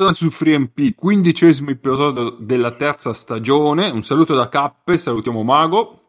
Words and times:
Bentornati 0.00 0.30
su 0.30 0.30
FreeMP, 0.30 0.94
quindicesimo 0.94 1.70
episodio 1.70 2.30
della 2.38 2.70
terza 2.76 3.12
stagione. 3.12 3.90
Un 3.90 4.04
saluto 4.04 4.32
da 4.32 4.48
Cappe, 4.48 4.96
salutiamo 4.96 5.42
Mago. 5.42 6.02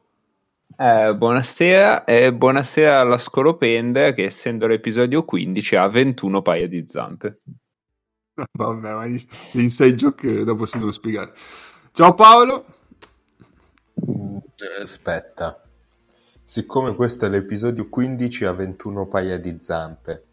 Eh, 0.77 1.16
buonasera 1.16 2.04
e 2.04 2.31
buonasera 2.31 3.00
alla 3.00 3.17
Scolopende 3.17 4.14
che 4.14 4.26
essendo 4.26 4.67
l'episodio 4.67 5.26
15 5.26 5.76
ha 5.76 5.88
21 5.88 6.44
paia 6.44 6.67
di 6.67 6.84
zampe. 6.88 7.40
Vabbè, 8.52 8.94
ma 8.94 9.08
gli 9.08 9.20
inside 9.54 9.95
joke 9.95 10.44
dopo 10.44 10.67
si 10.67 10.73
devono 10.73 10.94
spiegare. 10.94 11.34
Ciao 11.92 12.14
Paolo. 12.14 12.66
Eh, 13.95 14.81
aspetta. 14.84 15.64
Siccome 16.44 16.94
questo 16.94 17.26
è 17.26 17.30
l'episodio 17.30 17.90
15 17.90 18.45
ha 18.45 18.52
21 18.52 19.08
paia 19.08 19.40
di 19.40 19.58
zampe. 19.59 20.26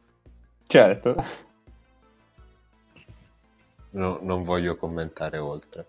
Certo. 0.66 1.45
No, 3.96 4.18
non 4.20 4.42
voglio 4.42 4.76
commentare 4.76 5.38
oltre. 5.38 5.86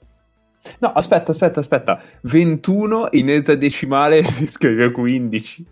No, 0.80 0.90
aspetta, 0.90 1.32
aspetta, 1.32 1.60
aspetta. 1.60 2.02
21 2.22 3.10
in 3.12 3.30
esadecimale 3.30 4.24
si 4.32 4.48
scrive 4.48 4.92
15. 4.92 5.66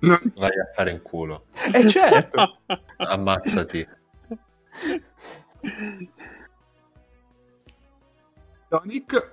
Vai 0.00 0.48
a 0.48 0.72
fare 0.74 0.90
in 0.90 1.02
culo. 1.02 1.44
Eh 1.72 1.86
certo. 1.86 2.60
Ammazzati. 2.96 3.86
Ciao 8.70 8.82
Nick. 8.84 9.32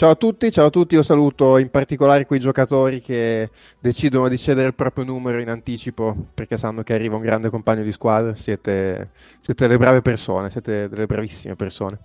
Ciao 0.00 0.08
a 0.08 0.14
tutti, 0.14 0.50
ciao 0.50 0.64
a 0.64 0.70
tutti, 0.70 0.94
io 0.94 1.02
saluto 1.02 1.58
in 1.58 1.68
particolare 1.68 2.24
quei 2.24 2.40
giocatori 2.40 3.02
che 3.02 3.50
decidono 3.78 4.28
di 4.28 4.38
cedere 4.38 4.68
il 4.68 4.74
proprio 4.74 5.04
numero 5.04 5.42
in 5.42 5.50
anticipo 5.50 6.16
perché 6.32 6.56
sanno 6.56 6.82
che 6.82 6.94
arriva 6.94 7.16
un 7.16 7.20
grande 7.20 7.50
compagno 7.50 7.82
di 7.82 7.92
squadra, 7.92 8.34
siete, 8.34 9.10
siete 9.40 9.66
delle 9.66 9.76
brave 9.76 10.00
persone, 10.00 10.48
siete 10.48 10.88
delle 10.88 11.04
bravissime 11.04 11.54
persone. 11.54 11.98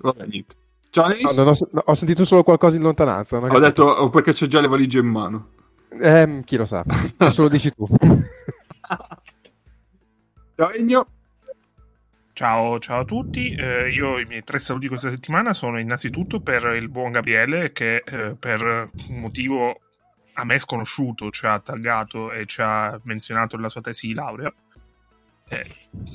Vabbè, 0.00 0.26
niente. 0.26 0.56
Ciao 0.90 1.04
Ace. 1.04 1.40
No, 1.40 1.50
ho, 1.50 1.56
no, 1.70 1.82
ho, 1.84 1.94
sentito 1.94 2.24
solo 2.24 2.42
qualcosa 2.42 2.74
in 2.74 2.82
lontananza. 2.82 3.36
Ho 3.36 3.58
detto 3.60 3.84
oh, 3.84 4.10
perché 4.10 4.32
c'è 4.32 4.48
già 4.48 4.60
le 4.60 4.66
valigie 4.66 4.98
in 4.98 5.06
mano. 5.06 5.50
Eh, 6.00 6.42
chi 6.44 6.56
lo 6.56 6.64
sa, 6.64 6.82
lo 7.36 7.48
dici 7.48 7.72
tu. 7.72 7.86
Ciao 10.56 10.70
Egno. 10.72 11.06
Ciao, 12.34 12.80
ciao, 12.80 13.02
a 13.02 13.04
tutti, 13.04 13.54
eh, 13.54 13.90
io 13.90 14.18
i 14.18 14.24
miei 14.24 14.42
tre 14.42 14.58
saluti 14.58 14.88
questa 14.88 15.08
settimana 15.08 15.52
sono 15.52 15.78
innanzitutto 15.78 16.40
per 16.40 16.64
il 16.74 16.88
buon 16.88 17.12
Gabriele 17.12 17.70
che 17.70 18.02
eh, 18.04 18.34
per 18.36 18.90
un 19.08 19.20
motivo 19.20 19.80
a 20.32 20.44
me 20.44 20.58
sconosciuto 20.58 21.30
ci 21.30 21.46
ha 21.46 21.60
taggato 21.60 22.32
e 22.32 22.44
ci 22.46 22.60
ha 22.60 22.98
menzionato 23.04 23.56
la 23.56 23.68
sua 23.68 23.82
tesi 23.82 24.08
di 24.08 24.14
laurea. 24.14 24.52
Eh, 25.48 25.64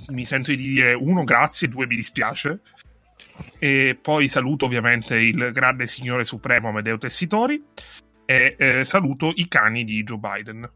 mi 0.10 0.26
sento 0.26 0.52
di 0.52 0.58
dire 0.58 0.92
uno 0.92 1.24
grazie, 1.24 1.70
due 1.70 1.88
mi 1.88 1.96
dispiace. 1.96 2.60
E 3.58 3.98
poi 4.02 4.28
saluto 4.28 4.66
ovviamente 4.66 5.16
il 5.16 5.52
grande 5.54 5.88
signore 5.88 6.26
supremo 6.26 6.68
Amedeo 6.68 6.98
Tessitori 6.98 7.64
e 8.26 8.56
eh, 8.60 8.84
saluto 8.84 9.32
i 9.36 9.48
cani 9.48 9.86
di 9.86 10.04
Joe 10.04 10.18
Biden. 10.18 10.70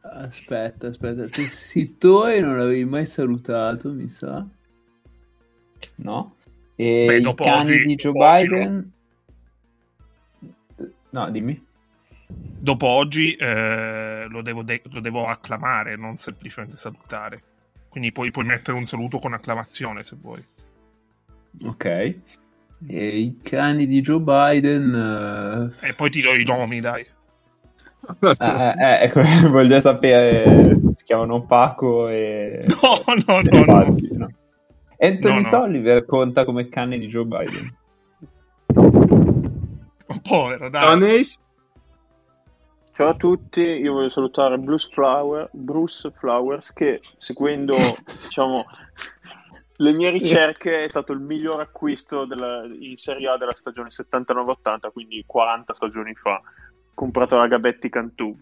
Aspetta, 0.00 0.88
aspetta, 0.88 1.26
Tessitore 1.28 2.40
non 2.40 2.56
l'avevi 2.56 2.84
mai 2.84 3.06
salutato, 3.06 3.90
mi 3.92 4.08
sa. 4.08 4.46
No? 5.96 6.36
E 6.76 7.06
Beh, 7.06 7.18
i 7.18 7.34
cani 7.34 7.70
oggi, 7.70 7.84
di 7.84 7.94
Joe 7.96 8.12
Biden... 8.12 8.92
No. 10.76 10.90
no, 11.10 11.30
dimmi. 11.30 11.66
Dopo 12.26 12.86
oggi 12.86 13.34
eh, 13.34 14.26
lo, 14.28 14.42
devo 14.42 14.62
de- 14.62 14.82
lo, 14.90 15.00
devo 15.00 15.26
acclamare, 15.26 15.96
non 15.96 16.16
semplicemente 16.16 16.76
salutare. 16.76 17.42
Quindi 17.88 18.12
poi 18.12 18.30
puoi 18.30 18.44
mettere 18.44 18.76
un 18.76 18.84
saluto 18.84 19.18
con 19.18 19.32
acclamazione 19.32 20.02
se 20.02 20.16
vuoi. 20.20 20.44
Ok. 21.64 21.84
E 21.84 22.16
i 22.86 23.38
cani 23.42 23.86
di 23.86 24.00
Joe 24.00 24.20
Biden... 24.20 25.72
Uh... 25.80 25.84
E 25.84 25.94
poi 25.94 26.10
ti 26.10 26.20
do 26.20 26.34
i 26.34 26.44
nomi, 26.44 26.80
dai. 26.80 27.04
Eh, 28.20 28.36
eh, 28.38 28.74
eh, 28.78 29.02
ecco, 29.04 29.20
voglio 29.50 29.80
sapere 29.80 30.76
se 30.76 30.92
si 30.92 31.04
chiamano 31.04 31.44
Paco 31.44 32.08
e... 32.08 32.64
No, 32.80 33.02
no, 33.26 33.40
no, 33.42 33.64
Patti, 33.64 34.08
no. 34.16 34.28
Anthony 34.98 35.42
no, 35.42 35.48
Tolliver 35.48 36.04
conta 36.06 36.44
come 36.44 36.68
cane 36.68 36.98
di 36.98 37.06
Joe 37.06 37.24
Biden. 37.24 37.76
Povero, 40.22 40.68
dai. 40.70 41.22
Ciao 42.92 43.10
a 43.10 43.14
tutti, 43.14 43.60
io 43.60 43.92
voglio 43.92 44.08
salutare 44.08 44.58
Bruce, 44.58 44.88
Flower, 44.90 45.48
Bruce 45.52 46.10
Flowers 46.18 46.72
che 46.72 47.00
seguendo 47.16 47.76
diciamo, 48.24 48.64
le 49.76 49.92
mie 49.92 50.10
ricerche 50.10 50.84
è 50.84 50.90
stato 50.90 51.12
il 51.12 51.20
miglior 51.20 51.60
acquisto 51.60 52.24
della, 52.24 52.64
in 52.64 52.96
Serie 52.96 53.28
A 53.28 53.36
della 53.36 53.54
stagione 53.54 53.90
79-80, 53.90 54.90
quindi 54.92 55.22
40 55.24 55.74
stagioni 55.74 56.12
fa 56.14 56.42
comprato 56.98 57.36
la 57.36 57.46
Gabetti 57.46 57.88
Cantù. 57.88 58.36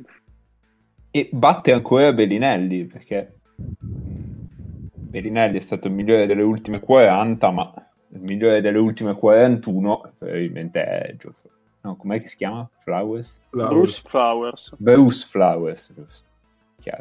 E 1.11 1.29
batte 1.31 1.73
ancora 1.73 2.11
Bellinelli, 2.15 2.87
perché 2.87 3.35
Bellinelli 3.55 5.59
è 5.59 5.61
stato 5.61 5.89
il 5.89 5.93
migliore 5.93 6.25
delle 6.25 6.41
ultime 6.41 6.81
40, 6.81 7.51
ma 7.51 7.75
il 8.13 8.21
migliore 8.23 8.63
delle 8.63 8.79
ultime 8.79 9.15
41 9.15 10.13
probabilmente 10.17 10.83
è 10.83 11.15
Geoffrey. 11.17 11.53
No, 11.83 11.97
com'è 11.97 12.19
che 12.19 12.29
si 12.29 12.37
chiama? 12.37 12.67
Flowers? 12.83 13.43
Flowers. 13.51 13.69
Bruce 13.69 14.03
Flowers. 14.09 14.75
Bruce 14.79 15.27
Flowers, 15.27 15.93
giusto. 15.95 16.25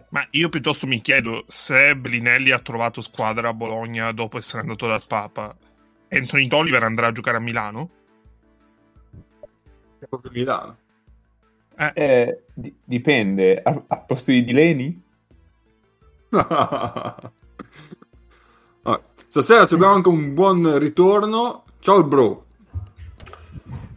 Ma 0.10 0.28
io 0.32 0.50
piuttosto 0.50 0.88
mi 0.88 1.00
chiedo 1.00 1.46
se 1.48 1.96
Bellinelli 1.96 2.52
ha 2.52 2.60
trovato 2.60 3.00
squadra 3.00 3.50
a 3.50 3.54
Bologna 3.54 4.12
dopo 4.12 4.38
essere 4.38 4.62
andato 4.62 4.88
dal 4.88 5.04
Papa. 5.08 5.56
Anthony 6.10 6.48
Tolliver 6.48 6.84
andrà 6.84 7.08
a 7.08 7.12
giocare 7.14 7.38
a 7.38 7.40
Milano? 7.40 7.90
Proprio 10.00 10.32
Milano. 10.34 10.84
Eh. 11.78 11.92
Eh, 11.94 12.44
di- 12.54 12.76
dipende, 12.84 13.62
a-, 13.62 13.84
a 13.88 14.00
posto 14.02 14.32
di 14.32 14.44
Dileni? 14.44 15.04
Stasera 19.36 19.64
abbiamo 19.64 19.94
anche 19.94 20.08
un 20.08 20.34
buon 20.34 20.80
ritorno. 20.80 21.66
Ciao 21.80 22.02
bro. 22.06 22.42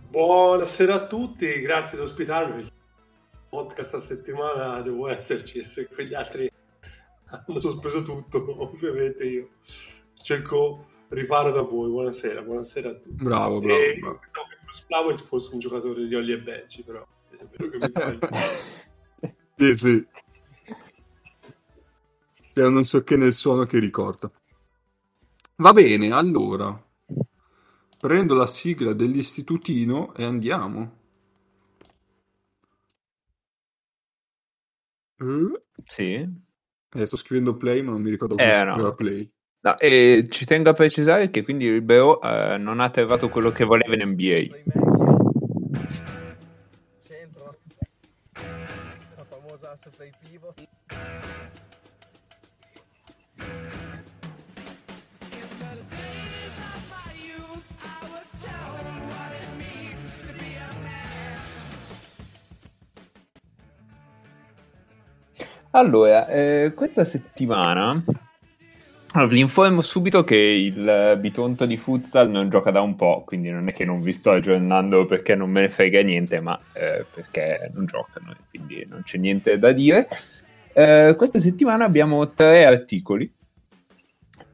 Buonasera 0.09 0.95
a 0.95 1.07
tutti, 1.07 1.61
grazie 1.61 1.97
di 1.97 2.03
ospitarmi. 2.03 2.69
Podcast 3.49 3.95
a 3.95 3.99
settimana 4.01 4.81
devo 4.81 5.07
esserci, 5.07 5.63
se 5.63 5.87
quegli 5.87 6.13
altri 6.13 6.51
hanno 7.27 7.61
sospeso 7.61 8.03
tutto, 8.03 8.45
ovviamente 8.69 9.25
io 9.27 9.51
cerco 10.17 10.87
riparo 11.11 11.53
da 11.53 11.63
voi. 11.63 11.89
Buonasera, 11.89 12.43
buonasera 12.43 12.91
a 12.91 12.95
tutti. 12.95 13.23
Bravo, 13.23 13.61
bravo. 13.61 13.81
E 13.81 13.97
bravo. 14.01 14.19
che 14.19 14.57
Bruce 14.61 14.85
Flowers 14.89 15.23
fosse 15.23 15.53
un 15.53 15.61
giocatore 15.61 16.05
di 16.05 16.17
Olli 16.17 16.33
e 16.33 16.41
Benci, 16.41 16.83
però 16.83 17.07
che 17.57 17.79
mi 17.79 17.91
stai 17.91 18.19
Sì, 19.57 19.75
sì. 19.75 20.07
C'è 22.53 22.69
non 22.69 22.85
so 22.85 23.03
che 23.03 23.17
nel 23.17 23.33
suono 23.33 23.65
che 23.65 23.79
ricorda. 23.79 24.31
Va 25.57 25.73
bene, 25.73 26.13
allora. 26.13 26.81
Prendo 27.99 28.35
la 28.35 28.47
sigla 28.47 28.93
dell'istitutino 28.93 30.15
e 30.15 30.25
andiamo. 30.25 30.97
Uh. 35.19 35.59
Sì. 35.85 36.47
Eh, 36.91 37.07
sto 37.07 37.17
scrivendo 37.17 37.57
play, 37.57 37.83
ma 37.83 37.91
non 37.91 38.03
mi 38.03 38.11
ricordo 38.11 38.37
come 38.37 38.49
eh, 38.49 38.55
si 38.55 38.61
scriveva 38.61 38.89
no. 38.89 38.95
play. 38.95 39.31
No, 39.61 39.77
e 39.77 40.27
ci 40.29 40.45
tengo 40.45 40.71
a 40.71 40.75
precisare 40.75 41.31
che 41.31 41.43
quindi 41.43 41.65
il 41.65 41.83
Beo 41.83 42.21
eh, 42.21 42.57
non 42.59 42.79
ha 42.79 42.91
trovato 42.91 43.29
quello 43.29 43.51
che 43.51 43.65
voleva 43.65 43.95
in 43.95 44.11
NBA. 44.11 44.88
To 49.83 49.91
play 49.91 50.11
pivot. 50.23 50.67
Allora, 65.71 66.27
eh, 66.27 66.73
questa 66.75 67.05
settimana 67.05 68.03
allora, 69.19 69.35
vi 69.35 69.41
informo 69.41 69.81
subito 69.81 70.23
che 70.23 70.37
il 70.37 71.17
Bitonto 71.19 71.67
di 71.67 71.77
futsal 71.77 72.31
non 72.31 72.49
gioca 72.49 72.71
da 72.71 72.81
un 72.81 72.95
po', 72.95 73.25
quindi 73.27 73.51
non 73.51 73.67
è 73.67 73.73
che 73.73 73.85
non 73.85 74.01
vi 74.01 74.13
sto 74.13 74.31
aggiornando 74.31 75.07
perché 75.07 75.35
non 75.35 75.51
me 75.51 75.63
ne 75.63 75.71
frega 75.71 76.03
niente, 76.03 76.41
ma 76.41 76.59
eh, 76.73 77.05
perché 77.13 77.69
non 77.75 77.87
giocano, 77.87 78.33
quindi 78.49 78.87
non 78.89 79.03
c'è 79.03 79.19
niente 79.19 79.59
da 79.59 79.73
dire. 79.73 80.09
Eh, 80.73 81.15
questa 81.17 81.41
settimana 81.41 81.85
abbiamo 81.85 82.31
tre 82.31 82.65
articoli. 82.65 83.29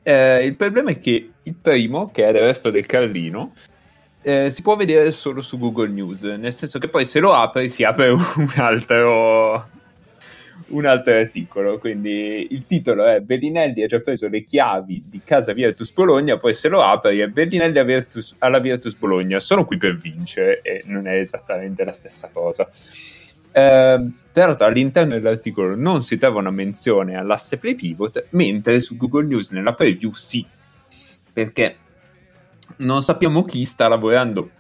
Eh, 0.03 0.45
il 0.47 0.57
problema 0.57 0.91
è 0.93 0.99
che 0.99 1.31
il 1.43 1.55
primo, 1.55 2.11
che 2.11 2.25
è 2.25 2.29
il 2.29 2.39
resto 2.39 2.71
del 2.71 2.87
Carlino, 2.87 3.53
eh, 4.23 4.49
si 4.49 4.63
può 4.63 4.77
vedere 4.77 5.11
solo 5.11 5.43
su 5.43 5.59
Google 5.59 5.91
News, 5.91 6.23
nel 6.23 6.55
senso 6.55 6.79
che 6.79 6.89
poi 6.89 7.05
se 7.05 7.21
lo 7.21 7.35
apri 7.35 7.69
si 7.69 7.85
apre 7.85 8.09
un 8.17 8.53
altro 8.57 9.69
un 10.69 10.87
altro 10.87 11.15
articolo. 11.15 11.79
Quindi 11.79 12.49
il 12.51 12.67
titolo 12.67 13.05
è 13.05 13.21
Bellinelli 13.21 13.83
ha 13.83 13.87
già 13.87 14.01
preso 14.01 14.29
le 14.29 14.43
chiavi 14.43 15.05
di 15.07 15.21
casa 15.25 15.53
Virtus 15.53 15.93
Bologna, 15.93 16.39
poi 16.39 16.55
se 16.55 16.69
lo 16.69 16.83
apre 16.83 17.23
è 17.23 17.29
Bellinelli 17.29 17.85
Virtus, 17.85 18.35
alla 18.39 18.59
Virtus 18.59 18.95
Bologna. 18.97 19.41
Sono 19.41 19.65
qui 19.65 19.77
per 19.77 19.97
vincere 19.97 20.61
e 20.63 20.83
non 20.87 21.07
è 21.07 21.15
esattamente 21.19 21.85
la 21.85 21.93
stessa 21.93 22.31
cosa. 22.33 22.69
Eh, 23.53 24.11
tra 24.33 24.47
l'altro 24.47 24.67
all'interno 24.67 25.15
dell'articolo 25.15 25.77
non 25.77 26.03
si 26.03 26.19
trova 26.19 26.41
una 26.41 26.51
menzione 26.51 27.17
all'asse 27.17 27.57
play 27.57 27.75
pivot, 27.75 28.27
mentre 28.31 28.81
su 28.81 28.97
Google 28.97 29.27
News 29.27 29.51
nella 29.51 29.75
preview 29.75 30.13
sì, 30.13 30.45
perché 31.33 31.77
non 32.79 33.03
sappiamo 33.03 33.45
chi 33.45 33.65
sta 33.65 33.87
lavorando 33.87 34.51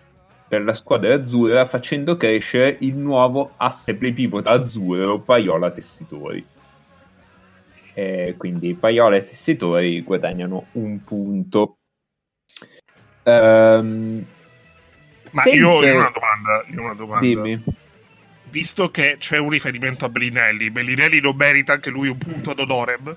per 0.54 0.62
la 0.62 0.74
squadra 0.74 1.14
azzurra 1.14 1.66
facendo 1.66 2.16
crescere 2.16 2.76
il 2.80 2.94
nuovo 2.94 3.54
asse 3.56 3.96
play 3.96 4.12
pivot 4.12 4.46
azzurro 4.46 5.18
Paiola 5.18 5.72
Tessitori. 5.72 6.46
E 7.92 8.34
quindi 8.38 8.74
Paiola 8.74 9.16
e 9.16 9.24
Tessitori 9.24 10.00
guadagnano 10.02 10.66
un 10.72 11.02
punto. 11.02 11.78
Um, 13.24 14.24
Ma 15.32 15.42
sempre... 15.42 15.60
io, 15.60 15.82
io, 15.82 15.94
ho 15.94 15.96
una 15.96 16.12
domanda, 16.14 16.64
io 16.68 16.80
ho 16.80 16.84
una 16.84 16.94
domanda. 16.94 17.26
Dimmi. 17.26 17.64
Visto 18.50 18.90
che 18.92 19.16
c'è 19.18 19.38
un 19.38 19.48
riferimento 19.48 20.04
a 20.04 20.08
Bellinelli, 20.08 20.70
Bellinelli 20.70 21.18
lo 21.18 21.32
merita 21.32 21.72
anche 21.72 21.90
lui 21.90 22.06
un 22.06 22.18
punto 22.18 22.52
ad 22.52 22.60
Odorem? 22.60 23.16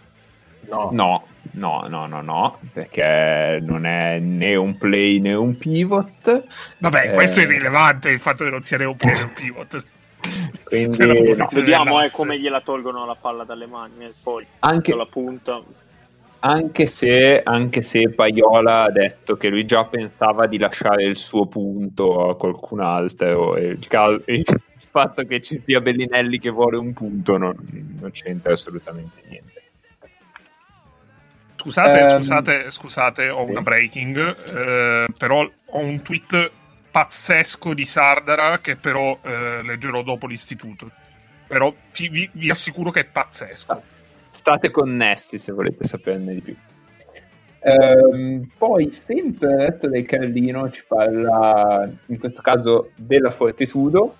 No. 0.69 0.89
no, 0.91 1.27
no, 1.51 1.85
no, 1.87 2.05
no, 2.05 2.21
no, 2.21 2.59
perché 2.73 3.59
non 3.61 3.85
è 3.85 4.19
né 4.19 4.55
un 4.55 4.77
play 4.77 5.19
né 5.19 5.33
un 5.33 5.57
pivot. 5.57 6.43
Vabbè, 6.79 7.11
eh... 7.11 7.13
questo 7.13 7.39
è 7.39 7.43
irrilevante 7.43 8.09
il 8.09 8.19
fatto 8.19 8.43
che 8.43 8.49
non 8.49 8.63
sia 8.63 8.77
né 8.77 8.85
un 8.85 8.95
play 8.95 9.13
né 9.13 9.21
un 9.21 9.33
pivot. 9.33 9.85
Quindi 10.63 11.05
no. 11.35 11.47
vediamo 11.51 12.01
eh, 12.01 12.09
come 12.11 12.39
gliela 12.39 12.61
tolgono 12.61 13.05
la 13.05 13.15
palla 13.15 13.43
dalle 13.43 13.67
mani 13.67 14.05
e 14.05 14.13
poi 14.21 14.45
anche 14.59 14.95
la 14.95 15.05
punta. 15.05 15.61
Anche 16.39 16.85
se, 16.85 17.41
anche 17.43 17.81
se 17.81 18.09
Paiola 18.09 18.83
ha 18.83 18.91
detto 18.91 19.37
che 19.37 19.49
lui 19.49 19.65
già 19.65 19.85
pensava 19.85 20.45
di 20.45 20.59
lasciare 20.59 21.03
il 21.03 21.15
suo 21.15 21.47
punto 21.47 22.29
a 22.29 22.37
qualcun 22.37 22.79
altro, 22.79 23.55
e 23.55 23.65
il, 23.65 23.87
cal- 23.87 24.21
il 24.27 24.45
fatto 24.77 25.23
che 25.23 25.41
ci 25.41 25.59
sia 25.63 25.81
Bellinelli 25.81 26.37
che 26.37 26.51
vuole 26.51 26.77
un 26.77 26.93
punto 26.93 27.37
non, 27.37 27.55
non 27.99 28.11
c'entra 28.11 28.53
assolutamente 28.53 29.23
niente. 29.27 29.56
Scusate, 31.67 31.99
um, 31.99 32.17
scusate, 32.21 32.71
scusate, 32.71 33.29
ho 33.29 33.43
una 33.43 33.61
breaking, 33.61 34.15
eh, 34.17 35.07
però 35.17 35.41
ho 35.41 35.79
un 35.79 36.01
tweet 36.01 36.49
pazzesco 36.89 37.73
di 37.73 37.85
Sardara 37.85 38.59
che 38.59 38.77
però 38.77 39.19
eh, 39.21 39.61
leggerò 39.63 40.01
dopo 40.01 40.27
l'istituto. 40.27 40.89
Però 41.45 41.73
vi, 41.93 42.29
vi, 42.31 42.49
assicuro 42.49 42.89
che 42.89 43.01
è 43.01 43.03
pazzesco. 43.05 43.81
State 44.29 44.71
connessi 44.71 45.37
se 45.37 45.51
volete 45.51 45.83
saperne 45.83 46.33
di 46.35 46.41
più. 46.41 46.55
Um, 47.59 48.49
poi 48.57 48.89
sempre 48.89 49.51
il 49.51 49.57
resto 49.57 49.89
del 49.89 50.05
Carlino 50.05 50.69
ci 50.71 50.85
parla 50.87 51.89
in 52.05 52.17
questo 52.17 52.41
caso 52.41 52.91
della 52.95 53.29
Fortitudo 53.29 54.15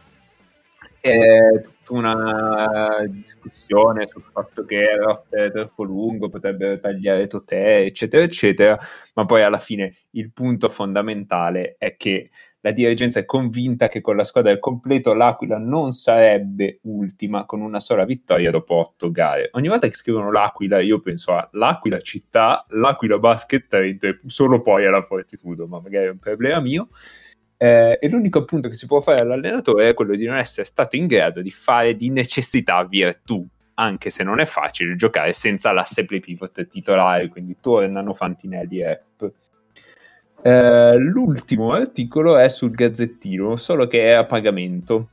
è 1.00 1.64
tutta 1.84 1.94
una 1.94 3.06
discussione 3.08 4.08
sul 4.08 4.24
fatto 4.32 4.66
che 4.66 4.86
è 5.30 5.52
troppo 5.52 5.84
lungo, 5.84 6.30
potrebbero 6.30 6.80
tagliare 6.80 7.28
Totè, 7.28 7.82
eccetera, 7.82 8.24
eccetera, 8.24 8.78
ma 9.14 9.26
poi 9.26 9.44
alla 9.44 9.60
fine 9.60 9.96
il 10.12 10.32
punto 10.32 10.70
fondamentale 10.70 11.76
è 11.78 11.96
che 11.96 12.30
la 12.62 12.72
dirigenza 12.72 13.20
è 13.20 13.26
convinta 13.26 13.88
che 13.88 14.02
con 14.02 14.18
la 14.18 14.26
squadra 14.26 14.52
al 14.52 14.60
completo 14.60 15.14
l'Aquila 15.14 15.58
non 15.58 15.94
sarebbe 15.94 16.80
ultima 16.82 17.46
con 17.46 17.62
una 17.62 17.80
sola 17.80 18.04
vittoria 18.04 18.52
dopo 18.52 18.74
otto 18.76 19.10
gare. 19.10 19.50
Ogni 19.54 19.70
volta 19.70 19.88
che 19.88 19.96
scrivono 19.96 20.32
l'Aquila 20.32 20.80
io 20.80 21.00
penso 21.00 21.34
a 21.34 21.48
l'Aquila 21.54 22.02
città, 22.02 22.66
l'Aquila 22.70 23.20
basket 23.20 23.74
e 23.74 23.98
solo 24.26 24.62
poi 24.62 24.86
alla 24.86 25.04
Fortitudo, 25.04 25.68
ma 25.68 25.80
magari 25.80 26.08
è 26.08 26.10
un 26.10 26.20
problema 26.20 26.60
mio. 26.60 26.90
Eh, 27.58 27.98
e 28.00 28.08
l'unico 28.08 28.40
appunto 28.40 28.70
che 28.70 28.76
si 28.76 28.86
può 28.86 29.02
fare 29.02 29.24
all'allenatore 29.24 29.90
è 29.90 29.94
quello 29.96 30.16
di 30.16 30.26
non 30.26 30.38
essere 30.38 30.66
stato 30.66 30.96
in 30.96 31.08
grado 31.08 31.42
di 31.42 31.50
fare 31.50 31.96
di 31.96 32.10
necessità 32.12 32.84
virtù, 32.84 33.46
anche 33.76 34.12
se 34.12 34.24
non 34.24 34.40
è 34.40 34.46
facile 34.46 34.96
giocare 34.96 35.34
senza 35.34 35.72
l'asse 35.72 36.06
play 36.06 36.20
pivot 36.20 36.68
titolare, 36.68 37.30
quindi 37.30 37.58
tornano 37.60 38.14
Fantinelli 38.14 38.80
e 38.80 38.86
Rap. 38.86 39.32
Eh, 40.42 40.96
l'ultimo 40.98 41.74
articolo 41.74 42.38
è 42.38 42.48
sul 42.48 42.72
Gazzettino, 42.72 43.56
solo 43.56 43.88
che 43.88 44.06
è 44.06 44.12
a 44.12 44.26
pagamento. 44.26 45.08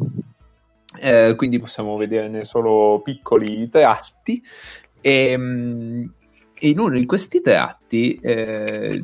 Eh, 1.01 1.35
quindi 1.37 1.59
possiamo 1.59 1.97
vederne 1.97 2.45
solo 2.45 3.01
piccoli 3.03 3.69
tratti. 3.71 4.43
E, 5.01 5.31
ehm, 5.31 6.13
e 6.57 6.69
in 6.69 6.79
uno 6.79 6.97
di 6.97 7.05
questi 7.05 7.41
tratti 7.41 8.15
eh, 8.23 9.03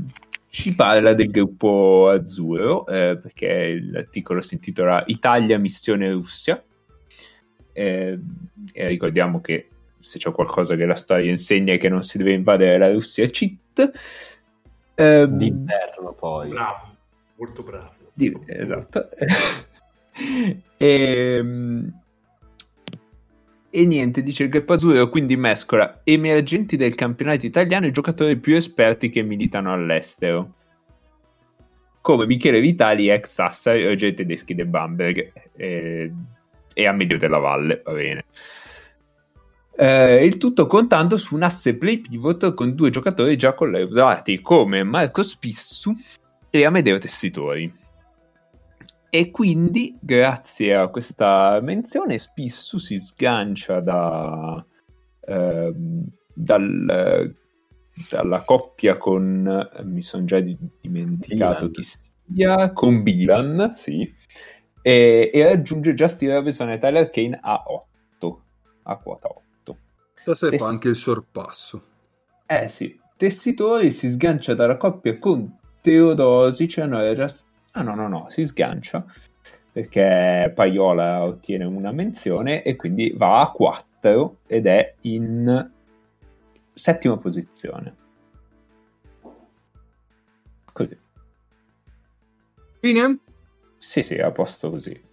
ci 0.50 0.74
parla 0.74 1.14
del 1.14 1.30
gruppo 1.30 2.08
azzurro, 2.08 2.84
eh, 2.86 3.16
perché 3.22 3.78
l'articolo 3.80 4.42
si 4.42 4.54
intitola 4.54 5.04
Italia, 5.06 5.58
missione 5.58 6.10
Russia. 6.10 6.62
Eh, 7.72 8.18
e 8.72 8.88
ricordiamo 8.88 9.40
che 9.40 9.68
se 10.00 10.18
c'è 10.18 10.32
qualcosa 10.32 10.74
che 10.74 10.86
la 10.86 10.96
storia 10.96 11.30
insegna 11.30 11.72
è 11.72 11.78
che 11.78 11.88
non 11.88 12.02
si 12.02 12.18
deve 12.18 12.32
invadere 12.32 12.78
la 12.78 12.90
Russia 12.90 13.24
cheat. 13.26 13.92
Eh, 14.96 15.26
D'inverno 15.28 16.14
poi. 16.14 16.48
Bravo, 16.48 16.96
molto 17.36 17.62
bravo. 17.62 17.92
Di, 18.12 18.36
esatto. 18.46 19.08
e, 19.12 20.62
ehm, 20.76 21.99
e 23.70 23.86
niente, 23.86 24.22
dice 24.22 24.44
il 24.44 24.48
Greppo 24.48 24.72
Azzurro 24.72 25.08
quindi 25.08 25.36
mescola 25.36 26.00
emergenti 26.02 26.76
del 26.76 26.96
campionato 26.96 27.46
italiano 27.46 27.86
e 27.86 27.92
giocatori 27.92 28.36
più 28.36 28.56
esperti 28.56 29.10
che 29.10 29.22
militano 29.22 29.72
all'estero. 29.72 30.54
Come 32.00 32.26
Michele 32.26 32.60
Vitali, 32.60 33.08
ex 33.08 33.32
Sassari, 33.32 33.86
oggi 33.86 34.12
tedeschi 34.12 34.54
del 34.54 34.66
Bamberg 34.66 35.32
eh, 35.56 36.12
e 36.72 36.86
a 36.86 36.92
medio 36.92 37.16
della 37.18 37.38
valle, 37.38 37.82
va 37.84 37.92
bene. 37.92 38.24
Eh, 39.76 40.24
il 40.26 40.36
tutto 40.36 40.66
contando 40.66 41.16
su 41.16 41.36
un 41.36 41.42
asse 41.42 41.76
play 41.76 41.98
pivot 41.98 42.52
con 42.54 42.74
due 42.74 42.90
giocatori 42.90 43.36
già 43.36 43.54
collaborati 43.54 44.40
come 44.40 44.82
Marco 44.82 45.22
Spissu 45.22 45.92
e 46.50 46.64
Amedeo 46.64 46.98
Tessitori. 46.98 47.72
E 49.12 49.32
quindi, 49.32 49.98
grazie 50.00 50.76
a 50.76 50.86
questa 50.86 51.58
menzione, 51.60 52.16
Spissu 52.16 52.78
si 52.78 52.96
sgancia 52.98 53.80
da, 53.80 54.64
eh, 55.26 55.72
dal, 56.32 57.34
dalla 58.08 58.42
coppia 58.44 58.96
con, 58.96 59.68
mi 59.82 60.02
sono 60.02 60.24
già 60.24 60.38
dimenticato 60.38 61.68
Bilan. 61.68 61.72
chi 61.72 61.82
sia, 61.82 62.72
con 62.72 63.02
Bilan, 63.02 63.72
sì, 63.74 64.14
e, 64.80 65.30
e 65.34 65.44
raggiunge 65.44 65.92
Justin 65.94 66.30
Robinson 66.30 66.70
e 66.70 66.78
Tyler 66.78 67.10
Kane 67.10 67.38
a 67.42 67.64
8, 67.66 68.42
a 68.84 68.96
quota 68.96 69.28
8. 69.28 69.78
Stasera 70.14 70.50
Tess- 70.52 70.62
fa 70.62 70.68
anche 70.68 70.88
il 70.88 70.96
sorpasso. 70.96 71.82
Eh 72.46 72.68
sì, 72.68 72.96
Tessitori 73.16 73.90
si 73.90 74.08
sgancia 74.08 74.54
dalla 74.54 74.76
coppia 74.76 75.18
con 75.18 75.58
Teodosic 75.80 76.78
e 76.78 76.86
Noia 76.86 77.12
Just 77.14 77.48
Ah 77.72 77.82
no, 77.82 77.94
no, 77.94 78.08
no, 78.08 78.26
si 78.30 78.44
sgancia 78.44 79.04
perché 79.72 80.52
Paiola 80.54 81.22
ottiene 81.22 81.64
una 81.64 81.92
menzione 81.92 82.62
e 82.62 82.76
quindi 82.76 83.12
va 83.16 83.40
a 83.40 83.50
4 83.50 84.38
ed 84.46 84.66
è 84.66 84.94
in 85.02 85.70
settima 86.74 87.16
posizione. 87.16 87.96
Così. 90.72 90.98
Fine? 92.80 93.18
Sì, 93.78 94.02
sì, 94.02 94.14
a 94.18 94.30
posto 94.32 94.70
così. 94.70 95.08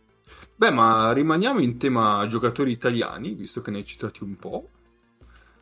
Beh, 0.55 0.71
ma 0.71 1.11
rimaniamo 1.11 1.59
in 1.59 1.77
tema 1.77 2.25
giocatori 2.27 2.71
italiani, 2.71 3.33
visto 3.33 3.61
che 3.61 3.69
ne 3.69 3.77
hai 3.77 3.85
citati 3.85 4.23
un 4.23 4.35
po'. 4.37 4.69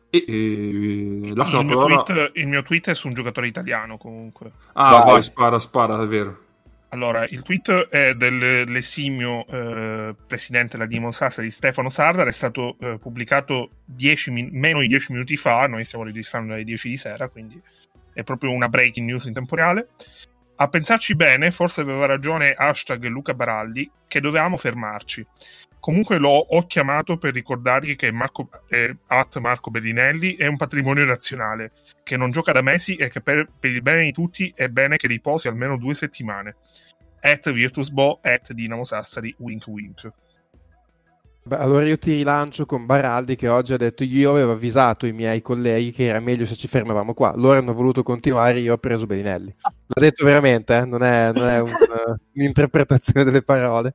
E, 0.08 0.24
e 0.26 0.32
il, 0.32 1.36
la 1.36 1.44
parola... 1.44 2.02
tweet, 2.02 2.30
il 2.36 2.46
mio 2.46 2.62
tweet 2.62 2.88
è 2.88 2.94
su 2.94 3.08
un 3.08 3.14
giocatore 3.14 3.46
italiano 3.46 3.98
comunque. 3.98 4.52
Ah, 4.72 4.90
vai, 4.90 5.04
vai 5.04 5.22
spara, 5.22 5.58
spara, 5.58 6.02
è 6.02 6.06
vero. 6.06 6.45
Allora, 6.90 7.26
il 7.26 7.42
tweet 7.42 7.88
è 7.88 8.14
dell'esimio 8.14 9.44
eh, 9.46 10.14
presidente 10.26 10.76
della 10.76 10.88
Demon 10.88 11.12
Sassa 11.12 11.42
di 11.42 11.50
Stefano 11.50 11.88
Sardar, 11.90 12.28
è 12.28 12.32
stato 12.32 12.76
eh, 12.78 12.98
pubblicato 12.98 13.70
min- 14.26 14.50
meno 14.52 14.80
di 14.80 14.86
10 14.86 15.12
minuti 15.12 15.36
fa, 15.36 15.66
noi 15.66 15.84
stiamo 15.84 16.04
registrando 16.04 16.54
alle 16.54 16.64
10 16.64 16.88
di 16.88 16.96
sera, 16.96 17.28
quindi 17.28 17.60
è 18.12 18.22
proprio 18.22 18.52
una 18.52 18.68
breaking 18.68 19.06
news 19.06 19.24
in 19.24 19.34
tempo 19.34 19.56
reale. 19.56 19.88
A 20.58 20.68
pensarci 20.68 21.14
bene, 21.14 21.50
forse 21.50 21.82
aveva 21.82 22.06
ragione 22.06 22.54
hashtag 22.56 23.04
Luca 23.06 23.34
Baraldi, 23.34 23.90
che 24.08 24.20
dovevamo 24.20 24.56
fermarci. 24.56 25.26
Comunque 25.86 26.18
l'ho 26.18 26.30
ho 26.30 26.66
chiamato 26.66 27.16
per 27.16 27.32
ricordargli 27.32 27.94
che 27.94 28.10
Marco, 28.10 28.48
eh, 28.66 28.96
at 29.06 29.38
Marco 29.38 29.70
Bellinelli 29.70 30.34
è 30.34 30.48
un 30.48 30.56
patrimonio 30.56 31.04
nazionale, 31.04 31.70
che 32.02 32.16
non 32.16 32.32
gioca 32.32 32.50
da 32.50 32.60
mesi 32.60 32.96
e 32.96 33.08
che 33.08 33.20
per, 33.20 33.48
per 33.56 33.70
il 33.70 33.82
bene 33.82 34.02
di 34.02 34.10
tutti 34.10 34.52
è 34.56 34.66
bene 34.66 34.96
che 34.96 35.06
riposi 35.06 35.46
almeno 35.46 35.76
due 35.76 35.94
settimane 35.94 36.56
at 37.20 37.52
Virtus 37.52 37.90
Bo, 37.90 38.18
at 38.20 38.52
Dinamo 38.52 38.82
Sassari, 38.82 39.32
wink 39.38 39.68
wink. 39.68 40.10
Beh, 41.44 41.56
allora 41.56 41.84
io 41.84 41.98
ti 41.98 42.14
rilancio 42.14 42.66
con 42.66 42.84
Baraldi 42.84 43.36
che 43.36 43.46
oggi 43.46 43.72
ha 43.72 43.76
detto 43.76 44.02
io 44.02 44.32
avevo 44.32 44.50
avvisato 44.50 45.06
i 45.06 45.12
miei 45.12 45.40
colleghi 45.40 45.92
che 45.92 46.06
era 46.06 46.18
meglio 46.18 46.46
se 46.46 46.56
ci 46.56 46.66
fermavamo 46.66 47.14
qua. 47.14 47.32
Loro 47.36 47.60
hanno 47.60 47.74
voluto 47.74 48.02
continuare, 48.02 48.58
io 48.58 48.72
ho 48.72 48.78
preso 48.78 49.06
Bedinelli. 49.06 49.54
L'ha 49.60 50.00
detto 50.00 50.24
veramente, 50.24 50.78
eh? 50.78 50.84
non 50.84 51.04
è, 51.04 51.30
non 51.32 51.48
è 51.48 51.60
un, 51.60 51.70
un'interpretazione 52.34 53.22
delle 53.22 53.42
parole. 53.42 53.92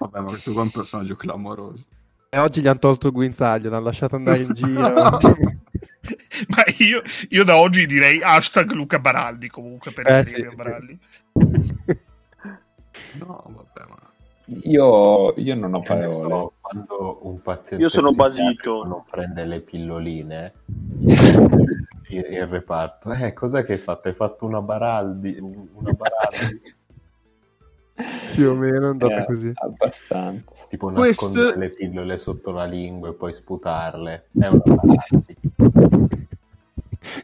Vabbè, 0.00 0.20
ma 0.20 0.28
questo 0.28 0.52
qua 0.52 0.62
è 0.62 0.64
un 0.64 0.70
personaggio 0.70 1.14
clamoroso. 1.14 1.84
E 2.30 2.38
oggi 2.38 2.60
gli 2.60 2.66
hanno 2.66 2.78
tolto 2.78 3.08
il 3.08 3.12
guinzaglio, 3.12 3.70
l'hanno 3.70 3.84
lasciato 3.84 4.16
andare 4.16 4.38
in 4.38 4.52
giro. 4.54 4.80
Ma 6.48 6.62
io, 6.78 7.02
io 7.28 7.44
da 7.44 7.56
oggi 7.58 7.84
direi 7.86 8.22
hashtag 8.22 8.70
Luca 8.72 8.98
Baraldi 8.98 9.48
comunque 9.48 9.90
per 9.92 10.06
Eh, 10.08 10.26
sì, 10.26 10.48
Baraldi. 10.56 10.98
No, 13.18 13.44
vabbè, 13.46 13.88
ma... 13.88 13.98
Io, 14.62 15.34
io 15.36 15.54
non 15.54 15.74
ho 15.74 15.80
parole. 15.80 16.12
so, 16.12 16.52
quando 16.60 17.18
un 17.22 17.40
paziente 17.42 17.84
Io 17.84 17.88
sono 17.90 18.10
basito. 18.12 18.84
non 18.84 19.04
prende 19.08 19.44
le 19.44 19.60
pilloline 19.60 20.52
il, 22.08 22.24
il 22.28 22.46
reparto 22.46 23.12
eh 23.12 23.32
cos'è 23.32 23.62
che 23.64 23.74
hai 23.74 23.78
fatto? 23.78 24.08
hai 24.08 24.14
fatto 24.14 24.46
una 24.46 24.60
Baraldi 24.60 25.36
una 25.38 25.92
Baraldi 25.92 26.74
Più 28.34 28.50
o 28.50 28.54
meno 28.54 28.86
è 28.86 28.90
andata 28.90 29.22
Eh, 29.22 29.24
così. 29.26 29.52
Abbastanza. 29.54 30.52
tipo 30.68 30.90
Questo- 30.90 31.26
nascondere 31.30 31.58
le 31.58 31.70
pillole 31.70 32.18
sotto 32.18 32.50
la 32.50 32.64
lingua 32.64 33.08
e 33.08 33.12
poi 33.12 33.32
sputarle 33.32 34.24
è 34.38 34.46
una 34.46 34.62
Baraldi 34.64 35.36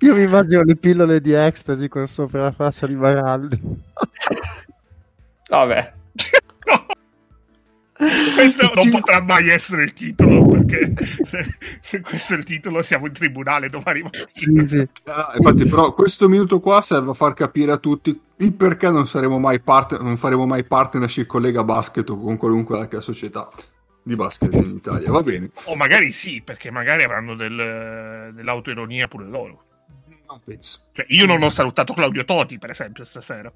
Io 0.00 0.14
mi 0.14 0.22
immagino 0.22 0.62
le 0.62 0.76
pillole 0.76 1.20
di 1.20 1.32
ecstasy 1.32 1.88
con 1.88 2.06
sopra 2.08 2.42
la 2.42 2.52
faccia 2.52 2.86
di 2.86 2.94
Baraldi. 2.94 3.60
Vabbè. 5.48 5.92
Questo 7.96 8.72
non 8.74 8.90
potrà 8.90 9.22
mai 9.22 9.48
essere 9.48 9.84
il 9.84 9.92
titolo 9.92 10.46
perché 10.48 10.92
se, 11.24 11.56
se 11.80 12.00
questo 12.00 12.34
è 12.34 12.36
il 12.36 12.44
titolo 12.44 12.82
siamo 12.82 13.06
in 13.06 13.12
tribunale 13.12 13.70
domani 13.70 14.02
mattina. 14.02 14.26
Sì, 14.32 14.62
sì. 14.66 14.88
Ah, 15.04 15.32
infatti, 15.36 15.66
però, 15.66 15.94
questo 15.94 16.28
minuto 16.28 16.60
qua 16.60 16.80
serve 16.80 17.10
a 17.10 17.14
far 17.14 17.32
capire 17.32 17.72
a 17.72 17.78
tutti 17.78 18.20
il 18.38 18.52
perché 18.52 18.90
non 18.90 19.06
saremo 19.06 19.38
mai 19.38 19.60
parte, 19.60 19.96
non 19.98 20.16
faremo 20.18 20.44
mai 20.46 20.64
partnership 20.64 21.26
con 21.26 21.40
Lega 21.40 21.64
Basket 21.64 22.08
o 22.10 22.20
con 22.20 22.36
qualunque 22.36 22.78
altra 22.78 23.00
società 23.00 23.48
di 24.02 24.14
basket 24.14 24.52
in 24.52 24.76
Italia. 24.76 25.10
Va 25.10 25.22
bene. 25.22 25.50
O 25.64 25.74
magari 25.74 26.12
sì, 26.12 26.42
perché 26.44 26.70
magari 26.70 27.02
avranno 27.02 27.34
del- 27.34 28.32
dell'autoironia 28.34 29.08
pure 29.08 29.24
loro. 29.24 29.64
Non 30.28 30.40
penso. 30.44 30.80
Cioè, 30.92 31.06
io 31.08 31.24
non 31.24 31.42
ho 31.42 31.48
salutato 31.48 31.94
Claudio 31.94 32.24
Toti, 32.24 32.58
per 32.58 32.70
esempio, 32.70 33.04
stasera. 33.04 33.50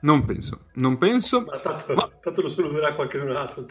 Non 0.00 0.24
penso. 0.24 0.66
Non 0.74 0.98
penso. 0.98 1.42
Ma 1.42 1.58
tanto, 1.58 1.94
Ma- 1.94 2.10
tanto 2.20 2.42
lo 2.42 2.48
saluterà 2.48 2.94
qualche 2.94 3.18
altro. 3.20 3.64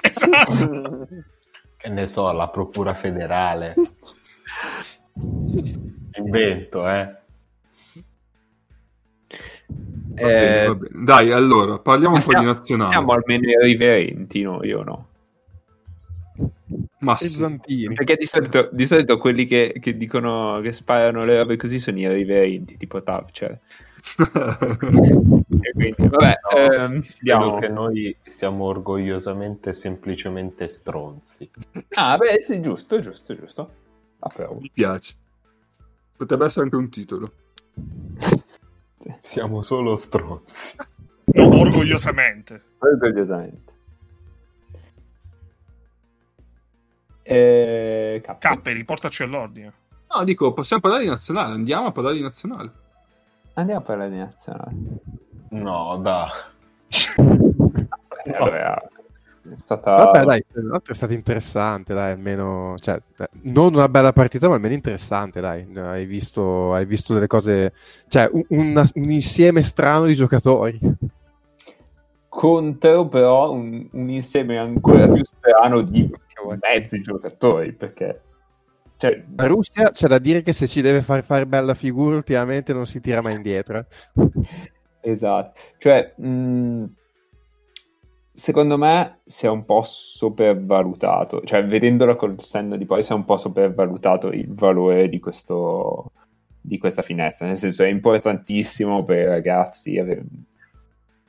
Esatto. 0.00 1.08
che 1.82 1.88
ne 1.88 2.06
so 2.06 2.30
la 2.30 2.48
procura 2.48 2.94
federale 2.94 3.74
invento 6.16 6.88
eh 6.88 7.20
Va 10.14 10.28
bene, 10.28 10.60
Eh, 10.62 10.66
va 10.66 10.74
bene. 10.74 11.04
Dai, 11.04 11.32
allora, 11.32 11.78
parliamo 11.78 12.16
ma 12.16 12.20
un 12.20 12.24
po' 12.24 12.32
di 12.32 12.38
siamo, 12.38 12.52
nazionale. 12.52 12.90
siamo 12.90 13.12
almeno 13.12 13.48
irriverenti, 13.48 14.42
no? 14.42 14.62
Io 14.62 14.82
no. 14.82 15.08
Ma. 16.98 17.16
Perché 17.16 18.16
di 18.16 18.26
solito, 18.26 18.68
di 18.72 18.86
solito 18.86 19.18
quelli 19.18 19.46
che, 19.46 19.74
che 19.80 19.96
dicono 19.96 20.60
che 20.60 20.72
sparano 20.72 21.24
le 21.24 21.38
robe 21.38 21.56
così 21.56 21.78
sono 21.78 21.98
irriverenti, 21.98 22.76
tipo 22.76 23.02
Tav, 23.02 23.30
cioè. 23.32 23.58
E 24.02 25.72
quindi, 25.72 26.08
vabbè, 26.08 26.38
No, 26.52 26.58
ehm, 26.58 27.04
andiamo. 27.18 27.58
che 27.58 27.68
noi 27.68 28.16
siamo 28.24 28.64
orgogliosamente 28.64 29.74
semplicemente 29.74 30.68
stronzi 30.68 31.48
Ah, 31.94 32.16
beh, 32.16 32.42
sì, 32.44 32.60
giusto, 32.60 32.98
giusto, 33.00 33.34
giusto. 33.36 33.70
Approvo. 34.18 34.58
Mi 34.60 34.70
piace. 34.72 35.14
Potrebbe 36.16 36.46
essere 36.46 36.64
anche 36.64 36.76
un 36.76 36.88
titolo. 36.90 37.32
siamo 39.20 39.62
solo 39.62 39.96
stronzi 39.96 40.76
Non 41.34 41.52
orgogliosamente. 41.52 42.62
Orgogliosamente. 42.78 43.72
Eh. 47.22 48.20
Capperi, 48.38 48.84
portaci 48.84 49.22
all'ordine. 49.22 49.72
No, 50.14 50.24
dico, 50.24 50.52
possiamo 50.52 50.82
parlare 50.82 51.04
di 51.04 51.08
nazionale. 51.08 51.54
Andiamo 51.54 51.86
a 51.86 51.92
parlare 51.92 52.16
di 52.16 52.22
nazionale. 52.22 52.72
Andiamo 53.54 53.80
a 53.80 53.84
parlare 53.84 54.10
di 54.10 54.16
nazionale. 54.16 54.74
no 55.50 55.98
da 56.02 56.30
vabbè, 58.38 58.74
è 59.44 59.56
stata... 59.56 59.96
Vabbè, 59.96 60.24
dai, 60.24 60.44
è 60.84 60.94
stato 60.94 61.12
interessante, 61.14 61.94
dai, 61.94 62.12
almeno, 62.12 62.76
cioè, 62.78 63.00
eh, 63.18 63.28
non 63.42 63.74
una 63.74 63.88
bella 63.88 64.12
partita, 64.12 64.48
ma 64.48 64.54
almeno 64.54 64.74
interessante, 64.74 65.40
dai. 65.40 65.66
Hai 65.76 66.06
visto, 66.06 66.72
hai 66.72 66.86
visto 66.86 67.12
delle 67.14 67.26
cose, 67.26 67.72
cioè, 68.08 68.30
un, 68.32 68.44
una- 68.48 68.86
un 68.94 69.10
insieme 69.10 69.62
strano 69.62 70.06
di 70.06 70.14
giocatori. 70.14 70.78
contro 72.28 73.08
però 73.08 73.52
un, 73.52 73.88
un 73.92 74.08
insieme 74.10 74.58
ancora 74.58 75.06
più 75.08 75.24
strano 75.24 75.82
di 75.82 76.10
mezzi 76.60 77.00
giocatori 77.00 77.72
perché 77.72 78.20
cioè, 79.02 79.20
La 79.34 79.46
Russia 79.46 79.90
c'è 79.90 80.06
da 80.06 80.18
dire 80.18 80.42
che 80.42 80.52
se 80.52 80.68
ci 80.68 80.80
deve 80.80 81.02
far 81.02 81.24
fare 81.24 81.44
bella 81.44 81.74
figura 81.74 82.14
ultimamente 82.14 82.72
non 82.72 82.86
si 82.86 83.00
tira 83.00 83.20
mai 83.20 83.34
indietro. 83.34 83.78
eh. 83.78 83.86
esatto 85.10 85.58
cioè 85.78 86.14
mh, 86.16 86.84
secondo 88.32 88.78
me 88.78 89.18
si 89.24 89.46
è 89.46 89.48
un 89.48 89.64
po' 89.64 89.82
sopravvalutato 89.82 91.40
cioè 91.42 91.66
vedendola 91.66 92.14
col 92.14 92.40
senno 92.40 92.76
di 92.76 92.86
poi 92.86 93.02
si 93.02 93.10
è 93.10 93.16
un 93.16 93.24
po' 93.24 93.36
sopravvalutato 93.36 94.28
il 94.28 94.54
valore 94.54 95.08
di 95.08 95.18
questo 95.18 96.12
di 96.60 96.78
questa 96.78 97.02
finestra 97.02 97.48
nel 97.48 97.58
senso 97.58 97.82
è 97.82 97.88
importantissimo 97.88 99.04
per 99.04 99.18
i 99.18 99.26
ragazzi 99.26 99.98
avere- 99.98 100.24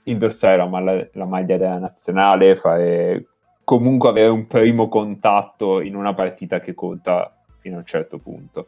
indossare 0.03 0.58
la, 0.58 0.68
malla- 0.68 1.08
la 1.13 1.25
maglia 1.25 1.58
della 1.58 1.80
nazionale 1.80 2.56
fare 2.56 3.25
comunque 3.63 4.10
avere 4.10 4.27
un 4.27 4.46
primo 4.46 4.88
contatto 4.89 5.82
in 5.82 5.96
una 5.96 6.13
partita 6.13 6.60
che 6.60 6.75
conta 6.75 7.36
fino 7.63 7.77
a 7.77 7.79
un 7.79 7.86
certo 7.86 8.20
punto. 8.20 8.67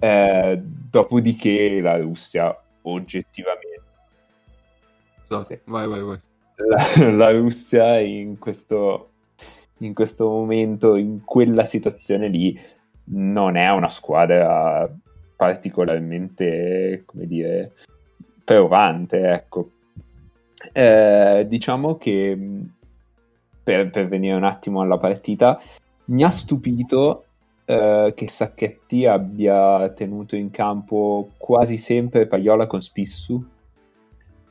Eh, 0.00 0.60
dopodiché 0.60 1.80
la 1.80 1.96
Russia 1.96 2.54
oggettivamente 2.82 3.84
Esatto. 5.28 5.44
Sì. 5.44 5.58
Vai, 5.64 5.88
vai, 5.88 6.02
vai. 6.02 6.20
la, 6.56 7.10
la 7.10 7.30
Russia 7.32 7.98
in 7.98 8.38
questo, 8.38 9.10
in 9.78 9.92
questo 9.92 10.28
momento, 10.28 10.96
in 10.96 11.24
quella 11.24 11.64
situazione 11.64 12.28
lì, 12.28 12.58
non 13.06 13.56
è 13.56 13.68
una 13.70 13.88
squadra 13.88 14.88
particolarmente, 15.36 17.02
come 17.04 17.26
dire, 17.26 17.72
provante, 18.44 19.32
ecco. 19.32 19.70
Eh, 20.72 21.44
diciamo 21.46 21.96
che 21.96 22.38
per, 23.62 23.90
per 23.90 24.08
venire 24.08 24.34
un 24.34 24.44
attimo 24.44 24.80
alla 24.80 24.98
partita, 24.98 25.60
mi 26.06 26.24
ha 26.24 26.30
stupito 26.30 27.25
eh, 27.66 28.12
che 28.14 28.28
Sacchetti 28.28 29.06
abbia 29.06 29.88
tenuto 29.90 30.36
in 30.36 30.50
campo 30.50 31.30
quasi 31.36 31.76
sempre 31.76 32.28
Paiola 32.28 32.66
con 32.66 32.80
Spissu 32.80 33.44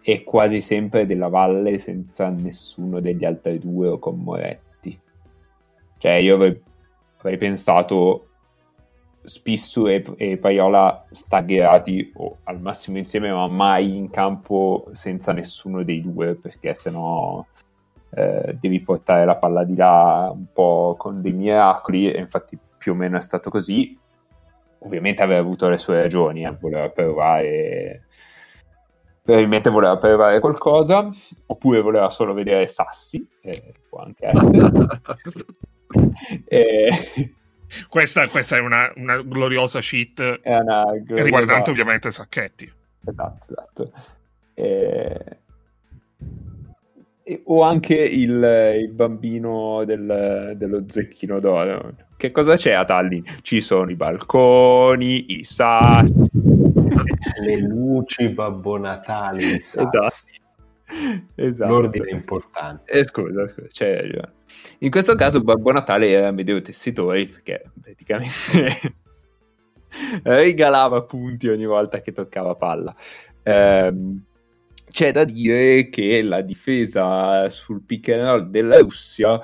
e 0.02 0.24
quasi 0.24 0.62
sempre 0.62 1.06
della 1.06 1.30
Valle 1.30 1.80
senza 1.80 2.30
nessuno 2.30 3.00
degli 3.00 3.24
altri 3.24 3.58
due 3.58 3.88
o 3.88 4.00
con 4.00 4.20
Moretti. 4.20 5.00
Cioè 5.98 6.12
io 6.12 6.36
avrei, 6.36 6.62
avrei 7.18 7.38
pensato 7.38 8.28
Spissu 9.24 9.88
e, 9.88 10.04
e 10.18 10.38
Paiola 10.38 11.06
staggerati 11.10 12.12
o 12.16 12.40
al 12.44 12.60
massimo 12.60 12.98
insieme 12.98 13.32
ma 13.32 13.48
mai 13.48 13.96
in 13.98 14.10
campo 14.10 14.86
senza 14.92 15.32
nessuno 15.32 15.84
dei 15.84 16.02
due 16.02 16.36
perché 16.36 16.74
sennò 16.76 17.44
eh, 18.12 18.56
devi 18.60 18.82
portare 18.82 19.26
la 19.26 19.38
palla 19.38 19.64
di 19.64 19.76
là 19.76 20.32
un 20.32 20.46
po' 20.54 20.96
con 20.98 21.22
dei 21.22 21.34
miracoli 21.34 22.12
e 22.12 22.20
infatti 22.20 22.58
più 22.78 22.94
o 22.94 22.96
meno 22.96 23.18
è 23.18 23.22
stato 23.22 23.50
così 23.50 23.98
ovviamente 24.80 25.24
aveva 25.24 25.40
avuto 25.40 25.68
le 25.70 25.78
sue 25.78 26.02
ragioni 26.02 26.44
eh, 26.46 26.56
voleva 26.60 26.90
provare 26.90 28.06
probabilmente 29.22 29.70
voleva 29.70 29.98
provare 29.98 30.40
qualcosa 30.40 31.10
oppure 31.48 31.82
voleva 31.82 32.10
solo 32.10 32.34
vedere 32.34 32.68
Sassi 32.68 33.28
eh, 33.42 33.74
può 33.90 34.00
anche 34.00 34.28
essere 34.28 34.72
Eh, 36.48 36.90
Questa, 37.90 38.28
questa 38.28 38.58
è 38.58 38.60
una, 38.60 38.92
una 38.96 39.22
gloriosa 39.22 39.80
cheat 39.80 40.42
una 40.44 40.84
gloriosa- 40.98 41.24
riguardante 41.24 41.70
ovviamente 41.72 42.12
Sacchetti. 42.12 42.72
Esatto, 43.06 43.46
esatto. 43.50 43.92
Eh, 44.54 45.38
e- 47.28 47.42
o 47.46 47.64
anche 47.64 47.96
il, 47.96 48.78
il 48.84 48.92
bambino 48.92 49.84
del- 49.84 50.54
dello 50.56 50.84
zecchino 50.88 51.40
d'oro. 51.40 51.96
Che 52.16 52.30
cosa 52.32 52.56
c'è 52.56 52.72
a 52.72 52.86
Tallinn? 52.86 53.24
Ci 53.42 53.62
sono 53.62 53.90
i 53.90 53.96
balconi, 53.96 55.40
i 55.40 55.44
sassi. 55.44 56.30
le 57.42 57.60
luci 57.62 58.30
Babbo 58.30 58.78
Natale 58.78 59.56
i 59.56 59.60
sassi. 59.60 60.30
Esatto. 60.86 61.34
esatto. 61.34 61.72
L'ordine 61.72 62.06
è 62.10 62.14
importante. 62.14 62.92
Eh, 62.92 63.04
scusa, 63.04 63.48
scusa, 63.48 63.68
c'è 63.70 64.02
ragione. 64.02 64.34
In 64.80 64.92
questo 64.92 65.16
caso 65.16 65.42
Babbo 65.42 65.72
Natale 65.72 66.10
era 66.10 66.28
Amedeo 66.28 66.62
Tessitori 66.62 67.26
perché 67.28 67.72
praticamente 67.82 68.80
regalava 70.24 71.02
punti 71.02 71.48
ogni 71.48 71.66
volta 71.66 72.02
che 72.02 72.12
toccava 72.12 72.54
palla. 72.54 72.96
Ehm, 73.42 74.24
c'è 74.96 75.12
da 75.12 75.26
dire 75.26 75.90
che 75.90 76.22
la 76.22 76.40
difesa 76.40 77.50
sul 77.50 77.82
pick 77.82 78.08
and 78.12 78.22
roll 78.22 78.50
della 78.50 78.78
Russia 78.78 79.42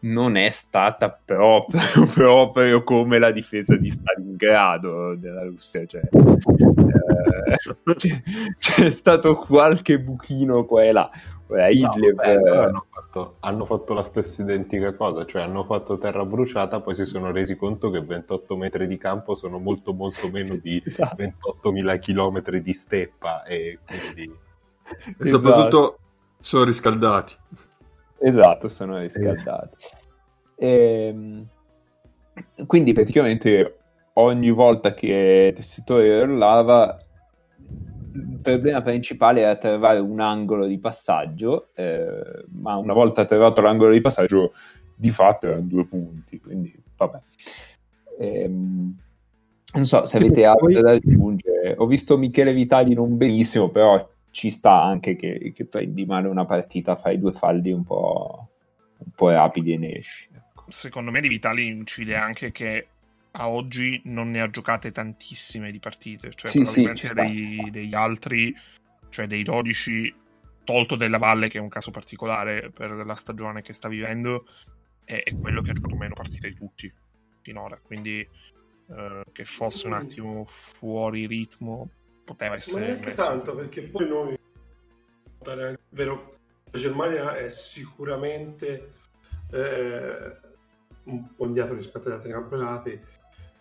non 0.00 0.36
è 0.36 0.48
stata 0.48 1.10
proprio, 1.10 1.78
proprio 2.14 2.82
come 2.84 3.18
la 3.18 3.30
difesa 3.30 3.76
di 3.76 3.90
Stalingrado 3.90 5.14
della 5.14 5.44
Russia. 5.44 5.84
Cioè, 5.84 6.00
eh, 6.00 7.94
c'è, 7.96 8.22
c'è, 8.56 8.88
stato 8.88 9.36
qualche 9.36 10.00
buchino 10.00 10.64
qua 10.64 10.84
e 10.84 10.92
là. 10.92 11.10
Ora, 11.48 11.68
Hitler, 11.68 12.14
no, 12.14 12.22
beh, 12.22 12.50
hanno, 12.50 12.86
fatto, 12.88 13.36
hanno, 13.40 13.66
fatto, 13.66 13.92
la 13.92 14.04
stessa 14.04 14.40
identica 14.40 14.94
cosa, 14.94 15.26
cioè 15.26 15.42
hanno 15.42 15.64
fatto 15.64 15.98
terra 15.98 16.24
bruciata, 16.24 16.80
poi 16.80 16.94
si 16.94 17.04
sono 17.04 17.30
resi 17.30 17.56
conto 17.56 17.90
che 17.90 18.00
28 18.00 18.56
metri 18.56 18.86
di 18.86 18.96
campo 18.96 19.34
sono 19.34 19.58
molto 19.58 19.92
molto 19.92 20.30
meno 20.30 20.56
di 20.56 20.80
esatto. 20.82 21.22
28.000 21.22 21.98
chilometri 21.98 22.62
di 22.62 22.72
steppa 22.72 23.42
e 23.42 23.80
quindi... 23.84 24.46
E 25.18 25.26
soprattutto 25.26 25.98
sono 26.40 26.64
riscaldati. 26.64 27.34
Esatto, 28.18 28.68
sono 28.68 28.98
riscaldati. 28.98 29.76
E, 30.56 31.06
ehm, 31.08 31.46
quindi 32.66 32.92
praticamente 32.92 33.78
ogni 34.14 34.50
volta 34.50 34.94
che 34.94 35.52
Tessitore 35.54 36.22
urlava 36.22 36.98
il 38.14 38.38
problema 38.42 38.82
principale 38.82 39.42
era 39.42 39.56
trovare 39.56 39.98
un 39.98 40.20
angolo 40.20 40.66
di 40.66 40.78
passaggio, 40.78 41.68
eh, 41.74 42.44
ma 42.52 42.76
una 42.76 42.94
volta 42.94 43.24
trovato 43.24 43.60
l'angolo 43.60 43.92
di 43.92 44.00
passaggio 44.00 44.52
di 44.94 45.10
fatto 45.10 45.46
erano 45.46 45.62
due 45.62 45.86
punti, 45.86 46.40
quindi 46.40 46.74
vabbè. 46.96 47.20
Ehm, 48.18 48.96
non 49.74 49.84
so 49.84 50.06
se 50.06 50.16
avete 50.16 50.44
altro 50.44 50.80
da 50.80 50.92
aggiungere. 50.92 51.74
Ho 51.78 51.86
visto 51.86 52.18
Michele 52.18 52.52
Vitali 52.52 52.94
non 52.94 53.16
benissimo, 53.16 53.68
però 53.68 54.04
ci 54.38 54.50
sta 54.50 54.84
anche 54.84 55.16
che, 55.16 55.52
che 55.52 55.64
prendi 55.64 56.06
male 56.06 56.28
una 56.28 56.46
partita, 56.46 56.94
fai 56.94 57.18
due 57.18 57.32
falli 57.32 57.72
un 57.72 57.82
po', 57.82 58.50
un 58.98 59.10
po' 59.10 59.30
rapidi 59.30 59.72
e 59.72 59.78
ne 59.78 59.96
esci. 59.96 60.28
Ecco. 60.32 60.66
Secondo 60.68 61.10
me 61.10 61.20
di 61.20 61.26
Vitali 61.26 61.66
incide 61.66 62.14
anche 62.14 62.52
che 62.52 62.86
a 63.32 63.48
oggi 63.48 64.00
non 64.04 64.30
ne 64.30 64.40
ha 64.40 64.48
giocate 64.48 64.92
tantissime 64.92 65.72
di 65.72 65.80
partite, 65.80 66.30
cioè 66.36 66.48
sì, 66.52 66.60
probabilmente 66.60 67.06
sì, 67.08 67.14
dei, 67.14 67.68
degli 67.72 67.94
altri, 67.94 68.54
cioè 69.08 69.26
dei 69.26 69.42
12, 69.42 70.14
tolto 70.62 70.94
della 70.94 71.18
Valle 71.18 71.48
che 71.48 71.58
è 71.58 71.60
un 71.60 71.68
caso 71.68 71.90
particolare 71.90 72.70
per 72.70 72.92
la 72.92 73.16
stagione 73.16 73.60
che 73.60 73.72
sta 73.72 73.88
vivendo, 73.88 74.46
è, 75.02 75.20
è 75.20 75.36
quello 75.36 75.62
che 75.62 75.70
ha 75.70 75.74
giocato 75.74 75.96
meno 75.96 76.14
partite 76.14 76.48
di 76.48 76.54
tutti 76.54 76.92
finora, 77.40 77.76
quindi 77.82 78.20
eh, 78.20 79.22
che 79.32 79.44
fosse 79.44 79.88
un 79.88 79.94
attimo 79.94 80.44
fuori 80.46 81.26
ritmo 81.26 81.90
poteva 82.28 82.54
essere... 82.56 82.80
Ma 82.80 82.86
neanche 82.86 83.14
tanto, 83.14 83.54
perché 83.54 83.82
poi 83.82 84.06
noi... 84.06 84.38
Vero, 85.88 86.36
la 86.70 86.78
Germania 86.78 87.34
è 87.36 87.48
sicuramente 87.48 88.92
eh, 89.50 90.36
un 91.04 91.34
po' 91.34 91.46
indietro 91.46 91.74
rispetto 91.74 92.08
agli 92.08 92.14
altri 92.14 92.32
campionati, 92.32 93.00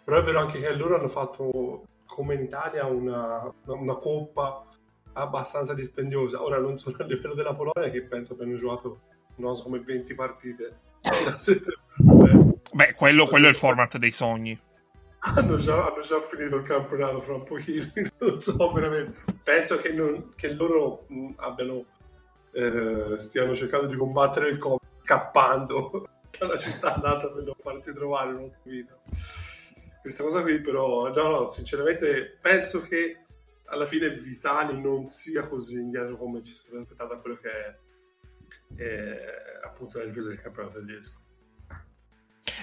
però 0.04 0.20
è 0.20 0.24
vero 0.24 0.40
anche 0.40 0.60
che 0.60 0.74
loro 0.76 0.98
hanno 0.98 1.08
fatto, 1.08 1.86
come 2.06 2.34
in 2.34 2.42
Italia, 2.42 2.86
una, 2.86 3.50
una 3.68 3.96
coppa 3.96 4.66
abbastanza 5.14 5.74
dispendiosa. 5.74 6.44
Ora 6.44 6.60
non 6.60 6.78
sono 6.78 6.98
a 7.00 7.06
livello 7.06 7.34
della 7.34 7.56
Polonia, 7.56 7.90
che 7.90 8.04
penso 8.04 8.34
abbiano 8.34 8.56
giocato, 8.56 9.00
non 9.36 9.56
so, 9.56 9.64
come 9.64 9.80
20 9.80 10.14
partite. 10.14 10.80
Beh, 12.74 12.94
quello, 12.96 13.28
quello 13.28 13.46
è 13.46 13.50
il 13.50 13.56
format 13.56 13.98
dei 13.98 14.12
sogni 14.12 14.60
hanno 15.36 15.58
già, 15.58 15.88
hanno 15.88 16.02
già, 16.02 16.20
finito 16.20 16.58
il 16.58 16.64
campionato 16.64 17.20
fra 17.20 17.36
un 17.36 17.44
pochino, 17.44 17.92
non 18.20 18.40
so 18.40 18.72
veramente. 18.72 19.24
Penso 19.44 19.78
che, 19.78 19.92
non, 19.92 20.34
che 20.36 20.54
loro 20.54 21.06
mh, 21.08 21.34
abbiano, 21.38 21.86
eh, 22.52 23.18
stiano 23.18 23.56
cercando 23.56 23.88
di 23.88 23.96
combattere 23.96 24.50
il 24.50 24.58
Covid 24.58 24.88
scappando 25.02 26.06
dalla 26.38 26.58
città 26.58 26.96
nata 26.96 27.30
per 27.32 27.44
non 27.44 27.56
farsi 27.58 27.94
trovare 27.94 28.32
un'altra 28.32 28.60
vita. 28.64 29.00
Questa 30.02 30.24
cosa 30.24 30.42
qui 30.42 30.62
però, 30.62 31.12
no, 31.14 31.30
no, 31.30 31.50
sinceramente 31.50 32.38
penso 32.42 32.82
che 32.82 33.26
alla 33.66 33.86
fine 33.86 34.10
Vitali 34.10 34.80
non 34.80 35.08
sia 35.08 35.48
così 35.48 35.80
indietro 35.80 36.18
come 36.18 36.42
ci 36.42 36.54
si 36.54 36.62
aspettare 36.74 37.10
da 37.10 37.18
quello 37.18 37.38
che 37.38 37.50
è, 37.50 37.78
è 38.76 39.20
appunto 39.64 39.98
la 39.98 40.06
ripresa 40.06 40.30
del 40.30 40.42
campionato 40.42 40.80
tedesco. 40.80 41.20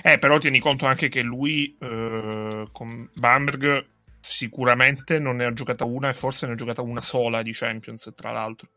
Eh, 0.03 0.19
però 0.19 0.39
tieni 0.39 0.59
conto 0.61 0.87
anche 0.87 1.09
che 1.09 1.23
lui 1.23 1.77
eh, 1.79 2.69
con 2.73 3.09
Bamberg 3.15 3.87
sicuramente 4.21 5.19
non 5.19 5.37
ne 5.37 5.45
ha 5.45 5.53
giocata 5.53 5.85
una 5.85 6.09
e 6.09 6.15
forse 6.15 6.47
ne 6.47 6.53
ha 6.53 6.57
giocata 6.57 6.81
una 6.81 7.03
sola 7.03 7.43
di 7.43 7.53
Champions, 7.53 8.13
tra 8.17 8.33
l'altro. 8.33 8.69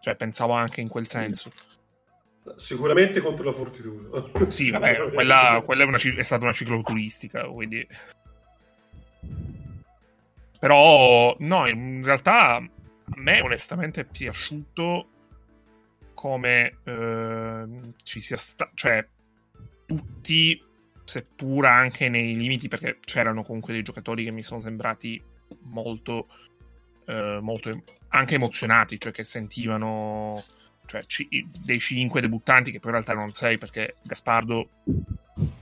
Cioè, 0.00 0.16
pensavo 0.16 0.52
anche 0.52 0.80
in 0.80 0.88
quel 0.88 1.08
senso. 1.08 1.50
Sicuramente 2.56 3.20
contro 3.20 3.44
la 3.44 3.52
Fortitudo. 3.52 4.50
Sì, 4.50 4.70
vabbè, 4.72 5.12
quella, 5.12 5.62
quella 5.64 5.84
è, 5.84 5.86
una, 5.86 5.98
è, 5.98 6.22
stata 6.22 6.42
una 6.42 6.52
cicloturistica, 6.52 7.44
quindi... 7.44 7.86
Però, 10.58 11.36
no, 11.38 11.68
in 11.68 12.02
realtà 12.04 12.56
a 12.56 12.68
me 13.14 13.40
onestamente 13.40 14.00
è 14.00 14.04
piaciuto 14.04 15.06
come 16.14 16.78
eh, 16.82 17.64
ci 18.02 18.20
sia 18.20 18.36
stato... 18.36 18.72
Cioè, 18.74 19.06
tutti, 19.96 20.62
seppur 21.04 21.66
anche 21.66 22.08
nei 22.08 22.36
limiti, 22.36 22.68
perché 22.68 22.98
c'erano 23.04 23.42
comunque 23.42 23.72
dei 23.72 23.82
giocatori 23.82 24.24
che 24.24 24.30
mi 24.30 24.42
sono 24.42 24.60
sembrati 24.60 25.22
molto, 25.64 26.28
eh, 27.06 27.38
molto 27.40 27.82
anche 28.08 28.34
emozionati, 28.34 28.98
cioè 28.98 29.12
che 29.12 29.24
sentivano 29.24 30.42
cioè, 30.86 31.04
c- 31.04 31.28
dei 31.64 31.78
cinque 31.78 32.20
debuttanti, 32.20 32.70
che 32.70 32.78
poi 32.78 32.90
in 32.90 32.96
realtà 32.96 33.14
non 33.14 33.32
sei, 33.32 33.58
perché 33.58 33.96
Gaspardo, 34.02 34.68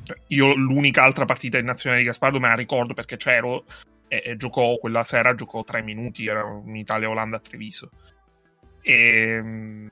cioè, 0.05 0.19
io 0.29 0.55
l'unica 0.55 1.03
altra 1.03 1.25
partita 1.25 1.59
in 1.59 1.67
nazionale 1.67 2.03
di 2.03 2.09
Gaspardo 2.09 2.41
me 2.41 2.49
la 2.49 2.55
ricordo 2.55 2.95
perché 2.95 3.17
c'ero 3.17 3.65
e, 4.09 4.23
e 4.25 4.37
giocò 4.37 4.77
quella 4.79 5.05
sera, 5.05 5.35
giocò 5.35 5.65
tre 5.65 5.83
minuti, 5.83 6.27
era 6.27 6.45
un 6.45 6.75
Italia-Olanda 6.77 7.37
a 7.37 7.41
Treviso. 7.41 7.91
E 8.83 8.95
ehm, 8.95 9.91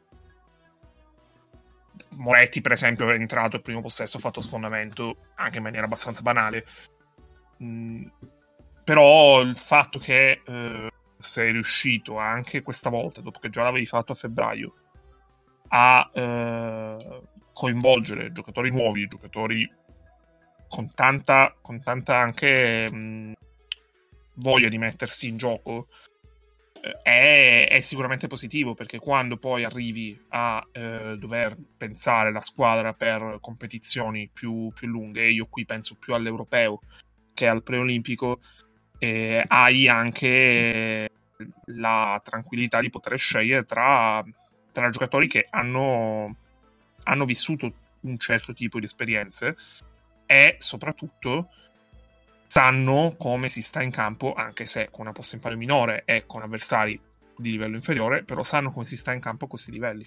Moretti, 2.10 2.60
per 2.60 2.72
esempio, 2.72 3.08
è 3.10 3.14
entrato 3.14 3.56
il 3.56 3.62
primo 3.62 3.80
possesso, 3.80 4.16
ha 4.16 4.20
fatto 4.20 4.40
sfondamento 4.40 5.16
anche 5.36 5.58
in 5.58 5.62
maniera 5.62 5.86
abbastanza 5.86 6.22
banale. 6.22 6.66
Mm, 7.62 8.06
però 8.84 9.40
il 9.40 9.56
fatto 9.56 9.98
che 9.98 10.42
eh, 10.44 10.90
sei 11.18 11.52
riuscito 11.52 12.16
anche 12.16 12.62
questa 12.62 12.90
volta, 12.90 13.20
dopo 13.20 13.38
che 13.38 13.50
già 13.50 13.62
l'avevi 13.62 13.86
fatto 13.86 14.12
a 14.12 14.14
febbraio, 14.14 14.74
a 15.68 16.10
eh, 16.12 17.22
coinvolgere 17.52 18.32
giocatori 18.32 18.70
nuovi, 18.70 19.06
giocatori 19.06 19.70
con 20.68 20.92
tanta, 20.94 21.54
con 21.60 21.82
tanta 21.82 22.16
anche 22.16 22.90
mh, 22.90 22.96
mm, 22.96 23.32
voglia 24.34 24.68
di 24.68 24.78
mettersi 24.78 25.28
in 25.28 25.36
gioco, 25.36 25.88
è, 27.02 27.68
è, 27.70 27.80
sicuramente 27.80 28.26
positivo 28.26 28.74
perché 28.74 28.98
quando 28.98 29.36
poi 29.36 29.64
arrivi 29.64 30.18
a 30.28 30.66
eh, 30.72 31.16
dover 31.18 31.56
pensare 31.76 32.32
la 32.32 32.40
squadra 32.40 32.92
per 32.94 33.38
competizioni 33.40 34.30
più, 34.32 34.70
più, 34.74 34.88
lunghe, 34.88 35.28
io 35.28 35.46
qui 35.46 35.64
penso 35.64 35.96
più 35.96 36.14
all'europeo 36.14 36.80
che 37.34 37.46
al 37.46 37.62
preolimpico, 37.62 38.40
eh, 38.98 39.44
hai 39.46 39.88
anche 39.88 41.10
la 41.66 42.20
tranquillità 42.24 42.80
di 42.80 42.90
poter 42.90 43.16
scegliere 43.16 43.64
tra, 43.64 44.24
tra 44.72 44.90
giocatori 44.90 45.28
che 45.28 45.46
hanno, 45.50 46.34
hanno 47.04 47.24
vissuto 47.24 47.72
un 48.00 48.18
certo 48.18 48.52
tipo 48.52 48.78
di 48.78 48.86
esperienze 48.86 49.56
e 50.26 50.56
soprattutto 50.58 51.50
sanno 52.48 53.14
come 53.18 53.48
si 53.48 53.60
sta 53.60 53.82
in 53.82 53.90
campo, 53.90 54.32
anche 54.32 54.66
se 54.66 54.88
con 54.90 55.02
una 55.02 55.12
posta 55.12 55.36
in 55.36 55.42
palio 55.42 55.58
minore 55.58 56.02
e 56.06 56.24
con 56.26 56.42
avversari 56.42 56.98
di 57.36 57.50
livello 57.50 57.76
inferiore, 57.76 58.24
però 58.24 58.42
sanno 58.42 58.72
come 58.72 58.86
si 58.86 58.96
sta 58.96 59.12
in 59.12 59.20
campo 59.20 59.44
a 59.44 59.48
questi 59.48 59.70
livelli. 59.70 60.04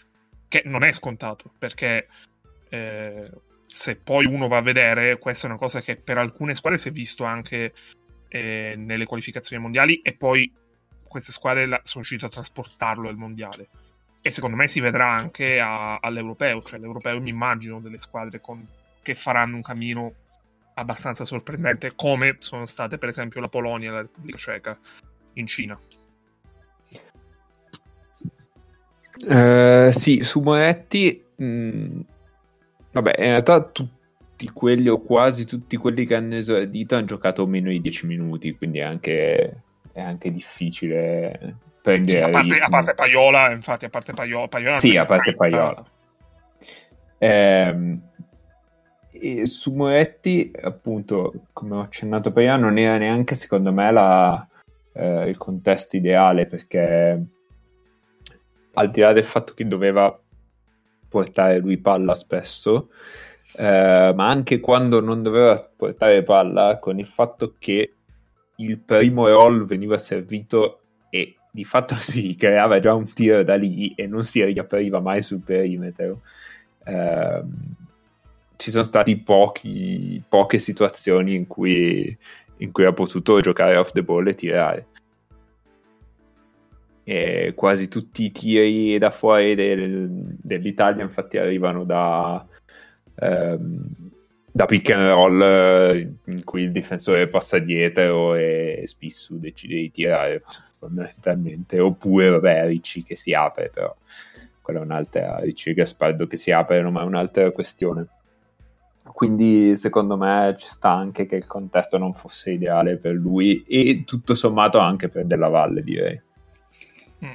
Che 0.48 0.64
non 0.66 0.84
è 0.84 0.92
scontato, 0.92 1.54
perché 1.58 2.08
eh, 2.68 3.30
se 3.68 3.96
poi 3.96 4.26
uno 4.26 4.48
va 4.48 4.58
a 4.58 4.62
vedere, 4.62 5.20
questa 5.20 5.46
è 5.46 5.50
una 5.50 5.60
cosa 5.60 5.82
che 5.82 5.96
per 5.96 6.18
alcune 6.18 6.56
squadre 6.56 6.80
si 6.80 6.90
è 6.90 6.92
visto 6.92 7.24
anche 7.24 7.74
eh, 8.28 8.74
nelle 8.76 9.06
qualificazioni 9.06 9.62
mondiali 9.62 10.02
e 10.02 10.14
poi 10.14 10.52
queste 11.08 11.32
squadre 11.32 11.68
la, 11.68 11.80
sono 11.84 12.04
riuscite 12.04 12.26
a 12.26 12.30
trasportarlo 12.30 13.08
al 13.08 13.18
mondiale. 13.18 13.68
E 14.20 14.32
secondo 14.32 14.56
me 14.56 14.68
si 14.68 14.80
vedrà 14.80 15.10
anche 15.12 15.60
a, 15.60 15.98
all'europeo, 15.98 16.62
cioè 16.64 16.80
l'europeo 16.80 17.22
mi 17.22 17.30
immagino 17.30 17.80
delle 17.80 18.00
squadre 18.00 18.42
con, 18.42 18.66
che 19.02 19.14
faranno 19.14 19.58
un 19.58 19.62
cammino 19.62 20.14
abbastanza 20.82 21.26
sorprendente, 21.26 21.94
come 21.96 22.38
sono 22.40 22.66
state 22.66 22.98
per 22.98 23.10
esempio 23.10 23.40
la 23.40 23.48
Polonia 23.48 23.90
e 23.90 23.94
la 23.94 24.02
Repubblica 24.02 24.38
Ceca 24.38 24.78
in 25.34 25.48
Cina. 25.48 25.80
Uh, 29.24 29.92
sì, 29.92 30.24
su 30.24 30.40
Moretti, 30.42 31.24
mh, 31.36 31.46
mm, 31.46 32.00
vabbè, 32.92 33.14
in 33.18 33.26
realtà 33.26 33.62
tutti 33.62 34.50
quelli 34.50 34.90
o 34.90 35.00
quasi 35.00 35.46
tutti 35.46 35.78
quelli 35.78 36.06
che 36.06 36.16
hanno 36.16 36.36
esordito 36.36 36.96
hanno 36.96 37.06
giocato 37.06 37.46
meno 37.46 37.70
di 37.70 37.82
10 37.82 38.08
minuti, 38.08 38.56
quindi 38.56 38.80
è 38.80 38.84
anche, 38.84 39.64
è 39.92 40.02
anche 40.02 40.32
difficile 40.32 41.58
prendere... 41.82 42.20
Sì, 42.20 42.24
a, 42.24 42.30
parte, 42.30 42.58
a, 42.58 42.70
parte, 42.70 42.94
Paiola, 42.96 43.52
infatti, 43.52 43.86
a 43.86 43.90
parte 43.90 44.14
Paiola... 44.14 44.48
Paiola 44.48 44.80
sì, 44.80 44.98
a 44.98 45.06
parte 45.06 45.36
Paiola. 45.36 45.86
Eh, 47.20 48.00
e 49.12 49.46
su 49.46 49.74
Moretti, 49.74 50.52
appunto, 50.62 51.34
come 51.54 51.76
ho 51.76 51.82
accennato 51.82 52.32
prima, 52.32 52.56
non 52.56 52.78
era 52.78 52.98
neanche 52.98 53.36
secondo 53.36 53.72
me 53.72 53.92
la, 53.92 54.48
eh, 54.94 55.30
il 55.30 55.38
contesto 55.38 55.96
ideale 55.96 56.46
perché 56.46 57.22
al 58.74 58.90
di 58.90 59.02
là 59.02 59.12
del 59.12 59.26
fatto 59.26 59.54
che 59.54 59.68
doveva 59.68 60.18
portare 61.10 61.60
lui 61.60 61.78
palla 61.78 62.14
spesso, 62.14 62.90
eh, 63.58 64.14
ma 64.16 64.30
anche 64.30 64.60
quando 64.62 65.02
non 65.02 65.22
doveva 65.22 65.70
portare 65.76 66.24
palla, 66.24 66.80
con 66.80 67.00
il 67.00 67.08
fatto 67.08 67.56
che 67.60 67.94
il 68.56 68.78
primo 68.80 69.28
roll 69.28 69.66
veniva 69.66 69.98
servito 69.98 70.80
e 71.10 71.36
di 71.52 71.66
fatto 71.66 71.96
si 72.00 72.36
creava 72.36 72.80
già 72.80 72.94
un 72.94 73.12
tiro 73.12 73.44
da 73.44 73.56
lì 73.56 73.94
e 73.96 74.08
non 74.08 74.24
si 74.24 74.44
riapriva 74.44 75.00
mai 75.02 75.22
sul 75.22 75.42
perimetro. 75.42 76.22
Eh, 76.86 77.44
ci 78.62 78.70
sono 78.70 78.86
pochi, 79.24 80.22
poche 80.30 80.60
situazioni 80.60 81.34
in 81.34 81.48
cui, 81.48 82.16
in 82.58 82.72
cui 82.72 82.86
ha 82.86 82.94
potuto 82.94 83.42
giocare 83.42 83.76
off 83.76 83.92
the 83.92 84.04
ball 84.04 84.28
e 84.28 84.36
tirare. 84.36 84.88
E 87.04 87.54
quasi 87.56 87.88
tutti 87.88 88.26
i 88.26 88.32
tiri 88.32 89.00
da 89.00 89.10
fuori 89.10 89.56
del, 89.56 90.08
dell'Italia 90.12 91.04
infatti 91.04 91.40
arrivano 91.40 91.84
da, 91.86 92.46
ehm, 93.16 93.88
da 94.52 94.66
pick 94.66 94.92
and 94.92 95.08
roll 95.08 96.16
in 96.26 96.44
cui 96.44 96.62
il 96.62 96.72
difensore 96.72 97.28
passa 97.30 97.58
dietro 97.58 98.36
e 98.36 98.84
Spissu 98.86 99.40
decide 99.40 99.76
di 99.76 99.90
tirare 99.90 100.44
fondamentalmente 100.78 101.80
oppure 101.80 102.30
vabbè 102.30 102.68
Ricci 102.68 103.04
che 103.04 103.16
si 103.16 103.34
apre 103.34 103.72
però 103.74 103.96
quella 104.62 104.82
è 104.82 104.84
un'altra 104.84 105.40
Ricci 105.40 105.70
e 105.70 105.74
Gaspardo 105.74 106.28
che 106.28 106.38
si 106.38 106.52
aprono 106.52 106.92
ma 106.92 107.02
è 107.02 107.06
un'altra 107.06 107.50
questione 107.52 108.08
quindi 109.04 109.76
secondo 109.76 110.16
me 110.16 110.56
ci 110.58 110.68
sta 110.68 110.92
anche 110.92 111.26
che 111.26 111.36
il 111.36 111.48
contesto 111.48 111.98
non 111.98 112.14
fosse 112.14 112.52
ideale 112.52 112.98
per 112.98 113.14
lui 113.14 113.64
e 113.64 114.04
tutto 114.06 114.36
sommato 114.36 114.78
anche 114.78 115.10
per 115.10 115.26
Della 115.26 115.50
Valle 115.50 115.82
direi. 115.82 116.22
Mm. 117.26 117.34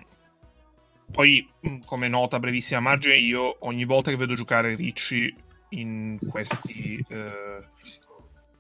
Poi 1.11 1.49
mm, 1.69 1.79
come 1.85 2.09
nota 2.09 2.39
brevissima 2.39 2.81
margine 2.81 3.17
io 3.17 3.57
ogni 3.61 3.85
volta 3.85 4.11
che 4.11 4.17
vedo 4.17 4.35
giocare 4.35 4.77
Ricci 4.77 5.35
in 5.71 6.19
questi 6.29 7.05
eh, 7.09 7.65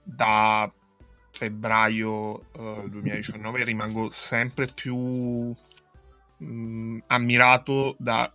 da 0.03 0.71
febbraio 1.31 2.40
eh, 2.53 2.88
2019 2.88 3.64
rimango 3.64 4.11
sempre 4.11 4.66
più 4.66 4.97
mh, 4.97 6.45
mm, 6.45 6.99
ammirato 7.07 7.95
da 7.99 8.33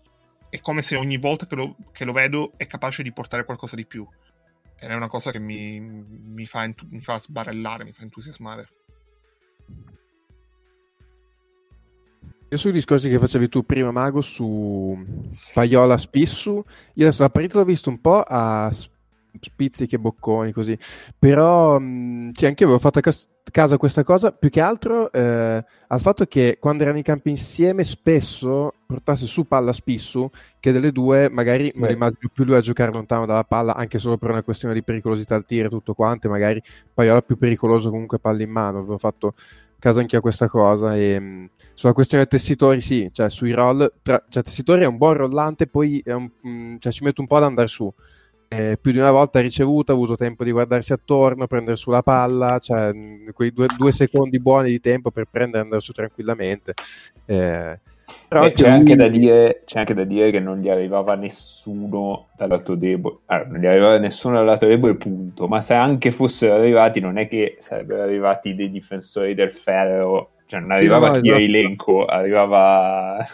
è 0.49 0.59
come 0.59 0.81
se 0.81 0.95
ogni 0.97 1.17
volta 1.17 1.45
che 1.45 1.55
lo, 1.55 1.75
che 1.91 2.03
lo 2.03 2.11
vedo 2.11 2.51
è 2.57 2.67
capace 2.67 3.03
di 3.03 3.13
portare 3.13 3.45
qualcosa 3.45 3.75
di 3.75 3.85
più 3.85 4.05
è 4.89 4.95
una 4.95 5.07
cosa 5.07 5.31
che 5.31 5.39
mi, 5.39 5.79
mi, 5.79 6.45
fa, 6.45 6.63
entu- 6.63 6.89
mi 6.89 7.01
fa 7.01 7.19
sbarellare, 7.19 7.83
mi 7.83 7.93
fa 7.93 8.01
entusiasmare. 8.01 8.67
Io 12.49 12.57
sui 12.57 12.71
discorsi 12.71 13.07
che 13.07 13.19
facevi 13.19 13.47
tu 13.47 13.63
prima, 13.63 13.91
Mago, 13.91 14.21
su 14.21 14.97
Paiola 15.53 15.97
Spissu, 15.97 16.63
io 16.95 17.05
adesso 17.05 17.21
la 17.21 17.29
partita 17.29 17.59
l'ho 17.59 17.63
visto 17.63 17.89
un 17.89 18.01
po' 18.01 18.23
a 18.27 18.69
spizzichi 19.39 19.95
e 19.95 19.99
bocconi 19.99 20.51
così, 20.51 20.77
però 21.17 21.79
mh, 21.79 22.33
cioè, 22.33 22.49
anche 22.49 22.63
io 22.63 22.69
avevo 22.69 22.79
fatto 22.79 22.99
cas- 22.99 23.29
caso 23.49 23.75
a 23.75 23.77
questa 23.77 24.03
cosa, 24.03 24.33
più 24.33 24.49
che 24.49 24.59
altro 24.59 25.11
eh, 25.13 25.63
al 25.87 25.99
fatto 26.01 26.25
che 26.25 26.57
quando 26.59 26.83
erano 26.83 26.97
in 26.97 27.03
campo 27.03 27.29
insieme 27.29 27.85
spesso 27.85 28.73
portasse 28.91 29.25
su 29.25 29.47
palla 29.47 29.71
Spissu, 29.71 30.29
che 30.59 30.71
delle 30.71 30.91
due 30.91 31.29
magari 31.29 31.71
sì. 31.71 31.77
immagino 31.77 32.29
più 32.33 32.43
lui 32.43 32.55
a 32.55 32.61
giocare 32.61 32.91
lontano 32.91 33.25
dalla 33.25 33.43
palla, 33.45 33.73
anche 33.75 33.97
solo 33.97 34.17
per 34.17 34.31
una 34.31 34.43
questione 34.43 34.73
di 34.73 34.83
pericolosità 34.83 35.35
al 35.35 35.45
tiro 35.45 35.67
e 35.67 35.69
tutto 35.69 35.93
quanto, 35.93 36.29
magari 36.29 36.61
Paiola 36.93 37.21
più 37.21 37.37
pericoloso 37.37 37.89
comunque 37.89 38.19
palla 38.19 38.43
in 38.43 38.49
mano, 38.49 38.79
avevo 38.79 38.97
fatto 38.97 39.33
caso 39.79 39.99
anche 39.99 40.17
a 40.17 40.21
questa 40.21 40.47
cosa 40.47 40.95
e 40.95 41.19
mh, 41.19 41.49
sulla 41.73 41.93
questione 41.93 42.25
dei 42.29 42.39
tessitori 42.39 42.81
sì, 42.81 43.09
cioè 43.11 43.29
sui 43.29 43.51
roll, 43.51 43.91
tra, 44.01 44.23
cioè 44.29 44.43
tessitori 44.43 44.83
è 44.83 44.87
un 44.87 44.97
buon 44.97 45.13
rollante, 45.13 45.67
poi 45.67 46.03
un, 46.05 46.29
mh, 46.41 46.77
cioè, 46.77 46.91
ci 46.91 47.03
mette 47.03 47.21
un 47.21 47.27
po' 47.27 47.37
ad 47.37 47.43
andare 47.43 47.67
su, 47.67 47.91
eh, 48.53 48.77
più 48.79 48.91
di 48.91 48.97
una 48.97 49.11
volta 49.11 49.39
ha 49.39 49.41
ricevuto, 49.41 49.93
ha 49.93 49.95
avuto 49.95 50.17
tempo 50.17 50.43
di 50.43 50.51
guardarsi 50.51 50.91
attorno, 50.91 51.47
prendere 51.47 51.77
su 51.77 51.89
la 51.89 52.03
palla, 52.03 52.59
cioè 52.59 52.91
quei 53.33 53.53
due, 53.53 53.67
due 53.77 53.93
secondi 53.93 54.41
buoni 54.41 54.69
di 54.69 54.81
tempo 54.81 55.09
per 55.09 55.25
prendere 55.31 55.59
e 55.59 55.61
andare 55.61 55.81
su 55.81 55.93
tranquillamente. 55.93 56.73
Eh, 57.25 57.79
però 58.27 58.49
c'è, 58.51 58.63
lui... 58.63 58.71
anche 58.71 59.09
dire, 59.09 59.61
c'è, 59.65 59.79
anche 59.79 59.93
da 59.93 60.03
dire, 60.03 60.31
che 60.31 60.39
non 60.39 60.59
gli 60.59 60.69
arrivava 60.69 61.15
nessuno 61.15 62.27
dal 62.35 62.49
lato 62.49 62.75
debole, 62.75 63.17
allora, 63.25 63.49
non 63.49 63.59
gli 63.59 63.65
arrivava 63.65 63.97
nessuno 63.97 64.35
dal 64.35 64.45
lato 64.45 64.65
debole, 64.67 64.95
punto. 64.95 65.47
Ma 65.47 65.61
se 65.61 65.73
anche 65.73 66.11
fossero 66.11 66.55
arrivati, 66.55 66.99
non 66.99 67.17
è 67.17 67.27
che 67.27 67.57
sarebbero 67.59 68.01
arrivati 68.03 68.55
dei 68.55 68.69
difensori 68.69 69.33
del 69.33 69.51
ferro, 69.51 70.31
cioè 70.45 70.59
non 70.59 70.71
arrivava 70.71 71.07
no, 71.07 71.19
chi 71.19 71.27
esatto. 71.27 71.41
elenco, 71.41 72.05
arrivava. 72.05 73.25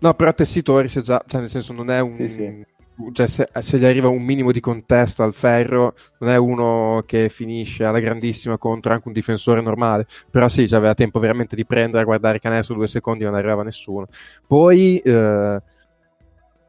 No, 0.00 0.14
però 0.14 0.32
Tessitori, 0.32 0.88
se 0.88 1.00
già, 1.00 1.22
cioè 1.26 1.40
nel 1.40 1.50
senso, 1.50 1.72
non 1.72 1.90
è 1.90 2.00
un. 2.00 2.12
Sì, 2.14 2.28
sì 2.28 2.66
cioè 3.12 3.26
se, 3.26 3.48
se, 3.58 3.78
gli 3.78 3.84
arriva 3.84 4.08
un 4.08 4.22
minimo 4.22 4.52
di 4.52 4.60
contesto 4.60 5.22
al 5.22 5.32
ferro, 5.32 5.94
non 6.18 6.30
è 6.30 6.36
uno 6.36 7.02
che 7.06 7.28
finisce 7.28 7.84
alla 7.84 8.00
grandissima 8.00 8.58
contro 8.58 8.92
anche 8.92 9.08
un 9.08 9.14
difensore 9.14 9.60
normale, 9.60 10.06
però 10.30 10.48
sì, 10.48 10.62
aveva 10.72 10.94
tempo 10.94 11.20
veramente 11.20 11.54
di 11.54 11.64
prendere, 11.64 12.02
a 12.02 12.06
guardare 12.06 12.40
canestro 12.40 12.74
due 12.74 12.88
secondi, 12.88 13.24
non 13.24 13.34
arrivava 13.34 13.62
nessuno. 13.62 14.06
Poi 14.46 14.98
eh, 14.98 15.62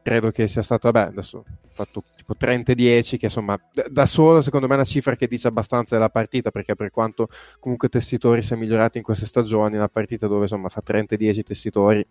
credo 0.02 0.30
che 0.30 0.46
sia 0.46 0.62
stato, 0.62 0.90
vabbè, 0.90 1.08
adesso 1.08 1.44
fatto 1.72 2.02
tipo 2.14 2.34
30-10, 2.38 3.16
che 3.16 3.26
insomma 3.26 3.58
da 3.90 4.06
solo 4.06 4.40
secondo 4.40 4.66
me 4.66 4.74
è 4.74 4.76
una 4.76 4.84
cifra 4.84 5.16
che 5.16 5.26
dice 5.26 5.48
abbastanza 5.48 5.96
della 5.96 6.10
partita, 6.10 6.50
perché 6.50 6.74
per 6.74 6.90
quanto 6.90 7.28
comunque 7.58 7.88
Tessitori 7.88 8.42
sia 8.42 8.56
migliorato 8.56 8.98
in 8.98 9.04
queste 9.04 9.26
stagioni, 9.26 9.76
una 9.76 9.88
partita 9.88 10.26
dove 10.26 10.42
insomma 10.42 10.68
fa 10.68 10.82
30-10 10.84 11.42
Tessitori 11.42 12.06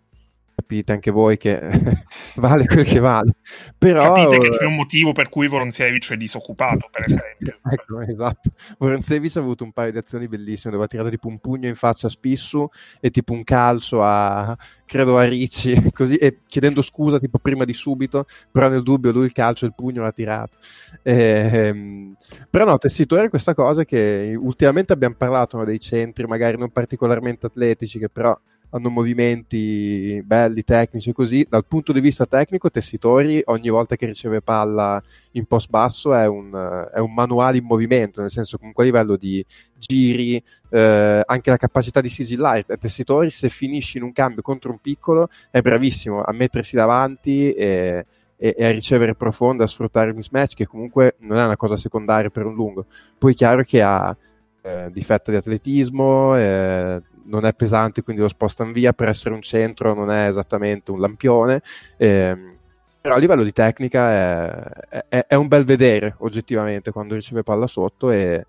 capite 0.60 0.92
anche 0.92 1.10
voi 1.10 1.36
che 1.36 1.58
vale 2.36 2.66
quel 2.66 2.84
che 2.84 3.00
vale. 3.00 3.32
Però, 3.76 4.14
capite 4.14 4.38
che 4.38 4.58
c'è 4.58 4.64
un 4.64 4.74
motivo 4.74 5.12
per 5.12 5.28
cui 5.28 5.48
Voronzevich 5.48 6.12
è 6.12 6.16
disoccupato, 6.16 6.88
per 6.90 7.04
esempio. 7.06 7.58
ecco, 7.70 8.00
esatto. 8.02 8.50
Voronzevich 8.78 9.36
ha 9.36 9.40
avuto 9.40 9.64
un 9.64 9.72
paio 9.72 9.90
di 9.90 9.98
azioni 9.98 10.28
bellissime, 10.28 10.72
dove 10.72 10.84
ha 10.84 10.88
tirato 10.88 11.08
tipo 11.08 11.28
un 11.28 11.38
pugno 11.38 11.66
in 11.66 11.74
faccia 11.74 12.06
a 12.06 12.10
Spissu 12.10 12.68
e 13.00 13.10
tipo 13.10 13.32
un 13.32 13.42
calcio 13.42 14.02
a, 14.02 14.56
credo 14.84 15.16
a 15.16 15.24
Ricci, 15.24 15.90
così, 15.92 16.16
e 16.16 16.40
chiedendo 16.46 16.82
scusa 16.82 17.18
tipo 17.18 17.38
prima 17.38 17.64
di 17.64 17.72
subito, 17.72 18.26
però 18.50 18.68
nel 18.68 18.82
dubbio 18.82 19.12
lui 19.12 19.24
il 19.24 19.32
calcio 19.32 19.64
e 19.64 19.68
il 19.68 19.74
pugno 19.74 20.02
l'ha 20.02 20.12
tirato. 20.12 20.56
Ehm, 21.02 22.14
però 22.50 22.64
no, 22.64 22.78
Tessitore 22.78 23.30
questa 23.30 23.54
cosa 23.54 23.84
che 23.84 24.36
ultimamente 24.38 24.92
abbiamo 24.92 25.14
parlato 25.16 25.56
no, 25.56 25.64
dei 25.64 25.80
centri, 25.80 26.26
magari 26.26 26.58
non 26.58 26.70
particolarmente 26.70 27.46
atletici, 27.46 27.98
che 27.98 28.10
però 28.10 28.38
hanno 28.70 28.90
movimenti 28.90 30.22
belli, 30.24 30.62
tecnici 30.62 31.12
così. 31.12 31.46
Dal 31.48 31.64
punto 31.66 31.92
di 31.92 32.00
vista 32.00 32.26
tecnico, 32.26 32.70
Tessitori 32.70 33.42
ogni 33.46 33.68
volta 33.68 33.96
che 33.96 34.06
riceve 34.06 34.40
palla 34.40 35.02
in 35.32 35.46
post 35.46 35.68
basso 35.70 36.14
è 36.14 36.26
un, 36.26 36.88
è 36.92 36.98
un 36.98 37.12
manuale 37.12 37.58
in 37.58 37.64
movimento, 37.64 38.20
nel 38.20 38.30
senso 38.30 38.58
comunque 38.58 38.84
a 38.84 38.86
livello 38.86 39.16
di 39.16 39.44
giri, 39.76 40.42
eh, 40.70 41.22
anche 41.24 41.50
la 41.50 41.56
capacità 41.56 42.00
di 42.00 42.08
sigillare. 42.08 42.64
Tessitori 42.64 43.30
se 43.30 43.48
finisci 43.48 43.98
in 43.98 44.04
un 44.04 44.12
cambio 44.12 44.42
contro 44.42 44.70
un 44.70 44.78
piccolo 44.78 45.28
è 45.50 45.60
bravissimo 45.60 46.22
a 46.22 46.32
mettersi 46.32 46.76
davanti 46.76 47.52
e, 47.52 48.06
e, 48.36 48.54
e 48.56 48.64
a 48.64 48.70
ricevere 48.70 49.14
profonda, 49.14 49.64
a 49.64 49.66
sfruttare 49.66 50.10
il 50.10 50.16
mismatch, 50.16 50.54
che 50.54 50.66
comunque 50.66 51.16
non 51.20 51.38
è 51.38 51.44
una 51.44 51.56
cosa 51.56 51.76
secondaria 51.76 52.30
per 52.30 52.46
un 52.46 52.54
lungo. 52.54 52.86
Poi 53.18 53.32
è 53.32 53.36
chiaro 53.36 53.62
che 53.62 53.82
ha 53.82 54.16
eh, 54.62 54.90
difetto 54.92 55.30
di 55.30 55.36
atletismo, 55.36 56.36
eh, 56.36 57.02
non 57.30 57.46
è 57.46 57.54
pesante, 57.54 58.02
quindi 58.02 58.20
lo 58.20 58.28
spostano 58.28 58.72
via 58.72 58.92
per 58.92 59.08
essere 59.08 59.34
un 59.34 59.40
centro, 59.40 59.94
non 59.94 60.10
è 60.10 60.26
esattamente 60.26 60.90
un 60.90 61.00
lampione. 61.00 61.62
Eh, 61.96 62.56
però 63.00 63.14
a 63.14 63.18
livello 63.18 63.44
di 63.44 63.52
tecnica 63.52 64.10
è, 64.10 65.04
è, 65.08 65.24
è, 65.28 65.34
un 65.34 65.48
bel 65.48 65.64
vedere 65.64 66.16
oggettivamente 66.18 66.90
quando 66.90 67.14
riceve 67.14 67.42
palla 67.42 67.66
sotto 67.66 68.10
e 68.10 68.44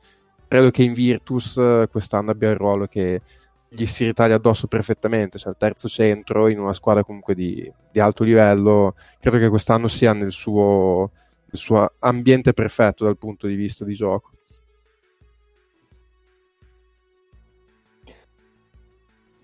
credo 0.45 0.71
che 0.71 0.83
in 0.83 0.93
Virtus 0.93 1.61
quest'anno 1.89 2.31
abbia 2.31 2.49
il 2.49 2.57
ruolo 2.57 2.85
che 2.87 3.21
gli 3.69 3.85
si 3.85 4.03
ritaglia 4.03 4.35
addosso 4.35 4.67
perfettamente, 4.67 5.37
cioè 5.37 5.51
il 5.51 5.57
terzo 5.57 5.87
centro 5.87 6.49
in 6.49 6.59
una 6.59 6.73
squadra 6.73 7.05
comunque 7.05 7.33
di, 7.33 7.71
di 7.89 7.99
alto 8.01 8.25
livello, 8.25 8.95
credo 9.21 9.37
che 9.37 9.47
quest'anno 9.47 9.87
sia 9.87 10.11
nel 10.11 10.31
suo, 10.31 11.11
nel 11.45 11.61
suo 11.61 11.93
ambiente 11.99 12.51
perfetto 12.51 13.05
dal 13.05 13.17
punto 13.17 13.47
di 13.47 13.55
vista 13.55 13.85
di 13.85 13.93
gioco. 13.93 14.31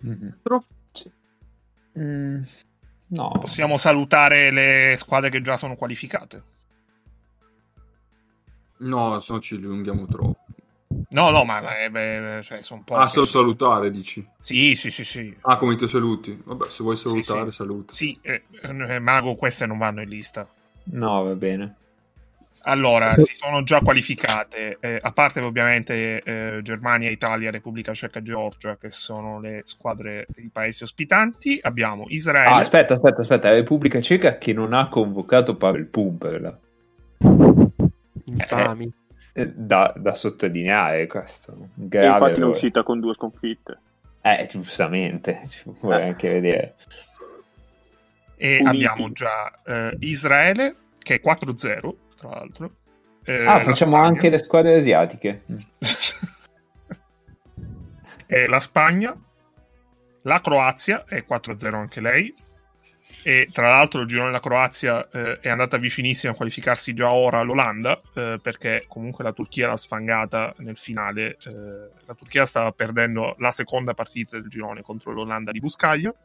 Mm-hmm. 0.05 0.29
Sì. 0.91 1.11
Mm, 1.99 2.41
No. 3.09 3.29
Possiamo 3.39 3.77
salutare 3.77 4.51
le 4.51 4.95
squadre 4.97 5.29
che 5.29 5.41
già 5.41 5.55
sono 5.55 5.75
qualificate. 5.75 6.43
No, 8.79 9.17
se 9.19 9.33
no 9.33 9.39
ci 9.39 9.55
allunghiamo 9.55 10.05
troppo. 10.05 10.45
No, 11.09 11.29
no, 11.29 11.43
ma 11.45 11.77
eh, 11.79 11.89
beh, 11.89 12.41
cioè, 12.43 12.61
sono 12.61 12.81
poche. 12.83 13.01
Ah, 13.01 13.07
solo 13.07 13.25
salutare, 13.25 13.89
dici? 13.89 14.25
Sì, 14.39 14.75
sì, 14.75 14.91
sì, 14.91 15.03
sì. 15.03 15.35
Ah, 15.41 15.55
come 15.55 15.75
ti 15.75 15.87
saluti? 15.87 16.39
Vabbè, 16.43 16.65
se 16.69 16.83
vuoi 16.83 16.95
salutare, 16.97 17.45
Sì, 17.45 17.49
sì. 17.49 17.55
saluta. 17.55 17.93
Sì, 17.93 18.19
eh, 18.21 18.43
eh, 18.61 18.99
Mago, 18.99 19.35
queste 19.35 19.65
non 19.65 19.77
vanno 19.77 20.01
in 20.01 20.09
lista. 20.09 20.47
No, 20.85 21.23
va 21.23 21.33
bene. 21.33 21.75
Allora, 22.67 23.11
si 23.11 23.33
sono 23.33 23.63
già 23.63 23.79
qualificate, 23.79 24.77
eh, 24.81 24.99
a 25.01 25.11
parte 25.13 25.39
ovviamente 25.39 26.21
eh, 26.21 26.59
Germania, 26.63 27.09
Italia, 27.09 27.49
Repubblica 27.49 27.93
Ceca, 27.93 28.21
Georgia, 28.21 28.75
che 28.75 28.91
sono 28.91 29.39
le 29.39 29.61
squadre 29.63 30.25
dei 30.35 30.49
paesi 30.51 30.83
ospitanti. 30.83 31.59
Abbiamo 31.61 32.05
Israele. 32.09 32.49
Ah, 32.49 32.57
aspetta, 32.57 32.95
aspetta, 32.95 33.21
aspetta. 33.21 33.47
La 33.49 33.55
Repubblica 33.55 34.01
Ceca 34.01 34.37
che 34.37 34.51
non 34.51 34.73
ha 34.73 34.89
convocato 34.89 35.55
Pavel 35.55 35.85
Pumperla. 35.85 36.59
Infami. 38.25 38.91
Eh, 39.31 39.47
Da, 39.53 39.93
da 39.95 40.13
sottolineare 40.15 41.07
questo. 41.07 41.69
Grave 41.73 42.07
infatti 42.07 42.31
è 42.31 42.33
errore. 42.33 42.51
uscita 42.51 42.83
con 42.83 42.99
due 42.99 43.13
sconfitte. 43.13 43.79
Eh, 44.21 44.45
giustamente. 44.49 45.45
Ci 45.47 45.61
vorrei 45.79 46.09
anche 46.09 46.29
vedere. 46.29 46.75
E 48.35 48.57
Uniti. 48.59 48.67
abbiamo 48.67 49.11
già 49.13 49.51
eh, 49.65 49.95
Israele, 49.99 50.75
che 51.01 51.15
è 51.15 51.21
4-0, 51.23 51.93
tra 52.17 52.29
l'altro. 52.29 52.71
Eh, 53.23 53.45
Ah, 53.45 53.57
la 53.57 53.63
facciamo 53.63 53.93
Spagna. 53.95 54.07
anche 54.07 54.29
le 54.29 54.37
squadre 54.39 54.75
asiatiche. 54.75 55.43
e 58.25 58.47
la 58.47 58.59
Spagna, 58.59 59.15
la 60.23 60.41
Croazia 60.41 61.05
è 61.05 61.23
4-0 61.27 61.73
anche 61.75 62.01
lei. 62.01 62.33
E 63.23 63.49
tra 63.51 63.67
l'altro 63.69 64.01
il 64.01 64.07
girone 64.07 64.27
della 64.27 64.39
Croazia 64.39 65.05
eh, 65.09 65.39
è 65.41 65.49
andata 65.49 65.75
vicinissima 65.77 66.31
a 66.31 66.35
qualificarsi 66.35 66.93
già 66.93 67.11
ora 67.11 67.39
all'Olanda, 67.39 67.99
eh, 68.13 68.39
perché 68.41 68.85
comunque 68.87 69.23
la 69.23 69.33
Turchia 69.33 69.67
l'ha 69.67 69.75
sfangata 69.75 70.53
nel 70.59 70.77
finale. 70.77 71.37
eh, 71.45 71.51
la 72.05 72.13
Turchia 72.13 72.45
stava 72.45 72.71
perdendo 72.71 73.35
la 73.39 73.51
seconda 73.51 73.93
partita 73.93 74.39
del 74.39 74.47
girone 74.49 74.81
contro 74.81 75.11
l'Olanda 75.11 75.51
di 75.51 75.59
Buscaglio. 75.59 76.15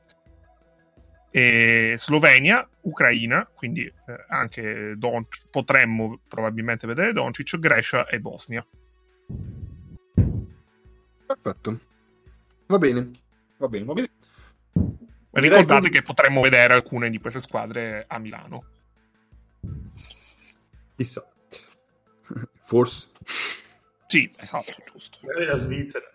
E 1.34 1.94
Slovenia, 1.96 2.68
Ucraina, 2.82 3.46
quindi 3.46 3.86
eh, 3.86 4.24
anche 4.28 4.96
Donc- 4.98 5.48
potremmo 5.50 6.20
probabilmente 6.28 6.86
vedere 6.86 7.14
Doncic, 7.14 7.58
Grecia 7.58 8.06
e 8.06 8.20
Bosnia. 8.20 8.64
Perfetto. 11.26 11.80
Va 12.66 12.76
bene. 12.76 13.10
Va 13.56 13.68
bene, 13.68 13.84
va 13.84 13.92
bene. 13.94 14.10
Ricordate 15.30 15.88
che 15.88 16.02
potremmo 16.02 16.42
vedere 16.42 16.74
alcune 16.74 17.08
di 17.08 17.18
queste 17.18 17.40
squadre 17.40 18.04
a 18.06 18.18
Milano. 18.18 18.64
Chissà. 20.94 21.26
Forse. 22.66 23.08
Sì, 24.06 24.30
esatto, 24.36 24.74
giusto. 24.92 25.18
Magari 25.22 25.46
la 25.46 25.56
Svizzera. 25.56 26.06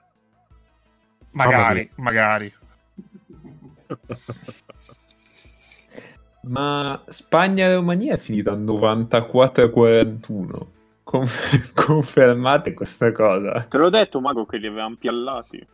Magari, 1.31 1.89
magari. 1.95 2.53
Ma 6.47 7.01
Spagna 7.07 7.67
e 7.67 7.75
Romania 7.75 8.13
è 8.13 8.17
finita 8.17 8.53
94-41. 8.53 10.67
Con- 11.03 11.27
confermate 11.73 12.73
questa 12.73 13.11
cosa? 13.11 13.63
Te 13.63 13.77
l'ho 13.77 13.89
detto, 13.89 14.19
Mago, 14.19 14.45
che 14.45 14.57
li 14.57 14.67
avevamo 14.67 14.95
piallati. 14.95 15.65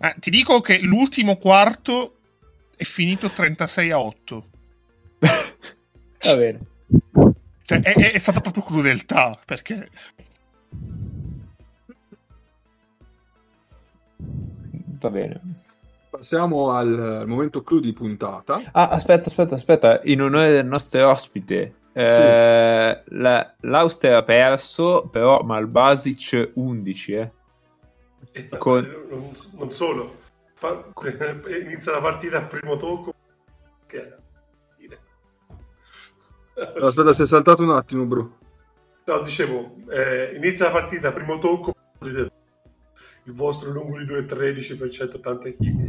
Eh, 0.00 0.14
ti 0.18 0.30
dico 0.30 0.60
che 0.60 0.78
l'ultimo 0.80 1.36
quarto 1.36 2.16
è 2.76 2.84
finito 2.84 3.28
36 3.28 3.90
a 3.90 4.00
8. 4.00 4.46
Va 6.24 6.36
bene. 6.36 6.60
Cioè, 7.64 7.80
è, 7.80 7.92
è- 7.94 8.12
è 8.12 8.18
stata 8.18 8.40
proprio 8.40 8.64
crudeltà, 8.64 9.38
perché... 9.44 9.88
Va 15.00 15.10
bene. 15.10 15.40
Passiamo 16.12 16.72
al, 16.72 16.92
al 17.22 17.26
momento 17.26 17.62
clou 17.62 17.80
di 17.80 17.94
puntata. 17.94 18.60
Ah, 18.72 18.88
aspetta, 18.88 19.30
aspetta, 19.30 19.54
aspetta. 19.54 20.00
In 20.04 20.20
onore 20.20 20.50
del 20.50 20.66
nostro 20.66 21.08
ospite, 21.08 21.74
eh, 21.94 23.02
la- 23.06 23.54
l'Austria 23.60 24.18
ha 24.18 24.22
perso, 24.22 25.08
però 25.10 25.40
Malbasic 25.40 26.50
11, 26.56 27.12
eh. 27.14 27.32
E, 28.30 28.48
Con- 28.58 28.84
Eh, 28.84 29.06
non, 29.08 29.30
non 29.52 29.72
solo. 29.72 30.20
Pa- 30.60 30.84
inizia 31.62 31.92
la 31.92 32.02
partita 32.02 32.36
al 32.36 32.46
primo 32.46 32.76
tocco. 32.76 33.14
Che 33.86 33.96
era? 33.96 34.16
Aspetta, 36.86 37.12
si 37.14 37.22
è 37.22 37.26
saltato 37.26 37.62
un 37.62 37.70
attimo, 37.70 38.04
bro. 38.04 38.36
No, 39.06 39.20
dicevo, 39.22 39.76
eh, 39.88 40.34
inizia 40.36 40.66
la 40.66 40.72
partita 40.72 41.08
al 41.08 41.14
primo 41.14 41.38
tocco. 41.38 41.72
Il 43.24 43.32
vostro 43.34 43.70
lungo 43.70 43.96
di 43.98 44.04
2,13 44.04 44.76
per 44.76 44.90
180 44.90 45.48
kg. 45.52 45.81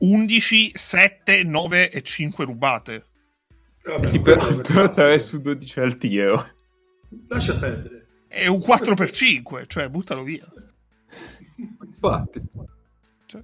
E 0.00 0.06
11, 0.06 0.72
7, 0.74 1.42
9 1.44 1.90
e 1.90 2.02
5 2.02 2.44
rubate. 2.44 3.04
Vabbè, 3.84 4.06
Sì, 4.06 4.20
però, 4.20 4.46
per 4.46 4.56
però 4.62 4.82
classico. 4.88 5.06
3 5.06 5.18
su 5.20 5.40
12 5.40 5.80
al 5.80 5.96
tiro. 5.98 6.46
Lascia 7.28 7.56
perdere. 7.58 8.06
È 8.28 8.46
un 8.46 8.60
4 8.60 8.94
per 8.94 9.10
5, 9.10 9.64
cioè 9.66 9.88
buttalo 9.88 10.22
via. 10.22 10.46
Infatti. 11.84 12.40
Cioè, 13.26 13.42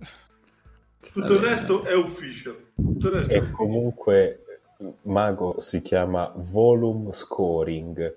Tutto 1.13 1.33
il 1.35 1.41
resto 1.41 1.85
è 1.85 1.95
ufficial. 1.95 2.71
Tutto 2.75 3.07
il 3.09 3.13
resto 3.15 3.33
è 3.33 3.37
E 3.37 3.39
ufficial. 3.39 3.57
comunque 3.57 4.41
Mago 5.03 5.61
si 5.61 5.81
chiama 5.83 6.31
volume 6.37 7.13
scoring. 7.13 8.17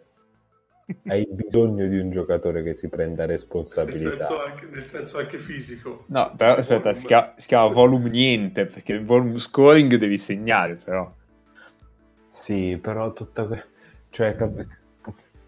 Hai 1.08 1.28
bisogno 1.30 1.88
di 1.88 1.98
un 2.00 2.12
giocatore 2.12 2.64
che 2.64 2.74
si 2.74 2.88
prenda 2.88 3.26
Nel 3.26 3.38
responsabilità. 3.38 4.28
senso, 4.28 4.42
anche, 4.44 4.66
nel 4.72 4.88
senso 4.88 5.18
anche 5.18 5.38
fisico. 5.38 6.06
No, 6.08 6.34
però 6.36 6.56
aspetta, 6.56 6.94
si 6.94 7.06
chiama, 7.06 7.34
si 7.38 7.48
chiama 7.48 7.68
volume 7.74 8.10
niente, 8.10 8.66
perché 8.66 8.94
il 8.94 9.06
volume 9.06 9.38
scoring 9.38 9.96
devi 9.96 10.18
segnare, 10.18 10.76
però. 10.76 11.12
Sì, 12.32 12.78
però 12.82 13.12
tutta 13.14 13.48
cioè 14.12 14.36
cap- 14.36 14.66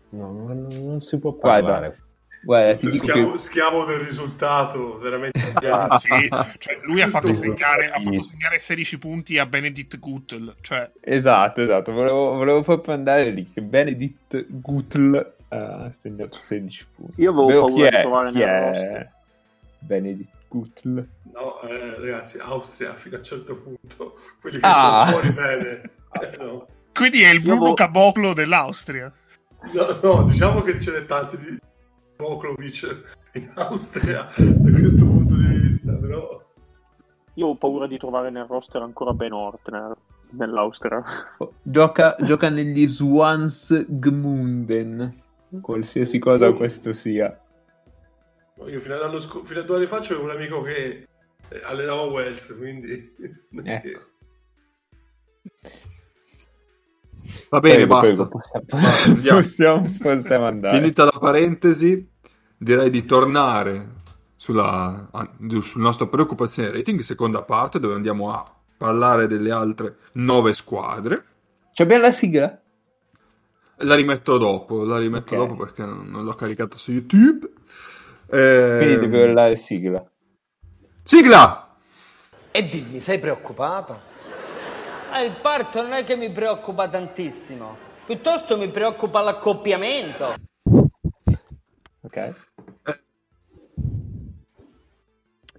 no, 0.09 0.31
non, 0.31 0.67
non 0.83 1.01
si 1.01 1.17
può 1.17 1.31
Guarda, 1.31 1.67
parlare. 1.67 2.00
Guarda, 2.43 2.75
ti 2.75 2.87
dico 2.89 3.05
Schiavo, 3.05 3.31
che... 3.33 3.37
schiavo 3.37 3.85
del 3.85 3.99
risultato, 3.99 4.97
veramente. 4.97 5.39
Ah, 5.71 5.99
sì, 5.99 6.07
cioè, 6.57 6.79
lui 6.83 7.01
ha 7.01 7.07
fatto, 7.07 7.33
segnare, 7.33 7.91
ha 7.91 7.99
fatto 7.99 8.23
segnare 8.23 8.57
16 8.59 8.97
punti 8.97 9.37
a 9.37 9.45
Benedict 9.45 9.99
Guttel. 9.99 10.55
Cioè, 10.61 10.89
Esatto, 11.01 11.61
esatto, 11.61 11.91
volevo, 11.91 12.33
volevo 12.35 12.61
proprio 12.61 12.95
andare 12.95 13.29
lì, 13.29 13.49
che 13.51 13.61
Benedict 13.61 14.45
Gutl 14.49 15.15
eh, 15.49 15.55
ha 15.55 15.91
segnato 15.91 16.35
16 16.37 16.87
punti. 16.95 17.21
Io 17.21 17.29
avevo 17.31 17.45
Vero, 17.47 17.61
paura 17.67 17.89
di 17.89 17.99
trovare 18.01 18.31
chi 18.31 18.37
nel 18.37 18.47
è. 18.47 19.09
Benedict 19.79 20.33
Gutl? 20.47 21.07
No, 21.33 21.61
eh, 21.61 21.95
ragazzi, 21.99 22.37
Austria 22.39 22.93
fino 22.95 23.15
a 23.15 23.19
un 23.19 23.23
certo 23.25 23.55
punto, 23.57 24.17
quelli 24.39 24.59
che 24.59 24.65
Ah. 24.65 25.05
sono 25.05 25.17
fuori 25.19 25.33
bene. 25.33 25.81
Eh, 26.19 26.37
no. 26.39 26.67
quindi 26.93 27.21
è 27.23 27.29
il 27.31 27.39
Bruno 27.39 27.67
Io- 27.67 27.73
Caboclo 27.73 28.33
dell'Austria. 28.33 29.09
No, 29.71 29.99
no, 30.01 30.23
diciamo 30.23 30.61
che 30.61 30.77
ce 30.81 30.91
n'è 30.91 31.05
tanti 31.05 31.37
di 31.37 31.57
Voklovic 32.21 33.03
in 33.33 33.51
Austria 33.55 34.29
da 34.37 34.71
questo 34.71 35.05
punto 35.05 35.35
di 35.35 35.47
vista, 35.47 35.93
però 35.93 36.41
Io 37.35 37.47
ho 37.47 37.55
paura 37.55 37.87
di 37.87 37.97
trovare 37.97 38.29
nel 38.29 38.45
roster 38.45 38.81
ancora 38.81 39.13
Ben 39.13 39.31
Ortner 39.33 39.95
nell'Austria. 40.31 41.01
Gioca, 41.61 42.15
gioca 42.19 42.49
negli 42.49 42.87
Swans 42.87 43.85
Gmunden, 43.87 45.13
qualsiasi 45.61 46.19
cosa 46.19 46.53
questo 46.53 46.93
sia. 46.93 47.37
io 48.65 48.79
fino, 48.79 48.95
all'anno 48.95 49.17
sc- 49.17 49.43
fino 49.43 49.59
a 49.59 49.63
due 49.63 49.77
anni 49.77 49.85
fa 49.87 49.99
c'avevo 49.99 50.23
un 50.25 50.29
amico 50.31 50.61
che 50.61 51.07
eh, 51.49 51.61
allenava 51.65 52.03
Wells, 52.03 52.55
quindi... 52.57 53.13
Ecco. 53.63 54.09
Va 57.49 57.59
bene, 57.59 57.85
Prego, 57.85 58.27
basta. 58.27 58.27
prego, 58.27 59.35
possiamo, 59.35 59.95
possiamo 60.01 60.45
andare. 60.45 60.77
Finita 60.77 61.03
la 61.03 61.17
parentesi, 61.19 62.09
direi 62.61 62.91
di 62.91 63.05
tornare 63.05 63.87
sulla, 64.35 65.09
sul 65.61 65.81
nostro 65.81 66.07
preoccupazione 66.07 66.69
rating, 66.71 66.99
seconda 66.99 67.41
parte, 67.41 67.79
dove 67.79 67.95
andiamo 67.95 68.31
a 68.31 68.45
parlare 68.77 69.25
delle 69.25 69.51
altre 69.51 69.97
nove 70.13 70.53
squadre. 70.53 71.25
Ci 71.73 71.81
abbiamo 71.81 72.03
la 72.03 72.11
sigla? 72.11 72.61
La 73.77 73.95
rimetto 73.95 74.37
dopo, 74.37 74.83
la 74.83 74.99
rimetto 74.99 75.33
Ok. 75.33 75.39
dopo 75.39 75.55
perché 75.55 75.83
non 75.83 76.23
l'ho 76.23 76.35
caricata 76.35 76.77
su 76.77 76.91
YouTube. 76.91 77.49
Eh, 78.27 78.75
Quindi 78.77 79.07
devo 79.07 79.23
urlare 79.23 79.55
sigla. 79.55 80.05
Sigla! 81.03 81.77
E 82.51 82.67
dimmi, 82.67 82.99
sei 82.99 83.17
preoccupato? 83.17 84.09
Eh, 85.15 85.25
il 85.25 85.35
parto 85.41 85.81
non 85.81 85.93
è 85.93 86.03
che 86.03 86.15
mi 86.15 86.31
preoccupa 86.31 86.87
tantissimo, 86.87 87.75
piuttosto 88.05 88.55
mi 88.55 88.69
preoccupa 88.69 89.21
l'accoppiamento. 89.21 90.35
Ok. 92.03 92.33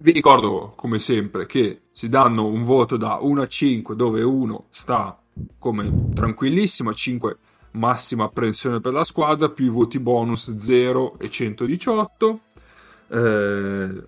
Vi 0.03 0.11
ricordo, 0.11 0.73
come 0.75 0.99
sempre, 0.99 1.45
che 1.45 1.79
si 1.93 2.09
danno 2.09 2.45
un 2.45 2.63
voto 2.63 2.97
da 2.97 3.19
1 3.21 3.41
a 3.41 3.47
5, 3.47 3.95
dove 3.95 4.21
1 4.21 4.65
sta 4.69 5.17
come 5.57 6.09
tranquillissima, 6.13 6.91
5 6.91 7.37
massima 7.71 8.25
apprensione 8.25 8.81
per 8.81 8.91
la 8.91 9.05
squadra, 9.05 9.47
più 9.47 9.63
i 9.63 9.69
voti 9.69 9.99
bonus 9.99 10.57
0 10.57 11.17
e 11.19 11.29
118. 11.29 12.39
Eh, 13.07 14.03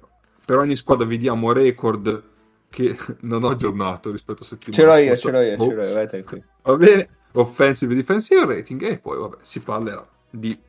per 0.46 0.58
ogni 0.58 0.76
squadra 0.76 1.06
vi 1.06 1.18
diamo 1.18 1.54
record 1.54 2.24
che 2.70 2.98
non 3.22 3.46
ho 3.46 3.52
aggiornato 3.52 4.12
rispetto 4.12 4.44
a 4.44 4.46
settimana 4.48 4.76
Ce 4.76 4.86
l'ho 4.86 4.98
io, 4.98 5.16
scorsa. 5.16 5.26
ce 5.26 5.32
l'ho 5.32 5.42
io, 5.44 5.58
ce 5.58 5.94
l'ho 5.94 6.02
io, 6.02 6.24
vai. 6.30 6.44
Va 6.64 6.76
bene, 6.76 7.10
offensive 7.32 7.94
e 7.94 7.96
defensive 7.96 8.46
rating 8.46 8.82
e 8.84 8.98
poi 8.98 9.18
vabbè, 9.18 9.38
si 9.40 9.62
parlerà 9.62 10.06
di, 10.30 10.60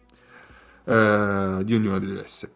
eh, 0.85 1.59
di 1.65 1.75
ognuno 1.75 1.99
delle 1.99 2.23
esse. 2.23 2.53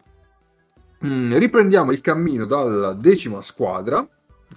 Mm, 1.05 1.35
riprendiamo 1.37 1.91
il 1.91 2.01
cammino 2.01 2.45
dalla 2.45 2.93
decima 2.93 3.41
squadra, 3.41 4.07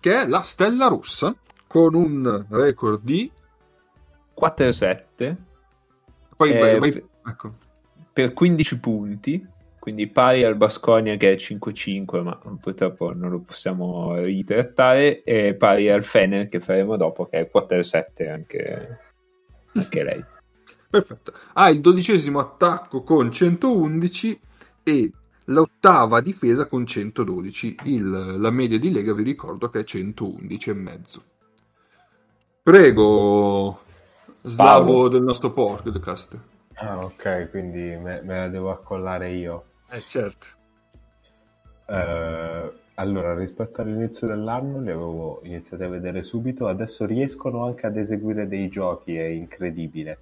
che 0.01 0.23
è 0.23 0.27
la 0.27 0.43
Stella 0.43 0.89
Rossa, 0.89 1.35
con 1.67 1.95
un 1.95 2.45
record 2.51 3.03
di... 3.03 3.31
4-7 4.39 5.37
Poi 6.37 6.51
Eh, 6.51 6.59
vai- 6.59 6.79
vai- 6.81 6.93
per- 6.93 7.05
ecco. 7.27 7.55
per 8.13 8.33
15 8.33 8.81
punti, 8.81 9.47
quindi 9.79 10.09
pari 10.09 10.45
al 10.45 10.57
Basconia 10.57 11.17
che 11.17 11.33
è 11.33 11.37
5-5, 11.37 12.23
ma 12.23 12.37
purtroppo 12.61 13.15
non 13.15 13.31
lo 13.31 13.39
possiamo 13.41 14.17
ritrattare, 14.17 15.23
e 15.23 15.55
pari 15.55 15.89
al 15.89 16.03
Fener 16.05 16.49
che 16.49 16.59
faremo 16.59 16.97
dopo 16.97 17.27
che 17.27 17.39
è 17.39 17.51
4-7 17.53 18.29
anche, 18.29 18.99
anche 19.75 20.03
lei. 20.03 20.25
Perfetto. 20.91 21.33
Ha 21.55 21.71
il 21.71 21.81
dodicesimo 21.81 22.41
attacco 22.41 23.03
con 23.03 23.31
111 23.31 24.41
e 24.83 25.13
l'ottava 25.47 26.21
difesa 26.21 26.67
con 26.67 26.87
112. 26.87 27.77
Il- 27.85 28.37
la 28.39 28.51
media 28.51 28.79
di 28.79 28.91
Lega 28.91 29.13
vi 29.13 29.23
ricordo 29.23 29.69
che 29.69 29.81
è 29.81 29.85
111 29.85 30.71
e 30.71 30.75
mezzo. 30.75 31.23
Prego, 32.63 33.79
Slavo 34.43 34.85
Paolo. 34.93 35.09
del 35.09 35.23
nostro 35.23 35.53
podcast. 35.53 36.39
Ah, 36.75 37.05
ok, 37.05 37.51
quindi 37.51 37.79
me, 37.97 38.21
me 38.23 38.39
la 38.39 38.49
devo 38.49 38.71
accollare 38.71 39.31
io. 39.33 39.65
Eh 39.91 40.01
certo. 40.07 40.47
Eh, 41.87 42.73
allora, 42.95 43.35
rispetto 43.35 43.83
all'inizio 43.83 44.27
dell'anno 44.27 44.81
li 44.81 44.91
avevo 44.91 45.41
iniziati 45.45 45.83
a 45.83 45.89
vedere 45.89 46.23
subito, 46.23 46.67
adesso 46.67 47.05
riescono 47.05 47.67
anche 47.67 47.87
ad 47.87 47.97
eseguire 47.97 48.49
dei 48.49 48.69
giochi, 48.69 49.17
è 49.17 49.25
incredibile. 49.25 50.19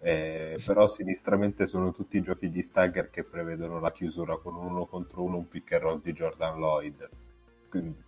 Eh, 0.00 0.60
però 0.64 0.86
sinistramente 0.86 1.66
sono 1.66 1.92
tutti 1.92 2.22
giochi 2.22 2.50
di 2.50 2.62
Stagger 2.62 3.10
che 3.10 3.24
prevedono 3.24 3.80
la 3.80 3.90
chiusura 3.90 4.36
con 4.36 4.54
un 4.54 4.66
uno 4.66 4.86
contro 4.86 5.22
uno, 5.24 5.38
un 5.38 5.48
pick 5.48 5.72
and 5.72 5.82
roll 5.82 6.00
di 6.00 6.12
Jordan 6.12 6.58
Lloyd. 6.58 7.08
Quindi, 7.68 8.02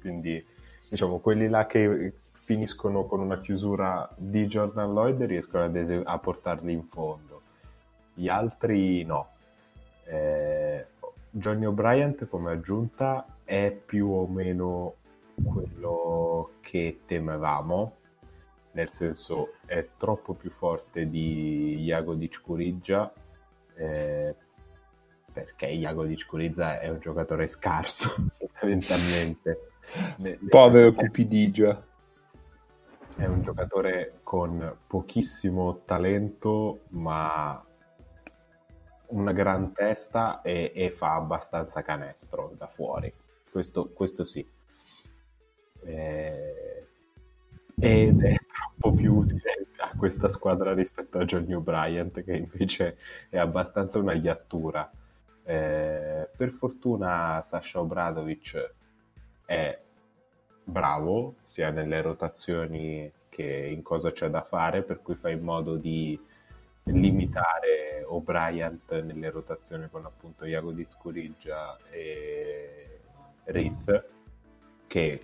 quindi, 0.00 0.44
diciamo, 0.88 1.18
quelli 1.18 1.48
là 1.48 1.66
che 1.66 2.12
finiscono 2.44 3.04
con 3.06 3.20
una 3.20 3.40
chiusura 3.40 4.08
di 4.16 4.46
Jordan 4.46 4.92
Lloyd 4.92 5.22
riescono 5.22 5.64
ad 5.64 5.76
ese- 5.76 6.02
a 6.04 6.18
portarli 6.18 6.72
in 6.72 6.84
fondo. 6.88 7.40
Gli 8.14 8.28
altri 8.28 9.04
no. 9.04 9.28
Eh, 10.04 10.86
Johnny 11.30 11.64
O'Brien 11.64 12.14
come 12.28 12.50
aggiunta 12.52 13.24
è 13.44 13.70
più 13.70 14.10
o 14.10 14.26
meno 14.26 14.94
quello 15.42 16.50
che 16.60 17.00
temevamo, 17.06 17.96
nel 18.72 18.90
senso 18.90 19.54
è 19.66 19.86
troppo 19.96 20.34
più 20.34 20.50
forte 20.50 21.08
di 21.08 21.82
Iago 21.82 22.14
di 22.14 22.28
Ccurizza, 22.28 23.12
eh, 23.74 24.34
perché 25.32 25.66
Iago 25.66 26.04
di 26.04 26.16
Ccurizza 26.16 26.80
è 26.80 26.88
un 26.88 27.00
giocatore 27.00 27.46
scarso 27.48 28.14
fondamentalmente. 28.38 29.68
Povero 30.48 30.92
Cupidigia. 30.92 31.84
è 33.16 33.26
un 33.26 33.42
giocatore 33.42 34.20
con 34.22 34.78
pochissimo 34.86 35.82
talento, 35.84 36.84
ma 36.90 37.62
una 39.08 39.32
gran 39.32 39.72
testa 39.72 40.40
e, 40.40 40.72
e 40.74 40.90
fa 40.90 41.14
abbastanza 41.14 41.82
canestro 41.82 42.54
da 42.56 42.66
fuori. 42.68 43.12
Questo, 43.50 43.90
questo 43.90 44.24
sì. 44.24 44.46
Eh, 45.84 46.86
ed 47.78 48.22
è 48.22 48.36
troppo 48.82 48.92
più 48.92 49.14
utile 49.14 49.68
a 49.76 49.92
questa 49.96 50.28
squadra 50.28 50.74
rispetto 50.74 51.18
a 51.18 51.24
Johnny 51.24 51.52
O'Brien, 51.54 52.10
che 52.10 52.34
invece 52.34 52.96
è 53.28 53.38
abbastanza 53.38 54.00
una 54.00 54.12
iattura. 54.12 54.90
Eh, 55.44 56.28
per 56.36 56.50
fortuna 56.50 57.40
Sasha 57.44 57.80
Obradovic 57.80 58.74
è 59.44 59.80
bravo 60.64 61.36
sia 61.44 61.70
nelle 61.70 62.00
rotazioni 62.00 63.10
che 63.28 63.68
in 63.72 63.82
cosa 63.82 64.10
c'è 64.10 64.28
da 64.28 64.42
fare, 64.42 64.82
per 64.82 65.00
cui 65.00 65.14
fa 65.14 65.30
in 65.30 65.42
modo 65.42 65.76
di 65.76 66.18
limitare 66.84 68.04
O'Brien 68.04 68.80
nelle 68.88 69.30
rotazioni 69.30 69.88
con 69.88 70.04
appunto 70.04 70.44
Iago 70.44 70.72
Di 70.72 70.84
Scuriggia 70.88 71.78
e 71.88 73.00
Riz, 73.44 74.04
che 74.88 75.20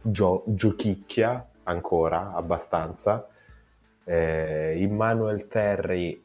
gio- 0.00 0.44
giochicchia 0.46 1.49
ancora 1.70 2.32
abbastanza. 2.32 3.26
Eh, 4.04 4.76
Immanuel 4.80 5.46
Terry 5.48 6.24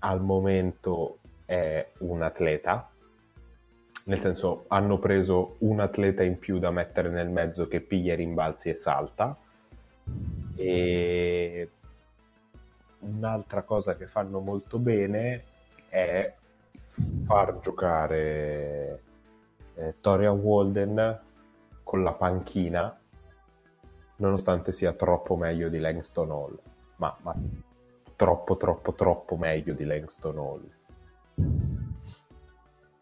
al 0.00 0.20
momento 0.20 1.18
è 1.44 1.92
un 1.98 2.22
atleta, 2.22 2.90
nel 4.04 4.20
senso 4.20 4.64
hanno 4.68 4.98
preso 4.98 5.56
un 5.58 5.80
atleta 5.80 6.22
in 6.22 6.38
più 6.38 6.58
da 6.58 6.70
mettere 6.70 7.08
nel 7.08 7.28
mezzo 7.28 7.68
che 7.68 7.80
piglia 7.80 8.14
rimbalzi 8.14 8.70
e 8.70 8.74
salta. 8.74 9.36
E 10.56 11.70
un'altra 13.00 13.62
cosa 13.62 13.96
che 13.96 14.06
fanno 14.06 14.40
molto 14.40 14.78
bene 14.78 15.44
è 15.88 16.32
far 17.24 17.58
giocare 17.60 19.02
eh, 19.74 19.94
Torian 20.00 20.38
Walden 20.38 21.20
con 21.82 22.02
la 22.02 22.12
panchina, 22.12 22.98
nonostante 24.22 24.70
sia 24.70 24.92
troppo 24.92 25.36
meglio 25.36 25.68
di 25.68 25.78
Langston 25.78 26.30
Hall, 26.30 26.58
ma, 26.96 27.14
ma 27.22 27.34
troppo, 28.14 28.56
troppo, 28.56 28.94
troppo 28.94 29.36
meglio 29.36 29.74
di 29.74 29.84
Langston 29.84 30.38
Hall. 30.38 30.70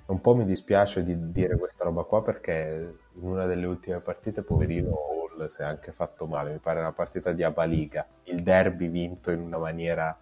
Un 0.07 0.21
po' 0.21 0.35
mi 0.35 0.45
dispiace 0.47 1.05
di 1.05 1.31
dire 1.31 1.57
questa 1.57 1.85
roba 1.85 2.03
qua 2.05 2.23
perché 2.23 2.97
in 3.13 3.27
una 3.27 3.45
delle 3.45 3.67
ultime 3.67 4.01
partite, 4.01 4.43
poverino 4.43 4.89
Hall 4.89 5.47
si 5.49 5.61
è 5.61 5.65
anche 5.65 5.93
fatto 5.93 6.27
male. 6.27 6.53
Mi 6.53 6.59
pare 6.59 6.81
una 6.81 6.93
partita 6.93 7.33
di 7.33 7.43
Abaliga, 7.43 8.07
il 8.25 8.43
derby 8.43 8.89
vinto 8.89 9.31
in 9.31 9.41
una 9.41 9.59
maniera 9.59 10.19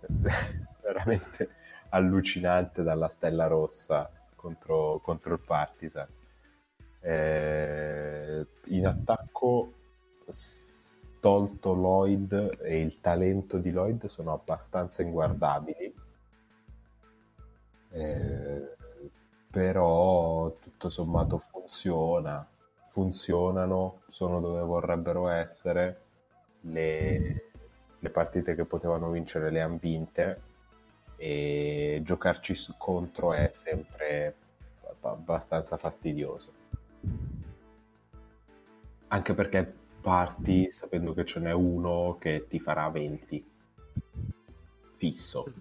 veramente 0.82 1.48
allucinante 1.88 2.82
dalla 2.82 3.08
Stella 3.08 3.46
Rossa 3.46 4.10
contro, 4.34 5.00
contro 5.02 5.32
il 5.32 5.40
Partizan. 5.40 6.06
Eh, 7.00 8.46
in 8.66 8.86
attacco, 8.86 9.72
tolto 11.20 11.72
Lloyd 11.72 12.58
e 12.62 12.80
il 12.80 13.00
talento 13.00 13.58
di 13.58 13.70
Lloyd, 13.70 14.06
sono 14.06 14.32
abbastanza 14.32 15.02
inguardabili. 15.02 15.94
Eh, 17.90 18.76
però 19.50 20.54
tutto 20.60 20.90
sommato 20.90 21.38
funziona, 21.38 22.46
funzionano, 22.90 24.02
sono 24.10 24.40
dove 24.40 24.60
vorrebbero 24.60 25.28
essere, 25.28 26.00
le, 26.60 27.50
le 27.98 28.10
partite 28.10 28.54
che 28.54 28.64
potevano 28.64 29.10
vincere 29.10 29.50
le 29.50 29.60
hanno 29.60 29.78
vinte 29.80 30.40
e 31.16 32.02
giocarci 32.04 32.54
contro 32.76 33.32
è 33.32 33.50
sempre 33.52 34.34
ab- 34.84 35.04
abbastanza 35.04 35.76
fastidioso. 35.78 36.52
Anche 39.08 39.34
perché 39.34 39.74
parti 40.06 40.70
sapendo 40.70 41.12
che 41.14 41.24
ce 41.24 41.40
n'è 41.40 41.50
uno 41.50 42.16
che 42.20 42.46
ti 42.48 42.60
farà 42.60 42.88
20 42.90 43.44
fisso. 44.98 45.52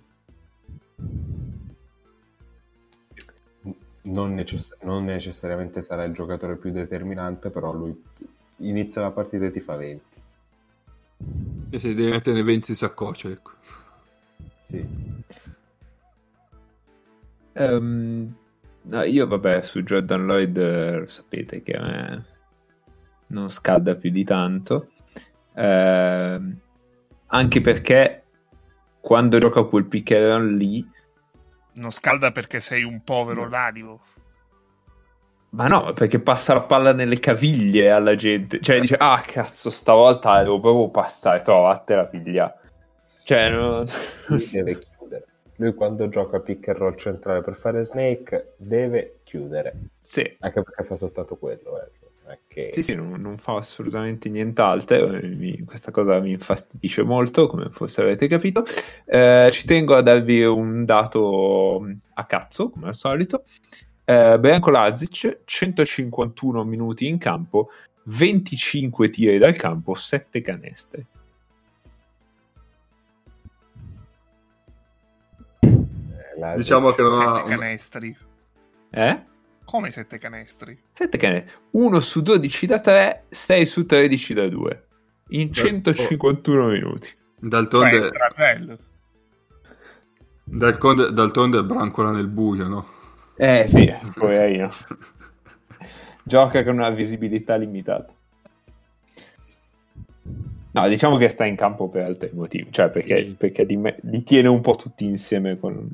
non, 4.04 4.36
necess- 4.36 4.78
non 4.84 5.06
necessariamente 5.06 5.82
sarà 5.82 6.04
il 6.04 6.14
giocatore 6.14 6.58
più 6.58 6.70
determinante, 6.70 7.50
però 7.50 7.74
lui 7.74 8.00
inizia 8.58 9.02
la 9.02 9.10
partita 9.10 9.46
e 9.46 9.52
ti 9.52 9.62
fa 9.62 9.78
20. 9.78 10.22
E 11.72 11.80
se 11.80 11.96
devi 11.96 12.12
mettere 12.12 12.44
20 12.44 12.70
in 12.70 12.78
saccoccia, 12.78 13.30
ecco. 13.30 13.52
Sì. 14.68 14.88
Ehm, 17.54 18.36
no, 18.84 19.02
io 19.02 19.26
vabbè, 19.26 19.64
su 19.64 19.82
Jordan 19.82 20.28
Lloyd 20.28 20.58
eh, 20.58 21.08
sapete 21.08 21.64
che 21.64 21.74
a 21.74 21.82
me 21.82 22.26
non 23.28 23.50
scalda 23.50 23.96
più 23.96 24.12
di 24.12 24.24
tanto. 24.24 24.90
Ehm, 25.56 26.60
anche 27.28 27.62
perché 27.62 28.24
quando 29.00 29.38
gioca 29.38 29.64
quel 29.64 29.86
pick 29.86 30.12
and 30.12 30.32
roll 30.32 30.56
lì, 30.56 30.88
Non 31.78 31.92
scalda 31.92 32.32
perché 32.32 32.62
sei 32.62 32.84
un 32.84 33.04
povero 33.04 33.50
d'animo. 33.50 34.02
Ma 35.50 35.68
no, 35.68 35.94
perché 35.94 36.20
passa 36.20 36.54
la 36.54 36.62
palla 36.62 36.94
nelle 36.94 37.20
caviglie 37.20 37.92
alla 37.92 38.16
gente. 38.16 38.62
Cioè 38.62 38.80
dice, 38.80 38.96
ah 38.96 39.22
cazzo, 39.22 39.70
stavolta 39.70 40.42
devo 40.42 40.60
proprio 40.60 40.90
passare, 40.90 41.42
trovate 41.42 41.96
la 41.96 42.06
piglia. 42.06 42.54
Cioè, 43.24 43.50
no... 43.50 43.86
Lui 44.28 44.50
deve 44.50 44.80
chiudere. 44.80 45.26
Lui 45.58 45.74
quando 45.74 46.08
gioca 46.10 46.40
pick 46.40 46.68
and 46.70 46.78
roll 46.78 46.96
centrale 46.96 47.42
per 47.42 47.56
fare 47.56 47.86
Snake 47.86 48.54
deve 48.58 49.20
chiudere. 49.24 49.90
Sì. 50.00 50.38
Anche 50.40 50.62
perché 50.62 50.84
fa 50.84 50.96
soltanto 50.96 51.36
quello. 51.38 51.82
Eh. 51.82 52.05
Che... 52.48 52.70
Sì, 52.74 52.82
sì, 52.82 52.96
non, 52.96 53.12
non, 53.22 53.38
fa 53.38 53.56
assolutamente 53.56 54.30
nient'altro. 54.30 55.20
Mi, 55.22 55.64
questa 55.64 55.92
cosa 55.92 56.20
mi 56.20 56.32
infastidisce 56.32 57.04
molto, 57.04 57.48
come 57.48 57.70
forse 57.70 58.02
avete 58.02 58.28
capito. 58.28 58.64
Eh, 59.06 59.50
ci 59.52 59.66
tengo 59.66 59.96
a 59.96 60.02
darvi 60.02 60.44
un 60.44 60.86
dato 60.86 61.86
a 62.14 62.26
cazzo, 62.26 62.70
come 62.70 62.88
al 62.88 62.96
solito. 62.96 63.44
Eh, 64.04 64.38
Branko 64.40 64.72
Lazic, 64.72 65.42
151 65.46 66.64
minuti 66.64 67.08
in 67.08 67.18
campo, 67.18 67.70
25 68.04 69.10
tiri 69.10 69.38
dal 69.38 69.56
campo, 69.56 69.94
7 69.94 70.42
canestri. 70.42 71.06
Eh, 75.60 76.56
diciamo 76.56 76.92
che 76.92 77.02
non 77.02 77.22
ha... 77.22 77.44
canestri. 77.44 78.16
Eh? 78.90 79.34
Come 79.66 79.92
7 79.92 80.18
canestri? 80.20 80.78
7 80.92 81.18
canestri. 81.18 81.54
1 81.72 82.00
su 82.00 82.22
12 82.22 82.66
da 82.66 82.80
3, 82.80 83.26
6 83.30 83.66
su 83.66 83.86
13 83.86 84.34
da 84.34 84.48
2. 84.48 84.84
In 85.30 85.52
151 85.52 86.64
oh. 86.64 86.68
minuti. 86.68 87.10
D'altronde... 87.40 88.02
Cioè, 88.02 88.10
Strazel. 88.10 88.80
D'altronde, 90.44 91.12
d'altronde 91.12 91.64
brancola 91.64 92.12
nel 92.12 92.28
buio, 92.28 92.68
no? 92.68 92.86
Eh 93.36 93.66
sì, 93.68 93.92
poverino. 94.14 94.70
Gioca 96.24 96.64
con 96.64 96.76
una 96.76 96.92
visibilità 96.92 97.56
limitata. 97.56 98.14
No, 100.72 100.88
diciamo 100.88 101.18
che 101.18 101.30
sta 101.30 101.46
in 101.46 101.56
campo 101.56 101.88
per 101.88 102.04
altri 102.04 102.32
motivi, 102.34 102.68
cioè 102.72 102.90
perché, 102.90 103.34
perché 103.38 103.64
li, 103.64 103.78
me- 103.78 103.98
li, 104.02 104.24
tiene 104.24 104.50
un 104.50 104.62
po' 104.62 104.76
tutti 104.76 105.06
insieme 105.06 105.58
con, 105.58 105.88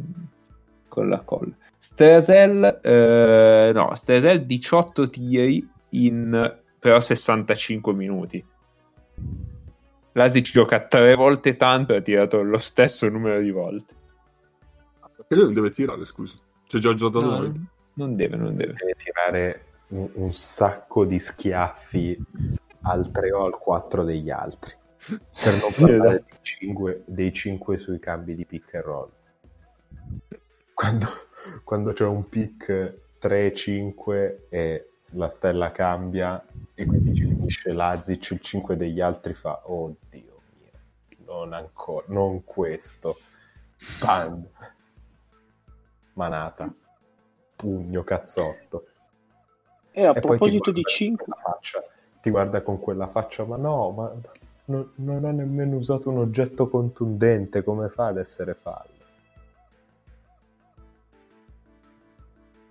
con 0.87 1.07
la 1.07 1.19
colla. 1.19 1.53
Stresel, 1.81 2.79
eh, 2.83 3.71
no, 3.73 3.95
Stresel 3.95 4.45
18 4.45 5.09
tiri 5.09 5.67
in 5.89 6.59
però 6.77 6.99
65 6.99 7.91
minuti. 7.93 8.45
L'Asic 10.11 10.51
gioca 10.51 10.85
tre 10.85 11.15
volte 11.15 11.55
tanto 11.55 11.93
e 11.93 11.97
ha 11.97 12.01
tirato 12.01 12.43
lo 12.43 12.59
stesso 12.59 13.09
numero 13.09 13.41
di 13.41 13.49
volte. 13.49 13.95
Perché 15.15 15.33
lui 15.33 15.45
non 15.45 15.53
deve 15.55 15.71
tirare, 15.71 16.05
scusa. 16.05 16.35
C'è 16.67 16.77
già 16.77 16.93
giocato 16.93 17.25
no, 17.25 17.37
noi. 17.39 17.67
Non 17.95 18.15
deve, 18.15 18.37
non 18.37 18.55
deve. 18.55 18.73
Deve 18.73 18.95
tirare 19.03 19.65
un, 19.87 20.07
un 20.13 20.33
sacco 20.33 21.03
di 21.03 21.17
schiaffi 21.17 22.15
al 22.81 23.09
3 23.09 23.31
o 23.31 23.45
al 23.45 23.57
4 23.57 24.03
degli 24.03 24.29
altri. 24.29 24.71
Per 24.99 25.59
non 25.59 25.71
parlare 25.75 25.95
esatto. 25.95 26.25
dei, 26.29 26.39
5, 26.43 27.03
dei 27.07 27.33
5 27.33 27.77
sui 27.79 27.97
cambi 27.97 28.35
di 28.35 28.45
pick 28.45 28.75
and 28.75 28.83
roll. 28.83 29.09
Quando, 30.75 31.07
quando 31.63 31.93
c'è 31.93 32.05
un 32.05 32.27
pick 32.27 32.99
3-5 33.21 34.37
e 34.49 34.89
la 35.13 35.29
stella 35.29 35.71
cambia 35.71 36.43
e 36.73 36.85
quindi 36.85 37.13
ci 37.15 37.25
finisce 37.25 37.73
Lazic, 37.73 38.31
il 38.31 38.39
5 38.41 38.77
degli 38.77 39.01
altri 39.01 39.33
fa 39.33 39.61
oddio 39.65 40.39
mio, 40.59 41.23
non 41.25 41.53
ancora, 41.53 42.05
non 42.09 42.43
questo. 42.43 43.17
Bam. 43.99 44.45
Manata. 46.13 46.73
Pugno 47.55 48.03
cazzotto. 48.03 48.85
E 49.91 50.05
a 50.05 50.13
e 50.15 50.19
proposito 50.19 50.71
di 50.71 50.83
5 50.83 51.25
ti 52.21 52.29
guarda 52.29 52.61
con 52.61 52.79
quella 52.79 53.07
faccia, 53.07 53.43
ma 53.43 53.57
no, 53.57 53.91
ma 53.91 54.13
non, 54.65 54.91
non 54.95 55.25
ha 55.25 55.31
nemmeno 55.31 55.75
usato 55.75 56.09
un 56.09 56.19
oggetto 56.19 56.69
contundente, 56.69 57.63
come 57.63 57.89
fa 57.89 58.07
ad 58.07 58.17
essere 58.17 58.53
fallo? 58.53 58.90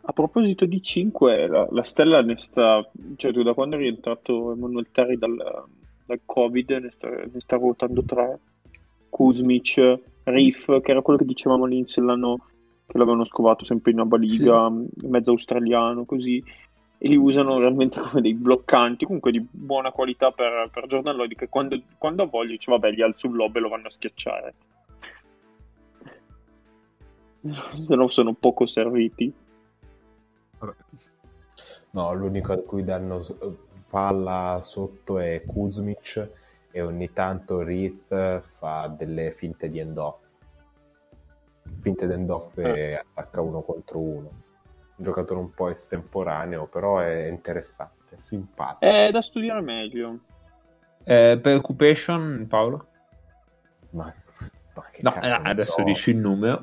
A 0.03 0.13
proposito 0.13 0.65
di 0.65 0.83
5, 0.83 1.47
la, 1.47 1.69
la, 1.71 1.83
Stella 1.83 2.23
ne 2.23 2.37
sta, 2.39 2.89
cioè 3.17 3.33
tu 3.33 3.43
da 3.43 3.55
quando 3.55 3.77
è 3.77 3.79
rientrato 3.79 4.53
Emanuele 4.53 4.89
Terry 4.91 5.19
dal, 5.19 5.37
dal 6.07 6.21
Covid 6.25 6.71
ne 6.71 6.91
sta, 6.91 7.09
ne 7.09 7.39
sta 7.39 7.57
ruotando 7.57 8.03
tre, 8.03 8.39
Kuzmic, 9.11 9.99
Riff, 10.25 10.81
che 10.81 10.91
era 10.91 11.03
quello 11.03 11.19
che 11.19 11.27
dicevamo 11.27 11.65
all'inizio 11.65 12.03
dell'anno 12.03 12.39
che 12.87 12.99
l'avevano 12.99 13.25
scovato 13.25 13.65
sempre 13.65 13.93
in 13.93 13.99
una 13.99 14.09
baliga, 14.09 14.69
sì. 14.69 15.07
mezzo 15.07 15.31
australiano, 15.31 16.05
così, 16.05 16.43
e 16.99 17.09
li 17.09 17.17
usano 17.17 17.59
realmente 17.59 18.01
come 18.03 18.21
dei 18.21 18.35
bloccanti, 18.35 19.05
comunque 19.05 19.31
di 19.31 19.47
buona 19.49 19.93
qualità 19.93 20.33
per, 20.33 20.71
per 20.73 20.87
Jordan 20.87 21.17
Lloyd, 21.17 21.35
che 21.35 21.49
quando, 21.49 21.81
quando 21.99 22.25
ha 22.25 22.27
voglia 22.27 22.51
dice 22.51 22.71
vabbè 22.71 22.91
gli 22.91 23.03
alzo 23.03 23.29
un 23.29 23.37
lob 23.37 23.57
e 23.57 23.61
lo 23.61 23.69
vanno 23.69 23.87
a 23.87 23.91
schiacciare. 23.91 24.55
Se 27.85 27.95
no 27.95 28.09
sono 28.09 28.35
poco 28.35 28.67
serviti. 28.67 29.33
No, 31.91 32.13
l'unico 32.13 32.53
a 32.53 32.59
cui 32.59 32.85
danno 32.85 33.25
palla 33.89 34.61
sotto 34.63 35.19
è 35.19 35.43
Kuzmic 35.45 36.29
e 36.71 36.81
ogni 36.81 37.13
tanto 37.13 37.63
Reed 37.63 38.43
fa 38.59 38.87
delle 38.97 39.33
finte 39.33 39.69
di 39.69 39.79
end-off. 39.79 40.19
Finte 41.81 42.07
di 42.07 42.13
end-off 42.13 42.59
e 42.59 42.95
ah. 42.95 43.01
attacca 43.01 43.41
uno 43.41 43.63
contro 43.63 43.99
uno 43.99 44.49
un 45.01 45.07
giocatore 45.07 45.41
un 45.41 45.53
po' 45.53 45.71
estemporaneo, 45.71 46.67
però 46.67 46.99
è 46.99 47.27
interessante, 47.27 48.15
è 48.15 48.19
simpatico. 48.19 48.93
È 48.93 49.11
da 49.11 49.23
studiare 49.23 49.63
meglio. 49.63 50.19
Eh, 51.03 51.39
per 51.43 51.57
Occupation, 51.57 52.47
Paolo? 52.47 52.87
Ma, 53.91 54.15
ma 54.75 54.85
no, 55.01 55.23
eh, 55.23 55.41
adesso 55.43 55.77
so. 55.79 55.83
dici 55.83 56.11
il 56.11 56.19
numero. 56.19 56.63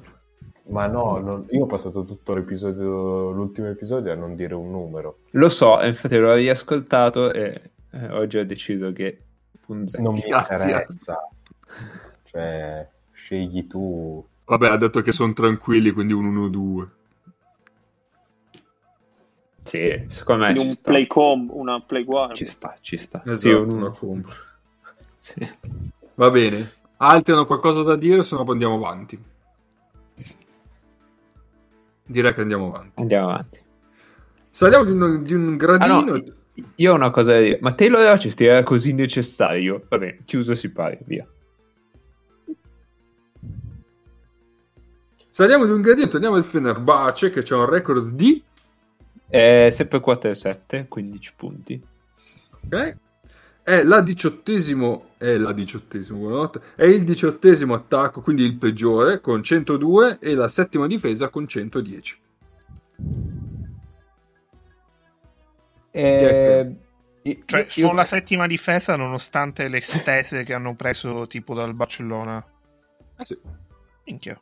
Ma 0.68 0.88
no, 0.88 1.18
non... 1.18 1.46
io 1.52 1.64
ho 1.64 1.66
passato 1.66 2.04
tutto 2.04 2.34
l'episodio, 2.34 3.32
l'ultimo 3.32 3.68
episodio 3.68 4.12
a 4.12 4.16
non 4.16 4.36
dire 4.36 4.54
un 4.54 4.70
numero. 4.70 5.20
Lo 5.32 5.50
so, 5.50 5.82
infatti 5.82 6.18
l'ho 6.18 6.34
riascoltato 6.34 7.32
e 7.32 7.62
eh, 7.92 8.12
oggi 8.12 8.38
ho 8.38 8.46
deciso 8.46 8.92
che 8.92 9.22
Punzetti. 9.66 10.04
non 10.04 10.14
mi 10.14 10.24
interessa. 10.26 11.30
cioè, 12.26 12.88
scegli 13.14 13.68
tu. 13.68 14.26
Vabbè, 14.46 14.68
ha 14.68 14.78
detto 14.78 15.02
che 15.02 15.12
sono 15.12 15.34
tranquilli, 15.34 15.92
quindi 15.92 16.14
un 16.14 16.36
1-2. 16.36 16.88
Sì, 19.64 20.06
secondo 20.10 20.46
me. 20.46 20.60
un 20.60 20.76
play 20.82 21.08
comb, 21.08 21.50
una 21.52 21.82
play 21.82 22.04
guard. 22.04 22.36
Ci 22.36 22.46
sta, 22.46 22.76
ci 22.80 22.98
sta. 22.98 23.22
Esatto, 23.26 23.38
sì, 23.38 23.50
un... 23.50 23.72
una 23.72 23.90
comb. 23.90 24.26
sì. 25.20 25.50
Va 26.16 26.30
bene. 26.32 26.72
Altri 26.98 27.34
hanno 27.34 27.46
qualcosa 27.46 27.84
da 27.84 27.96
dire, 27.96 28.24
se 28.24 28.36
no 28.36 28.44
andiamo 28.50 28.76
avanti. 28.76 29.22
Direi 32.08 32.34
che 32.34 32.42
andiamo 32.42 32.74
avanti. 32.74 33.02
Andiamo 33.02 33.30
avanti. 33.30 33.60
Saliamo 34.50 34.86
di 34.86 34.92
un, 34.92 35.24
di 35.24 35.34
un 35.34 35.56
gradino. 35.56 35.94
Ah, 35.94 36.02
no, 36.02 36.24
io 36.76 36.92
ho 36.92 36.96
una 36.96 37.12
cosa 37.12 37.34
da 37.34 37.40
dire. 37.40 37.60
Ma 37.62 37.74
Taylor 37.74 38.04
Rochester 38.04 38.50
era 38.50 38.64
così 38.64 38.94
necessario? 38.94 39.86
Va 39.88 39.98
bene, 39.98 40.20
chiuso 40.26 40.56
si 40.56 40.70
pare, 40.70 41.00
via. 41.06 41.28
Saliamo 45.30 45.66
di 45.66 45.72
un 45.72 45.82
gradino, 45.82 46.10
andiamo 46.12 46.36
al 46.36 46.44
Fenerbahce 46.44 47.30
che 47.30 47.44
c'è 47.44 47.54
un 47.54 47.70
record 47.70 48.10
di 48.10 48.42
è 49.30 49.70
sempre 49.72 50.00
4 50.00 50.30
e 50.30 50.36
7, 50.36 50.86
15 50.88 51.34
punti. 51.36 51.82
Ok. 52.66 52.98
È 53.68 53.84
la 53.84 54.00
diciottesimo, 54.00 55.08
è 55.18 55.36
la 55.36 55.52
diciottesimo, 55.52 56.20
buonanotte, 56.20 56.62
è 56.76 56.86
il 56.86 57.04
diciottesimo 57.04 57.74
attacco, 57.74 58.22
quindi 58.22 58.44
il 58.44 58.56
peggiore, 58.56 59.20
con 59.20 59.44
102 59.44 60.20
e 60.22 60.36
la 60.36 60.48
settima 60.48 60.88
difesa 60.88 61.28
con 61.28 61.46
110. 61.46 62.20
Eh, 65.92 66.76
io, 67.24 67.38
cioè, 67.44 67.60
io, 67.60 67.66
sono 67.68 67.88
io... 67.90 67.94
la 67.94 68.06
settima 68.06 68.48
difesa 68.48 68.96
nonostante 68.96 69.68
le 69.68 69.82
stese 69.82 70.46
che 70.46 70.54
hanno 70.54 70.74
preso 70.76 71.28
tipo 71.28 71.54
dal 71.54 71.74
Barcellona. 71.74 72.42
Eh 73.18 73.26
sì. 73.26 73.38
Minchia. 74.06 74.40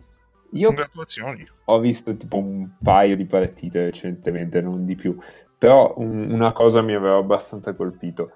Io 0.51 0.67
Congratulazioni. 0.67 1.49
ho 1.63 1.79
visto 1.79 2.15
tipo 2.15 2.37
un 2.37 2.69
paio 2.79 3.15
di 3.15 3.25
partite 3.25 3.85
recentemente, 3.85 4.61
non 4.61 4.85
di 4.85 4.93
più, 4.93 5.17
però 5.57 5.95
un, 5.97 6.29
una 6.29 6.51
cosa 6.51 6.83
mi 6.83 6.93
aveva 6.93 7.17
abbastanza 7.17 7.73
colpito. 7.73 8.31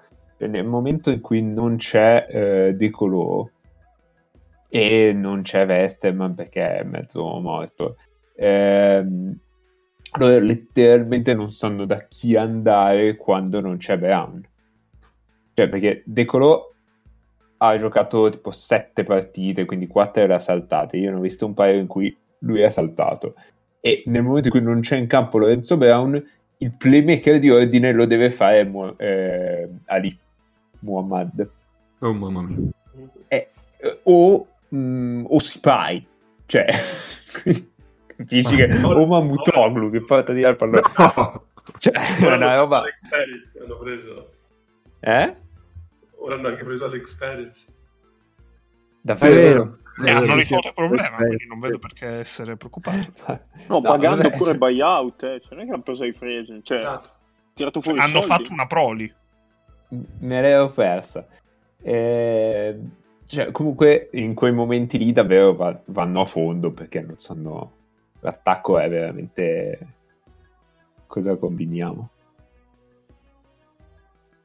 Nel 0.46 0.64
momento 0.64 1.10
in 1.10 1.20
cui 1.20 1.42
non 1.42 1.76
c'è 1.76 2.26
eh, 2.28 2.74
De 2.74 2.90
Colò 2.90 3.46
e 4.68 5.12
non 5.12 5.42
c'è 5.42 5.66
Westerman 5.66 6.34
perché 6.34 6.78
è 6.78 6.82
mezzo 6.84 7.38
morto, 7.40 7.96
ehm, 8.36 9.36
letteralmente 10.18 11.34
non 11.34 11.50
sanno 11.50 11.84
da 11.84 12.06
chi 12.06 12.36
andare 12.36 13.16
quando 13.16 13.60
non 13.60 13.76
c'è 13.76 13.98
Brown. 13.98 14.42
Cioè, 15.54 15.68
perché 15.68 16.02
De 16.06 16.24
Colò 16.24 16.70
ha 17.58 17.76
giocato 17.76 18.30
tipo 18.30 18.50
sette 18.50 19.04
partite, 19.04 19.66
quindi 19.66 19.86
quattro 19.86 20.22
era 20.22 20.38
saltate. 20.38 20.96
Io 20.96 21.10
ne 21.10 21.16
ho 21.16 21.20
visto 21.20 21.44
un 21.44 21.52
paio 21.52 21.78
in 21.78 21.86
cui 21.86 22.16
lui 22.40 22.60
è 22.62 22.70
saltato. 22.70 23.34
E 23.80 24.04
nel 24.06 24.22
momento 24.22 24.48
in 24.48 24.52
cui 24.52 24.62
non 24.62 24.80
c'è 24.80 24.96
in 24.96 25.06
campo 25.06 25.38
Lorenzo 25.38 25.76
Brown, 25.76 26.22
il 26.58 26.72
playmaker 26.76 27.38
di 27.38 27.50
ordine 27.50 27.92
lo 27.92 28.06
deve 28.06 28.30
fare 28.30 28.70
eh, 28.96 29.68
Ali 29.86 30.18
Muhammad 30.80 31.48
Oh 32.00 32.12
mamma 32.14 32.42
mia. 32.42 32.56
Eh, 33.28 33.50
eh, 33.78 34.00
o, 34.04 34.46
mm, 34.74 35.24
o 35.28 35.38
Spy 35.38 36.06
cioè 36.46 36.66
capisci 38.16 38.56
che 38.56 38.64
o 38.82 39.06
Mamutoglu 39.06 39.90
che 39.90 40.02
porta 40.04 40.32
di 40.32 40.44
al 40.44 40.56
pallone 40.56 40.82
No! 40.96 41.44
cioè 41.78 41.92
è 41.92 42.24
Ora 42.24 42.36
una 42.36 42.46
hanno 42.52 42.56
roba 42.60 42.82
hanno 43.62 43.78
preso. 43.78 44.30
eh? 45.00 45.36
Ora 46.22 46.34
hanno 46.34 46.48
anche 46.48 46.64
preso 46.64 46.84
Alex 46.86 47.14
Perez. 47.14 47.72
davvero 49.00 49.32
È 49.32 49.42
vero. 49.42 49.78
E 50.02 50.08
Eh, 50.08 50.12
hanno 50.12 50.34
risolto 50.34 50.68
il 50.68 50.74
problema, 50.74 51.16
Eh, 51.18 51.26
quindi 51.26 51.46
non 51.46 51.60
vedo 51.60 51.78
perché 51.78 52.06
essere 52.06 52.56
preoccupato. 52.56 53.12
No, 53.68 53.76
No, 53.76 53.80
pagando 53.82 54.30
pure 54.30 54.56
buyout, 54.56 55.22
eh. 55.24 55.40
cioè 55.40 55.54
non 55.54 55.60
è 55.60 55.66
che 55.66 55.72
hanno 55.72 55.82
preso 55.82 56.04
i 56.04 56.14
agent, 56.20 56.64
cioè 56.64 56.78
Esatto. 56.78 57.08
tirato 57.54 57.80
fuori 57.82 57.98
Hanno 57.98 58.08
soldi. 58.22 58.26
fatto 58.26 58.52
una 58.52 58.66
proli. 58.66 59.14
Me 59.90 60.40
l'ero 60.40 60.70
persa. 60.70 61.26
Eh, 61.82 62.78
cioè, 63.26 63.50
comunque 63.52 64.08
in 64.12 64.34
quei 64.34 64.52
momenti 64.52 64.98
lì 64.98 65.12
davvero 65.12 65.54
va- 65.54 65.80
vanno 65.86 66.20
a 66.22 66.26
fondo 66.26 66.72
perché 66.72 67.00
non 67.00 67.16
sanno. 67.18 67.72
L'attacco 68.20 68.78
è 68.78 68.88
veramente. 68.88 69.86
Cosa 71.06 71.36
combiniamo? 71.36 72.10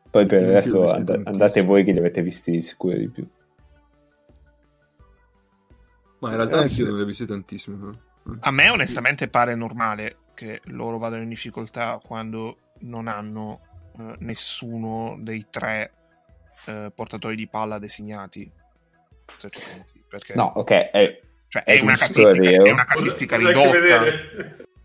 Poi 0.10 0.26
per 0.26 0.42
il 0.42 0.52
resto 0.52 0.90
and- 0.92 1.22
andate 1.26 1.62
voi 1.62 1.84
che 1.84 1.92
li 1.92 2.00
avete 2.00 2.22
visti 2.22 2.62
sicuro 2.62 2.96
di 2.96 3.10
più. 3.10 3.28
Ma 6.20 6.30
in 6.30 6.36
realtà 6.38 6.64
Eh, 6.64 6.68
sì. 6.70 6.84
non 6.84 6.96
ne 6.96 7.02
ho 7.02 7.06
visti 7.06 7.26
tantissimi. 7.26 7.78
però. 7.78 7.92
A 8.40 8.52
me 8.52 8.70
onestamente 8.70 9.28
pare 9.28 9.54
normale 9.56 10.18
che 10.34 10.62
loro 10.66 10.98
vadano 10.98 11.22
in 11.24 11.30
difficoltà 11.30 12.00
quando 12.04 12.58
non 12.80 13.08
hanno 13.08 13.60
eh, 13.98 14.16
nessuno 14.20 15.18
dei 15.20 15.48
tre 15.50 15.92
eh, 16.66 16.92
portatori 16.94 17.36
di 17.36 17.48
palla 17.48 17.80
designati. 17.80 18.50
Se 19.36 19.50
ci 19.50 19.62
pensi, 19.62 20.04
perché 20.08 20.34
No, 20.36 20.52
ok, 20.56 20.70
è, 20.72 21.22
cioè, 21.48 21.64
è 21.64 21.78
è, 21.78 21.82
una 21.82 21.94
è 21.96 22.72
una 22.72 22.86
casistica 22.86 23.38
ridotta. 23.38 24.04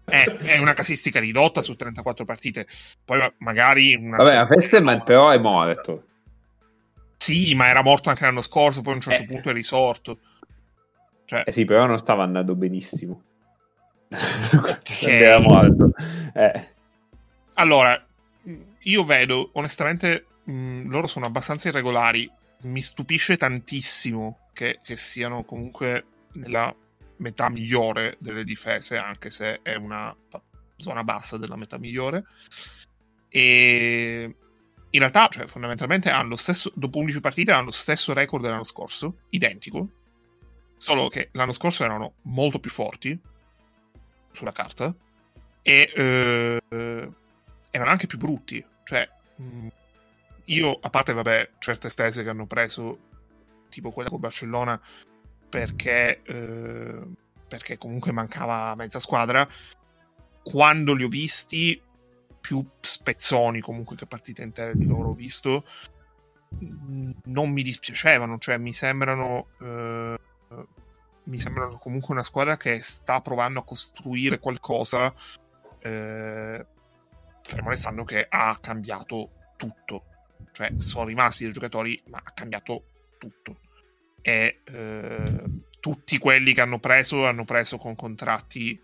È, 0.05 0.25
è 0.25 0.59
una 0.59 0.75
casistica 0.75 1.21
ridotta 1.21 1.63
su 1.63 1.77
34 1.77 2.25
partite. 2.25 2.67
Poi 3.05 3.19
ma- 3.19 3.33
magari 3.39 3.95
una 3.95 4.17
vabbè, 4.17 4.37
ma 4.37 4.47
Festerman 4.47 5.05
però 5.05 5.31
è 5.31 5.39
morto. 5.39 6.05
Sì, 7.17 7.55
ma 7.55 7.69
era 7.69 7.83
morto 7.83 8.09
anche 8.09 8.25
l'anno 8.25 8.41
scorso, 8.41 8.81
poi 8.81 8.95
a 8.95 8.97
un 8.97 9.03
certo 9.03 9.23
Eh. 9.23 9.27
punto 9.27 9.51
è 9.51 9.53
risorto. 9.53 10.19
Cioè, 11.27 11.45
Eh 11.47 11.53
sì, 11.53 11.65
però 11.65 11.87
non 11.87 11.99
stava 11.99 12.25
andando 12.25 12.55
benissimo. 12.55 13.23
Ok. 14.11 14.99
Quando 14.99 15.25
era 15.25 15.39
morto. 15.39 15.91
Eh. 16.35 16.69
Allora, 17.55 18.05
io 18.85 19.05
vedo, 19.05 19.51
onestamente, 19.55 20.27
mh, 20.45 20.89
loro 20.89 21.07
sono 21.07 21.27
abbastanza 21.27 21.69
irregolari. 21.69 22.31
Mi 22.63 22.83
stupisce 22.83 23.37
tantissimo 23.37 24.49
che, 24.53 24.81
che 24.83 24.97
siano 24.97 25.45
comunque 25.45 26.05
nella 26.33 26.75
metà 27.17 27.49
migliore 27.49 28.17
delle 28.19 28.45
difese, 28.45 28.97
anche 28.97 29.31
se 29.31 29.61
è 29.63 29.75
una 29.75 30.15
zona 30.77 31.05
bassa 31.05 31.37
della 31.37 31.57
metà 31.57 31.79
migliore. 31.79 32.25
E 33.29 34.35
in 34.91 34.99
realtà, 34.99 35.29
cioè, 35.29 35.47
fondamentalmente, 35.47 36.11
hanno 36.11 36.31
lo 36.31 36.37
stesso, 36.37 36.73
dopo 36.75 36.99
11 36.99 37.21
partite, 37.21 37.53
hanno 37.53 37.67
lo 37.67 37.71
stesso 37.71 38.13
record 38.13 38.43
dell'anno 38.43 38.65
scorso, 38.65 39.21
identico. 39.31 39.89
Solo 40.77 41.09
che 41.09 41.29
l'anno 41.33 41.53
scorso 41.53 41.85
erano 41.85 42.15
molto 42.23 42.59
più 42.59 42.71
forti 42.71 43.19
sulla 44.33 44.53
carta 44.53 44.95
e 45.63 45.93
eh, 45.95 47.11
erano 47.71 47.91
anche 47.91 48.07
più 48.07 48.19
brutti. 48.19 48.65
Cioè, 48.85 49.09
mh, 49.37 49.67
io, 50.45 50.79
a 50.81 50.91
parte, 50.91 51.13
vabbè, 51.13 51.51
certe 51.59 51.89
stese 51.89 52.23
che 52.23 52.29
hanno 52.29 52.47
preso, 52.47 52.99
tipo 53.69 53.91
quella 53.91 54.09
con 54.09 54.21
Barcellona, 54.21 54.81
perché, 55.49 56.23
eh, 56.23 57.01
perché 57.49 57.79
comunque 57.79 58.13
mancava 58.13 58.75
mezza 58.75 58.99
squadra, 58.99 59.49
quando 60.43 60.95
li 60.95 61.05
ho 61.05 61.09
visti, 61.09 61.81
più 62.41 62.65
spezzoni 62.81 63.61
comunque 63.61 63.97
che 63.97 64.07
partite 64.07 64.43
intere 64.43 64.75
di 64.75 64.87
loro 64.87 65.11
ho 65.11 65.15
visto, 65.15 65.65
mh, 66.59 67.11
non 67.25 67.51
mi 67.51 67.63
dispiacevano, 67.63 68.39
cioè 68.39 68.57
mi 68.57 68.73
sembrano... 68.73 69.49
eh, 69.61 70.19
mi 71.23 71.39
sembrano 71.39 71.79
comunque 71.79 72.15
una 72.15 72.25
squadra 72.25 72.57
che 72.57 72.81
sta 72.81 73.21
provando 73.21 73.61
a 73.61 73.65
costruire 73.65 74.41
qualcosa 74.41 75.15
eh, 75.79 76.67
fermo 77.51 77.71
restando 77.71 78.05
che 78.05 78.27
ha 78.29 78.59
cambiato 78.61 79.31
tutto 79.57 80.05
cioè 80.53 80.73
sono 80.79 81.07
rimasti 81.07 81.45
dei 81.45 81.53
giocatori 81.53 82.01
ma 82.07 82.21
ha 82.23 82.31
cambiato 82.33 82.85
tutto 83.19 83.61
e 84.23 84.61
eh, 84.65 85.45
tutti 85.81 86.19
quelli 86.19 86.55
che 86.55 86.61
hanno 86.61 86.79
preso 86.79 87.27
hanno 87.27 87.45
preso 87.45 87.77
con 87.77 87.97
contratti 87.97 88.81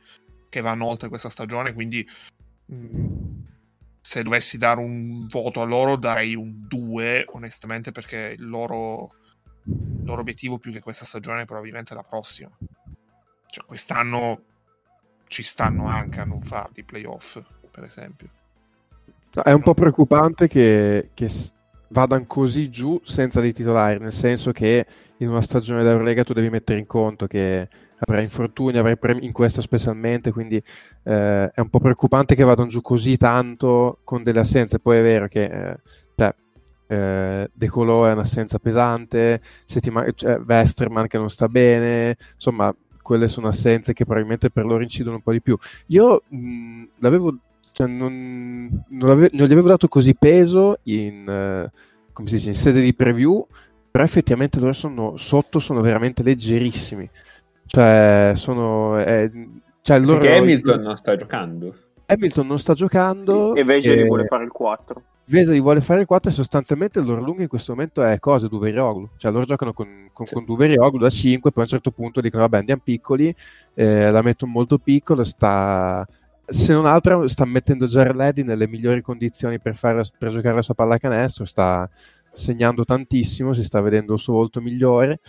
che 0.49 0.61
vanno 0.61 0.87
oltre 0.87 1.09
questa 1.09 1.31
stagione 1.31 1.73
quindi 1.73 2.07
mh, 2.67 3.45
se 4.01 4.23
dovessi 4.23 4.59
dare 4.59 4.81
un 4.81 5.27
voto 5.29 5.61
a 5.61 5.65
loro 5.65 5.97
darei 5.97 6.35
un 6.35 6.67
2 6.67 7.25
onestamente 7.29 7.93
perché 7.93 8.35
il 8.37 8.49
loro 8.49 9.15
il 9.67 10.05
loro 10.05 10.21
obiettivo 10.21 10.59
più 10.59 10.73
che 10.73 10.81
questa 10.81 11.05
stagione 11.05 11.43
è 11.43 11.45
probabilmente 11.45 11.95
la 11.95 12.03
prossima. 12.03 12.51
Cioè, 13.49 13.65
quest'anno 13.65 14.43
ci 15.27 15.43
stanno 15.43 15.87
anche 15.87 16.21
a 16.21 16.25
non 16.25 16.43
farli 16.43 16.81
i 16.81 16.85
playoff, 16.85 17.41
per 17.71 17.85
esempio. 17.85 18.29
È 19.43 19.53
un 19.53 19.63
po' 19.63 19.75
preoccupante 19.75 20.49
che, 20.49 21.11
che 21.13 21.31
vadano 21.89 22.25
così 22.27 22.71
giù 22.71 23.01
senza 23.05 23.41
dei 23.41 23.53
titolari, 23.53 23.99
nel 23.99 24.13
senso 24.13 24.51
che 24.51 24.87
in 25.19 25.29
una 25.29 25.43
stagione 25.43 25.83
d'Eurolega 25.83 26.25
tu 26.25 26.33
devi 26.33 26.49
mettere 26.49 26.79
in 26.79 26.87
conto 26.87 27.27
che 27.27 27.69
avrai 27.99 28.25
infortuni, 28.25 28.79
avrai 28.79 28.97
premi 28.97 29.25
in 29.25 29.33
questa 29.33 29.61
specialmente, 29.61 30.33
quindi 30.33 30.57
eh, 30.57 31.51
è 31.51 31.61
un 31.61 31.69
po' 31.69 31.81
preoccupante 31.81 32.35
che 32.35 32.45
vadano 32.45 32.69
giù 32.69 32.81
così 32.81 33.17
tanto 33.17 33.99
con 34.05 34.23
delle 34.23 34.41
assenze. 34.41 34.79
Poi 34.79 34.99
è 34.99 35.03
vero 35.03 35.29
che 35.29 35.45
eh, 35.45 35.77
cioè, 36.17 36.35
eh, 36.89 37.51
De 37.53 37.69
Colo 37.69 38.07
è 38.07 38.13
un'assenza 38.13 38.59
pesante, 38.59 39.41
settima- 39.65 40.07
cioè, 40.15 40.41
Westerman 40.47 41.07
che 41.07 41.19
non 41.19 41.31
sta 41.31 41.47
bene, 41.47 42.17
insomma, 42.35 42.75
quelle 43.03 43.29
sono 43.29 43.49
assenze 43.49 43.93
che 43.93 44.05
probabilmente 44.05 44.51
per 44.51 44.65
loro 44.65 44.83
incidono 44.83 45.17
un 45.17 45.23
po' 45.23 45.33
di 45.33 45.41
più. 45.41 45.57
Io 45.89 46.23
mh, 46.27 46.85
l'avevo, 46.99 47.37
cioè, 47.77 47.87
non, 47.89 48.85
non, 48.89 49.11
ave- 49.11 49.29
non 49.35 49.47
gli 49.47 49.53
avevo 49.53 49.69
dato 49.69 49.87
così 49.87 50.15
peso 50.15 50.79
in, 50.85 51.29
eh, 51.29 51.71
come 52.11 52.27
si 52.27 52.37
dice, 52.37 52.49
in 52.49 52.55
sede 52.55 52.81
di 52.81 52.95
preview, 52.95 53.47
però 53.91 54.03
effettivamente 54.03 54.59
loro 54.59 54.73
sono 54.73 55.19
sotto, 55.19 55.59
sono 55.59 55.83
veramente 55.83 56.23
leggerissimi. 56.23 57.07
Cioè, 57.67 58.33
sono. 58.35 58.99
eh, 58.99 59.31
cioè, 59.83 59.99
loro, 59.99 60.21
Perché 60.21 60.37
Hamilton 60.39 60.81
non 60.81 60.97
sta 60.97 61.17
giocando. 61.17 61.75
Hamilton 62.07 62.47
non 62.47 62.59
sta 62.59 62.73
giocando. 62.73 63.55
E 63.55 63.63
Veseli 63.63 64.01
e- 64.01 64.07
vuole 64.07 64.25
fare 64.25 64.45
il 64.45 64.51
4. 64.51 65.03
Veseli 65.27 65.61
vuole 65.61 65.83
fare 65.83 66.01
il 66.01 66.07
4 66.07 66.31
e 66.31 66.33
sostanzialmente 66.33 66.99
il 67.01 67.05
loro 67.05 67.21
lungo 67.21 67.43
in 67.43 67.49
questo 67.49 67.73
momento 67.75 68.03
è 68.03 68.19
cosa? 68.21 68.49
Duverioglu. 68.49 69.11
Cioè 69.19 69.31
loro 69.31 69.45
giocano 69.45 69.75
con, 69.75 70.09
con, 70.15 70.25
Sì. 70.25 70.33
con 70.33 70.47
Duverioglu 70.47 70.97
da 70.97 71.11
5, 71.11 71.51
poi 71.51 71.63
a 71.63 71.67
un 71.67 71.73
certo 71.73 71.91
punto 71.91 72.23
dicono 72.23 72.41
vabbè 72.45 72.57
andiamo 72.57 72.81
piccoli, 72.83 73.35
eh, 73.75 74.11
la 74.11 74.23
mettono 74.23 74.53
molto 74.53 74.79
piccolo, 74.79 75.25
sta... 75.25 76.07
Se 76.49 76.73
non 76.73 76.87
altro 76.87 77.27
sta 77.27 77.45
mettendo 77.45 77.87
Gerledi 77.87 78.45
nelle 78.45 78.69
migliori 78.69 79.03
condizioni 79.03 79.61
per, 79.61 79.75
fare, 79.75 80.03
per 80.17 80.31
giocare 80.31 80.55
la 80.55 80.63
sua 80.63 80.75
pallacanestro, 80.75 81.45
sta 81.45 81.89
segnando 82.33 82.85
tantissimo, 82.85 83.53
si 83.53 83.65
sta 83.65 83.81
vedendo 83.81 84.15
il 84.15 84.21
suo 84.21 84.35
volto 84.35 84.61
migliore, 84.61 85.21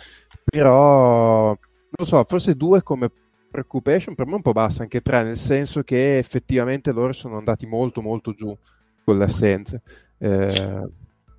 però 0.44 1.46
non 1.48 2.06
so, 2.06 2.22
forse 2.24 2.54
due 2.54 2.82
come 2.82 3.10
preoccupation 3.50 4.14
per 4.14 4.26
me 4.26 4.32
è 4.32 4.36
un 4.36 4.42
po' 4.42 4.52
bassa, 4.52 4.82
anche 4.82 5.00
tre, 5.00 5.22
nel 5.22 5.36
senso 5.36 5.82
che 5.82 6.18
effettivamente 6.18 6.92
loro 6.92 7.12
sono 7.12 7.38
andati 7.38 7.66
molto 7.66 8.02
molto 8.02 8.32
giù 8.32 8.56
con 9.04 9.18
le 9.18 9.24
assenze. 9.24 9.82
Eh, 10.18 10.88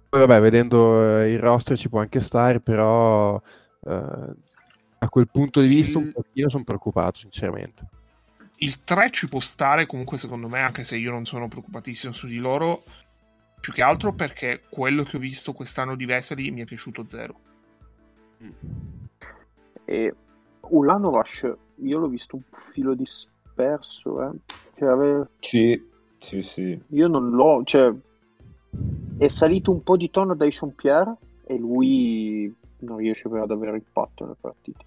poi 0.10 0.20
vabbè, 0.20 0.42
vedendo 0.42 1.20
eh, 1.20 1.32
il 1.32 1.40
roster 1.40 1.78
ci 1.78 1.88
può 1.88 2.00
anche 2.00 2.20
stare, 2.20 2.60
però 2.60 3.40
eh, 3.86 4.34
a 5.00 5.10
quel 5.10 5.30
punto 5.32 5.62
di 5.62 5.68
vista 5.68 6.00
un 6.00 6.12
pochino 6.12 6.50
sono 6.50 6.64
preoccupato, 6.64 7.20
sinceramente. 7.20 7.88
Il 8.62 8.84
3 8.84 9.10
ci 9.12 9.30
può 9.30 9.40
stare 9.40 9.86
comunque 9.86 10.18
secondo 10.18 10.48
me, 10.50 10.60
anche 10.62 10.84
se 10.84 10.98
io 10.98 11.12
non 11.12 11.26
sono 11.26 11.48
preoccupatissimo 11.48 12.12
su 12.12 12.28
di 12.28 12.38
loro, 12.38 12.84
più 13.60 13.72
che 13.72 13.82
altro 13.82 14.14
perché 14.14 14.64
quello 14.70 15.04
che 15.04 15.18
ho 15.18 15.20
visto 15.20 15.54
quest'anno 15.54 15.96
di 15.96 16.06
Vesely 16.06 16.50
mi 16.50 16.62
è 16.62 16.66
piaciuto 16.66 17.08
zero. 17.08 17.40
E 19.86 20.16
Ulanovac, 20.62 21.58
io 21.76 22.00
l'ho 22.00 22.08
visto 22.08 22.36
un 22.36 22.42
filo 22.74 22.94
disperso, 22.94 24.24
eh. 24.24 24.38
Cioè, 24.76 24.90
ave- 24.90 25.30
Sì, 25.40 25.82
sì, 26.18 26.42
sì. 26.42 26.82
io 26.88 27.08
non 27.08 27.30
l'ho, 27.30 27.64
cioè, 27.64 27.94
è 29.18 29.28
salito 29.28 29.72
un 29.72 29.84
po' 29.84 29.98
di 29.98 30.10
tono 30.10 30.36
da 30.36 30.46
Ishon 30.46 30.76
Pierre 30.76 31.16
e 31.46 31.58
lui 31.58 32.54
non 32.80 32.98
riesce 32.98 33.28
più 33.28 33.42
ad 33.42 33.52
avere 33.52 33.78
impatto 33.78 34.24
nelle 34.24 34.38
partite. 34.40 34.84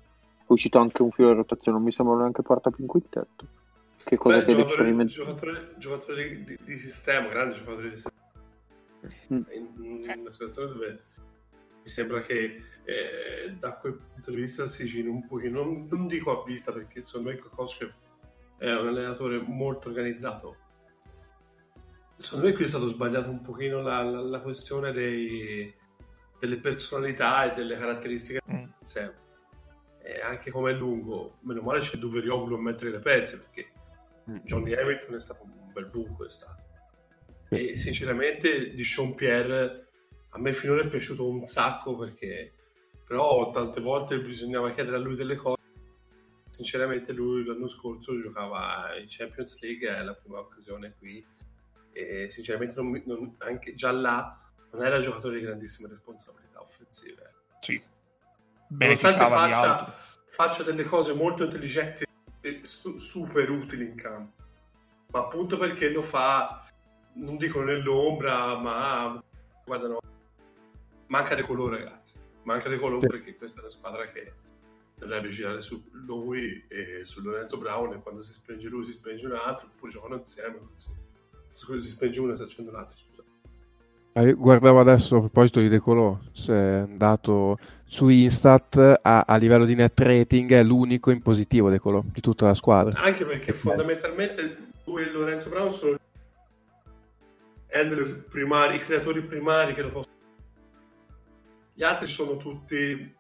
È 0.47 0.53
uscito 0.53 0.79
anche 0.79 1.03
un 1.03 1.11
filo 1.11 1.29
di 1.29 1.37
rotazione, 1.37 1.79
non 1.79 1.87
mi 1.87 1.93
sembra 1.93 2.17
neanche 2.17 2.43
porta 2.43 2.71
più 2.71 2.83
in 2.83 2.89
quintetto. 2.89 3.47
Che 4.05 4.17
cosa 4.17 4.39
Beh, 4.39 4.45
che 4.45 4.55
giocatore, 4.55 5.05
giocatore, 5.07 5.75
giocatore 5.79 6.43
di, 6.45 6.59
di 6.63 6.79
sistema, 6.79 7.29
grande 7.29 7.55
giocatore 7.55 7.91
di 7.91 7.97
sistema. 7.97 8.21
Mm. 9.33 9.43
In, 9.53 9.85
in 9.85 10.21
una 10.21 10.33
situazione 10.33 10.73
dove 10.73 11.03
mi 11.83 11.89
sembra 11.89 12.21
che 12.21 12.63
eh, 12.85 13.55
da 13.59 13.73
quel 13.73 13.95
punto 13.95 14.31
di 14.31 14.37
vista 14.37 14.67
si 14.67 14.85
giri 14.85 15.09
un 15.09 15.27
pochino, 15.27 15.65
non, 15.65 15.89
non 15.91 16.07
dico 16.07 16.41
a 16.41 16.45
vista 16.45 16.73
perché 16.73 17.03
secondo 17.03 17.31
me 17.31 17.39
Kokoschev 17.39 17.93
è 18.59 18.71
un 18.71 18.89
allenatore 18.89 19.41
molto 19.41 19.89
organizzato. 19.89 20.57
Secondo 22.17 22.47
me 22.47 22.53
qui 22.53 22.65
è 22.65 22.69
stato 22.69 22.87
sbagliato 22.87 23.31
un 23.31 23.41
pochino 23.41 23.83
la, 23.83 24.03
la, 24.03 24.21
la 24.21 24.41
questione 24.41 24.93
dei, 24.93 25.75
delle 26.39 26.59
personalità 26.59 27.51
e 27.51 27.55
delle 27.55 27.77
caratteristiche 27.77 28.41
Mm. 28.53 28.65
insieme. 28.81 29.15
E 30.03 30.21
anche 30.21 30.51
come 30.51 30.73
è 30.73 30.75
lungo, 30.75 31.39
meno 31.41 31.63
male 31.63 31.81
c'è 31.81 31.97
Duverioglu 31.97 32.55
a 32.55 32.61
mettere 32.61 32.91
le 32.91 32.99
pezze 32.99 33.39
perché 33.39 33.72
Johnny 34.45 34.75
Hamilton 34.75 35.15
è 35.15 35.21
stato 35.21 35.43
un 35.45 35.73
bel 35.73 35.87
buco 35.87 36.25
è 36.25 36.31
stato. 36.31 36.63
E 37.49 37.77
sinceramente 37.77 38.73
di 38.73 38.85
Sean 38.85 39.15
Pierre 39.15 39.89
a 40.31 40.39
me 40.39 40.53
finora 40.53 40.83
è 40.83 40.89
piaciuto 40.89 41.29
un 41.29 41.43
sacco 41.43 41.97
perché 41.97 42.55
però 43.05 43.51
tante 43.51 43.81
volte 43.81 44.21
bisognava 44.21 44.73
chiedere 44.73 44.97
a 44.97 45.01
lui 45.01 45.17
delle 45.17 45.37
cose. 45.37 45.61
Sinceramente 46.49 47.13
lui 47.13 47.45
l'anno 47.45 47.67
scorso 47.67 48.19
giocava 48.19 48.97
in 48.99 49.07
Champions 49.09 49.61
League, 49.63 49.89
è 49.89 50.03
la 50.03 50.15
prima 50.15 50.39
occasione 50.39 50.95
qui 50.99 51.25
e 51.93 52.31
sinceramente 52.31 52.75
non 52.77 53.03
non- 53.05 53.35
anche 53.39 53.75
già 53.75 53.91
là 53.91 54.39
non 54.73 54.85
era 54.85 54.99
giocatore 55.01 55.39
di 55.39 55.45
grandissime 55.45 55.89
responsabilità 55.91 56.61
offensive. 56.63 57.35
Sì. 57.61 57.83
Nonostante 58.69 59.27
faccia, 59.27 59.95
faccia 60.25 60.63
delle 60.63 60.85
cose 60.85 61.13
molto 61.13 61.45
intelligenti 61.45 62.05
super 62.63 63.51
utili 63.51 63.85
in 63.85 63.95
campo, 63.95 64.43
ma 65.13 65.21
appunto 65.21 65.57
perché 65.59 65.91
lo 65.91 66.03
fa, 66.03 66.67
non 67.15 67.37
dico 67.37 67.63
nell'ombra, 67.63 68.57
ma 68.59 69.23
guardano, 69.65 69.99
manca 71.07 71.35
di 71.35 71.43
colore 71.43 71.79
ragazzi, 71.79 72.19
manca 72.43 72.69
di 72.69 72.79
colore 72.79 73.03
Sì. 73.03 73.07
perché 73.07 73.37
questa 73.37 73.59
è 73.59 73.63
una 73.63 73.71
squadra 73.71 74.09
che 74.11 74.33
dovrebbe 74.97 75.29
girare 75.29 75.61
su 75.61 75.89
lui 75.93 76.65
e 76.69 77.05
su 77.05 77.23
Lorenzo 77.23 77.59
Brown 77.59 77.93
e 77.95 78.01
quando 78.01 78.23
si 78.23 78.33
spenge 78.33 78.69
lui 78.69 78.85
si 78.85 78.93
spenge 78.93 79.27
un 79.27 79.35
altro, 79.35 79.67
oppure 79.67 79.91
giocano 79.91 80.17
insieme. 80.17 80.59
Scusa, 81.49 81.81
si 81.81 81.89
spenge 81.89 82.21
uno 82.21 82.33
e 82.33 82.37
si 82.37 82.43
accende 82.43 82.71
un 82.71 82.77
altro, 82.77 82.97
Guardavo 84.13 84.79
adesso 84.79 85.17
a 85.17 85.21
proposito 85.21 85.61
di 85.61 85.69
De 85.69 85.79
Colò, 85.79 86.19
se 86.33 86.53
è 86.53 86.79
andato 86.81 87.59
su 87.85 88.09
Instat 88.09 89.01
a, 89.01 89.25
a 89.27 89.37
livello 89.37 89.65
di 89.65 89.75
net 89.75 89.99
rating 89.99 90.53
è 90.53 90.63
l'unico 90.63 91.11
in 91.11 91.23
positivo 91.23 91.71
De 91.71 91.79
Colò 91.79 92.03
di 92.05 92.21
tutta 92.21 92.47
la 92.47 92.55
squadra. 92.55 93.01
Anche 93.01 93.25
perché 93.25 93.55
fondamentalmente 93.55 94.73
lui 94.85 95.03
e 95.05 95.11
Lorenzo 95.11 95.49
Brown 95.49 95.73
sono 95.73 95.97
handler 97.71 98.25
primari, 98.29 98.77
i 98.77 98.81
creatori 98.81 99.23
primari 99.23 99.73
che 99.73 99.83
lo 99.83 99.91
possono. 99.91 100.15
Gli 101.73 101.83
altri 101.83 102.09
sono 102.09 102.37
tutti 102.37 103.15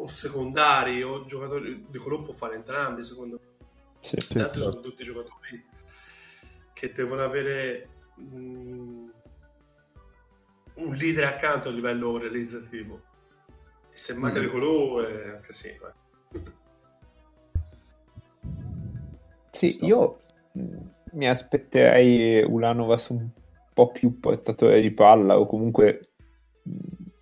o 0.00 0.08
secondari 0.08 1.02
o 1.02 1.24
giocatori 1.24 1.86
di 1.88 1.98
quello 1.98 2.20
può 2.20 2.34
fare 2.34 2.56
entrambi, 2.56 3.02
secondo 3.02 3.40
me. 3.40 3.66
Sì. 4.00 4.16
Gli 4.28 4.40
altri 4.40 4.60
sono 4.60 4.80
tutti 4.80 5.04
giocatori 5.04 5.64
che 6.74 6.92
devono 6.92 7.24
avere 7.24 7.88
mm, 8.20 9.08
un 10.78 10.94
leader 10.94 11.24
accanto 11.24 11.68
a 11.68 11.72
livello 11.72 12.18
realizzativo. 12.18 13.00
E 13.92 13.96
se 13.96 14.14
manca 14.14 14.38
Mm. 14.38 14.42
di 14.42 14.48
quello 14.48 15.06
è 15.06 15.32
un 15.34 15.40
casino. 15.42 15.92
Sì, 19.50 19.70
Sto. 19.70 19.86
io 19.86 20.18
mh, 20.52 20.76
mi 21.12 21.28
aspetterei 21.28 22.42
Ulanovas 22.44 23.08
un 23.08 23.28
po' 23.74 23.90
più 23.90 24.20
portatore 24.20 24.80
di 24.80 24.90
palla 24.90 25.38
o 25.38 25.46
comunque 25.46 26.00
mh, 26.62 26.70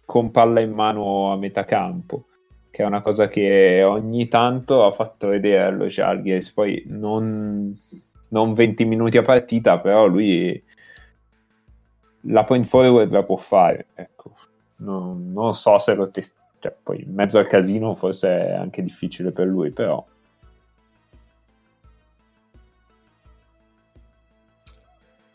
con 0.04 0.30
palla 0.30 0.60
in 0.60 0.72
mano 0.72 1.32
a 1.32 1.36
metà 1.36 1.64
campo, 1.64 2.26
che 2.70 2.82
è 2.82 2.86
una 2.86 3.00
cosa 3.02 3.28
che 3.28 3.82
ogni 3.82 4.28
tanto 4.28 4.84
ha 4.84 4.92
fatto 4.92 5.28
vedere 5.28 5.62
allo 5.64 5.86
Žalgiris, 5.86 6.52
poi 6.52 6.84
non, 6.88 7.74
non 8.28 8.52
20 8.52 8.84
minuti 8.84 9.16
a 9.18 9.22
partita, 9.22 9.80
però 9.80 10.06
lui 10.06 10.62
la 12.28 12.44
point 12.44 12.66
forward 12.66 13.12
la 13.12 13.22
può 13.22 13.36
fare, 13.36 13.86
ecco. 13.94 14.32
Non, 14.78 15.32
non 15.32 15.54
so 15.54 15.78
se 15.78 15.94
lo 15.94 16.10
test- 16.10 16.36
cioè, 16.58 16.74
poi 16.82 17.02
in 17.02 17.14
mezzo 17.14 17.38
al 17.38 17.46
casino 17.46 17.94
forse 17.94 18.28
è 18.48 18.52
anche 18.52 18.82
difficile 18.82 19.30
per 19.32 19.46
lui, 19.46 19.70
però 19.72 20.04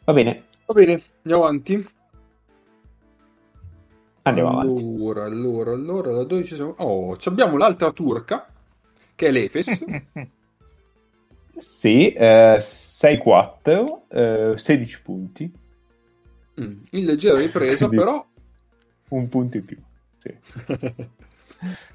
va 0.06 0.14
bene, 0.14 0.44
Va 0.66 0.74
bene, 0.74 1.02
andiamo 1.24 1.44
avanti. 1.44 1.86
andiamo 4.24 4.50
avanti. 4.50 4.82
Allora, 4.84 5.24
allora, 5.26 5.72
allora, 5.72 6.12
da 6.12 6.24
12 6.24 6.56
siamo... 6.56 6.76
Oh, 6.78 7.18
ci 7.18 7.28
abbiamo 7.30 7.58
l'altra 7.58 7.92
turca, 7.92 8.48
che 9.16 9.28
è 9.28 9.32
l'Efes. 9.32 9.86
Sì, 11.54 12.12
eh, 12.14 12.58
6-4, 12.60 14.02
eh, 14.08 14.54
16 14.58 15.02
punti, 15.02 15.52
Mm, 16.60 16.72
in 16.92 17.06
leggera 17.06 17.40
ripresa, 17.40 17.88
Quindi- 17.88 18.04
però... 18.06 18.28
un 19.10 19.30
punto 19.30 19.58
in 19.58 19.66
più. 19.66 19.78
Sì. 20.18 20.36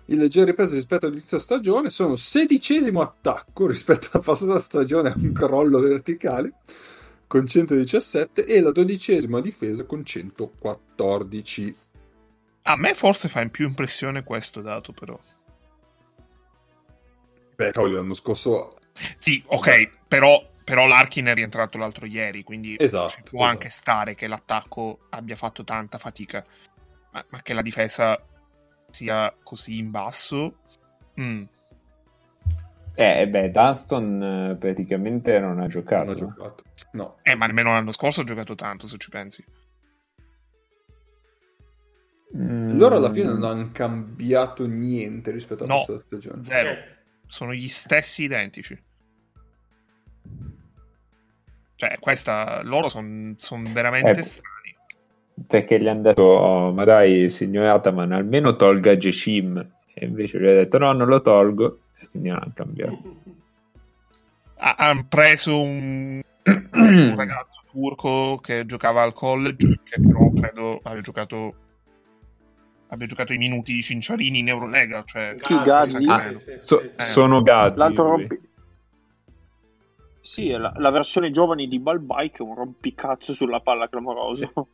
in 0.07 0.19
leggera 0.19 0.47
ripresa 0.47 0.75
rispetto 0.75 1.07
all'inizio 1.07 1.39
stagione, 1.39 1.91
sono 1.91 2.17
sedicesimo 2.17 3.01
attacco 3.01 3.67
rispetto 3.67 4.09
alla 4.13 4.23
passata 4.23 4.59
stagione, 4.59 5.13
un 5.17 5.33
crollo 5.33 5.79
verticale 5.81 6.55
con 7.27 7.47
117 7.47 8.45
e 8.45 8.61
la 8.61 8.71
dodicesima 8.71 9.41
difesa 9.41 9.85
con 9.85 10.05
114. 10.05 11.75
A 12.63 12.77
me 12.77 12.95
forse 12.95 13.29
fa 13.29 13.43
in 13.43 13.51
più 13.51 13.67
impressione 13.67 14.25
questo 14.25 14.61
dato, 14.61 14.93
però. 14.93 15.19
Beh, 17.57 17.73
cavolo, 17.73 17.97
l'anno 17.97 18.15
scorso... 18.15 18.77
Sì, 19.19 19.43
ok, 19.47 19.91
però, 20.09 20.43
però 20.67 20.89
l'Arkin 20.89 21.27
è 21.27 21.35
rientrato 21.35 21.79
l'altro 21.79 22.07
ieri, 22.07 22.43
quindi 22.43 22.75
Esatto, 22.77 23.11
ci 23.11 23.23
può 23.23 23.39
esatto. 23.39 23.51
anche 23.53 23.69
stare 23.69 24.17
che 24.17 24.27
l'attacco 24.27 25.07
abbia 25.11 25.37
fatto 25.37 25.63
tanta 25.63 25.97
fatica, 25.97 26.45
ma, 27.13 27.25
ma 27.29 27.41
che 27.41 27.55
la 27.55 27.63
difesa 27.63 28.21
sia 28.91 29.33
così 29.45 29.79
in 29.79 29.93
basso. 29.93 30.59
mm, 31.21 31.45
Eh, 32.97 33.29
beh, 33.29 33.51
Dunston 33.53 34.23
eh, 34.51 34.57
praticamente 34.59 35.39
non 35.39 35.61
ha 35.61 35.69
giocato. 35.69 36.05
Non 36.07 36.15
ha 36.15 36.19
giocato. 36.35 36.65
No. 36.93 37.19
Eh, 37.23 37.37
ma 37.37 37.47
nemmeno 37.47 37.71
l'anno 37.71 37.93
scorso 37.93 38.23
ha 38.23 38.25
giocato 38.25 38.57
tanto, 38.57 38.89
se 38.89 38.97
ci 38.99 39.09
pensi. 39.09 39.45
Mm, 42.37 42.77
Loro 42.77 42.97
alla 42.97 43.13
fine 43.13 43.27
non 43.27 43.45
hanno 43.45 43.71
cambiato 43.71 44.67
niente 44.67 45.31
rispetto 45.31 45.63
alla 45.63 45.75
No, 45.75 46.01
stagione. 46.01 46.43
Zero. 46.43 46.75
Sono 47.29 47.55
gli 47.55 47.69
stessi 47.69 48.25
identici. 48.25 48.83
Cioè, 51.77 51.99
questa, 52.01 52.63
loro 52.63 52.89
sono 52.89 53.37
veramente 53.73 54.19
Eh, 54.19 54.23
strani. 54.23 54.55
Perché 55.47 55.79
gli 55.79 55.87
hanno 55.87 56.01
detto, 56.01 56.23
oh, 56.23 56.73
ma 56.73 56.85
dai, 56.85 57.29
signor 57.29 57.67
Ataman, 57.67 58.13
almeno 58.13 58.57
tolga 58.57 58.97
Geshim. 58.97 59.59
E 59.95 60.07
invece 60.07 60.41
gli 60.41 60.47
ha 60.47 60.55
detto, 60.55 60.79
no, 60.79 60.93
non 60.93 61.07
lo 61.07 61.21
tolgo. 61.21 61.81
E 61.99 62.09
quindi 62.09 62.31
non 62.31 62.39
hanno 62.41 62.53
cambiato. 62.55 63.15
Ha- 64.57 64.75
Hanno 64.79 65.05
preso 65.07 65.61
un, 65.61 66.21
un 66.45 67.15
ragazzo 67.15 67.63
turco 67.71 68.39
che 68.39 68.65
giocava 68.65 69.03
al 69.03 69.13
college, 69.13 69.81
che 69.85 70.01
però 70.01 70.31
credo 70.33 70.81
abbia 70.83 71.03
giocato 71.03 71.55
abbia 72.89 73.07
giocato 73.07 73.33
i 73.35 73.39
minuti 73.39 73.75
di 73.75 73.83
Cinciarini 73.83 74.39
in 74.39 74.49
Eurolega. 74.49 75.05
Cioè, 75.05 75.35
Gazzi? 75.37 75.99
sì, 75.99 76.05
Ah, 76.09 76.31
sì, 76.33 76.39
sì, 76.39 76.57
So- 76.57 76.91
sì. 76.97 77.03
sono 77.13 77.43
Gazzi. 77.43 77.79
L'altro 77.79 78.05
rompi... 78.05 78.41
Sì, 80.27 80.51
è 80.51 80.59
la, 80.59 80.73
la 80.77 80.91
versione 80.91 81.31
giovane 81.31 81.67
di 81.67 81.79
Balbai 81.79 82.31
che 82.33 82.39
è 82.39 82.43
un 82.43 82.57
rompicazzo 82.57 83.33
sulla 83.33 83.61
palla 83.61 83.89
clamoroso. 83.89 84.53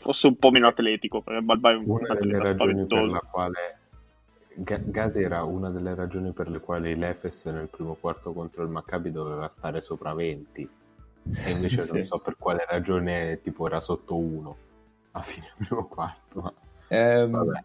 Fosse 0.00 0.26
un 0.26 0.36
po' 0.36 0.50
meno 0.50 0.68
atletico, 0.68 1.20
perché 1.20 1.42
Balbai 1.42 1.74
è 1.74 1.76
un 1.76 1.84
Una 1.86 2.14
delle 2.14 2.38
ragioni 2.38 2.86
per 2.86 3.04
la 3.04 3.20
quale 3.20 3.78
Ga- 4.54 4.80
Gazi 4.82 5.22
era 5.22 5.44
una 5.44 5.70
delle 5.70 5.94
ragioni 5.94 6.32
per 6.32 6.48
le 6.48 6.60
quali 6.60 6.96
l'Efes 6.96 7.44
nel 7.46 7.68
primo 7.68 7.94
quarto 7.94 8.32
contro 8.32 8.62
il 8.62 8.70
Maccabi 8.70 9.12
doveva 9.12 9.48
stare 9.48 9.80
sopra 9.80 10.12
20 10.14 10.68
e 11.44 11.50
invece 11.50 11.82
Sì. 11.82 11.92
non 11.92 12.04
so 12.04 12.18
per 12.18 12.36
quale 12.38 12.64
ragione 12.68 13.40
tipo 13.42 13.66
era 13.66 13.80
sotto 13.80 14.16
1 14.16 14.56
a 15.12 15.20
fine 15.20 15.52
primo 15.58 15.86
quarto. 15.86 16.40
Ma 16.40 16.52
Ehm, 16.88 17.30
vabbè. 17.30 17.64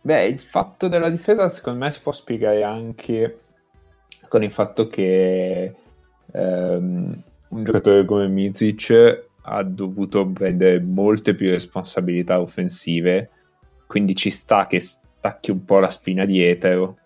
Beh, 0.00 0.24
il 0.26 0.40
fatto 0.40 0.88
della 0.88 1.08
difesa 1.08 1.48
secondo 1.48 1.84
me 1.84 1.90
si 1.90 2.00
può 2.00 2.12
spiegare 2.12 2.62
anche 2.62 3.42
con 4.28 4.42
il 4.42 4.52
fatto 4.52 4.88
che 4.88 5.74
ehm, 6.32 7.22
un 7.48 7.64
giocatore 7.64 8.04
come 8.04 8.28
Mizic 8.28 9.26
ha 9.42 9.62
dovuto 9.62 10.26
prendere 10.26 10.80
molte 10.80 11.34
più 11.34 11.48
responsabilità 11.50 12.40
offensive, 12.40 13.30
quindi 13.86 14.14
ci 14.14 14.30
sta 14.30 14.66
che 14.66 14.80
stacchi 14.80 15.50
un 15.50 15.64
po' 15.64 15.80
la 15.80 15.90
spina 15.90 16.24
dietro 16.26 16.98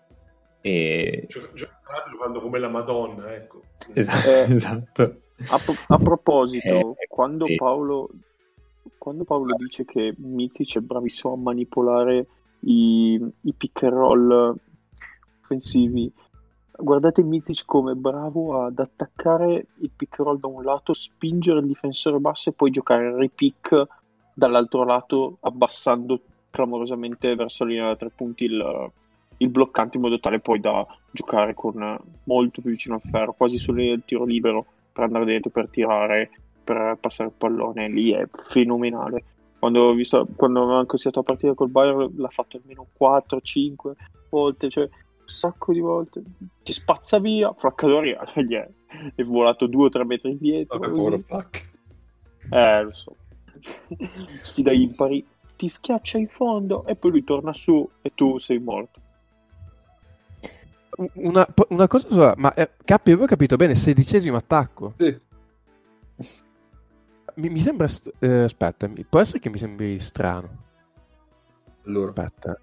e 0.61 1.25
Gio- 1.27 1.49
giocando 1.53 2.41
come 2.41 2.59
la 2.59 2.69
Madonna, 2.69 3.33
ecco. 3.33 3.61
Esatto. 3.93 4.29
Eh, 4.29 4.41
esatto. 4.53 5.21
A, 5.47 5.57
pro- 5.57 5.75
a 5.87 5.97
proposito, 5.97 6.95
Eh, 6.97 7.07
quando 7.07 7.45
sì. 7.45 7.55
Paolo, 7.55 8.09
quando 8.97 9.23
Paolo 9.23 9.55
dice 9.55 9.85
che 9.85 10.13
Mizic 10.17 10.77
è 10.77 10.79
bravissimo 10.79 11.33
a 11.33 11.37
manipolare 11.37 12.27
i, 12.61 13.19
i 13.41 13.53
pick 13.53 13.83
and 13.83 13.93
roll 13.93 14.55
offensivi, 15.41 16.11
guardate 16.75 17.23
Mizic 17.23 17.63
come 17.65 17.95
bravo 17.95 18.63
ad 18.63 18.79
attaccare 18.79 19.67
il 19.79 19.91
pick 19.95 20.17
roll 20.19 20.39
da 20.39 20.47
un 20.47 20.63
lato, 20.63 20.93
spingere 20.93 21.59
il 21.59 21.67
difensore 21.67 22.19
basso 22.19 22.49
e 22.49 22.53
poi 22.53 22.71
giocare 22.71 23.07
il 23.07 23.15
repick 23.15 23.87
dall'altro 24.33 24.83
lato, 24.83 25.37
abbassando 25.41 26.19
clamorosamente 26.49 27.35
verso 27.35 27.63
la 27.63 27.69
linea 27.69 27.87
da 27.87 27.95
tre 27.95 28.09
punti 28.09 28.45
il, 28.45 28.91
il 29.37 29.49
bloccante 29.49 29.97
in 29.97 30.03
modo 30.03 30.19
tale 30.19 30.39
poi 30.39 30.59
da 30.59 30.85
giocare 31.11 31.53
con 31.53 31.97
molto 32.25 32.61
più 32.61 32.71
vicino 32.71 32.95
al 32.95 33.01
ferro, 33.01 33.33
quasi 33.33 33.63
del 33.71 34.03
tiro 34.05 34.25
libero 34.25 34.65
per 34.91 35.05
andare 35.05 35.25
dentro, 35.25 35.49
per 35.49 35.69
tirare, 35.69 36.29
per 36.63 36.97
passare 36.99 37.29
il 37.29 37.35
pallone, 37.37 37.89
lì 37.89 38.11
è 38.11 38.27
fenomenale. 38.49 39.23
Quando, 39.59 39.81
ho 39.81 39.93
visto, 39.93 40.27
quando 40.35 40.61
avevamo 40.63 40.85
consigliato 40.85 41.19
la 41.19 41.25
partita 41.25 41.53
col 41.53 41.69
Bayern 41.69 42.13
l'ha 42.17 42.27
fatto 42.29 42.57
almeno 42.57 42.87
4-5 42.99 43.91
volte, 44.29 44.69
cioè 44.69 44.89
un 45.23 45.29
sacco 45.29 45.73
di 45.73 45.79
volte. 45.79 46.21
Ci 46.63 46.73
spazza 46.73 47.19
via, 47.19 47.53
Flaccadori 47.53 48.15
gli 48.45 48.53
è, 48.53 48.69
è 49.15 49.23
volato 49.23 49.67
2-3 49.67 50.05
metri 50.05 50.31
indietro. 50.31 50.77
Vabbè, 50.77 50.89
così. 50.89 51.01
povero 51.01 51.19
Flack. 51.19 51.69
Eh, 52.49 52.83
lo 52.83 52.93
so. 52.93 53.15
Sfida 54.41 54.71
impari, 54.71 55.25
ti 55.55 55.67
schiaccia 55.67 56.17
in 56.17 56.27
fondo 56.27 56.85
e 56.85 56.95
poi 56.95 57.11
lui 57.11 57.23
torna 57.23 57.53
su 57.53 57.89
e 58.01 58.11
tu 58.13 58.37
sei 58.37 58.59
morto. 58.59 59.01
Una, 61.13 61.47
una 61.69 61.87
cosa 61.87 62.07
sola, 62.07 62.33
ma 62.37 62.53
eh, 62.53 62.69
K, 62.83 62.91
avevo 62.91 63.25
capito 63.25 63.55
bene, 63.55 63.73
sedicesimo 63.73 64.35
attacco. 64.35 64.93
Sì. 64.97 65.17
Mi, 67.35 67.49
mi 67.49 67.59
sembra... 67.59 67.87
st- 67.87 68.13
eh, 68.19 68.43
aspetta, 68.43 68.87
può 69.09 69.19
essere 69.19 69.39
che 69.39 69.49
mi 69.49 69.57
sembri 69.57 69.99
strano. 69.99 70.61
Allora, 71.85 72.09
Aspetta. 72.09 72.59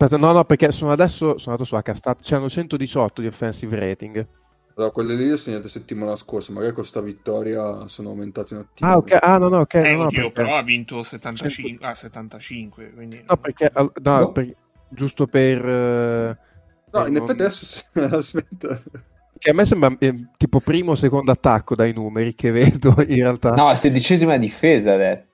Aspetta, 0.00 0.16
no, 0.16 0.30
no, 0.32 0.44
perché 0.44 0.70
sono 0.70 0.92
adesso 0.92 1.38
sono 1.38 1.56
andato 1.56 1.64
su 1.64 1.74
Hstat, 1.76 2.18
c'hanno 2.22 2.48
118 2.48 3.20
di 3.20 3.26
offensive 3.26 3.76
rating. 3.76 4.26
allora, 4.76 4.92
quelle 4.92 5.14
lì 5.16 5.26
le 5.26 5.32
ho 5.32 5.36
segnate 5.36 5.66
settimana 5.68 6.14
scorsa, 6.14 6.52
magari 6.52 6.72
con 6.72 6.84
sta 6.84 7.00
vittoria 7.00 7.88
sono 7.88 8.10
aumentati 8.10 8.54
un 8.54 8.60
attimo. 8.60 8.88
Ah, 8.88 8.96
ok, 8.96 9.18
ah, 9.20 9.38
no, 9.38 9.48
no, 9.48 9.58
ok, 9.58 9.74
Eh, 9.74 9.80
no, 9.90 9.96
no, 10.02 10.04
oddio, 10.06 10.20
perché- 10.20 10.32
però 10.42 10.56
ha 10.56 10.62
vinto 10.62 11.02
75, 11.02 11.84
ah, 11.84 11.94
75 11.94 12.92
quindi... 12.94 13.20
no, 13.26 13.36
perché, 13.38 13.72
no, 13.74 13.90
No. 14.00 14.30
per- 14.30 14.54
giusto 14.88 15.26
per... 15.26 15.66
eh, 15.68 16.38
No, 16.92 17.04
eh, 17.04 17.08
in 17.08 17.14
non- 17.14 17.22
effetti 17.24 17.42
adesso 17.42 17.82
aspetta. 18.16 18.80
Che 19.36 19.50
a 19.50 19.52
me 19.54 19.64
sembra 19.64 19.94
eh, 19.98 20.14
tipo 20.36 20.60
primo 20.60 20.92
o 20.92 20.94
secondo 20.94 21.32
attacco 21.32 21.74
dai 21.74 21.92
numeri 21.92 22.34
che 22.36 22.50
vedo 22.52 22.94
in 23.08 23.16
realtà. 23.16 23.50
No, 23.50 23.74
sedicesima 23.74 24.36
difesa 24.36 24.94
adesso. 24.94 25.26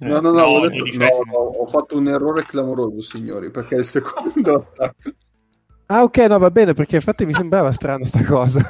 No, 0.00 0.20
no, 0.20 0.30
no, 0.30 0.38
No, 0.38 0.44
ho, 0.46 0.68
detto- 0.68 0.84
no, 0.96 1.06
ho- 1.32 1.66
fatto 1.66 1.96
un 1.96 2.08
errore 2.08 2.44
clamoroso, 2.44 3.00
signori, 3.00 3.50
perché 3.50 3.76
il 3.76 3.84
secondo 3.84 4.54
attacco 4.54 5.10
Ah, 5.90 6.02
ok, 6.02 6.18
no, 6.28 6.38
va 6.38 6.50
bene, 6.50 6.74
perché 6.74 6.96
infatti 6.96 7.24
mi 7.24 7.32
sembrava 7.32 7.72
strana 7.72 8.04
sta 8.04 8.22
cosa. 8.22 8.60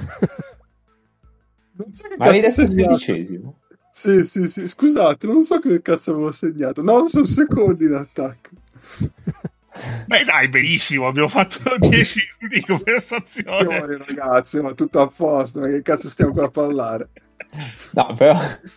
non 1.77 1.93
so 1.93 2.07
che 2.09 2.17
Ma 2.17 2.27
cazzo 2.27 2.37
detto 2.49 2.51
segnato. 2.67 2.93
sedicesimo? 2.95 3.59
Sì, 3.91 4.25
sì, 4.25 4.47
sì, 4.47 4.69
scusate, 4.69 5.27
non 5.27 5.43
so 5.43 5.59
che 5.59 5.83
cazzo 5.83 6.13
avevo 6.13 6.31
segnato. 6.31 6.83
No, 6.83 7.09
sono 7.09 7.25
secondi 7.25 7.87
in 7.87 7.95
attacco. 7.95 8.51
Beh 10.07 10.25
dai, 10.25 10.49
benissimo, 10.49 11.07
abbiamo 11.09 11.29
fatto 11.29 11.77
10 11.79 12.21
di 12.49 12.61
conversazione. 12.65 13.59
Signori, 13.59 13.97
ragazzi, 13.97 14.61
ma 14.61 14.73
tutto 14.73 15.01
a 15.01 15.09
posto, 15.09 15.61
ma 15.61 15.67
che 15.69 15.83
cazzo 15.83 16.09
stiamo 16.09 16.33
qua 16.33 16.45
a 16.47 16.51
parlare? 16.51 17.11
No, 17.93 18.15
però... 18.15 18.37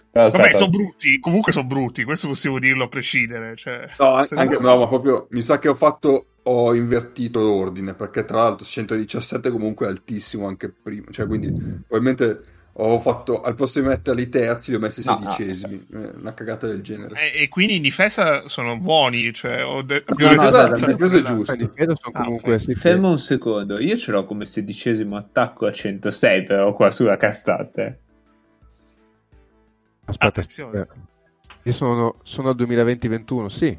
però 0.09 0.29
Vabbè, 0.29 0.53
sono 0.53 0.69
brutti, 0.69 1.19
comunque 1.19 1.51
sono 1.51 1.67
brutti, 1.67 2.03
questo 2.03 2.27
possiamo 2.27 2.59
dirlo 2.59 2.85
a 2.85 2.87
prescindere. 2.87 3.55
Cioè, 3.55 3.85
No, 3.97 4.13
anche, 4.15 4.57
no- 4.59 4.69
no, 4.69 4.77
ma 4.77 4.87
proprio 4.87 5.27
mi 5.31 5.41
sa 5.41 5.59
che 5.59 5.67
ho 5.67 5.75
fatto, 5.75 6.27
ho 6.43 6.73
invertito 6.73 7.41
l'ordine, 7.41 7.93
perché 7.93 8.23
tra 8.25 8.37
l'altro 8.43 8.65
117 8.65 9.51
comunque 9.51 9.87
è 9.87 9.89
altissimo 9.89 10.47
anche 10.47 10.69
prima, 10.69 11.05
cioè 11.11 11.27
quindi 11.27 11.51
probabilmente 11.87 12.39
ho 12.73 12.97
fatto, 12.99 13.41
al 13.41 13.53
posto 13.53 13.81
di 13.81 13.87
metterli 13.87 14.29
terzi 14.29 14.71
li 14.71 14.77
ho 14.77 14.79
messi 14.79 15.03
No, 15.05 15.19
no. 15.21 15.29
sedicesimi, 15.31 15.85
Eh, 15.93 16.11
una 16.19 16.33
cagata 16.33 16.67
del 16.67 16.81
genere. 16.81 17.33
E, 17.33 17.43
e 17.43 17.49
quindi 17.49 17.75
in 17.75 17.81
difesa 17.81 18.47
sono 18.47 18.77
buoni, 18.77 19.33
cioè, 19.33 19.65
ho 19.65 19.81
de- 19.81 20.03
No, 20.07 20.33
no, 20.33 20.41
aspetta, 20.41 20.77
in 20.89 20.95
difesa 20.95 21.17
è 21.17 21.21
giusto. 21.21 21.55
Difesa 21.55 21.93
sono 21.95 22.15
Ah, 22.17 22.23
comunque... 22.23 22.59
sì. 22.59 22.73
Fermo 22.73 23.09
un 23.09 23.19
secondo, 23.19 23.77
io 23.77 23.97
ce 23.97 24.11
l'ho 24.11 24.23
come 24.25 24.45
sedicesimo 24.45 25.17
attacco 25.17 25.65
a 25.65 25.71
106 25.73 26.43
però 26.45 26.73
qua 26.73 26.89
sulla 26.91 27.17
castate. 27.17 27.99
Aspetta, 30.11 30.27
Attenzione. 30.41 30.79
eh, 30.81 30.87
io 31.63 31.71
sono, 31.73 32.17
sono 32.23 32.49
al 32.49 32.55
2020-21, 32.55 33.45
sì. 33.47 33.77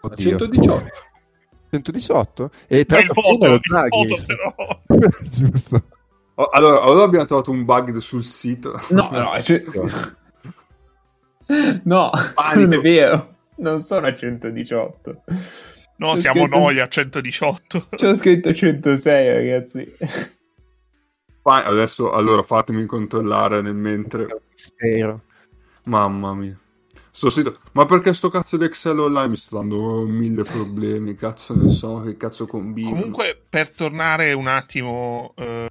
Oddio. 0.00 0.38
118. 0.38 0.90
118? 1.70 2.50
E 2.68 2.84
tra 2.84 2.98
il 3.00 3.06
l'altro 3.06 3.58
Zaghi. 3.62 4.06
voto 4.06 4.22
però. 4.26 4.80
Giusto. 5.28 5.82
Oh, 6.36 6.48
allora, 6.48 6.82
allora 6.82 7.04
abbiamo 7.04 7.24
trovato 7.26 7.50
un 7.50 7.64
bug 7.64 7.96
sul 7.98 8.24
sito. 8.24 8.80
No, 8.90 9.08
no, 9.12 9.40
cioè... 9.40 9.62
no, 11.84 12.10
Panico. 12.34 12.60
non 12.60 12.72
è 12.72 12.78
vero, 12.80 13.34
non 13.56 13.80
sono 13.80 14.06
a 14.06 14.16
118. 14.16 15.22
No, 15.96 16.12
C'è 16.14 16.20
siamo 16.20 16.42
scritto- 16.42 16.58
noi 16.58 16.80
a 16.80 16.88
118. 16.88 17.86
C'ho 17.90 18.14
scritto 18.14 18.52
106 18.52 19.28
ragazzi. 19.32 19.92
Fai- 21.44 21.62
Adesso, 21.62 22.10
allora, 22.10 22.42
fatemi 22.42 22.86
controllare 22.86 23.60
nel 23.60 23.74
mentre... 23.74 24.28
Mistero. 24.50 25.24
Mamma 25.84 26.32
mia. 26.32 26.58
Sto 27.10 27.28
sito... 27.28 27.52
Ma 27.72 27.84
perché 27.84 28.14
sto 28.14 28.30
cazzo 28.30 28.56
di 28.56 28.64
Excel 28.64 28.98
online 28.98 29.28
mi 29.28 29.36
sta 29.36 29.58
dando 29.58 30.06
mille 30.06 30.42
problemi, 30.42 31.14
cazzo 31.14 31.54
ne 31.54 31.68
so, 31.68 32.00
che 32.00 32.16
cazzo 32.16 32.46
combino. 32.46 32.94
Comunque, 32.94 33.38
per 33.46 33.68
tornare 33.72 34.32
un 34.32 34.46
attimo 34.46 35.34
eh, 35.36 35.70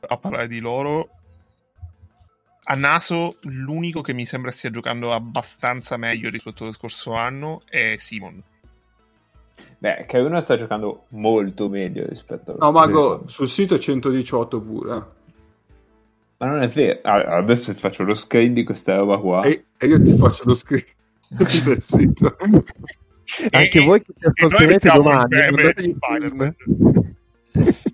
a 0.00 0.16
parlare 0.16 0.48
di 0.48 0.58
loro, 0.58 1.10
a 2.64 2.74
naso 2.74 3.36
l'unico 3.42 4.00
che 4.00 4.14
mi 4.14 4.26
sembra 4.26 4.50
stia 4.50 4.70
giocando 4.70 5.12
abbastanza 5.12 5.96
meglio 5.96 6.30
rispetto 6.30 6.64
allo 6.64 6.72
scorso 6.72 7.14
anno 7.14 7.62
è 7.64 7.94
Simon. 7.96 8.42
Beh, 9.78 10.04
che 10.06 10.18
uno 10.18 10.38
sta 10.40 10.56
giocando 10.56 11.06
molto 11.08 11.68
meglio 11.68 12.06
rispetto 12.06 12.52
a 12.52 12.56
No, 12.58 12.70
Mago, 12.72 13.24
sul 13.26 13.48
sito 13.48 13.74
è 13.74 13.78
118 13.78 14.60
pure. 14.60 14.94
eh. 14.96 15.02
Ma 16.38 16.46
non 16.46 16.62
è 16.62 16.68
vero. 16.68 17.00
Ah, 17.02 17.36
adesso 17.36 17.72
faccio 17.74 18.02
lo 18.04 18.14
screen 18.14 18.52
di 18.54 18.64
questa 18.64 18.96
roba 18.96 19.18
qua. 19.18 19.42
E, 19.42 19.64
e 19.76 19.86
io 19.86 20.00
ti 20.02 20.16
faccio 20.16 20.42
lo 20.44 20.54
screen 20.54 20.84
del 21.28 21.82
sito. 21.82 22.36
Anche 23.50 23.78
E- 23.78 23.84
voi 23.84 24.02
che 24.02 24.12
ci 24.18 24.26
ascolterete 24.44 24.90
domani. 24.90 25.34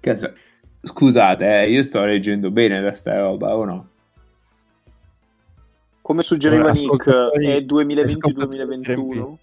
Cazzo, 0.00 0.32
scusate, 0.82 1.62
eh, 1.62 1.70
io 1.70 1.82
sto 1.82 2.04
leggendo 2.04 2.50
bene 2.50 2.80
da 2.82 2.94
sta 2.94 3.18
roba 3.18 3.56
o 3.56 3.64
no? 3.64 3.88
Come 6.02 6.22
suggeriva 6.22 6.70
Allora, 6.70 6.78
Nick, 6.78 7.06
è 7.08 7.10
ascoltatori 7.10 7.64
2020-2021. 7.66 9.34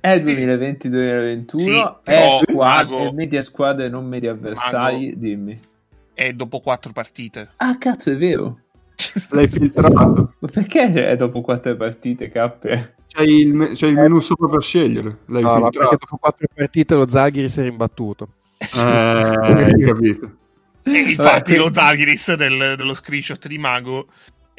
È 0.00 0.08
il 0.10 0.24
2020-2021, 0.24 1.58
Sì, 1.58 1.70
è, 1.78 1.94
però, 2.02 2.38
squad- 2.42 2.90
Mago- 2.90 3.12
media 3.12 3.42
squadre 3.42 3.86
e 3.86 3.88
non 3.88 4.06
media 4.06 4.32
avversari, 4.32 5.16
dimmi. 5.18 5.58
È 6.14 6.32
dopo 6.32 6.60
quattro 6.60 6.92
partite. 6.92 7.50
Ah, 7.56 7.76
cazzo, 7.78 8.10
è 8.10 8.16
vero. 8.16 8.60
L'hai 9.30 9.48
filtrato. 9.48 10.34
Ma 10.38 10.48
perché 10.48 10.92
è 10.92 11.16
dopo 11.16 11.40
quattro 11.40 11.74
partite, 11.76 12.28
cappe? 12.28 12.94
C'hai 13.08 13.40
il, 13.40 13.54
me- 13.54 13.70
c'hai 13.74 13.90
il 13.90 13.96
menu 13.96 14.20
sopra 14.20 14.48
per 14.48 14.62
scegliere. 14.62 15.18
L'hai 15.26 15.42
No, 15.42 15.48
ma 15.48 15.54
perché 15.54 15.70
filtrato. 15.78 15.96
dopo 16.00 16.16
quattro 16.18 16.46
partite 16.54 16.94
lo 16.94 17.08
Zaghi 17.08 17.48
si 17.48 17.60
è 17.60 17.62
rimbattuto. 17.64 18.28
Eh, 18.58 18.78
hai 18.78 19.80
capito. 19.84 20.36
E 20.82 20.90
infatti 20.98 21.56
Vabbè, 21.56 21.68
lo 21.68 21.72
Zaghiris 21.72 22.34
del- 22.34 22.74
dello 22.76 22.94
screenshot 22.94 23.46
di 23.48 23.58
Mago 23.58 24.06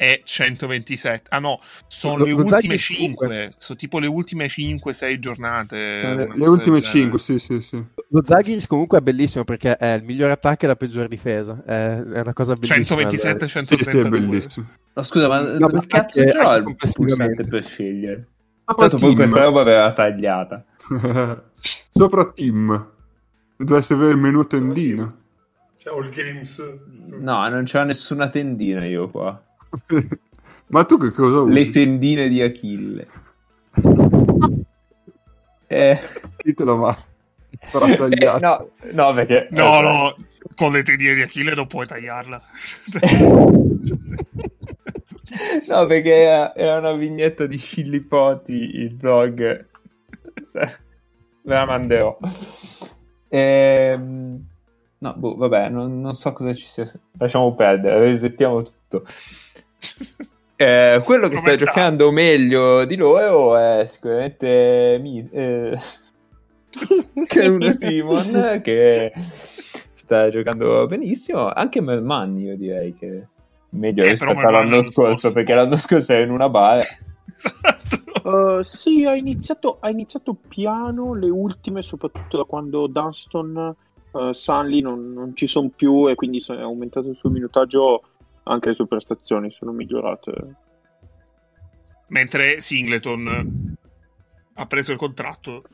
è 0.02 0.20
127. 0.24 1.28
Ah 1.30 1.38
no, 1.38 1.60
sono 1.86 2.16
Lo- 2.16 2.24
le 2.24 2.30
lo 2.32 2.36
ultime 2.38 2.76
Zaghi 2.78 2.96
comunque- 2.96 3.26
5. 3.28 3.54
Sono 3.58 3.78
tipo 3.78 3.98
le 4.00 4.06
ultime 4.08 4.48
5-6 4.48 5.18
giornate. 5.20 5.76
Le- 5.76 6.06
una 6.24 6.34
Le 6.34 6.48
ultime 6.48 6.80
del 6.80 6.82
genere. 6.82 7.00
5, 7.02 7.18
sì, 7.20 7.38
sì, 7.38 7.60
sì. 7.60 7.84
Lo 8.08 8.24
Zaghiris 8.24 8.66
comunque 8.66 8.98
è 8.98 9.00
bellissimo 9.00 9.44
perché 9.44 9.76
è 9.76 9.92
il 9.94 10.02
miglior 10.02 10.30
attacco 10.30 10.64
e 10.64 10.68
la 10.68 10.76
peggior 10.76 11.06
difesa. 11.06 11.62
È, 11.64 11.70
è 12.02 12.20
una 12.20 12.32
cosa 12.32 12.54
bellissima. 12.54 12.84
127, 12.84 13.46
Sì, 13.46 13.50
sì, 13.50 13.58
è 13.58 13.62
132. 13.62 14.10
bellissimo. 14.18 14.66
No, 14.94 15.02
scusa, 15.04 15.28
ma 15.28 15.40
No, 15.40 15.68
ma 15.68 15.84
cazzo 15.86 16.18
anche- 16.18 16.32
ce 16.32 16.38
l'ho 16.38 16.48
anche 16.48 16.70
il 16.86 16.92
pulsante 16.94 17.44
per 17.48 17.62
scegliere? 17.64 18.26
Sopra 18.64 18.88
Tanto 18.88 19.06
poi 19.06 19.14
questa 19.14 19.40
roba 19.40 19.62
verrà 19.62 19.92
tagliata. 19.92 20.64
Sopra 21.88 22.30
team. 22.32 22.90
Dovresti 23.56 23.92
avere 23.92 24.10
il 24.12 24.18
menu 24.18 24.44
tendina. 24.46 25.06
C'è 25.78 25.90
All 25.90 26.10
Games. 26.10 26.62
No, 27.20 27.48
non 27.48 27.64
c'ho 27.64 27.82
nessuna 27.84 28.28
tendina 28.28 28.84
io 28.84 29.06
qua. 29.08 29.40
Ma 30.68 30.84
tu 30.84 30.96
che 30.96 31.10
cosa 31.10 31.40
usi? 31.40 31.52
Le 31.52 31.70
tendine 31.70 32.28
di 32.28 32.42
Achille. 32.42 33.06
Eh, 35.72 35.98
Ditelo 36.44 36.76
ma. 36.76 36.94
sarà 37.62 37.94
tagliata. 37.94 38.66
Eh, 38.82 38.92
no, 38.92 39.06
no, 39.06 39.14
perché... 39.14 39.48
No, 39.52 39.80
no, 39.80 40.14
con 40.54 40.72
le 40.72 40.82
tendine 40.82 41.14
di 41.14 41.22
Achille 41.22 41.54
non 41.54 41.66
puoi 41.66 41.86
tagliarla. 41.86 42.42
no, 45.68 45.86
perché 45.86 46.52
era 46.54 46.76
una 46.76 46.92
vignetta 46.92 47.46
di 47.46 47.56
Scillipoti, 47.56 48.52
il 48.52 48.92
blog. 48.92 49.66
Ve 50.52 50.78
la 51.42 51.64
manderò. 51.64 52.18
Ehm... 53.28 54.50
No, 54.98 55.14
boh, 55.16 55.34
vabbè, 55.34 55.68
non, 55.68 56.00
non, 56.00 56.14
so 56.14 56.32
cosa 56.32 56.54
ci 56.54 56.66
sia. 56.66 56.88
Lasciamo 57.18 57.54
perdere, 57.54 57.98
resettiamo 57.98 58.62
tutto. 58.62 59.04
Eh, 60.56 61.02
quello 61.04 61.28
che 61.28 61.38
sta 61.38 61.56
giocando 61.56 62.12
meglio 62.12 62.84
di 62.84 62.94
loro 62.94 63.56
è 63.56 63.84
sicuramente 63.86 64.96
Mi, 65.00 65.28
eh, 65.32 65.76
che 67.26 67.40
è 67.40 67.46
uno 67.48 67.72
Simon 67.72 68.60
che 68.62 69.12
sta 69.92 70.28
giocando 70.30 70.86
benissimo. 70.86 71.48
Anche 71.48 71.80
Melman, 71.80 72.36
io 72.36 72.56
direi 72.56 72.94
che 72.94 73.26
meglio 73.70 74.04
eh, 74.04 74.10
rispetto 74.10 74.38
all'anno 74.38 74.84
scorso, 74.84 75.32
perché 75.32 75.54
l'anno 75.54 75.76
scorso 75.76 76.12
era 76.12 76.22
in 76.22 76.30
una 76.30 76.48
bara. 76.48 76.84
Uh, 78.22 78.62
sì, 78.62 79.04
ha 79.04 79.16
iniziato, 79.16 79.78
ha 79.80 79.90
iniziato 79.90 80.36
piano 80.46 81.14
le 81.14 81.28
ultime, 81.28 81.82
soprattutto 81.82 82.36
da 82.36 82.44
quando 82.44 82.86
Dunston 82.86 83.74
uh, 84.12 84.32
Sunly 84.32 84.80
non, 84.80 85.12
non 85.12 85.34
ci 85.34 85.48
sono 85.48 85.70
più 85.74 86.08
e 86.08 86.14
quindi 86.14 86.42
è 86.46 86.52
aumentato 86.52 87.08
il 87.08 87.16
suo 87.16 87.30
minutaggio 87.30 88.02
anche 88.44 88.68
le 88.68 88.74
sue 88.74 88.86
prestazioni 88.86 89.50
sono 89.50 89.72
migliorate. 89.72 90.54
Mentre 92.08 92.60
Singleton 92.60 93.76
ha 94.54 94.66
preso 94.66 94.92
il 94.92 94.98
contratto, 94.98 95.64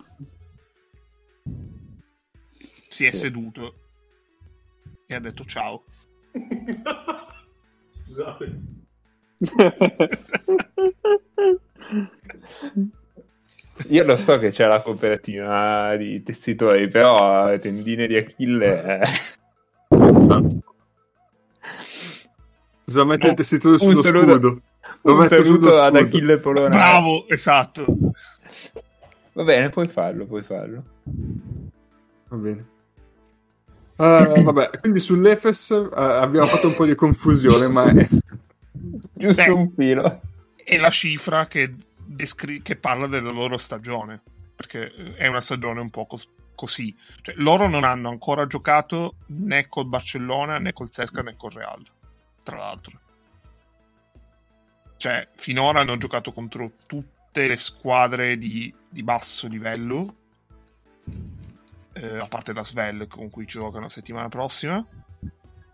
si 2.86 3.04
è 3.04 3.10
sì. 3.10 3.18
seduto 3.18 3.74
e 5.06 5.14
ha 5.14 5.20
detto 5.20 5.44
ciao. 5.44 5.84
Scusate. 8.04 8.60
Io 13.88 14.04
lo 14.04 14.16
so 14.16 14.38
che 14.38 14.50
c'è 14.50 14.66
la 14.66 14.82
copertina 14.82 15.94
di 15.96 16.22
tessitori, 16.22 16.88
però 16.88 17.56
tendine 17.58 18.06
di 18.08 18.16
Achille. 18.16 19.02
Bisogna 22.88 23.04
mettere 23.04 23.32
il 23.32 23.36
tessitore 23.36 23.78
sullo 23.78 24.00
saluto, 24.00 24.32
scudo. 24.32 24.60
Lo 25.02 25.16
un 25.16 25.28
saluto 25.28 25.78
ad 25.78 25.94
Achille 25.94 26.38
Polonare. 26.38 26.70
Bravo, 26.70 27.28
esatto. 27.28 27.84
Va 29.34 29.44
bene, 29.44 29.68
puoi 29.68 29.84
farlo, 29.84 30.24
puoi 30.24 30.42
farlo. 30.42 30.84
Va 32.28 32.36
bene. 32.38 32.66
Uh, 33.94 34.42
vabbè, 34.42 34.70
quindi 34.80 35.00
sull'Efes 35.00 35.68
uh, 35.68 35.90
abbiamo 35.92 36.46
fatto 36.46 36.68
un 36.68 36.74
po' 36.74 36.86
di 36.86 36.94
confusione, 36.94 37.68
ma 37.68 37.90
è... 37.90 38.08
Giusto 39.12 39.44
Beh, 39.44 39.50
un 39.50 39.70
filo. 39.76 40.20
È 40.56 40.78
la 40.78 40.90
cifra 40.90 41.46
che 41.46 41.74
descri- 42.06 42.62
che 42.62 42.76
parla 42.76 43.06
della 43.06 43.30
loro 43.30 43.58
stagione, 43.58 44.18
perché 44.56 45.14
è 45.14 45.26
una 45.26 45.42
stagione 45.42 45.80
un 45.80 45.90
po' 45.90 46.06
cos- 46.06 46.28
così. 46.54 46.96
Cioè, 47.20 47.34
loro 47.36 47.68
non 47.68 47.84
hanno 47.84 48.08
ancora 48.08 48.46
giocato 48.46 49.16
né 49.26 49.68
col 49.68 49.84
Barcellona, 49.84 50.58
né 50.58 50.72
col 50.72 50.88
Sesca, 50.90 51.20
né 51.20 51.34
col 51.36 51.52
Real, 51.52 51.84
tra 52.48 52.56
l'altro. 52.56 53.00
Cioè, 54.96 55.28
finora 55.36 55.80
hanno 55.80 55.98
giocato 55.98 56.32
contro 56.32 56.72
tutte 56.86 57.46
le 57.46 57.58
squadre 57.58 58.38
di, 58.38 58.74
di 58.88 59.02
basso 59.02 59.46
livello, 59.46 60.16
eh, 61.92 62.18
a 62.18 62.26
parte 62.26 62.54
la 62.54 62.64
Svel 62.64 63.06
con 63.06 63.28
cui 63.28 63.44
giocano 63.44 63.82
la 63.82 63.90
settimana 63.90 64.30
prossima, 64.30 64.82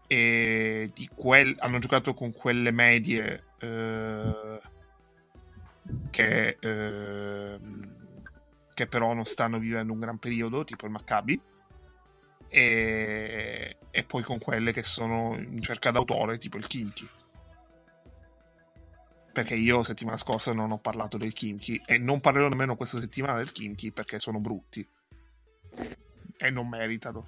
e 0.09 0.91
quel- 1.15 1.55
hanno 1.61 1.79
giocato 1.79 2.13
con 2.13 2.33
quelle 2.33 2.73
medie... 2.73 3.45
Eh, 3.59 4.61
che, 6.11 6.57
eh, 6.59 7.59
che 8.73 8.87
però 8.87 9.13
non 9.13 9.27
stanno 9.27 9.59
vivendo 9.59 9.93
un 9.93 10.01
gran 10.01 10.19
periodo, 10.19 10.65
tipo 10.65 10.87
il 10.87 10.93
Maccabi, 10.93 11.41
e, 12.55 13.79
e 13.91 14.05
poi 14.05 14.23
con 14.23 14.39
quelle 14.39 14.73
che 14.73 14.85
sono 14.85 15.37
in 15.37 15.61
cerca 15.61 15.91
d'autore, 15.91 16.39
tipo 16.39 16.57
il 16.57 16.69
Kimchi. 16.69 17.09
Perché 19.33 19.55
io 19.55 19.83
settimana 19.83 20.17
scorsa 20.17 20.53
non 20.53 20.71
ho 20.71 20.79
parlato 20.79 21.17
del 21.17 21.33
Kimchi 21.33 21.83
e 21.85 21.99
non 21.99 22.21
parlerò 22.21 22.49
nemmeno 22.49 22.77
questa 22.77 23.01
settimana 23.01 23.39
del 23.39 23.51
Kimchi 23.51 23.91
perché 23.91 24.21
sono 24.21 24.39
brutti 24.39 24.87
e 26.37 26.51
non 26.51 26.69
meritano. 26.69 27.27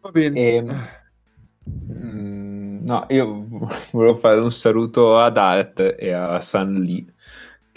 Va 0.00 0.10
bene. 0.10 0.40
E, 0.40 0.54
ehm, 0.54 0.88
mm, 1.92 2.48
No, 2.88 3.04
io 3.10 3.46
volevo 3.92 4.14
fare 4.14 4.40
un 4.40 4.50
saluto 4.50 5.18
ad 5.18 5.36
Art 5.36 5.96
e 5.98 6.10
a 6.10 6.40
San 6.40 6.72
Lee, 6.72 7.04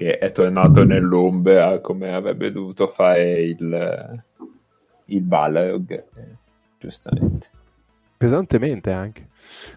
che 0.01 0.17
è 0.17 0.31
tornato 0.31 0.83
nell'ombra 0.83 1.79
come 1.79 2.11
avrebbe 2.11 2.51
dovuto 2.51 2.87
fare 2.87 3.41
il, 3.43 4.23
il 5.05 5.21
Balrog, 5.21 5.91
eh, 5.91 6.05
giustamente. 6.79 7.49
Pesantemente 8.17 8.91
anche. 8.91 9.27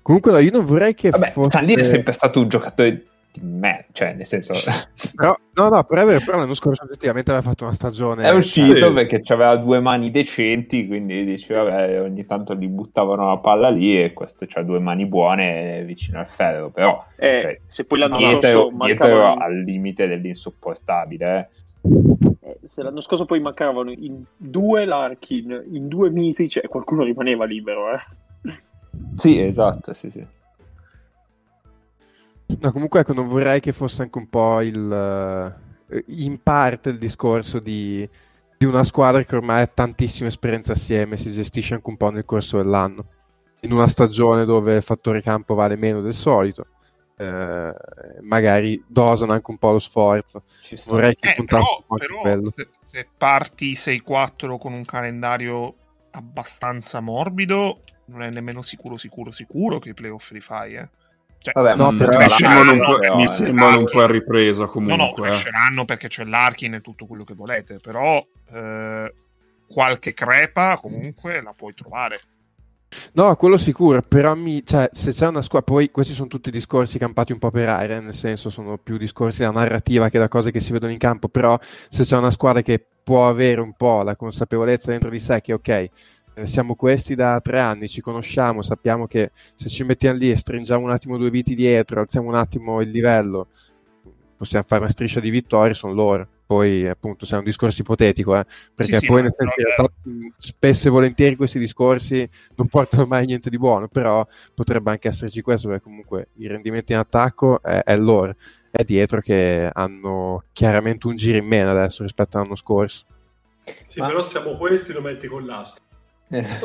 Comunque 0.01 0.33
no, 0.33 0.39
io 0.39 0.51
non 0.51 0.65
vorrei 0.65 0.95
che 0.95 1.11
Vabbè, 1.11 1.31
fosse... 1.31 1.51
San 1.51 1.67
Lee 1.67 1.77
è 1.77 1.83
sempre 1.83 2.13
stato 2.13 2.41
un 2.41 2.49
giocatore 2.49 3.05
me, 3.43 3.87
cioè 3.93 4.15
nel 4.15 4.27
senso... 4.27 4.55
però, 5.15 5.37
no, 5.55 5.69
no, 5.69 5.85
però, 5.85 6.05
però 6.05 6.39
l'anno 6.39 6.55
scorso 6.55 6.85
effettivamente 6.85 7.31
aveva 7.31 7.49
fatto 7.49 7.65
una 7.65 7.73
stagione... 7.73 8.25
È 8.25 8.33
uscito 8.33 8.87
sì. 8.87 8.93
perché 8.93 9.23
aveva 9.33 9.57
due 9.57 9.81
mani 9.81 10.11
decenti, 10.11 10.87
quindi 10.87 11.25
dici, 11.25 11.53
vabbè, 11.53 12.01
ogni 12.01 12.25
tanto 12.27 12.55
gli 12.55 12.69
buttavano 12.69 13.29
la 13.29 13.39
palla 13.39 13.69
lì 13.69 14.01
e 14.01 14.13
questo 14.13 14.47
ha 14.53 14.63
due 14.63 14.79
mani 14.79 15.07
buone 15.07 15.85
vicino 15.85 16.19
al 16.19 16.29
ferro, 16.29 16.71
però... 16.71 17.05
Eh, 17.17 17.41
cioè, 17.41 17.61
se 17.67 17.85
poi 17.85 17.99
l'anno 17.99 18.17
dietro, 18.17 18.39
scorso 18.39 18.85
dietro 18.85 19.09
mancavano... 19.09 19.45
al 19.45 19.63
limite 19.63 20.07
dell'insopportabile, 20.07 21.51
eh. 22.41 22.59
se 22.65 22.83
l'anno 22.83 23.01
scorso 23.01 23.25
poi 23.25 23.41
mancavano 23.41 23.91
in 23.91 24.23
due 24.37 24.85
Larkin, 24.85 25.65
in 25.73 25.89
due 25.89 26.11
mesi, 26.11 26.49
cioè 26.49 26.69
qualcuno 26.69 27.03
rimaneva 27.03 27.45
libero, 27.45 27.93
eh. 27.93 28.01
Sì, 29.17 29.41
esatto, 29.41 29.93
sì, 29.93 30.11
sì. 30.11 30.25
No, 32.47 32.73
comunque 32.73 33.01
ecco, 33.01 33.13
non 33.13 33.29
vorrei 33.29 33.61
che 33.61 33.73
fosse 33.73 34.03
anche 34.03 34.19
un 34.19 34.29
po' 34.29 34.61
il... 34.61 34.77
Uh, 34.77 35.63
in 36.09 36.43
parte 36.43 36.91
il 36.91 36.99
discorso 36.99 37.59
di, 37.59 38.09
di, 38.57 38.65
una 38.65 38.85
squadra 38.85 39.23
che 39.23 39.37
ormai 39.37 39.63
ha 39.63 39.67
tantissima 39.67 40.29
esperienza 40.29 40.73
assieme, 40.73 41.17
si 41.17 41.31
gestisce 41.31 41.75
anche 41.75 41.91
un 41.91 41.97
po' 41.97 42.11
nel 42.11 42.25
corso 42.25 42.57
dell'anno. 42.57 43.07
In 43.61 43.73
una 43.73 43.87
stagione 43.87 44.45
dove 44.45 44.77
il 44.77 44.83
fattore 44.83 45.23
campo 45.23 45.55
vale 45.55 45.77
meno 45.77 46.01
del 46.01 46.13
solito, 46.13 46.67
eh, 47.17 47.75
magari 48.23 48.83
dosano 48.87 49.33
anche 49.33 49.51
un 49.51 49.59
po' 49.59 49.73
lo 49.73 49.79
sforzo. 49.79 50.43
Vorrei 50.87 51.17
che 51.17 51.35
eh, 51.39 51.45
però, 51.45 51.59
un 51.61 51.85
po' 51.87 51.97
però 51.97 52.51
se, 52.55 52.69
se 52.85 53.09
parti 53.17 53.73
6-4 53.73 54.59
con 54.59 54.73
un 54.73 54.85
calendario 54.85 55.75
abbastanza 56.11 57.01
morbido, 57.01 57.81
non 58.07 58.23
è 58.23 58.31
nemmeno 58.31 58.63
sicuro, 58.63 58.97
sicuro, 58.97 59.31
sicuro 59.31 59.79
che 59.79 59.91
i 59.91 59.95
playoff 59.95 60.31
li 60.31 60.41
fai, 60.41 60.75
eh. 60.75 60.89
Cioè, 61.45 61.53
Vabbè, 61.53 61.77
no, 61.77 61.95
però 61.95 62.17
mi 62.17 62.31
sembrano 62.31 62.73
un 62.73 62.81
po', 62.81 63.17
mi 63.17 63.29
sembrano 63.29 63.79
un 63.81 63.85
po' 63.85 64.01
a 64.01 64.07
ripresa 64.07 64.65
comunque. 64.65 64.97
No, 64.97 65.05
no, 65.05 65.13
cresceranno 65.13 65.83
eh. 65.83 65.85
perché 65.85 66.09
c'è 66.09 66.25
l'Arkin 66.25 66.73
e 66.73 66.81
tutto 66.81 67.05
quello 67.05 67.23
che 67.23 67.35
volete, 67.35 67.77
però 67.83 68.25
eh, 68.51 69.13
qualche 69.69 70.15
crepa 70.15 70.79
comunque 70.81 71.43
la 71.43 71.53
puoi 71.55 71.75
trovare. 71.75 72.19
No, 73.13 73.37
quello 73.37 73.59
sicuro, 73.59 74.01
però 74.01 74.35
mi, 74.35 74.65
cioè, 74.65 74.89
se 74.93 75.13
c'è 75.13 75.27
una 75.27 75.43
squadra, 75.43 75.71
poi 75.71 75.91
questi 75.91 76.15
sono 76.15 76.29
tutti 76.29 76.51
discorsi 76.51 76.97
campati 76.97 77.33
un 77.33 77.39
po' 77.39 77.51
per 77.51 77.69
aria, 77.69 78.01
nel 78.01 78.15
senso 78.15 78.49
sono 78.49 78.79
più 78.79 78.97
discorsi 78.97 79.41
da 79.41 79.51
narrativa 79.51 80.09
che 80.09 80.19
da 80.19 80.29
cose 80.29 80.51
che 80.51 80.61
si 80.61 80.73
vedono 80.73 80.93
in 80.93 80.99
campo, 80.99 81.29
però 81.29 81.59
se 81.61 82.05
c'è 82.05 82.17
una 82.17 82.31
squadra 82.31 82.63
che 82.63 82.83
può 83.05 83.29
avere 83.29 83.61
un 83.61 83.75
po' 83.75 84.03
la 84.03 84.17
consapevolezza 84.17 84.91
dentro 84.93 85.11
di 85.11 85.21
sé 85.21 85.43
che 85.43 85.53
ok, 85.53 85.89
eh, 86.35 86.47
siamo 86.47 86.75
questi 86.75 87.15
da 87.15 87.41
tre 87.41 87.61
anni, 87.61 87.89
ci 87.89 88.01
conosciamo, 88.01 88.63
sappiamo 88.63 89.07
che 89.07 89.31
se 89.55 89.69
ci 89.69 89.85
mettiamo 89.85 90.19
lì 90.19 90.31
e 90.31 90.37
stringiamo 90.37 90.85
un 90.85 90.91
attimo 90.91 91.17
due 91.17 91.31
viti 91.31 91.55
dietro, 91.55 92.01
alziamo 92.01 92.29
un 92.29 92.35
attimo 92.35 92.81
il 92.81 92.91
livello, 92.91 93.49
possiamo 94.37 94.65
fare 94.67 94.83
una 94.83 94.91
striscia 94.91 95.21
di 95.21 95.31
vittorie, 95.31 95.75
sono 95.75 95.93
loro. 95.93 96.29
Poi, 96.47 96.87
appunto, 96.87 97.25
se 97.25 97.37
è 97.37 97.39
un 97.39 97.45
discorso 97.45 97.81
ipotetico, 97.81 98.37
eh, 98.37 98.45
perché 98.75 98.99
sì, 98.99 99.07
poi, 99.07 99.17
sì, 99.17 99.23
nel 99.23 99.35
senso, 99.35 99.55
in 99.57 99.65
realtà, 99.65 99.93
spesso 100.37 100.89
e 100.89 100.91
volentieri 100.91 101.37
questi 101.37 101.59
discorsi 101.59 102.29
non 102.57 102.67
portano 102.67 103.07
mai 103.07 103.25
niente 103.25 103.49
di 103.49 103.57
buono, 103.57 103.89
però 103.89 104.27
potrebbe 104.55 104.91
anche 104.91 105.09
esserci 105.09 105.41
questo, 105.41 105.69
perché 105.69 105.85
comunque 105.85 106.29
i 106.35 106.47
rendimenti 106.47 106.93
in 106.93 106.99
attacco 106.99 107.63
è, 107.63 107.83
è 107.85 107.97
loro. 107.97 108.35
È 108.71 108.83
dietro 108.85 109.21
che 109.21 109.71
hanno 109.73 110.45
chiaramente 110.53 111.07
un 111.07 111.17
giro 111.17 111.39
in 111.39 111.47
meno 111.47 111.71
adesso 111.71 112.03
rispetto 112.03 112.37
all'anno 112.37 112.57
scorso. 112.57 113.07
Sì, 113.87 114.01
Ma... 114.01 114.09
però 114.09 114.23
siamo 114.23 114.59
questi, 114.59 114.93
lo 114.93 115.01
metti 115.01 115.27
con 115.27 115.47
l'astro. 115.47 115.83
Il 116.29 116.59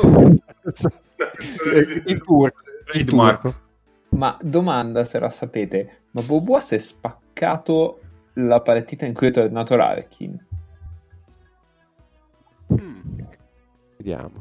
turco. 2.16 2.50
Il 2.94 3.04
turco. 3.04 3.54
Ma 4.10 4.36
domanda 4.42 5.04
se 5.04 5.18
la 5.18 5.30
sapete, 5.30 6.00
ma 6.12 6.22
Bobua 6.22 6.60
si 6.60 6.74
è 6.74 6.78
spaccato 6.78 8.00
la 8.34 8.60
partita 8.60 9.06
in 9.06 9.14
cui 9.14 9.28
è 9.28 9.30
tornato 9.30 9.76
l'Arkin? 9.76 10.46
Mm. 12.72 13.20
Vediamo. 13.96 14.32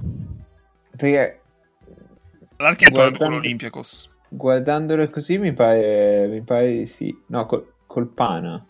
Perché 0.95 1.41
L'architetto 2.57 2.95
Guardando- 2.97 3.23
con 3.25 3.33
l'Olympiakos. 3.35 4.09
guardandolo 4.29 5.07
così 5.07 5.37
mi 5.37 5.53
pare, 5.53 6.27
mi 6.27 6.41
pare 6.41 6.71
di 6.79 6.85
sì. 6.87 7.23
No, 7.27 7.45
col, 7.45 7.73
col 7.87 8.07
Pana. 8.07 8.63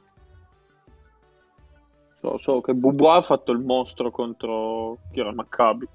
So, 2.21 2.37
so 2.37 2.61
che 2.61 2.73
Bubois 2.73 3.17
ha 3.19 3.21
fatto 3.21 3.51
il 3.51 3.59
mostro 3.59 4.11
contro 4.11 4.97
chi 5.11 5.21
era 5.21 5.33
Maccabi. 5.33 5.87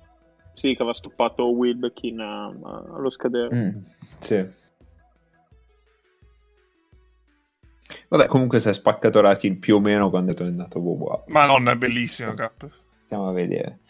Sì, 0.55 0.69
che 0.75 0.77
aveva 0.83 0.95
stoppato 0.95 1.51
Wilbekin 1.51 2.21
a- 2.21 2.47
a- 2.47 2.85
allo 2.95 3.11
scadere. 3.11 3.55
Mm, 3.55 3.71
sì. 4.21 4.47
Vabbè, 8.09 8.27
comunque 8.27 8.61
si 8.61 8.69
è 8.69 8.73
spaccato 8.73 9.21
Rakic 9.21 9.59
più 9.59 9.77
o 9.77 9.81
meno 9.81 10.09
quando 10.11 10.33
è 10.33 10.35
tornato 10.35 10.81
Bobois. 10.81 11.25
Madonna, 11.27 11.73
è 11.73 11.77
bellissima, 11.77 12.33
Cap. 12.35 12.69
Stiamo 13.05 13.29
a 13.29 13.33
vedere. 13.33 13.81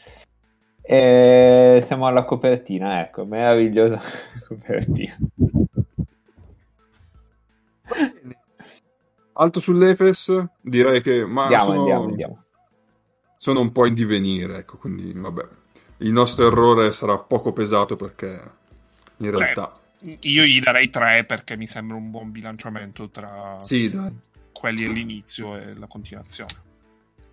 E 0.82 1.80
siamo 1.82 2.06
alla 2.06 2.24
copertina, 2.24 3.00
ecco, 3.02 3.24
meravigliosa 3.24 4.00
copertina. 4.48 5.16
Alto 9.36 9.60
sull'Efes, 9.60 10.44
direi 10.60 11.00
che 11.02 11.24
ma 11.26 11.42
Andiamo, 11.42 11.64
sono, 11.64 11.78
andiamo, 11.80 12.04
andiamo. 12.04 12.44
sono 13.36 13.60
un 13.60 13.72
po' 13.72 13.86
in 13.86 13.94
divenire, 13.94 14.58
ecco, 14.58 14.76
quindi 14.78 15.12
vabbè. 15.12 15.48
Il 15.98 16.10
nostro 16.12 16.46
errore 16.46 16.92
sarà 16.92 17.18
poco 17.18 17.52
pesato 17.52 17.96
perché 17.96 18.26
in 19.18 19.30
Cioè, 19.36 19.36
realtà 19.36 19.72
Io 20.22 20.44
gli 20.44 20.60
darei 20.60 20.90
3 20.90 21.24
perché 21.24 21.56
mi 21.56 21.66
sembra 21.66 21.96
un 21.96 22.10
buon 22.10 22.30
bilanciamento 22.30 23.08
tra 23.10 23.58
sì, 23.60 23.88
dai. 23.88 24.12
quelli 24.52 24.84
all'inizio 24.84 25.56
e 25.56 25.74
la 25.74 25.86
continuazione. 25.86 26.62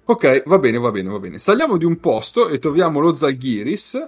Ok, 0.05 0.43
va 0.45 0.57
bene, 0.57 0.77
va 0.77 0.91
bene, 0.91 1.09
va 1.09 1.19
bene. 1.19 1.37
Saliamo 1.37 1.77
di 1.77 1.85
un 1.85 1.99
posto 1.99 2.49
e 2.49 2.59
troviamo 2.59 2.99
lo 2.99 3.13
Zalgiris. 3.13 4.07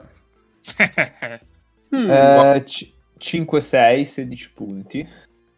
Mm. 1.93 2.10
Eh, 2.10 2.64
c- 2.66 2.91
5, 3.18 3.62
6, 3.62 4.06
16 4.06 4.51
punti. 4.54 5.08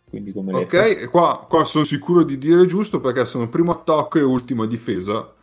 Quindi 0.09 0.33
come 0.33 0.53
Ok, 0.53 0.73
e 0.73 1.07
qua, 1.07 1.45
qua 1.47 1.63
sono 1.63 1.85
sicuro 1.85 2.23
di 2.23 2.37
dire 2.37 2.65
giusto 2.65 2.99
perché 2.99 3.23
sono 3.23 3.47
primo 3.47 3.71
attacco 3.71 4.17
e 4.17 4.21
ultima 4.21 4.65
difesa. 4.65 5.33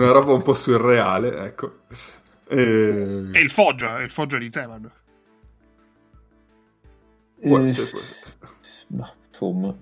Una 0.00 0.12
roba 0.12 0.32
un 0.32 0.42
po' 0.42 0.54
surreale, 0.54 1.44
ecco. 1.44 1.80
E... 2.48 3.28
E 3.32 3.40
il 3.40 3.50
Foggia, 3.50 3.98
è 3.98 4.02
il 4.02 4.10
Foggia 4.10 4.38
di 4.38 4.48
Teman. 4.48 4.90
Può 7.40 7.58
Eh, 7.58 7.62
essere, 7.62 7.86
può 7.90 7.98
essere. 8.00 8.38
ma, 8.88 9.12
insomma. 9.28 9.74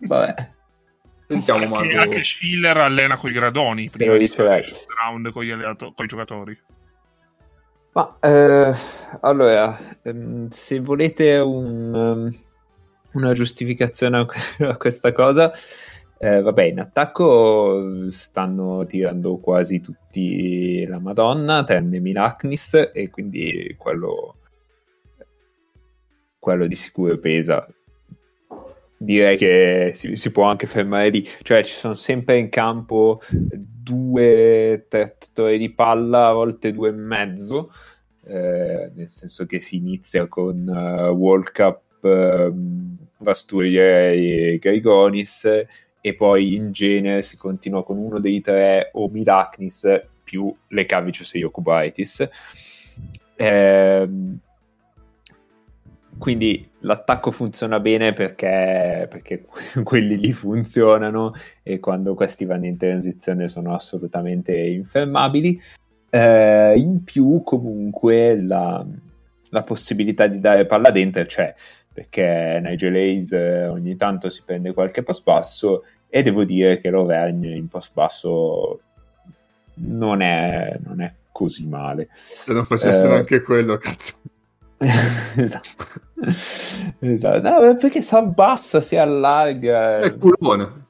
Vabbè. 0.00 0.50
Sentiamo, 1.28 1.76
Anche, 1.76 1.94
Marco. 1.94 2.00
anche 2.10 2.22
Schiller 2.24 2.76
allena 2.78 3.16
con 3.16 3.30
i 3.30 3.32
gradoni 3.32 3.86
Se 3.86 3.96
prima 3.96 4.16
di 4.16 4.32
lei. 4.36 4.62
round 5.02 5.32
con 5.32 5.44
i 5.44 6.06
giocatori. 6.06 6.58
Ma 7.92 8.16
eh, 8.20 8.74
allora, 9.20 9.78
ehm, 10.02 10.48
se 10.48 10.80
volete 10.80 11.36
un, 11.38 11.94
ehm, 11.94 12.36
una 13.12 13.32
giustificazione 13.32 14.26
a 14.60 14.76
questa 14.76 15.12
cosa, 15.12 15.50
eh, 16.18 16.40
vabbè, 16.40 16.62
in 16.64 16.80
attacco 16.80 18.10
stanno 18.10 18.86
tirando 18.86 19.36
quasi 19.36 19.80
tutti 19.80 20.86
la 20.86 20.98
Madonna, 20.98 21.62
tranne 21.64 22.00
Milaknis, 22.00 22.90
e 22.92 23.10
quindi 23.10 23.74
quello, 23.78 24.36
quello 26.38 26.66
di 26.66 26.74
sicuro 26.74 27.18
pesa. 27.18 27.66
Direi 28.98 29.36
che 29.36 29.90
si, 29.92 30.16
si 30.16 30.30
può 30.30 30.44
anche 30.44 30.66
fermare 30.66 31.10
lì, 31.10 31.22
cioè 31.42 31.62
ci 31.62 31.74
sono 31.74 31.92
sempre 31.92 32.38
in 32.38 32.48
campo 32.48 33.20
due 33.30 34.86
trattori 34.88 35.58
di 35.58 35.70
palla, 35.70 36.28
a 36.28 36.32
volte 36.32 36.72
due 36.72 36.88
e 36.88 36.92
mezzo, 36.92 37.70
eh, 38.24 38.90
nel 38.94 39.10
senso 39.10 39.44
che 39.44 39.60
si 39.60 39.76
inizia 39.76 40.26
con 40.28 40.66
uh, 40.66 41.10
World 41.10 41.52
Cup, 41.52 41.82
ehm, 42.02 42.96
Vasturia 43.18 44.10
e 44.10 44.58
Grigonis 44.58 45.46
e 46.06 46.14
poi 46.14 46.54
in 46.54 46.70
genere 46.70 47.20
si 47.22 47.36
continua 47.36 47.82
con 47.82 47.98
uno 47.98 48.20
dei 48.20 48.40
tre 48.40 48.90
o 48.92 49.08
Milaknis 49.08 50.02
più 50.22 50.54
Lekavicius 50.68 51.34
e 51.34 51.40
Jokubaitis. 51.40 52.28
Ehm, 53.34 54.38
quindi 56.16 56.70
l'attacco 56.78 57.32
funziona 57.32 57.80
bene 57.80 58.12
perché, 58.12 59.08
perché 59.10 59.46
quelli 59.82 60.16
lì 60.16 60.32
funzionano 60.32 61.34
e 61.64 61.80
quando 61.80 62.14
questi 62.14 62.44
vanno 62.44 62.66
in 62.66 62.76
transizione 62.76 63.48
sono 63.48 63.74
assolutamente 63.74 64.56
infermabili. 64.56 65.60
Eh, 66.08 66.74
in 66.76 67.02
più, 67.02 67.42
comunque, 67.42 68.40
la, 68.40 68.86
la 69.50 69.62
possibilità 69.64 70.28
di 70.28 70.38
dare 70.38 70.66
palla 70.66 70.92
dentro 70.92 71.24
c'è 71.24 71.52
perché 71.96 72.60
Nigel 72.62 72.94
Hayes 72.94 73.32
eh, 73.32 73.66
ogni 73.68 73.96
tanto 73.96 74.28
si 74.28 74.42
prende 74.44 74.74
qualche 74.74 75.02
post 75.02 75.22
basso 75.22 75.82
e 76.08 76.22
devo 76.22 76.44
dire 76.44 76.80
che 76.80 76.90
l'Auvergne 76.90 77.54
in 77.54 77.68
post 77.68 77.92
basso 77.92 78.80
non 79.74 80.20
è, 80.22 80.78
non 80.84 81.00
è 81.00 81.12
così 81.32 81.66
male. 81.66 82.08
Se 82.12 82.52
non 82.52 82.64
facesse 82.64 83.04
Eh, 83.04 83.08
neanche 83.08 83.42
quello, 83.42 83.76
cazzo. 83.76 84.14
esatto. 84.78 85.86
esatto. 87.00 87.40
No, 87.40 87.76
perché 87.76 88.02
si 88.02 88.14
abbassa, 88.14 88.80
si 88.80 88.96
allarga. 88.96 89.98
È 89.98 90.16
culone. 90.16 90.84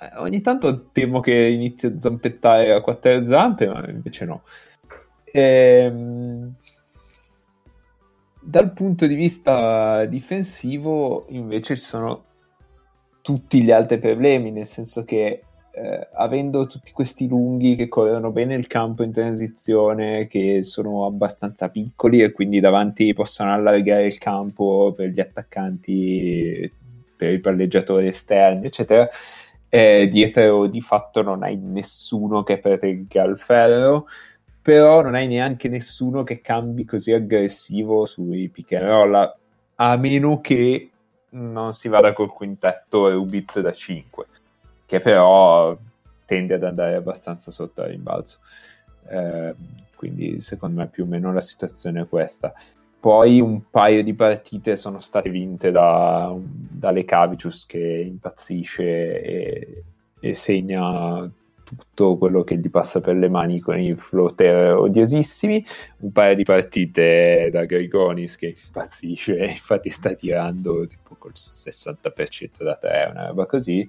Eh, 0.00 0.10
Ogni 0.18 0.40
tanto 0.40 0.86
temo 0.92 1.20
che 1.20 1.34
inizi 1.34 1.86
a 1.86 1.98
zampettare 1.98 2.72
a 2.72 2.80
quattro 2.80 3.26
zampe, 3.26 3.66
ma 3.66 3.88
invece 3.88 4.24
no. 4.24 4.42
Ehm, 5.24 6.54
Dal 8.40 8.72
punto 8.72 9.06
di 9.06 9.14
vista 9.14 10.04
difensivo, 10.06 11.26
invece, 11.30 11.76
ci 11.76 11.82
sono 11.82 12.24
tutti 13.28 13.62
gli 13.62 13.70
altri 13.70 13.98
problemi, 13.98 14.50
nel 14.50 14.64
senso 14.64 15.04
che 15.04 15.42
eh, 15.70 16.08
avendo 16.14 16.66
tutti 16.66 16.92
questi 16.92 17.28
lunghi 17.28 17.76
che 17.76 17.86
corrono 17.86 18.30
bene 18.30 18.54
il 18.54 18.66
campo 18.66 19.02
in 19.02 19.12
transizione, 19.12 20.26
che 20.28 20.62
sono 20.62 21.04
abbastanza 21.04 21.68
piccoli 21.68 22.22
e 22.22 22.32
quindi 22.32 22.58
davanti 22.58 23.12
possono 23.12 23.52
allargare 23.52 24.06
il 24.06 24.16
campo 24.16 24.94
per 24.96 25.10
gli 25.10 25.20
attaccanti, 25.20 26.72
per 27.18 27.34
i 27.34 27.38
palleggiatori 27.40 28.06
esterni, 28.06 28.64
eccetera, 28.64 29.06
eh, 29.68 30.08
dietro 30.10 30.66
di 30.66 30.80
fatto 30.80 31.20
non 31.20 31.42
hai 31.42 31.58
nessuno 31.58 32.42
che 32.44 32.56
protegga 32.56 33.24
il 33.24 33.36
ferro, 33.36 34.06
però 34.62 35.02
non 35.02 35.14
hai 35.14 35.26
neanche 35.26 35.68
nessuno 35.68 36.24
che 36.24 36.40
cambi 36.40 36.86
così 36.86 37.12
aggressivo 37.12 38.06
sui 38.06 38.48
pick 38.48 38.72
and 38.72 38.86
roll, 38.86 39.34
a- 39.74 39.96
meno 39.98 40.40
che 40.40 40.87
non 41.30 41.74
si 41.74 41.88
vada 41.88 42.12
col 42.12 42.32
quintetto 42.32 43.10
Rubit 43.10 43.60
da 43.60 43.72
5, 43.72 44.26
che 44.86 45.00
però 45.00 45.76
tende 46.24 46.54
ad 46.54 46.64
andare 46.64 46.94
abbastanza 46.94 47.50
sotto 47.50 47.82
al 47.82 47.88
rimbalzo. 47.88 48.38
Eh, 49.08 49.54
quindi 49.94 50.40
secondo 50.40 50.80
me 50.80 50.86
più 50.86 51.04
o 51.04 51.06
meno 51.06 51.32
la 51.32 51.40
situazione 51.40 52.02
è 52.02 52.08
questa. 52.08 52.54
Poi 53.00 53.40
un 53.40 53.70
paio 53.70 54.02
di 54.02 54.14
partite 54.14 54.76
sono 54.76 55.00
state 55.00 55.30
vinte 55.30 55.70
da, 55.70 56.34
da 56.36 56.90
Lekavicius 56.90 57.64
che 57.66 57.78
impazzisce 57.78 59.22
e, 59.22 59.84
e 60.20 60.34
segna 60.34 61.30
tutto 61.76 62.16
quello 62.16 62.44
che 62.44 62.56
gli 62.56 62.70
passa 62.70 63.00
per 63.00 63.16
le 63.16 63.28
mani 63.28 63.60
con 63.60 63.78
i 63.78 63.94
floater 63.94 64.74
odiosissimi. 64.74 65.64
Un 65.98 66.12
paio 66.12 66.34
di 66.34 66.44
partite 66.44 67.50
da 67.52 67.64
Grigonis 67.64 68.36
che 68.36 68.54
impazzisce 68.64 69.44
infatti 69.46 69.90
sta 69.90 70.14
tirando 70.14 70.86
tipo 70.86 71.16
col 71.16 71.32
60% 71.34 72.62
da 72.62 72.76
3, 72.76 73.08
una 73.10 73.26
roba 73.28 73.46
così. 73.46 73.88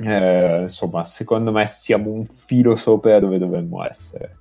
Eh, 0.00 0.60
insomma, 0.62 1.04
secondo 1.04 1.50
me 1.50 1.66
siamo 1.66 2.10
un 2.10 2.24
filo 2.24 2.76
sopra 2.76 3.18
dove 3.18 3.38
dovremmo 3.38 3.84
essere. 3.84 4.36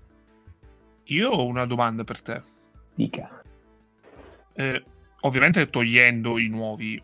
Io 1.05 1.29
ho 1.29 1.45
una 1.45 1.65
domanda 1.65 2.03
per 2.03 2.21
te. 2.21 2.41
Dica. 2.93 3.41
Eh, 4.53 4.83
ovviamente 5.21 5.69
togliendo 5.69 6.37
i 6.37 6.47
nuovi, 6.47 7.01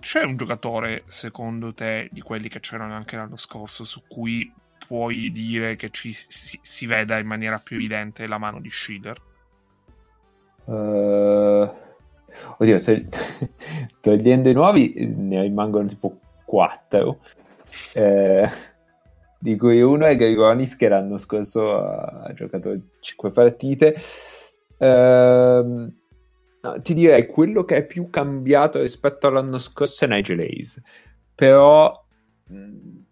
c'è 0.00 0.22
un 0.22 0.36
giocatore 0.36 1.02
secondo 1.06 1.74
te 1.74 2.08
di 2.12 2.20
quelli 2.20 2.48
che 2.48 2.60
c'erano 2.60 2.94
anche 2.94 3.16
l'anno 3.16 3.36
scorso 3.36 3.84
su 3.84 4.02
cui 4.06 4.52
puoi 4.86 5.30
dire 5.32 5.76
che 5.76 5.90
ci 5.90 6.12
si, 6.12 6.58
si 6.62 6.86
veda 6.86 7.18
in 7.18 7.26
maniera 7.26 7.58
più 7.58 7.76
evidente 7.76 8.26
la 8.26 8.38
mano 8.38 8.60
di 8.60 8.70
Schiller? 8.70 9.20
Eh, 10.64 11.70
oddio, 12.58 12.78
se- 12.78 13.06
togliendo 14.00 14.48
i 14.48 14.54
nuovi 14.54 14.92
eh, 14.94 15.06
ne 15.06 15.42
rimangono 15.42 15.86
tipo 15.86 16.18
4. 16.44 17.18
di 19.38 19.56
cui 19.56 19.80
uno 19.82 20.06
è 20.06 20.16
Grigonis 20.16 20.74
che 20.76 20.88
l'anno 20.88 21.18
scorso 21.18 21.76
ha, 21.76 22.32
giocato 22.34 22.74
5 23.00 23.30
partite. 23.30 23.96
Ehm, 24.78 25.94
no, 26.62 26.80
ti 26.80 26.94
direi 26.94 27.26
quello 27.26 27.64
che 27.64 27.76
è 27.76 27.86
più 27.86 28.10
cambiato 28.10 28.80
rispetto 28.80 29.26
all'anno 29.26 29.58
scorso 29.58 30.04
è 30.04 30.08
Nigel 30.08 30.40
Hayes, 30.40 30.80
però 31.34 32.04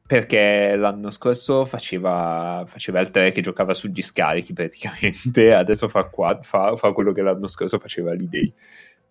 perché 0.07 0.77
l'anno 0.77 1.11
scorso 1.11 1.65
faceva, 1.65 2.65
faceva 2.67 3.01
il 3.01 3.11
3 3.11 3.33
che 3.33 3.41
giocava 3.41 3.75
sugli 3.75 4.03
scarichi 4.03 4.53
praticamente, 4.53 5.53
adesso 5.55 5.89
fa, 5.89 6.05
qua, 6.05 6.39
fa, 6.43 6.77
fa 6.77 6.93
quello 6.93 7.13
che 7.13 7.23
l'anno 7.23 7.49
scorso 7.49 7.79
faceva 7.79 8.13
l'idea. 8.13 8.49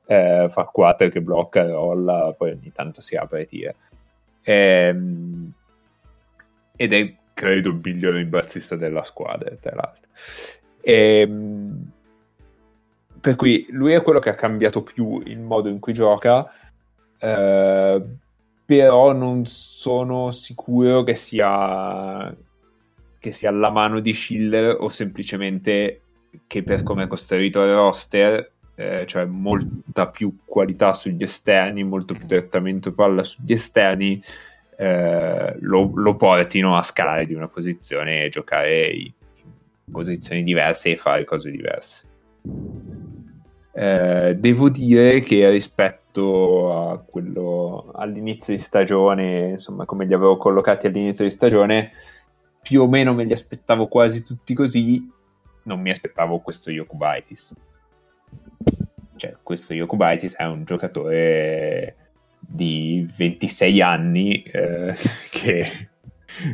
Eh, 0.07 0.47
fa 0.49 0.65
4 0.65 1.09
che 1.09 1.21
blocca, 1.21 1.67
rolla, 1.67 2.33
poi 2.37 2.51
ogni 2.51 2.71
tanto 2.71 3.01
si 3.01 3.15
apre 3.15 3.41
e 3.41 3.45
tira. 3.45 3.73
Ehm, 4.43 5.51
ed 6.75 6.93
è 6.93 7.15
credo 7.33 7.69
il 7.69 7.79
migliore 7.83 8.21
imbazzista 8.21 8.75
della 8.75 9.03
squadra, 9.03 9.53
tra 9.59 9.75
l'altro. 9.75 10.09
Ehm, 10.81 11.91
per 13.25 13.35
cui 13.35 13.65
lui 13.71 13.93
è 13.93 14.03
quello 14.03 14.19
che 14.19 14.29
ha 14.29 14.35
cambiato 14.35 14.83
più 14.83 15.19
il 15.25 15.39
modo 15.39 15.67
in 15.67 15.79
cui 15.79 15.93
gioca. 15.93 16.47
Eh, 17.17 18.03
però 18.63 19.13
non 19.13 19.47
sono 19.47 20.29
sicuro 20.29 21.01
che 21.01 21.15
sia 21.15 22.35
che 23.17 23.31
sia 23.31 23.49
alla 23.49 23.71
mano 23.71 23.99
di 23.99 24.13
Schiller 24.13 24.77
o 24.79 24.89
semplicemente 24.89 26.01
che 26.45 26.61
per 26.61 26.83
come 26.83 27.05
è 27.05 27.07
costruito 27.07 27.63
il 27.63 27.73
roster 27.73 28.51
eh, 28.75 29.05
cioè 29.07 29.25
molta 29.25 30.07
più 30.07 30.37
qualità 30.45 30.93
sugli 30.93 31.23
esterni 31.23 31.83
molto 31.83 32.13
più 32.13 32.27
trattamento 32.27 32.93
palla 32.93 33.23
sugli 33.23 33.53
esterni 33.53 34.21
eh, 34.77 35.55
lo, 35.61 35.91
lo, 35.95 36.15
portino 36.15 36.75
a 36.75 36.83
scalare 36.83 37.25
di 37.25 37.33
una 37.33 37.47
posizione 37.47 38.25
e 38.25 38.29
giocare 38.29 38.87
in 38.87 39.11
posizioni 39.91 40.43
diverse 40.43 40.91
e 40.91 40.97
fare 40.97 41.23
cose 41.23 41.49
diverse 41.49 42.05
eh, 43.77 44.35
devo 44.37 44.69
dire 44.69 45.19
che 45.19 45.49
rispetto 45.49 46.91
a 46.91 46.97
quello 46.99 47.91
all'inizio 47.93 48.53
di 48.55 48.59
stagione, 48.59 49.49
insomma, 49.49 49.83
come 49.83 50.05
li 50.05 50.13
avevo 50.13 50.37
collocati 50.37 50.87
all'inizio 50.87 51.25
di 51.25 51.31
stagione, 51.31 51.91
più 52.61 52.81
o 52.83 52.87
meno 52.87 53.13
me 53.13 53.25
li 53.25 53.33
aspettavo 53.33 53.87
quasi 53.87 54.23
tutti 54.23 54.53
così. 54.53 55.11
Non 55.63 55.81
mi 55.81 55.89
aspettavo 55.89 56.39
questo 56.39 56.71
Yokubaitis. 56.71 57.53
Cioè, 59.17 59.35
questo 59.43 59.73
Yokubaitis 59.73 60.35
è 60.35 60.45
un 60.45 60.63
giocatore 60.63 61.95
di 62.39 63.05
26 63.17 63.81
anni 63.81 64.41
eh, 64.43 64.95
che, 65.29 65.89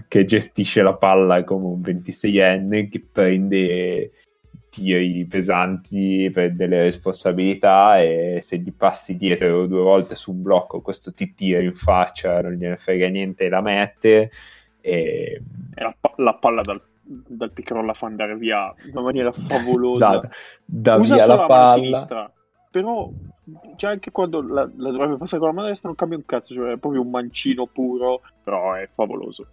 che 0.07 0.25
gestisce 0.25 0.81
la 0.81 0.95
palla 0.95 1.43
come 1.43 1.67
un 1.67 1.81
26enne 1.81 2.89
che 2.89 3.05
prende 3.11 4.11
tiri 4.71 5.25
pesanti 5.25 6.31
per 6.33 6.53
delle 6.53 6.81
responsabilità 6.81 7.99
e 7.99 8.39
se 8.41 8.57
gli 8.57 8.71
passi 8.71 9.17
dietro 9.17 9.67
due 9.67 9.81
volte 9.81 10.15
su 10.15 10.31
un 10.31 10.41
blocco 10.41 10.81
questo 10.81 11.13
ti 11.13 11.33
tira 11.33 11.59
in 11.59 11.75
faccia 11.75 12.41
non 12.41 12.53
gliene 12.53 12.77
frega 12.77 13.09
niente 13.09 13.45
e 13.45 13.49
la 13.49 13.61
mette 13.61 14.31
e... 14.79 15.41
e 15.75 15.81
la, 15.83 15.93
la, 16.15 16.33
palla 16.35 16.61
dal, 16.61 16.81
dal 17.03 17.51
pick 17.51 17.69
la 17.71 17.93
fa 17.93 18.05
andare 18.07 18.37
via 18.37 18.73
in 18.85 18.91
una 18.91 19.01
maniera 19.01 19.31
favolosa 19.33 20.09
esatto. 20.11 20.29
da 20.63 20.95
Usa 20.95 21.15
via 21.15 21.25
la 21.25 21.45
palla 21.45 21.73
sinistra, 21.73 22.31
però 22.71 23.09
cioè 23.75 23.91
anche 23.91 24.11
quando 24.11 24.41
la, 24.41 24.69
la 24.77 24.91
dovrebbe 24.91 25.17
passare 25.17 25.39
con 25.39 25.49
la 25.49 25.53
mano 25.53 25.67
destra 25.67 25.89
non 25.89 25.97
cambia 25.97 26.17
un 26.17 26.25
cazzo 26.25 26.53
cioè 26.53 26.71
è 26.71 26.77
proprio 26.77 27.01
un 27.01 27.09
mancino 27.09 27.67
puro 27.67 28.21
però 28.41 28.73
è 28.73 28.87
favoloso 28.93 29.45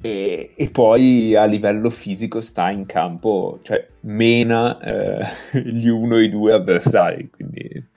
e, 0.00 0.52
e, 0.54 0.70
poi 0.70 1.34
a 1.34 1.44
livello 1.44 1.90
fisico 1.90 2.40
sta 2.40 2.70
in 2.70 2.86
campo, 2.86 3.60
cioè 3.62 3.86
mena 4.00 4.78
eh, 4.80 5.26
gli 5.62 5.88
uno 5.88 6.18
e 6.18 6.24
i 6.24 6.30
due 6.30 6.52
avversari, 6.52 7.30
quindi 7.30 7.92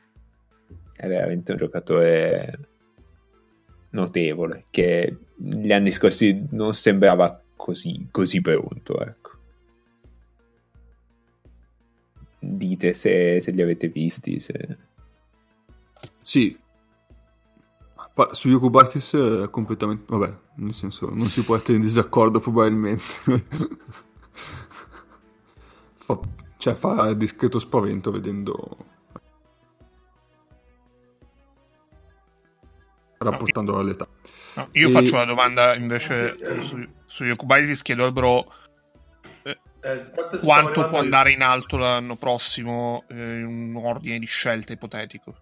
è 0.96 1.08
veramente 1.08 1.52
un 1.52 1.58
giocatore 1.58 2.60
notevole 3.90 4.66
che 4.70 5.18
gli 5.36 5.72
anni 5.72 5.92
scorsi 5.92 6.48
non 6.52 6.74
sembrava 6.74 7.42
così, 7.56 8.08
così 8.12 8.42
pronto. 8.42 9.00
Ecco. 9.02 9.32
Dite 12.40 12.94
se, 12.94 13.42
se 13.42 13.52
li 13.52 13.62
avete 13.62 13.90
visti. 13.90 14.40
Se... 14.40 14.78
Sì, 16.22 16.58
su 18.32 18.50
Yokubatis 18.50 19.16
è 19.16 19.50
completamente... 19.50 20.06
Vabbè, 20.08 20.38
nel 20.56 20.74
senso, 20.74 21.10
non 21.14 21.28
si 21.28 21.44
può 21.44 21.56
essere 21.56 21.74
in 21.74 21.82
disaccordo 21.82 22.40
probabilmente. 22.40 23.04
fa, 25.96 26.20
cioè, 26.58 26.74
fa 26.74 27.14
discreto 27.14 27.60
spavento 27.60 28.12
vedendo... 28.12 28.78
rapportando 33.20 33.78
all'età. 33.78 34.08
No, 34.56 34.70
io 34.72 34.90
e... 34.90 34.92
faccio 34.92 35.14
una 35.14 35.26
domanda 35.26 35.76
invece 35.76 36.36
su, 36.64 36.88
su 37.06 37.24
Yokubatis, 37.24 37.82
chiedo 37.84 38.06
al 38.06 38.14
bro... 38.14 38.52
Eh, 39.44 39.60
eh, 39.82 40.40
quanto 40.42 40.88
può 40.88 41.00
andare 41.00 41.32
in 41.32 41.42
alto 41.42 41.78
l'anno 41.78 42.16
prossimo 42.16 43.04
eh, 43.10 43.40
in 43.40 43.46
un 43.46 43.76
ordine 43.76 44.18
di 44.18 44.26
scelte 44.26 44.74
ipotetico? 44.74 45.36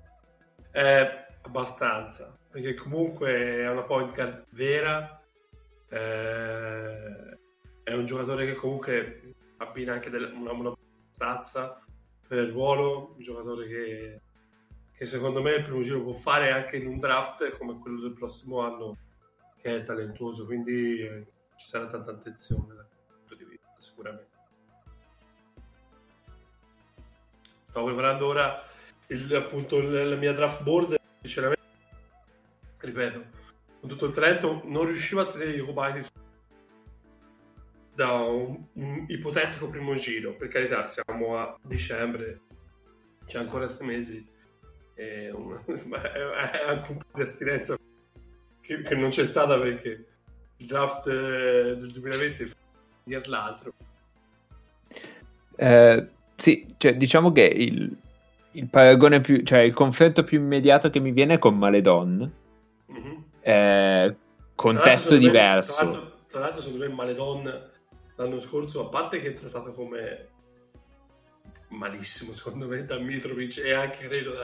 Eh, 0.71 1.07
abbastanza 1.41 2.37
perché 2.55 2.73
comunque 2.73 3.33
è 3.33 3.69
una 3.69 3.83
point 3.83 4.13
guard 4.13 4.45
vera, 4.51 5.21
eh, 5.89 7.37
è 7.83 7.93
un 7.93 8.05
giocatore 8.05 8.45
che 8.45 8.53
comunque 8.55 9.35
abbina 9.57 9.91
anche 9.91 10.09
del, 10.09 10.31
una, 10.33 10.53
una 10.53 10.73
stazza 11.11 11.83
per 12.25 12.45
il 12.45 12.53
ruolo, 12.53 13.11
un 13.17 13.21
giocatore 13.21 13.67
che, 13.67 14.21
che, 14.93 15.05
secondo 15.05 15.41
me 15.41 15.51
il 15.51 15.63
primo 15.63 15.81
giro 15.81 16.01
può 16.01 16.13
fare 16.13 16.53
anche 16.53 16.77
in 16.77 16.87
un 16.87 16.97
draft 16.97 17.57
come 17.57 17.77
quello 17.77 17.99
del 17.99 18.13
prossimo 18.13 18.61
anno, 18.61 18.95
che 19.57 19.75
è 19.75 19.83
talentuoso, 19.83 20.45
quindi 20.45 21.01
eh, 21.01 21.25
ci 21.57 21.67
sarà 21.67 21.87
tanta 21.87 22.11
attenzione 22.11 22.73
dal 22.73 22.87
punto 23.17 23.35
di 23.35 23.43
vista, 23.43 23.73
sicuramente. 23.79 24.29
Stavo 27.67 27.87
preparando 27.87 28.27
ora 28.27 28.63
il, 29.07 29.35
appunto 29.35 29.81
la 29.81 30.15
mia 30.15 30.31
draft 30.31 30.63
board, 30.63 30.95
sinceramente 31.19 31.63
ripeto, 32.79 33.25
con 33.79 33.89
tutto 33.89 34.05
il 34.05 34.13
talento, 34.13 34.61
non 34.65 34.85
riusciva 34.85 35.23
a 35.23 35.27
tenere 35.27 35.53
Jokubaitis 35.53 36.11
da 37.93 38.11
un, 38.11 38.63
un, 38.73 39.05
ipotetico 39.07 39.69
primo 39.69 39.95
giro. 39.95 40.35
Per 40.35 40.49
carità, 40.49 40.87
siamo 40.87 41.37
a 41.37 41.57
dicembre, 41.63 42.41
c'è 43.25 43.39
ancora 43.39 43.67
sei 43.67 43.87
mesi, 43.87 44.27
è, 44.93 45.29
un, 45.31 45.59
è 45.65 46.63
anche 46.67 46.91
un 46.91 46.97
po' 46.97 47.05
di 47.13 47.21
astinenza 47.21 47.77
che, 48.61 48.81
che, 48.81 48.95
non 48.95 49.09
c'è 49.09 49.23
stata 49.23 49.57
perché 49.59 50.05
il 50.57 50.65
draft 50.65 51.07
eh, 51.07 51.75
del 51.77 51.91
2020 51.91 52.43
è 52.43 52.47
finito 53.03 53.29
l'altro. 53.29 53.73
Eh, 55.55 56.07
sì, 56.35 56.65
cioè, 56.77 56.95
diciamo 56.95 57.31
che 57.31 57.43
il, 57.43 57.95
il 58.51 58.67
paragone 58.67 59.21
più, 59.21 59.43
cioè 59.43 59.59
il 59.59 59.73
confronto 59.73 60.23
più 60.23 60.39
immediato 60.39 60.89
che 60.89 60.99
mi 60.99 61.11
viene 61.11 61.35
è 61.35 61.39
con 61.39 61.57
Maledon. 61.57 62.43
Eh, 63.47 64.15
contesto 64.55 65.09
tra 65.09 65.17
diverso. 65.17 65.71
Me, 65.71 65.77
tra, 65.77 65.85
l'altro, 65.85 66.17
tra 66.27 66.39
l'altro, 66.39 66.61
secondo 66.61 66.87
me, 66.87 66.93
Maledon 66.93 67.69
l'anno 68.15 68.39
scorso, 68.39 68.87
a 68.87 68.89
parte 68.89 69.21
che 69.21 69.29
è 69.29 69.33
trattato 69.33 69.71
come 69.71 70.29
malissimo, 71.67 72.33
secondo 72.33 72.65
me, 72.67 72.83
da 72.85 72.97
Mitrovic 72.97 73.57
e 73.57 73.71
anche 73.71 74.07
credo 74.07 74.43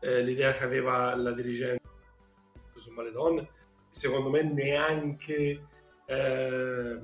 eh, 0.00 0.22
l'idea 0.22 0.52
che 0.52 0.64
aveva 0.64 1.16
la 1.16 1.32
dirigente 1.32 1.80
su 2.74 2.92
Maledon, 2.92 3.48
secondo 3.88 4.28
me 4.28 4.42
neanche 4.42 5.66
eh, 6.04 6.98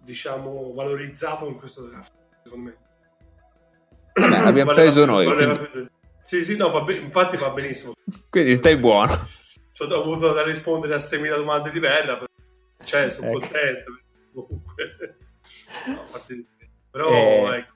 diciamo 0.00 0.72
valorizzato 0.72 1.46
in 1.46 1.56
questo 1.56 1.82
draft, 1.82 2.12
secondo 2.42 2.70
me. 2.70 2.76
Vabbè, 4.14 4.34
abbiamo 4.34 4.72
valeva, 4.72 4.74
preso 4.74 5.04
noi. 5.04 5.26
Valeva, 5.26 5.58
quindi... 5.58 5.90
Sì, 6.22 6.42
sì, 6.42 6.56
no, 6.56 6.84
be- 6.84 6.96
infatti 6.96 7.36
va 7.36 7.50
benissimo. 7.50 7.92
Quindi 8.30 8.54
stai 8.54 8.78
buono. 8.78 9.46
Ho 9.78 10.00
avuto 10.00 10.32
da 10.32 10.42
rispondere 10.42 10.94
a 10.94 10.98
6.000 10.98 11.36
domande 11.36 11.70
di 11.70 11.78
Verra, 11.78 12.24
cioè 12.84 13.10
sono 13.10 13.28
ecco. 13.28 13.38
contento. 13.38 13.98
Comunque, 14.32 15.16
no, 15.86 16.04
però 16.90 17.52
eh... 17.52 17.58
ecco. 17.58 17.72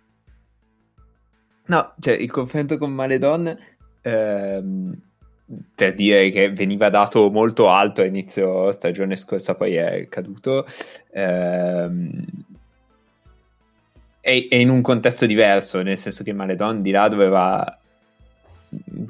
No, 1.66 1.95
cioè 2.01 2.15
il 2.15 2.31
confronto 2.31 2.77
con 2.77 2.93
Maledon 2.93 3.57
ehm, 4.03 5.01
per 5.74 5.95
dire 5.95 6.31
che 6.31 6.51
veniva 6.51 6.89
dato 6.89 7.31
molto 7.31 7.69
alto 7.69 8.01
a 8.01 8.05
inizio 8.05 8.73
stagione 8.73 9.16
scorsa, 9.16 9.55
poi 9.55 9.74
è 9.74 10.09
caduto. 10.09 10.66
Ehm, 11.12 12.24
è, 14.20 14.47
è 14.49 14.55
in 14.55 14.70
un 14.70 14.83
contesto 14.83 15.27
diverso, 15.27 15.83
nel 15.83 15.99
senso 15.99 16.23
che 16.24 16.33
Maledon 16.33 16.83
di 16.83 16.91
là 16.91 17.09
doveva 17.09 17.79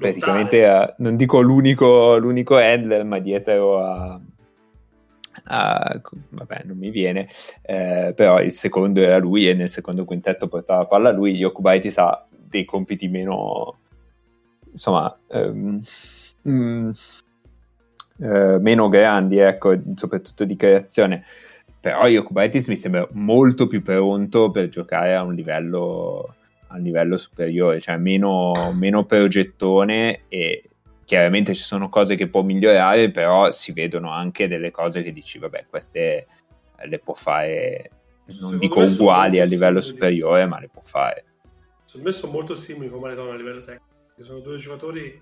praticamente 0.02 0.66
a, 0.66 0.94
non 0.98 1.16
dico 1.16 1.40
l'unico, 1.40 2.18
l'unico 2.18 2.56
handler, 2.56 3.04
ma 3.04 3.18
dietro 3.18 3.82
a, 3.82 4.20
a, 5.44 6.00
vabbè, 6.28 6.62
non 6.64 6.76
mi 6.76 6.90
viene, 6.90 7.28
eh, 7.62 8.12
però 8.14 8.40
il 8.40 8.52
secondo 8.52 9.00
era 9.00 9.18
lui 9.18 9.48
e 9.48 9.54
nel 9.54 9.68
secondo 9.68 10.04
quintetto 10.04 10.48
portava 10.48 10.80
la 10.80 10.86
palla 10.86 11.10
lui. 11.10 11.36
Yokubaitis 11.36 11.96
ha 11.98 12.26
dei 12.28 12.64
compiti 12.64 13.08
meno, 13.08 13.76
insomma, 14.70 15.16
um, 15.28 15.80
um, 16.42 16.92
eh, 18.18 18.58
meno 18.60 18.88
grandi, 18.88 19.38
ecco, 19.38 19.74
soprattutto 19.94 20.44
di 20.44 20.56
creazione. 20.56 21.24
Però 21.80 22.06
Jokubaitis 22.06 22.68
mi 22.68 22.76
sembra 22.76 23.08
molto 23.12 23.66
più 23.66 23.82
pronto 23.82 24.50
per 24.50 24.68
giocare 24.68 25.16
a 25.16 25.22
un 25.22 25.34
livello, 25.34 26.36
a 26.73 26.78
livello 26.78 27.16
superiore, 27.16 27.81
cioè 27.81 27.97
meno, 27.99 28.73
meno 28.74 29.05
progettone 29.05 30.23
e 30.28 30.70
chiaramente 31.05 31.55
ci 31.55 31.62
sono 31.62 31.89
cose 31.89 32.15
che 32.16 32.28
può 32.28 32.43
migliorare, 32.43 33.11
però 33.11 33.51
si 33.51 33.73
vedono 33.73 34.11
anche 34.11 34.49
delle 34.49 34.70
cose 34.70 35.03
che 35.03 35.12
dici, 35.12 35.39
vabbè, 35.39 35.66
queste 35.69 36.27
le 36.85 36.99
può 36.99 37.15
fare, 37.15 37.90
non 38.24 38.35
Secondo 38.36 38.57
dico 38.57 38.81
uguali 38.81 39.39
a 39.40 39.44
livello 39.44 39.81
simili. 39.81 40.01
superiore, 40.01 40.47
ma 40.47 40.59
le 40.59 40.69
può 40.69 40.82
fare. 40.82 41.24
Secondo 41.85 42.09
me 42.09 42.15
sono 42.15 42.32
molto 42.32 42.55
simili 42.55 42.89
come 42.89 43.03
Maradona 43.03 43.35
a 43.35 43.36
livello 43.36 43.62
tecnico, 43.62 44.23
sono 44.23 44.40
due 44.40 44.57
giocatori 44.57 45.20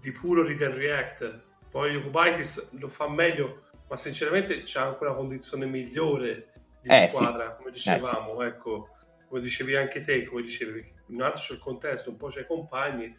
di 0.00 0.12
puro 0.12 0.44
read 0.44 0.62
and 0.62 0.74
react, 0.74 1.40
poi 1.70 1.92
Jokubaitis 1.92 2.70
lo 2.78 2.88
fa 2.88 3.08
meglio, 3.08 3.62
ma 3.88 3.96
sinceramente 3.96 4.62
c'è 4.62 4.80
anche 4.80 5.04
una 5.04 5.14
condizione 5.14 5.66
migliore 5.66 6.52
di 6.80 6.88
eh, 6.88 7.08
squadra, 7.10 7.50
sì. 7.50 7.56
come 7.56 7.70
dicevamo, 7.72 8.42
eh, 8.42 8.48
sì. 8.48 8.54
ecco, 8.54 8.88
come 9.34 9.46
dicevi 9.46 9.74
anche 9.74 10.00
te, 10.00 10.24
come 10.26 10.42
dicevi, 10.42 10.92
un 11.06 11.20
altro 11.20 11.40
c'è 11.40 11.54
il 11.54 11.58
contesto, 11.58 12.08
un 12.08 12.16
po' 12.16 12.28
c'è 12.28 12.42
i 12.42 12.46
compagni, 12.46 13.12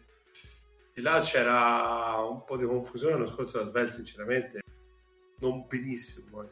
di 0.94 1.02
là 1.02 1.20
c'era 1.20 2.26
un 2.26 2.42
po' 2.42 2.56
di 2.56 2.64
confusione 2.64 3.12
l'anno 3.12 3.26
scorso 3.26 3.58
da 3.58 3.64
Svel, 3.64 3.86
sinceramente, 3.86 4.60
non 5.40 5.66
benissimo, 5.68 6.42
eh. 6.42 6.48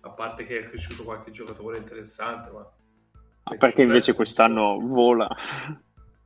a 0.00 0.10
parte 0.10 0.44
che 0.44 0.58
è 0.58 0.64
cresciuto 0.64 1.04
qualche 1.04 1.30
giocatore 1.30 1.78
interessante, 1.78 2.50
ma... 2.50 2.70
Ah, 3.44 3.54
perché 3.54 3.80
invece 3.80 4.12
quest'anno 4.12 4.78
vola. 4.78 5.26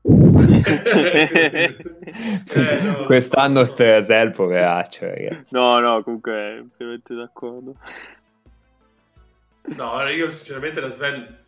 eh, 0.03 1.77
no, 2.83 3.05
Quest'anno 3.05 3.61
no, 3.61 3.65
Strasel, 3.65 4.33
poveraccio, 4.33 5.07
ragazzi. 5.07 5.55
No, 5.55 5.79
no, 5.79 6.03
comunque, 6.03 6.59
ovviamente 6.59 7.15
d'accordo. 7.15 7.77
No, 9.67 10.05
io 10.09 10.29
sinceramente 10.29 10.81
la 10.81 10.89
Sven 10.89 11.42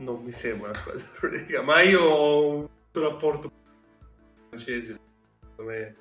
non 0.00 0.22
mi 0.22 0.32
sembra 0.32 0.68
una 0.68 0.74
squadra 0.74 1.62
ma 1.62 1.82
io 1.82 2.02
ho 2.02 2.54
un 2.56 2.68
rapporto 2.92 3.50
francese, 4.48 4.98
secondo 5.40 5.70
me 5.70 5.96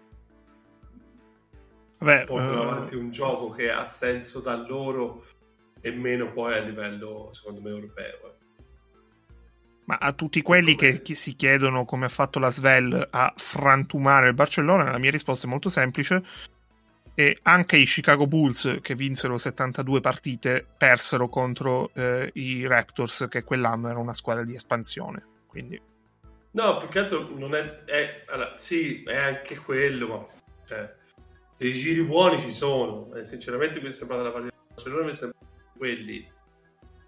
Vabbè, 2.00 2.24
portano 2.26 2.62
uh... 2.62 2.64
avanti 2.64 2.96
un 2.96 3.12
gioco 3.12 3.50
che 3.50 3.70
ha 3.70 3.84
senso 3.84 4.40
da 4.40 4.56
loro 4.56 5.26
e 5.82 5.92
meno 5.92 6.32
poi 6.32 6.56
a 6.56 6.62
livello, 6.62 7.30
secondo 7.32 7.62
me, 7.62 7.70
europeo. 7.70 8.16
Eh. 8.26 8.38
Ma 9.86 9.98
a 9.98 10.14
tutti 10.14 10.42
quelli 10.42 10.76
che, 10.76 11.02
che, 11.02 11.16
si 11.16 11.36
chiedono 11.36 11.84
come 11.84 12.06
ha 12.06 12.10
fatto 12.10 12.38
la 12.38 12.52
Svel 12.52 13.08
a 13.10 13.34
frantumare 13.36 14.28
il 14.28 14.34
Barcellona, 14.34 14.92
la 14.92 14.98
mia 14.98 15.12
risposta 15.12 15.48
è 15.48 15.50
molto 15.50 15.70
semplice. 15.70 16.24
E 17.20 17.38
anche 17.42 17.76
i 17.76 17.84
Chicago 17.84 18.28
Bulls, 18.28 18.78
che 18.82 18.96
vinsero 18.96 19.38
72 19.38 20.00
partite, 20.00 20.66
persero 20.78 21.28
contro 21.28 21.92
eh, 21.94 22.30
i 22.36 22.66
Raptors, 22.66 23.26
che 23.30 23.44
quell'anno 23.44 23.90
era 23.90 24.00
una 24.00 24.14
squadra 24.14 24.46
di 24.46 24.56
espansione. 24.56 25.26
Quindi... 25.46 25.82
No, 26.52 26.78
più 26.78 26.88
che 26.88 27.00
altro 27.00 27.28
non 27.36 27.56
è... 27.56 27.84
è 27.84 28.24
allora, 28.28 28.54
sì, 28.56 29.04
è 29.04 29.18
anche 29.18 29.58
quello, 29.58 30.08
ma... 30.08 30.26
Cioè, 30.66 30.96
dei 31.58 31.74
giri 31.74 32.04
buoni 32.04 32.40
ci 32.40 32.54
sono. 32.54 33.14
Eh, 33.14 33.26
sinceramente 33.26 33.82
mi 33.82 33.88
è 33.88 33.92
sembrata 33.92 34.24
la 34.24 34.32
partita 34.32 34.56
di 34.56 34.74
Barcellona, 34.74 35.04
mi 35.04 35.12
è 35.12 35.14
sembrata 35.14 35.46
quelli. 35.76 36.32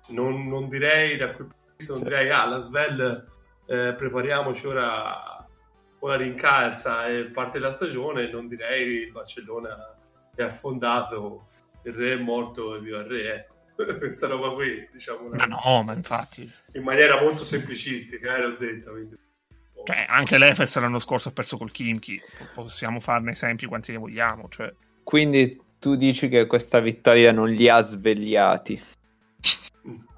Non, 0.10 0.46
non 0.46 0.68
direi 0.68 1.16
da 1.16 1.32
quel 1.32 1.48
non 1.48 1.56
certo. 1.78 2.04
direi, 2.04 2.30
ah, 2.32 2.46
la 2.48 2.60
Svel, 2.60 3.28
eh, 3.66 3.94
prepariamoci 3.94 4.68
ora, 4.68 5.48
ora 6.00 6.16
rincalza 6.18 7.08
e 7.08 7.28
parte 7.28 7.60
la 7.60 7.72
stagione, 7.72 8.30
non 8.30 8.50
direi 8.50 9.04
il 9.04 9.12
Barcellona 9.14 9.91
è 10.36 10.44
affondato, 10.44 11.48
il 11.84 11.94
re 11.94 12.14
è 12.14 12.18
morto 12.18 12.76
e 12.76 12.80
viva 12.80 13.00
il 13.00 13.06
re, 13.06 13.34
ecco. 13.36 13.56
Questa 13.98 14.28
roba 14.28 14.52
qui, 14.52 14.88
diciamo. 14.92 15.30
Ma 15.30 15.46
no, 15.46 15.84
ma 15.84 15.94
infatti. 15.94 16.52
In 16.74 16.84
maniera 16.84 17.22
molto 17.22 17.44
semplicistica, 17.44 18.36
eh, 18.36 18.42
l'ho 18.42 18.56
detto. 18.56 18.92
Quindi... 18.92 19.18
Cioè, 19.84 20.06
anche 20.08 20.38
l'Efes 20.38 20.78
l'anno 20.78 21.00
scorso 21.00 21.30
ha 21.30 21.32
perso 21.32 21.58
col 21.58 21.72
Kimchi, 21.72 22.22
possiamo 22.54 23.00
farne 23.00 23.32
esempi 23.32 23.66
quanti 23.66 23.92
ne 23.92 23.98
vogliamo. 23.98 24.48
Cioè. 24.50 24.72
Quindi 25.04 25.60
tu 25.80 25.96
dici 25.96 26.30
che 26.30 26.46
questa 26.46 26.80
vittoria 26.80 27.32
non 27.32 27.50
li 27.50 27.68
ha 27.68 27.82
svegliati? 27.82 28.80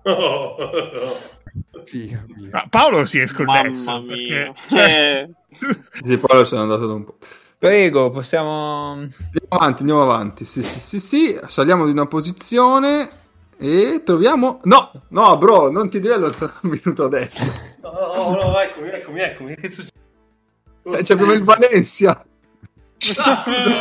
No, 0.04 0.56
no. 0.60 1.84
Sì, 1.86 2.18
Paolo 2.70 3.06
si 3.06 3.20
è 3.20 3.28
sconnesso 3.28 4.04
perché... 4.04 4.54
Cioè... 4.68 5.30
sì, 6.04 6.18
Paolo 6.18 6.44
se 6.44 6.56
n'è 6.56 6.62
andato 6.62 6.88
da 6.88 6.94
un 6.94 7.04
po'. 7.06 7.18
Prego, 7.64 8.10
possiamo... 8.10 8.92
Andiamo 8.92 9.48
avanti, 9.48 9.80
andiamo 9.80 10.02
avanti. 10.02 10.44
Sì, 10.44 10.62
sì, 10.62 10.80
sì, 10.80 11.00
sì, 11.00 11.40
saliamo 11.48 11.86
di 11.86 11.92
una 11.92 12.08
posizione 12.08 13.10
e 13.58 14.02
troviamo... 14.04 14.60
No, 14.64 14.92
no, 15.08 15.38
bro, 15.38 15.72
non 15.72 15.90
ti 15.90 16.02
direi 16.02 16.18
il 16.18 16.54
minuto 16.64 17.06
adesso. 17.06 17.46
No, 17.82 17.92
no, 17.92 18.36
no, 18.36 18.60
eccomi, 18.60 18.90
eccomi, 18.90 19.22
eccomi. 19.22 19.56
Che 19.56 19.70
succede? 19.70 19.94
Eh, 20.84 21.04
c'è 21.04 21.16
come 21.16 21.36
il 21.36 21.44
Valencia. 21.44 22.26
Ah, 23.16 23.38
scusa. 23.40 23.72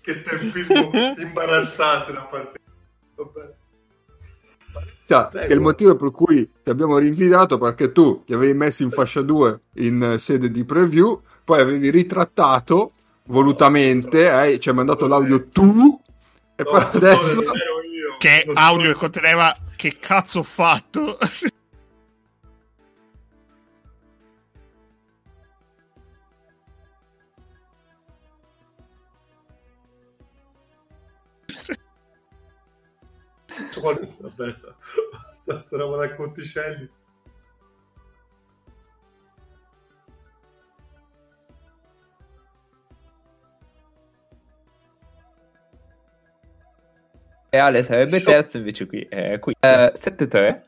che 0.00 0.22
tempismo 0.22 0.90
imbarazzato 1.16 2.10
da 2.10 2.22
parte. 2.22 2.58
Vabbè. 3.14 3.54
Sì, 4.98 5.14
che 5.30 5.46
è 5.46 5.52
il 5.52 5.60
motivo 5.60 5.94
per 5.94 6.10
cui 6.10 6.50
ti 6.60 6.70
abbiamo 6.70 6.98
rinviato 6.98 7.56
perché 7.56 7.92
tu 7.92 8.24
ti 8.26 8.34
avevi 8.34 8.52
messo 8.52 8.82
in 8.82 8.90
fascia 8.90 9.22
2 9.22 9.60
in 9.74 10.16
sede 10.18 10.50
di 10.50 10.64
preview, 10.64 11.22
poi 11.48 11.60
avevi 11.62 11.88
ritrattato 11.88 12.90
volutamente, 13.28 14.52
eh, 14.52 14.60
ci 14.60 14.68
hai 14.68 14.74
mandato 14.74 15.06
l'audio 15.06 15.48
tu 15.48 15.98
e 16.54 16.62
no, 16.62 16.70
poi 16.70 16.82
adesso... 16.92 17.40
Che 18.18 18.44
audio 18.52 18.94
conteneva 18.94 19.56
che 19.74 19.96
cazzo 19.98 20.40
ho 20.40 20.42
fatto? 20.42 21.16
Vabbè, 34.20 34.56
sta, 35.32 35.58
sta 35.60 35.76
roba 35.78 36.14
Reale 47.50 47.82
sarebbe 47.82 48.20
terzo, 48.20 48.58
invece 48.58 48.86
qui 48.86 49.06
è 49.08 49.38
qui. 49.38 49.54
Eh, 49.58 49.92
7-3. 49.94 50.62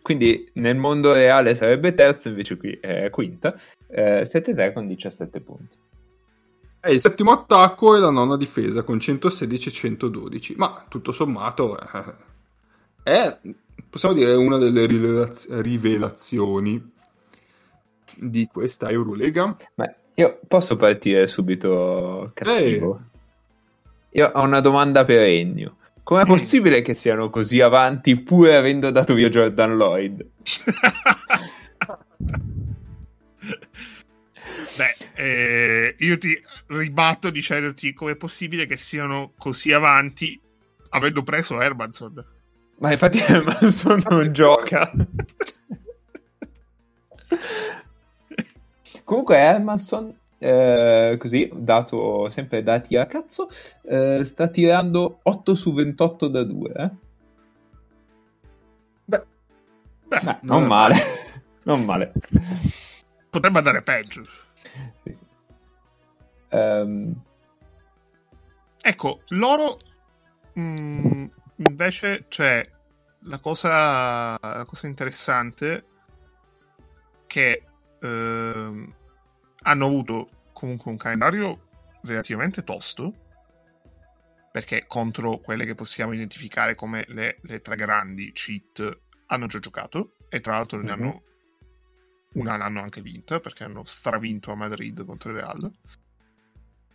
Quindi 0.00 0.48
nel 0.54 0.76
mondo 0.76 1.12
reale 1.12 1.54
sarebbe 1.54 1.92
terzo, 1.92 2.28
invece 2.28 2.56
qui 2.56 2.78
è 2.80 3.10
quinta. 3.10 3.54
Eh, 3.86 4.22
7-3 4.22 4.72
con 4.72 4.86
17 4.86 5.40
punti. 5.40 5.76
È 6.80 6.90
il 6.90 7.00
settimo 7.00 7.32
attacco 7.32 7.96
e 7.96 7.98
la 7.98 8.10
nona 8.10 8.36
difesa 8.36 8.82
con 8.82 8.98
116 8.98 9.68
e 9.68 9.72
112. 9.72 10.54
Ma 10.56 10.86
tutto 10.88 11.12
sommato 11.12 11.78
eh, 11.78 12.14
è, 13.02 13.38
possiamo 13.90 14.14
dire, 14.14 14.32
una 14.34 14.56
delle 14.56 14.86
rivelaz- 14.86 15.50
rivelazioni 15.60 16.92
di 18.16 18.48
questa 18.50 18.88
Eurolega. 18.88 19.56
Beh, 19.74 19.94
io 20.14 20.38
posso 20.48 20.76
partire 20.76 21.26
subito 21.26 22.30
cattivo. 22.32 23.00
Ehi. 23.00 23.17
Io 24.10 24.30
ho 24.32 24.42
una 24.42 24.60
domanda 24.60 25.04
per 25.04 25.22
Ennio. 25.22 25.76
Com'è 26.02 26.24
possibile 26.24 26.80
che 26.80 26.94
siano 26.94 27.28
così 27.28 27.60
avanti 27.60 28.16
pur 28.18 28.48
avendo 28.48 28.90
dato 28.90 29.12
via 29.14 29.28
Jordan 29.28 29.76
Lloyd? 29.76 30.26
Beh, 34.76 34.96
eh, 35.16 35.94
io 35.98 36.16
ti 36.18 36.40
ribatto 36.68 37.30
dicendoti 37.30 37.92
com'è 37.92 38.14
possibile 38.16 38.66
che 38.66 38.76
siano 38.76 39.32
così 39.36 39.72
avanti 39.72 40.40
avendo 40.90 41.22
preso 41.22 41.60
Hermanson. 41.60 42.24
Ma 42.78 42.92
infatti 42.92 43.18
Hermanson 43.18 44.02
non 44.08 44.32
gioca. 44.32 44.90
Comunque 49.04 49.36
Hermanson, 49.36 50.17
eh, 50.38 51.16
così, 51.18 51.50
dato 51.52 52.28
sempre 52.30 52.62
dati 52.62 52.96
a 52.96 53.06
cazzo, 53.06 53.48
eh, 53.82 54.24
sta 54.24 54.48
tirando 54.48 55.20
8 55.22 55.54
su 55.54 55.72
28 55.72 56.28
da 56.28 56.44
2. 56.44 56.72
Eh? 56.72 56.90
Beh, 59.04 59.24
Beh, 60.06 60.20
non, 60.22 60.38
non 60.42 60.66
male. 60.66 60.96
non 61.64 61.84
male. 61.84 62.12
Potrebbe 63.30 63.58
andare 63.58 63.82
peggio. 63.82 64.24
Sì, 65.02 65.12
sì. 65.12 65.24
Um... 66.50 67.14
Ecco, 68.80 69.20
loro 69.28 69.76
mh, 70.54 70.62
mm, 70.62 71.24
invece 71.56 72.26
c'è 72.28 72.66
la 73.22 73.38
cosa, 73.38 74.38
la 74.40 74.64
cosa 74.64 74.86
interessante 74.86 75.84
che 77.26 77.64
eh, 78.00 78.88
hanno 79.62 79.86
avuto 79.86 80.30
comunque 80.52 80.90
un 80.90 80.96
calendario 80.96 81.68
relativamente 82.02 82.64
tosto, 82.64 83.14
perché 84.50 84.84
contro 84.86 85.38
quelle 85.38 85.64
che 85.64 85.74
possiamo 85.74 86.12
identificare 86.12 86.74
come 86.74 87.04
le, 87.08 87.38
le 87.42 87.60
tre 87.60 87.76
grandi 87.76 88.32
cheat 88.32 88.98
hanno 89.26 89.46
già 89.46 89.58
giocato 89.58 90.14
e 90.28 90.40
tra 90.40 90.54
l'altro 90.54 90.78
ne 90.78 90.84
mm-hmm. 90.84 90.92
hanno 90.92 91.22
una 92.30 92.56
l'hanno 92.56 92.82
anche 92.82 93.00
vinta 93.00 93.40
perché 93.40 93.64
hanno 93.64 93.84
stravinto 93.84 94.52
a 94.52 94.54
Madrid 94.54 95.04
contro 95.04 95.30
il 95.30 95.36
Real 95.36 95.72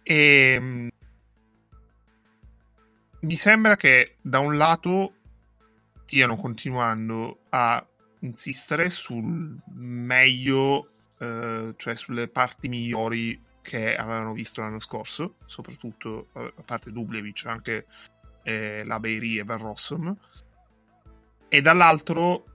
e 0.03 0.53
ehm, 0.55 0.89
mi 3.21 3.37
sembra 3.37 3.75
che 3.77 4.17
da 4.21 4.39
un 4.39 4.57
lato 4.57 5.15
stiano 6.03 6.35
continuando 6.35 7.43
a 7.49 7.85
insistere 8.19 8.89
sul 8.89 9.57
meglio, 9.73 10.92
eh, 11.23 11.73
cioè 11.77 11.95
sulle 11.95 12.27
parti 12.27 12.67
migliori 12.67 13.41
che 13.61 13.95
avevano 13.95 14.33
visto 14.33 14.59
l'anno 14.61 14.79
scorso, 14.79 15.35
soprattutto 15.45 16.27
a 16.33 16.51
parte 16.65 16.91
Dublevic, 16.91 17.45
anche 17.45 17.85
eh, 18.43 18.83
la 18.83 18.99
Beiri 18.99 19.37
e 19.37 19.43
Van 19.43 19.57
Rossum, 19.57 20.15
e 21.47 21.61
dall'altro 21.61 22.45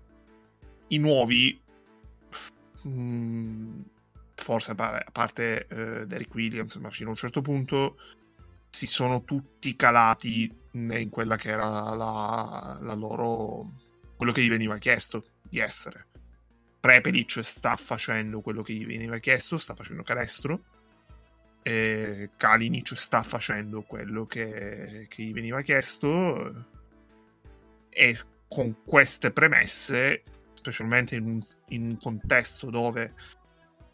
i 0.89 0.99
nuovi, 0.99 1.59
mh, 2.83 2.91
mm, 2.91 3.81
forse 4.35 4.73
a 4.77 5.05
parte 5.11 5.67
eh, 5.67 6.07
Derek 6.07 6.35
Williams, 6.35 6.75
ma 6.77 6.91
fino 6.91 7.09
a 7.09 7.13
un 7.13 7.19
certo 7.19 7.41
punto 7.41 7.97
si 8.69 8.87
sono 8.87 9.25
tutti 9.25 9.75
calati 9.77 10.55
in 10.73 11.09
quella 11.11 11.37
che 11.37 11.49
era 11.49 11.95
la, 11.95 12.79
la 12.83 12.95
loro 12.95 13.73
quello 14.15 14.33
che 14.33 14.43
gli 14.43 14.49
veniva 14.49 14.77
chiesto 14.77 15.25
di 15.49 15.59
essere. 15.59 16.08
Prepelic 16.89 17.41
sta 17.45 17.77
facendo 17.77 18.41
quello 18.41 18.63
che 18.63 18.73
gli 18.73 18.87
veniva 18.87 19.19
chiesto, 19.19 19.59
sta 19.59 19.75
facendo 19.75 20.03
canestro. 20.03 20.63
E 21.63 22.31
Kalinic 22.35 22.95
sta 22.97 23.23
facendo 23.23 23.83
quello 23.83 24.25
che, 24.25 25.05
che 25.11 25.23
gli 25.23 25.35
veniva 25.35 25.61
chiesto. 25.61 26.65
E 27.91 28.17
con 28.49 28.77
queste 28.87 29.33
premesse, 29.33 30.23
specialmente 30.55 31.15
in 31.15 31.27
un, 31.27 31.43
in 31.67 31.89
un 31.89 31.99
contesto 31.99 32.71
dove 32.71 33.13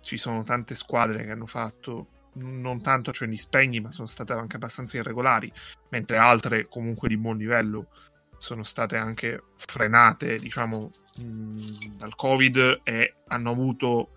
ci 0.00 0.16
sono 0.16 0.44
tante 0.44 0.76
squadre 0.76 1.24
che 1.24 1.32
hanno 1.32 1.46
fatto 1.46 2.06
non 2.34 2.80
tanto 2.80 3.12
cioè 3.12 3.26
gli 3.26 3.36
spegni, 3.36 3.80
ma 3.80 3.90
sono 3.90 4.06
state 4.06 4.34
anche 4.34 4.54
abbastanza 4.54 4.98
irregolari, 4.98 5.52
mentre 5.88 6.16
altre 6.16 6.68
comunque 6.68 7.08
di 7.08 7.16
buon 7.16 7.38
livello 7.38 7.88
sono 8.36 8.62
state 8.62 8.96
anche 8.96 9.42
frenate, 9.54 10.36
diciamo, 10.36 10.92
mh, 11.18 11.96
dal 11.96 12.14
Covid 12.14 12.80
e 12.82 13.14
hanno 13.28 13.50
avuto 13.50 14.10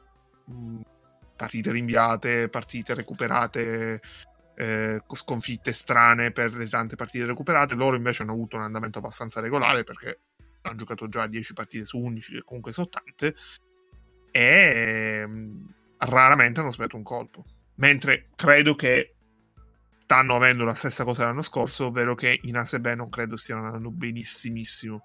mh, 0.46 0.82
partite 1.36 1.72
rinviate, 1.72 2.50
partite 2.50 2.94
recuperate, 2.94 4.02
eh, 4.56 5.02
sconfitte 5.08 5.72
strane 5.72 6.32
per 6.32 6.54
le 6.54 6.68
tante 6.68 6.96
partite 6.96 7.26
recuperate. 7.26 7.76
Loro 7.76 7.96
invece 7.96 8.24
hanno 8.24 8.34
avuto 8.34 8.56
un 8.56 8.64
andamento 8.64 9.00
abbastanza 9.00 9.40
regolare 9.40 9.84
perché 9.84 10.20
hanno 10.62 10.78
giocato 10.78 11.08
già 11.08 11.28
10 11.28 11.54
partite 11.54 11.86
su 11.86 11.98
11, 12.00 12.34
che 12.34 12.44
comunque 12.44 12.72
sono 12.72 12.90
tante, 12.90 13.36
e 14.32 15.26
mh, 15.26 15.74
raramente 16.00 16.60
hanno 16.60 16.72
sbagliato 16.72 16.98
un 16.98 17.04
colpo. 17.04 17.46
Mentre 17.76 18.30
credo 18.36 18.76
che 18.76 19.14
stanno 20.04 20.36
avendo 20.36 20.64
la 20.64 20.74
stessa 20.74 21.04
cosa 21.04 21.22
dell'anno 21.22 21.42
scorso, 21.42 21.88
ovvero 21.88 22.16
che 22.16 22.40
in 22.44 22.58
ASB 22.58 22.88
non 22.88 23.10
credo 23.10 23.36
stiano 23.36 23.66
andando 23.66 23.92
benissimissimo. 23.92 25.04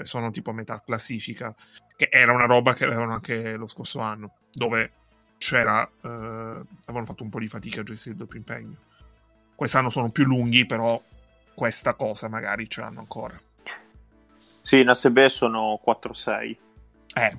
Cioè 0.00 0.06
sono 0.06 0.30
tipo 0.30 0.50
a 0.50 0.54
metà 0.54 0.80
classifica, 0.80 1.54
che 1.94 2.08
era 2.10 2.32
una 2.32 2.46
roba 2.46 2.72
che 2.72 2.84
avevano 2.84 3.12
anche 3.12 3.56
lo 3.56 3.66
scorso 3.66 4.00
anno, 4.00 4.36
dove 4.50 4.92
c'era, 5.36 5.86
eh, 5.86 6.08
avevano 6.08 7.04
fatto 7.04 7.22
un 7.22 7.28
po' 7.28 7.38
di 7.38 7.48
fatica 7.48 7.80
a 7.80 7.84
gestire 7.84 8.14
il 8.14 8.20
doppio 8.20 8.38
impegno. 8.38 8.76
Quest'anno 9.54 9.90
sono 9.90 10.10
più 10.10 10.24
lunghi, 10.24 10.64
però 10.64 10.98
questa 11.54 11.92
cosa 11.94 12.28
magari 12.28 12.68
ce 12.70 12.80
l'hanno 12.80 13.00
ancora. 13.00 13.38
Sì, 14.38 14.80
in 14.80 14.88
ASB 14.88 15.26
sono 15.26 15.78
4-6. 15.84 16.56
Eh, 17.12 17.36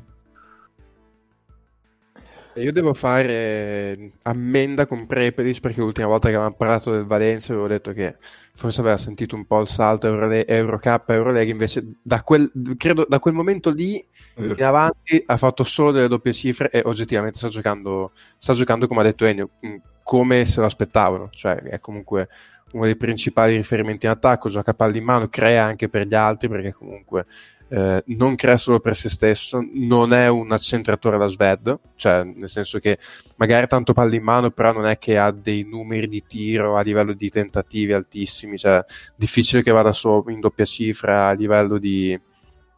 io 2.55 2.71
devo 2.71 2.93
fare 2.93 4.11
ammenda 4.23 4.85
con 4.85 5.05
Prepelic 5.05 5.59
perché 5.59 5.79
l'ultima 5.79 6.07
volta 6.07 6.27
che 6.27 6.35
avevamo 6.35 6.55
parlato 6.55 6.91
del 6.91 7.05
Valencia 7.05 7.53
avevo 7.53 7.67
detto 7.67 7.93
che 7.93 8.17
forse 8.53 8.81
aveva 8.81 8.97
sentito 8.97 9.35
un 9.35 9.45
po' 9.45 9.61
il 9.61 9.67
salto 9.67 10.07
Eurole- 10.07 10.45
Eurocup, 10.45 11.09
Eurolega, 11.09 11.51
invece 11.51 11.95
da 12.01 12.21
quel, 12.23 12.51
credo, 12.77 13.05
da 13.07 13.19
quel 13.19 13.33
momento 13.33 13.69
lì 13.69 13.97
eh. 13.97 14.45
in 14.45 14.63
avanti 14.63 15.23
ha 15.25 15.37
fatto 15.37 15.63
solo 15.63 15.91
delle 15.91 16.07
doppie 16.07 16.33
cifre 16.33 16.69
e 16.69 16.81
oggettivamente 16.83 17.37
sta 17.37 17.47
giocando, 17.47 18.11
sta 18.37 18.53
giocando 18.53 18.87
come 18.87 19.01
ha 19.01 19.03
detto 19.03 19.25
Ennio, 19.25 19.51
mm, 19.65 19.75
come 20.03 20.45
se 20.45 20.59
lo 20.59 20.65
aspettavano, 20.65 21.29
cioè 21.31 21.55
è 21.57 21.79
comunque 21.79 22.27
uno 22.73 22.85
dei 22.85 22.97
principali 22.97 23.55
riferimenti 23.55 24.05
in 24.05 24.11
attacco, 24.11 24.49
gioca 24.49 24.73
palli 24.73 24.97
in 24.97 25.03
mano, 25.03 25.27
crea 25.29 25.63
anche 25.63 25.89
per 25.89 26.07
gli 26.07 26.15
altri 26.15 26.49
perché 26.49 26.73
comunque 26.73 27.25
eh, 27.73 28.03
non 28.07 28.35
crea 28.35 28.57
solo 28.57 28.81
per 28.81 28.97
se 28.97 29.07
stesso, 29.07 29.65
non 29.73 30.11
è 30.11 30.27
un 30.27 30.51
accentratore 30.51 31.17
da 31.17 31.27
Sved, 31.27 31.79
cioè 31.95 32.23
nel 32.23 32.49
senso 32.49 32.79
che 32.79 32.97
magari 33.37 33.65
tanto 33.67 33.93
palla 33.93 34.13
in 34.13 34.23
mano, 34.23 34.51
però 34.51 34.73
non 34.73 34.85
è 34.85 34.97
che 34.97 35.17
ha 35.17 35.31
dei 35.31 35.63
numeri 35.63 36.09
di 36.09 36.21
tiro 36.27 36.75
a 36.75 36.81
livello 36.81 37.13
di 37.13 37.29
tentativi 37.29 37.93
altissimi, 37.93 38.57
cioè 38.57 38.83
difficile 39.15 39.63
che 39.63 39.71
vada 39.71 39.93
solo 39.93 40.25
in 40.27 40.41
doppia 40.41 40.65
cifra 40.65 41.29
a 41.29 41.31
livello 41.31 41.77
di 41.77 42.19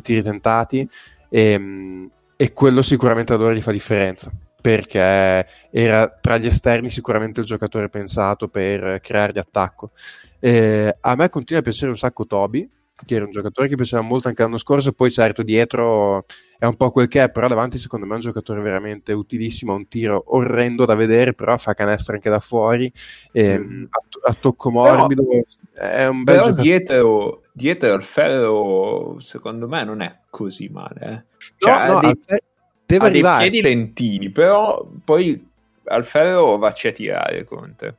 tiri 0.03 0.21
tentati 0.21 0.87
e, 1.27 1.41
ehm, 1.41 2.11
e 2.35 2.53
quello 2.53 2.83
sicuramente 2.83 3.33
ad 3.33 3.41
ora 3.41 3.53
gli 3.53 3.61
fa 3.61 3.71
differenza 3.71 4.31
perché 4.61 5.45
era 5.71 6.07
tra 6.21 6.37
gli 6.37 6.45
esterni 6.45 6.89
sicuramente 6.89 7.41
il 7.41 7.45
giocatore 7.45 7.89
pensato 7.89 8.47
per 8.47 8.99
creare 9.01 9.33
di 9.33 9.39
attacco. 9.39 9.91
Eh, 10.39 10.97
a 11.01 11.15
me 11.15 11.29
continua 11.29 11.59
a 11.61 11.63
piacere 11.63 11.91
un 11.91 11.97
sacco 11.97 12.25
Toby, 12.25 12.69
che 13.05 13.15
era 13.15 13.25
un 13.25 13.31
giocatore 13.31 13.67
che 13.67 13.75
piaceva 13.75 14.01
molto 14.01 14.27
anche 14.27 14.43
l'anno 14.43 14.57
scorso, 14.57 14.93
poi 14.93 15.11
certo 15.11 15.41
dietro 15.41 16.25
è 16.59 16.65
un 16.65 16.75
po' 16.77 16.91
quel 16.91 17.07
che 17.07 17.23
è, 17.23 17.29
però 17.29 17.47
davanti 17.47 17.77
secondo 17.77 18.05
me 18.05 18.13
è 18.13 18.15
un 18.15 18.21
giocatore 18.21 18.61
veramente 18.61 19.11
utilissimo, 19.11 19.73
ha 19.73 19.75
un 19.75 19.87
tiro 19.87 20.23
orrendo 20.27 20.85
da 20.85 20.95
vedere, 20.95 21.33
però 21.33 21.57
fa 21.57 21.73
canestro 21.73 22.13
anche 22.13 22.29
da 22.29 22.39
fuori, 22.39 22.89
e, 23.31 23.59
mm. 23.59 23.83
a, 23.89 24.29
a, 24.29 24.33
tocco 24.33 24.71
morbido, 24.71 25.25
però, 25.27 25.91
è 25.93 26.07
un 26.07 26.23
bel 26.23 26.35
però 26.35 26.47
giocatore. 26.47 26.67
Dietro, 26.69 27.41
dietro 27.51 27.99
ferro 27.99 29.17
secondo 29.19 29.67
me 29.67 29.83
non 29.83 30.01
è 30.01 30.19
così 30.29 30.69
male. 30.69 30.99
Eh. 31.01 31.51
Cioè, 31.57 31.87
no, 31.87 31.93
no, 31.93 31.99
dei, 31.99 32.41
deve 32.85 33.05
arrivare. 33.07 33.49
piedi 33.49 33.61
lentini, 33.61 34.29
però 34.29 34.87
poi 35.03 35.51
al 35.85 36.05
ferro 36.05 36.57
vacci 36.57 36.87
a 36.87 36.91
tirare 36.91 37.43
Conte. 37.43 37.97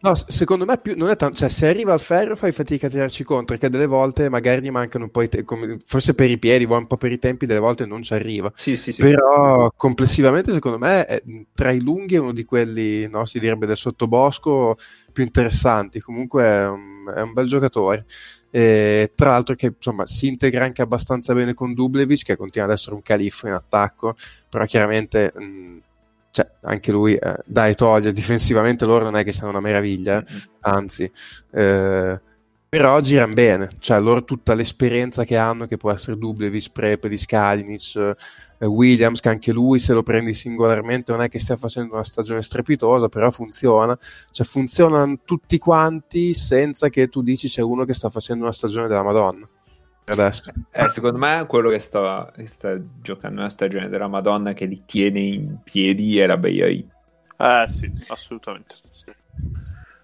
No, 0.00 0.14
secondo 0.14 0.64
me 0.64 0.78
più, 0.78 0.94
non 0.96 1.10
è 1.10 1.16
tanto, 1.16 1.36
cioè 1.36 1.48
se 1.48 1.66
arriva 1.66 1.92
al 1.92 2.00
ferro 2.00 2.36
fai 2.36 2.52
fatica 2.52 2.86
a 2.86 2.90
tirarci 2.90 3.24
contro, 3.24 3.56
perché 3.56 3.70
delle 3.70 3.86
volte 3.86 4.28
magari 4.28 4.60
gli 4.62 4.70
mancano 4.70 5.04
un 5.04 5.10
po' 5.10 5.22
i 5.22 5.28
te- 5.28 5.44
come, 5.44 5.78
forse 5.84 6.14
per 6.14 6.30
i 6.30 6.38
piedi, 6.38 6.64
un 6.64 6.86
po' 6.86 6.96
per 6.96 7.12
i 7.12 7.18
tempi, 7.18 7.46
delle 7.46 7.60
volte 7.60 7.86
non 7.86 8.02
ci 8.02 8.12
arriva. 8.12 8.52
Sì, 8.54 8.76
sì, 8.76 8.92
sì. 8.92 9.00
Però 9.00 9.72
complessivamente 9.76 10.52
secondo 10.52 10.78
me 10.78 11.06
è, 11.06 11.22
tra 11.54 11.70
i 11.70 11.82
lunghi 11.82 12.16
è 12.16 12.18
uno 12.18 12.32
di 12.32 12.44
quelli, 12.44 13.08
no, 13.08 13.24
si 13.24 13.38
direbbe 13.38 13.66
del 13.66 13.76
sottobosco, 13.76 14.76
più 15.12 15.22
interessanti, 15.24 16.00
comunque 16.00 16.42
è 16.42 16.66
un, 16.68 17.12
è 17.14 17.20
un 17.20 17.32
bel 17.32 17.46
giocatore. 17.46 18.04
E, 18.50 19.10
tra 19.16 19.30
l'altro 19.30 19.54
che 19.56 19.72
insomma 19.74 20.06
si 20.06 20.28
integra 20.28 20.64
anche 20.64 20.80
abbastanza 20.82 21.34
bene 21.34 21.54
con 21.54 21.74
Dublevic 21.74 22.22
che 22.24 22.36
continua 22.36 22.68
ad 22.68 22.72
essere 22.72 22.94
un 22.94 23.02
califfo 23.02 23.48
in 23.48 23.52
attacco 23.52 24.14
però 24.48 24.64
chiaramente 24.64 25.32
mh, 25.34 25.78
cioè, 26.34 26.50
anche 26.62 26.90
lui 26.90 27.14
eh, 27.14 27.36
dai 27.46 27.76
toglie. 27.76 28.12
Difensivamente 28.12 28.84
loro 28.86 29.04
non 29.04 29.16
è 29.16 29.22
che 29.22 29.30
siano 29.30 29.50
una 29.50 29.60
meraviglia 29.60 30.14
mm-hmm. 30.14 30.42
anzi 30.62 31.08
eh, 31.52 32.20
però 32.68 32.98
girano 32.98 33.34
bene. 33.34 33.70
Cioè 33.78 34.00
loro 34.00 34.24
tutta 34.24 34.52
l'esperienza 34.52 35.22
che 35.22 35.36
hanno 35.36 35.66
che 35.66 35.76
può 35.76 35.92
essere 35.92 36.18
Dublevic, 36.18 36.72
Prepelic, 36.72 37.24
Kalinic 37.26 38.16
eh, 38.58 38.66
Williams 38.66 39.20
che 39.20 39.28
anche 39.28 39.52
lui 39.52 39.78
se 39.78 39.92
lo 39.92 40.02
prendi 40.02 40.34
singolarmente 40.34 41.12
non 41.12 41.22
è 41.22 41.28
che 41.28 41.38
stia 41.38 41.54
facendo 41.54 41.94
una 41.94 42.02
stagione 42.02 42.42
strepitosa 42.42 43.08
però 43.08 43.30
funziona. 43.30 43.96
Cioè 44.32 44.44
funzionano 44.44 45.20
tutti 45.24 45.56
quanti 45.58 46.34
senza 46.34 46.88
che 46.88 47.06
tu 47.06 47.22
dici 47.22 47.46
c'è 47.46 47.62
uno 47.62 47.84
che 47.84 47.94
sta 47.94 48.08
facendo 48.08 48.42
una 48.42 48.52
stagione 48.52 48.88
della 48.88 49.04
Madonna 49.04 49.48
adesso. 50.06 50.52
Eh, 50.70 50.88
secondo 50.88 51.18
me 51.18 51.44
quello 51.46 51.70
che 51.70 51.78
sta, 51.78 52.30
che 52.34 52.46
sta, 52.46 52.78
giocando 53.00 53.40
una 53.40 53.48
stagione 53.48 53.88
della 53.88 54.08
Madonna 54.08 54.52
che 54.52 54.66
li 54.66 54.82
tiene 54.84 55.20
in 55.20 55.56
piedi 55.62 56.18
è 56.18 56.26
la 56.26 56.36
BRI. 56.36 56.88
Eh 57.36 57.64
sì, 57.68 57.90
assolutamente. 58.08 58.74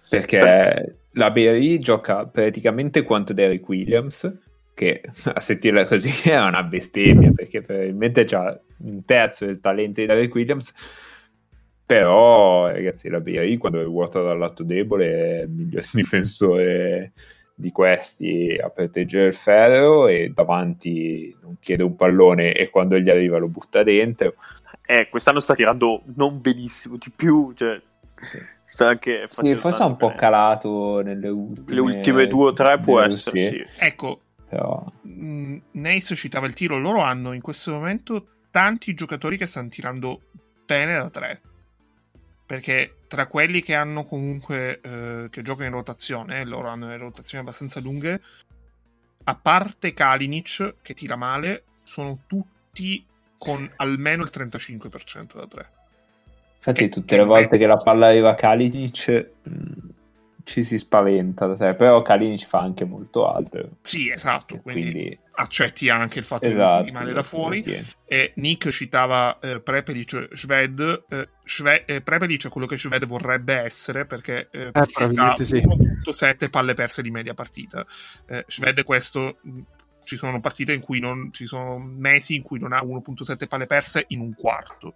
Perché 0.09 0.95
la 1.11 1.31
BRI 1.31 1.79
gioca 1.79 2.25
praticamente 2.25 3.03
quanto 3.03 3.33
Derek 3.33 3.67
Williams, 3.67 4.31
che 4.73 5.01
a 5.33 5.39
sentirla 5.39 5.85
così 5.85 6.29
è 6.29 6.37
una 6.39 6.63
bestemmia, 6.63 7.31
perché 7.31 7.61
probabilmente 7.61 8.21
ha 8.31 8.59
un 8.79 9.05
terzo 9.05 9.45
del 9.45 9.59
talento 9.59 10.01
di 10.01 10.07
Derek 10.07 10.33
Williams. 10.33 10.73
Però, 11.85 12.67
ragazzi, 12.67 13.09
la 13.09 13.19
BRI 13.19 13.57
quando 13.57 13.81
è 13.81 13.85
vuota 13.85 14.21
dal 14.21 14.37
lato 14.37 14.63
debole 14.63 15.39
è 15.39 15.41
il 15.41 15.49
miglior 15.49 15.85
difensore 15.91 17.11
di 17.61 17.71
questi 17.71 18.57
a 18.61 18.69
proteggere 18.69 19.27
il 19.27 19.33
ferro 19.33 20.07
e 20.07 20.31
davanti 20.33 21.33
non 21.41 21.55
chiede 21.61 21.83
un 21.83 21.95
pallone 21.95 22.51
e 22.53 22.69
quando 22.69 22.99
gli 22.99 23.09
arriva 23.09 23.37
lo 23.37 23.47
butta 23.47 23.83
dentro. 23.83 24.33
Eh, 24.85 25.07
quest'anno 25.09 25.39
sta 25.39 25.53
tirando 25.55 26.01
non 26.15 26.41
benissimo, 26.41 26.97
di 26.97 27.11
più, 27.15 27.53
cioè, 27.53 27.79
Sì. 28.03 28.39
Sta 28.65 28.87
anche 28.87 29.25
Sì, 29.29 29.55
forse 29.55 29.83
è 29.83 29.85
un 29.85 29.97
po' 29.97 30.07
bene. 30.07 30.19
calato 30.19 31.01
nelle 31.01 31.27
ultime, 31.27 31.73
Le 31.75 31.79
ultime 31.81 32.27
due 32.27 32.45
o 32.47 32.53
tre 32.53 32.79
può 32.79 33.01
essere, 33.01 33.37
sì. 33.49 33.63
Ecco, 33.79 34.21
però 34.49 34.83
mh, 35.01 35.57
Nace 35.71 36.15
citava 36.15 36.45
il 36.47 36.53
tiro, 36.53 36.79
loro 36.79 37.01
hanno 37.01 37.33
in 37.33 37.41
questo 37.41 37.71
momento 37.71 38.25
tanti 38.49 38.93
giocatori 38.93 39.37
che 39.37 39.45
stanno 39.45 39.69
tirando 39.69 40.21
bene 40.65 40.93
da 40.97 41.09
tre. 41.09 41.41
Perché 42.51 42.95
tra 43.07 43.27
quelli 43.27 43.61
che 43.61 43.73
hanno 43.73 44.03
comunque 44.03 44.81
eh, 44.81 45.27
che 45.29 45.41
giocano 45.41 45.67
in 45.69 45.73
rotazione, 45.73 46.43
loro 46.43 46.67
hanno 46.67 46.89
le 46.89 46.97
rotazioni 46.97 47.41
abbastanza 47.41 47.79
lunghe, 47.79 48.21
a 49.23 49.35
parte 49.35 49.93
Kalinic 49.93 50.73
che 50.81 50.93
tira 50.93 51.15
male, 51.15 51.63
sono 51.83 52.23
tutti 52.27 53.05
con 53.37 53.71
almeno 53.77 54.23
il 54.23 54.31
35% 54.33 55.35
da 55.35 55.47
tre. 55.47 55.69
Infatti 56.57 56.79
Che- 56.79 56.89
tutte 56.89 57.15
le 57.15 57.23
volte 57.23 57.47
beh. 57.47 57.57
che 57.57 57.67
la 57.67 57.77
palla 57.77 58.07
arriva 58.07 58.31
a 58.31 58.35
Kalinic 58.35 59.29
mh, 59.43 59.87
ci 60.51 60.63
si 60.63 60.77
spaventa, 60.77 61.45
da 61.47 61.55
sé, 61.55 61.73
però 61.75 62.01
Kalinic 62.01 62.45
fa 62.45 62.59
anche 62.59 62.83
molto 62.83 63.31
altro. 63.31 63.69
Sì, 63.81 64.09
esatto, 64.09 64.57
quindi, 64.57 64.91
Quindi 64.91 65.19
accetti 65.33 65.89
anche 65.89 66.19
il 66.19 66.25
fatto 66.25 66.45
esatto, 66.45 66.83
di 66.83 66.89
rimane 66.89 67.13
da 67.13 67.23
fuori. 67.23 67.63
E 68.05 68.33
Nick 68.35 68.69
citava 68.69 69.39
eh, 69.39 69.61
Prepelic 69.61 70.27
Shved. 70.33 71.05
Eh, 71.07 71.29
Shve- 71.45 71.85
eh, 71.85 72.01
Prepelic 72.01 72.47
è 72.47 72.49
quello 72.49 72.67
che 72.67 72.77
Shved 72.77 73.05
vorrebbe 73.05 73.53
essere 73.55 74.05
perché 74.05 74.49
eh, 74.51 74.71
Eh, 74.73 74.85
sì. 75.45 75.61
1.7 75.61 76.49
palle 76.49 76.73
perse 76.73 77.01
di 77.01 77.11
media 77.11 77.33
partita. 77.33 77.85
Eh, 78.27 78.43
Shved 78.47 78.83
questo 78.83 79.37
mh, 79.41 79.59
ci 80.03 80.17
sono 80.17 80.41
partite 80.41 80.73
in 80.73 80.81
cui 80.81 80.99
non 80.99 81.29
ci 81.31 81.45
sono 81.45 81.77
mesi 81.79 82.35
in 82.35 82.41
cui 82.41 82.59
non 82.59 82.73
ha 82.73 82.81
1.7 82.83 83.47
palle 83.47 83.67
perse 83.67 84.03
in 84.09 84.19
un 84.19 84.33
quarto 84.33 84.95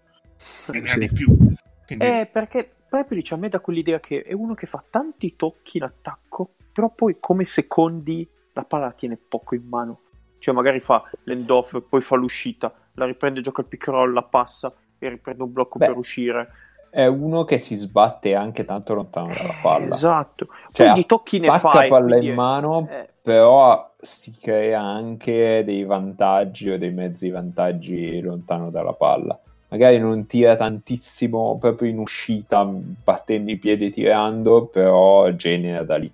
e 0.71 0.79
ne 0.79 0.89
ha 0.89 0.93
Sì. 0.93 0.99
di 0.99 1.09
più. 1.13 1.37
Quindi, 1.85 2.05
Eh, 2.05 2.29
perché 2.31 2.74
Prepelic 2.89 3.31
a 3.31 3.35
me 3.37 3.49
dà 3.49 3.59
quell'idea 3.59 3.99
che 3.99 4.21
è 4.21 4.33
uno 4.33 4.53
che 4.53 4.67
fa 4.67 4.83
tanti 4.89 5.35
tocchi 5.35 5.77
in 5.77 5.83
attacco, 5.83 6.51
però 6.71 6.91
poi 6.93 7.17
come 7.19 7.43
secondi 7.45 8.27
la 8.53 8.63
palla 8.63 8.85
la 8.85 8.91
tiene 8.91 9.17
poco 9.17 9.55
in 9.55 9.67
mano. 9.67 9.99
Cioè 10.39 10.53
magari 10.53 10.79
fa 10.79 11.03
l'end-off, 11.23 11.81
poi 11.89 12.01
fa 12.01 12.15
l'uscita, 12.15 12.71
la 12.93 13.05
riprende, 13.05 13.41
gioca 13.41 13.61
il 13.61 13.67
pick 13.67 13.87
roll, 13.87 14.13
la 14.13 14.23
passa 14.23 14.73
e 14.97 15.09
riprende 15.09 15.43
un 15.43 15.51
blocco 15.51 15.77
Beh, 15.79 15.87
per 15.87 15.97
uscire. 15.97 16.49
È 16.89 17.05
uno 17.07 17.43
che 17.43 17.57
si 17.57 17.75
sbatte 17.75 18.35
anche 18.35 18.63
tanto 18.63 18.93
lontano 18.93 19.33
dalla 19.33 19.55
palla. 19.61 19.93
Esatto. 19.95 20.47
Cioè, 20.71 20.85
poi 20.87 20.95
di 20.95 21.05
tocchi 21.05 21.39
ne 21.39 21.47
Spacca 21.47 21.69
fai. 21.69 21.89
palla 21.89 22.05
quindi 22.05 22.27
in 22.27 22.31
è- 22.31 22.35
mano, 22.35 22.87
eh, 22.89 23.09
però 23.21 23.91
si 23.99 24.33
crea 24.39 24.81
anche 24.81 25.63
dei 25.65 25.83
vantaggi 25.83 26.69
o 26.69 26.77
dei 26.77 26.91
mezzi 26.91 27.29
vantaggi 27.29 28.21
lontano 28.21 28.69
dalla 28.69 28.93
palla. 28.93 29.37
Magari 29.75 29.99
non 29.99 30.25
tira 30.25 30.55
tantissimo 30.55 31.57
proprio 31.59 31.89
in 31.89 31.97
uscita, 31.97 32.63
battendo 32.63 33.51
i 33.51 33.57
piedi 33.57 33.87
e 33.87 33.91
tirando, 33.91 34.67
però 34.67 35.29
genera 35.31 35.83
da 35.83 35.97
lì. 35.97 36.09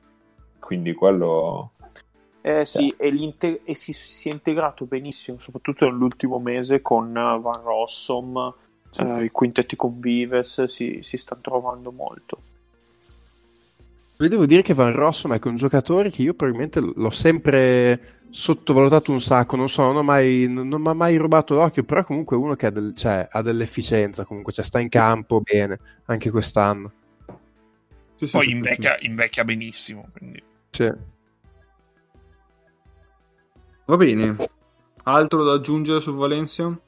Quindi 0.58 0.96
quello... 0.96 1.70
Eh 2.42 2.66
sì, 2.66 2.92
e, 2.98 3.12
l'inte- 3.12 3.62
e 3.64 3.76
si, 3.76 3.94
si 3.94 4.30
è 4.30 4.32
integrato 4.32 4.86
benissimo, 4.86 5.38
soprattutto 5.38 5.86
nell'ultimo 5.86 6.40
mese 6.40 6.82
con 6.82 7.16
eh, 7.16 7.40
Van 7.40 7.62
Rossum, 7.64 8.52
eh, 8.98 9.24
i 9.26 9.30
quintetti 9.30 9.76
con 9.76 10.00
Vives 10.00 10.64
si, 10.64 11.04
si 11.04 11.18
stanno 11.18 11.42
trovando 11.42 11.92
molto. 11.92 12.42
Devo 14.18 14.48
dire 14.48 14.64
che 14.64 14.74
Van 14.74 14.92
Rossum 14.92 15.38
è 15.38 15.40
un 15.44 15.56
giocatore 15.56 16.10
che 16.10 16.24
io 16.24 16.34
probabilmente 16.34 16.80
l'ho 16.80 17.10
sempre 17.12 18.20
sottovalutato 18.32 19.12
un 19.12 19.22
sacco, 19.22 19.56
non 19.56 19.70
so, 19.70 19.84
non 19.84 19.98
ho 19.98 20.03
mai, 20.03 20.48
non, 20.48 20.68
mi 20.68 20.88
ha 20.88 20.94
mai 20.94 21.18
rubato 21.18 21.53
l'occhio, 21.53 21.84
però 21.84 22.03
comunque 22.03 22.36
è 22.36 22.40
uno 22.40 22.56
che 22.56 22.66
ha, 22.66 22.70
del- 22.72 22.95
cioè, 22.95 23.28
ha 23.30 23.41
dell'efficienza, 23.41 24.26
comunque 24.26 24.53
cioè, 24.53 24.66
sta 24.66 24.80
in 24.80 24.90
campo 24.90 25.41
bene, 25.41 25.80
anche 26.06 26.32
quest'anno. 26.32 26.91
Sì, 28.16 28.26
sì, 28.28 28.32
poi 28.32 28.45
sì, 28.45 28.52
invecchia, 28.52 28.98
invecchia 29.02 29.44
benissimo. 29.44 30.08
Quindi. 30.16 30.41
Sì. 30.70 30.91
Va 33.86 33.98
bene. 33.98 34.36
Altro 35.03 35.44
da 35.44 35.53
aggiungere 35.53 35.99
su 35.99 36.14
Valencia? 36.14 36.80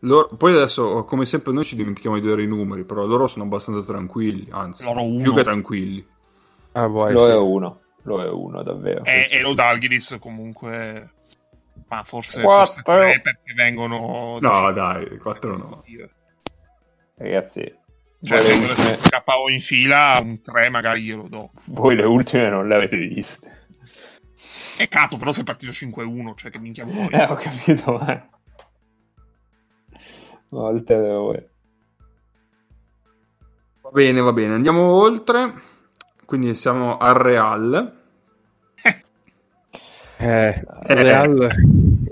Loro- 0.00 0.28
Poi 0.36 0.54
adesso, 0.54 1.04
come 1.04 1.24
sempre, 1.24 1.52
noi 1.52 1.64
ci 1.64 1.76
dimentichiamo 1.76 2.18
di 2.18 2.28
dare 2.28 2.42
i 2.42 2.46
numeri, 2.46 2.84
però 2.84 3.04
loro 3.06 3.26
sono 3.26 3.44
abbastanza 3.44 3.82
tranquilli, 3.82 4.46
anzi, 4.50 4.84
Loro 4.84 5.00
più 5.00 5.14
uno. 5.14 5.34
che 5.34 5.42
tranquilli. 5.42 6.06
Ah, 6.72 6.86
vuoi, 6.86 7.12
lo 7.12 7.24
sì. 7.24 7.30
è 7.30 7.36
uno, 7.36 7.80
lo 8.04 8.22
è 8.22 8.28
uno 8.28 8.62
davvero. 8.62 9.04
E, 9.04 9.26
e 9.30 9.40
lo 9.40 9.52
Dalgiris 9.52 10.16
comunque. 10.20 11.10
Ma 11.88 12.02
forse, 12.04 12.40
forse 12.40 12.82
tre 12.82 13.20
perché 13.20 13.52
vengono. 13.54 14.38
No, 14.40 14.72
dai, 14.72 15.18
quattro 15.18 15.56
no. 15.56 15.82
Ragazzi, 17.16 17.72
Cioè, 18.22 18.42
vengono 18.42 18.72
ultime, 18.74 18.98
KO 19.24 19.50
in 19.50 19.60
fila, 19.60 20.18
un 20.22 20.40
3 20.40 20.68
magari 20.68 21.02
glielo 21.02 21.28
do. 21.28 21.50
voi 21.66 21.94
le 21.94 22.04
ultime 22.04 22.48
non 22.48 22.66
le 22.66 22.74
avete 22.74 22.96
viste. 22.96 23.62
E 24.76 24.88
cazzo, 24.88 25.16
però 25.16 25.32
sei 25.32 25.44
partito 25.44 25.70
5-1, 25.72 26.34
cioè 26.34 26.50
che 26.50 26.58
minchia 26.58 26.84
vuoi. 26.84 27.08
Eh, 27.10 27.24
ho 27.24 27.36
capito, 27.36 27.92
ma... 27.92 28.28
Molte 30.48 30.96
voi. 30.96 31.46
Va 33.82 33.90
bene, 33.90 34.20
va 34.20 34.32
bene, 34.32 34.54
andiamo 34.54 34.82
oltre. 34.82 35.72
Quindi 36.34 36.54
siamo 36.56 36.96
al 36.98 37.14
Real. 37.14 37.92
Eh, 40.16 40.48
Eh. 40.48 40.64
Real, 40.94 41.30
Allora- 41.30 41.54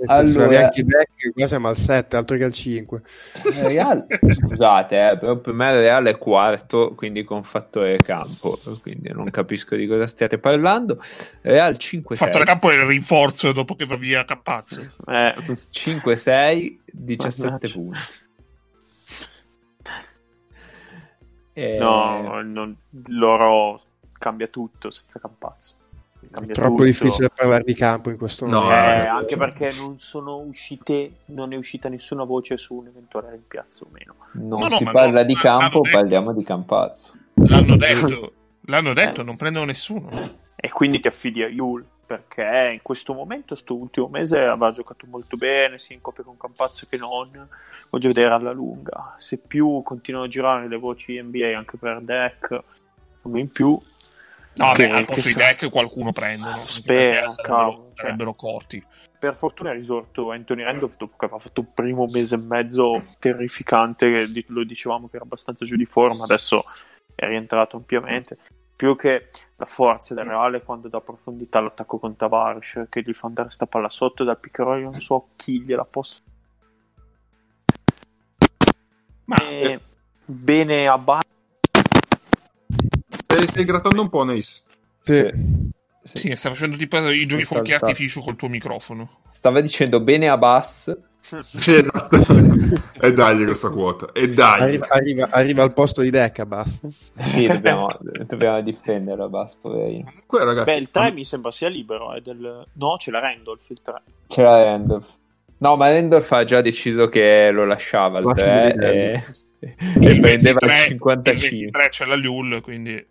allora... 0.07 0.47
neanche 0.49 0.81
i 0.81 0.85
deck, 0.85 1.33
qua 1.33 1.47
siamo 1.47 1.69
al 1.69 1.77
7, 1.77 2.17
altro 2.17 2.37
che 2.37 2.45
al 2.45 2.53
5. 2.53 3.03
Il 3.47 3.53
Real, 3.53 4.07
scusate, 4.29 5.11
eh, 5.11 5.19
però 5.19 5.37
per 5.37 5.53
me 5.55 5.71
il 5.71 5.79
Real 5.79 6.05
è 6.07 6.19
quarto, 6.19 6.95
quindi 6.95 7.23
con 7.25 7.43
fattore 7.45 7.97
campo, 7.99 8.59
quindi 8.83 9.11
non 9.13 9.31
capisco 9.31 9.75
di 9.77 9.87
cosa 9.87 10.07
stiate 10.07 10.39
parlando. 10.39 11.01
Real 11.43 11.73
5-6, 11.79 12.15
Fattore 12.17 12.45
campo 12.45 12.71
è 12.71 12.75
il 12.75 12.85
rinforzo 12.87 13.51
dopo 13.53 13.75
che 13.77 13.87
va 13.87 13.97
via 13.97 14.25
Cappazzo. 14.25 14.81
Eh, 15.07 15.35
5-6, 15.73 16.79
17 16.93 17.45
Mannaggia. 17.47 17.73
punti. 17.73 17.99
Eh, 21.55 21.77
no, 21.79 22.41
non- 22.43 22.77
loro 23.09 23.81
cambia 24.23 24.47
tutto 24.47 24.91
senza 24.93 25.19
Campazzo. 25.19 25.75
Cambia 26.31 26.55
Troppo 26.55 26.71
tutto. 26.71 26.85
difficile 26.85 27.29
parlare 27.35 27.65
di 27.65 27.75
campo 27.75 28.09
in 28.09 28.17
questo 28.17 28.47
No, 28.47 28.61
momento. 28.63 28.89
Eh, 28.89 28.93
eh, 28.93 29.07
anche 29.07 29.37
perché 29.37 29.73
non 29.73 29.99
sono 29.99 30.37
uscite, 30.39 31.17
non 31.27 31.53
è 31.53 31.57
uscita 31.57 31.89
nessuna 31.89 32.23
voce 32.23 32.57
su 32.57 32.75
un 32.77 32.87
eventuale 32.87 33.31
rimpiazzo 33.33 33.85
o 33.85 33.89
meno. 33.91 34.15
non 34.35 34.61
No, 34.61 34.69
no, 34.69 34.77
si 34.77 34.85
ma 34.85 34.93
parla 34.93 35.21
no, 35.23 35.27
di 35.27 35.35
campo, 35.35 35.81
parliamo 35.81 36.33
di 36.33 36.45
campazzo. 36.45 37.13
L'hanno 37.35 37.75
detto, 37.77 38.33
l'hanno 38.67 38.93
detto, 38.93 39.23
Eh. 39.23 39.25
non 39.25 39.37
prendono 39.37 39.65
nessuno. 39.65 40.11
E 40.55 40.69
quindi 40.71 41.01
ti 41.01 41.09
affidi 41.09 41.43
a 41.43 41.49
Yul 41.49 41.85
perché 42.07 42.71
in 42.73 42.83
questo 42.83 43.15
momento, 43.15 43.57
sto 43.57 43.75
ultimo 43.75 44.07
mese, 44.07 44.45
aveva 44.45 44.71
giocato 44.71 45.07
molto 45.11 45.37
bene, 45.37 45.79
sia 45.79 45.97
in 45.97 46.03
coppia 46.03 46.23
con 46.23 46.37
Campazzo 46.37 46.87
che 46.89 46.99
non. 46.99 47.49
Voglio 47.91 48.07
vedere 48.09 48.33
alla 48.33 48.53
lunga. 48.53 49.17
Se 49.19 49.39
più 49.45 49.81
continuano 49.83 50.27
a 50.27 50.31
girare 50.31 50.69
le 50.69 50.77
voci 50.77 51.21
NBA 51.21 51.57
anche 51.57 51.77
per 51.79 52.01
deck, 52.01 52.63
come 53.23 53.41
in 53.41 53.51
più. 53.51 53.77
No, 54.55 54.73
che- 54.73 54.87
beh, 54.87 54.93
al 54.93 55.05
posto 55.07 55.29
di 55.29 55.35
deck 55.35 55.71
qualcuno 55.71 56.13
prendono. 56.13 56.57
Spero, 56.57 57.31
sarebbero, 57.33 57.91
cioè. 57.95 58.05
sarebbero 58.05 58.35
corti. 58.35 58.85
Per 59.19 59.37
fortuna 59.37 59.71
è 59.71 59.75
risorto 59.75 60.33
Anthony 60.33 60.63
Randolph 60.63 60.97
dopo 60.97 61.17
che 61.17 61.25
aveva 61.27 61.39
fatto 61.41 61.61
un 61.61 61.73
primo 61.73 62.07
mese 62.07 62.35
e 62.35 62.39
mezzo 62.39 63.05
terrificante, 63.19 64.27
lo 64.49 64.65
dicevamo 64.65 65.09
che 65.09 65.17
era 65.17 65.25
abbastanza 65.25 65.65
giù 65.65 65.77
di 65.77 65.87
forma, 65.87 66.25
adesso 66.25 66.63
è 67.15 67.27
rientrato 67.27 67.77
ampiamente. 67.77 68.37
Più 68.75 68.97
che 68.97 69.29
la 69.57 69.65
forza 69.65 70.13
del 70.15 70.25
Reale 70.25 70.63
quando 70.63 70.89
dà 70.89 71.01
profondità 71.01 71.59
all'attacco 71.59 71.99
con 71.99 72.17
Tavares, 72.17 72.87
che 72.89 73.03
gli 73.03 73.13
fa 73.13 73.29
andare 73.29 73.51
sta 73.51 73.67
palla 73.67 73.89
sotto 73.89 74.25
dal 74.25 74.41
io 74.57 74.91
non 74.91 74.99
so 74.99 75.29
chi 75.37 75.63
gliela 75.63 75.85
possa. 75.85 76.21
Ma 79.27 79.37
E 79.37 79.79
bene 80.25 80.89
a 80.89 80.99
base. 80.99 81.32
Stai, 83.33 83.47
stai 83.47 83.65
grattando 83.65 84.03
un 84.03 84.09
po', 84.09 84.25
Nace. 84.25 84.63
Sì. 85.01 85.31
sì, 86.05 86.37
sta 86.37 86.51
facendo 86.51 86.77
tipo 86.77 86.99
i 87.11 87.27
giochi 87.27 87.43
Sì, 87.43 87.47
fuochi 87.47 87.73
artificio 87.73 88.21
col 88.21 88.37
tuo 88.37 88.49
microfono. 88.49 89.21
Stava 89.31 89.61
dicendo 89.61 90.01
bene 90.01 90.29
a 90.29 90.37
Bass, 90.37 90.95
Sì, 91.19 91.75
esatto. 91.77 92.17
e 93.01 93.13
dagli 93.13 93.45
questa 93.45 93.71
quota. 93.71 94.11
E 94.13 94.29
dagli. 94.29 94.63
Arriva, 94.63 94.87
arriva- 94.91 95.29
arriva 95.31 95.63
al 95.63 95.73
posto 95.73 96.03
di 96.03 96.11
Decca, 96.11 96.45
basta. 96.47 96.89
sì, 97.19 97.47
dobbiamo, 97.47 97.89
dobbiamo 98.27 98.61
difenderlo 98.61 99.25
a 99.25 99.29
Bass, 99.29 99.57
poverino. 99.57 100.05
Comunque, 100.05 100.45
ragazzi, 100.45 100.71
Beh, 100.73 100.77
il 100.77 100.91
3 100.91 101.13
mi 101.13 101.25
sembra 101.25 101.51
sia 101.51 101.69
libero. 101.69 102.13
È 102.15 102.21
del... 102.21 102.67
No, 102.75 102.97
c'è 102.99 103.11
la 103.11 103.21
Randolph 103.21 103.69
il 103.71 103.81
3. 103.83 104.03
C'era 104.29 104.63
Randolph. 104.63 105.09
No, 105.59 105.77
ma 105.77 105.89
Randolph 105.89 106.31
ha 106.33 106.45
già 106.45 106.61
deciso 106.61 107.09
che 107.09 107.51
lo 107.53 107.65
lasciava 107.65 108.19
il 108.19 108.25
Lascia 108.25 108.45
3 108.45 108.75
vedere. 108.75 109.25
e, 109.61 109.75
e 110.01 110.19
prendeva 110.19 110.59
il 110.67 110.71
55. 110.73 111.59
23 111.71 111.89
c'è 111.89 112.05
la 112.05 112.17
Lul, 112.17 112.61
quindi... 112.61 113.07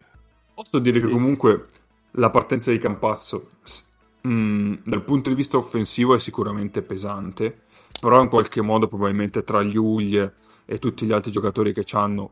Posso 0.53 0.79
dire 0.79 0.99
che 0.99 1.09
comunque 1.09 1.67
la 2.11 2.29
partenza 2.29 2.71
di 2.71 2.77
Campazzo 2.77 3.49
s- 3.63 3.85
mh, 4.21 4.73
dal 4.83 5.03
punto 5.03 5.29
di 5.29 5.35
vista 5.35 5.57
offensivo 5.57 6.13
è 6.15 6.19
sicuramente 6.19 6.81
pesante, 6.81 7.55
però 7.99 8.21
in 8.21 8.29
qualche 8.29 8.61
modo 8.61 8.87
probabilmente 8.87 9.43
tra 9.43 9.63
gli 9.63 9.77
Uglie 9.77 10.33
e 10.65 10.77
tutti 10.77 11.05
gli 11.05 11.11
altri 11.11 11.31
giocatori 11.31 11.73
che 11.73 11.85
hanno 11.91 12.31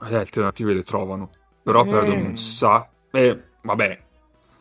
le 0.00 0.16
alternative 0.18 0.74
le 0.74 0.82
trovano. 0.82 1.30
Però 1.62 1.84
Mm. 1.84 1.88
perdono 1.88 2.24
un 2.26 2.36
sa... 2.36 2.88
Eh, 3.10 3.42
vabbè. 3.62 4.02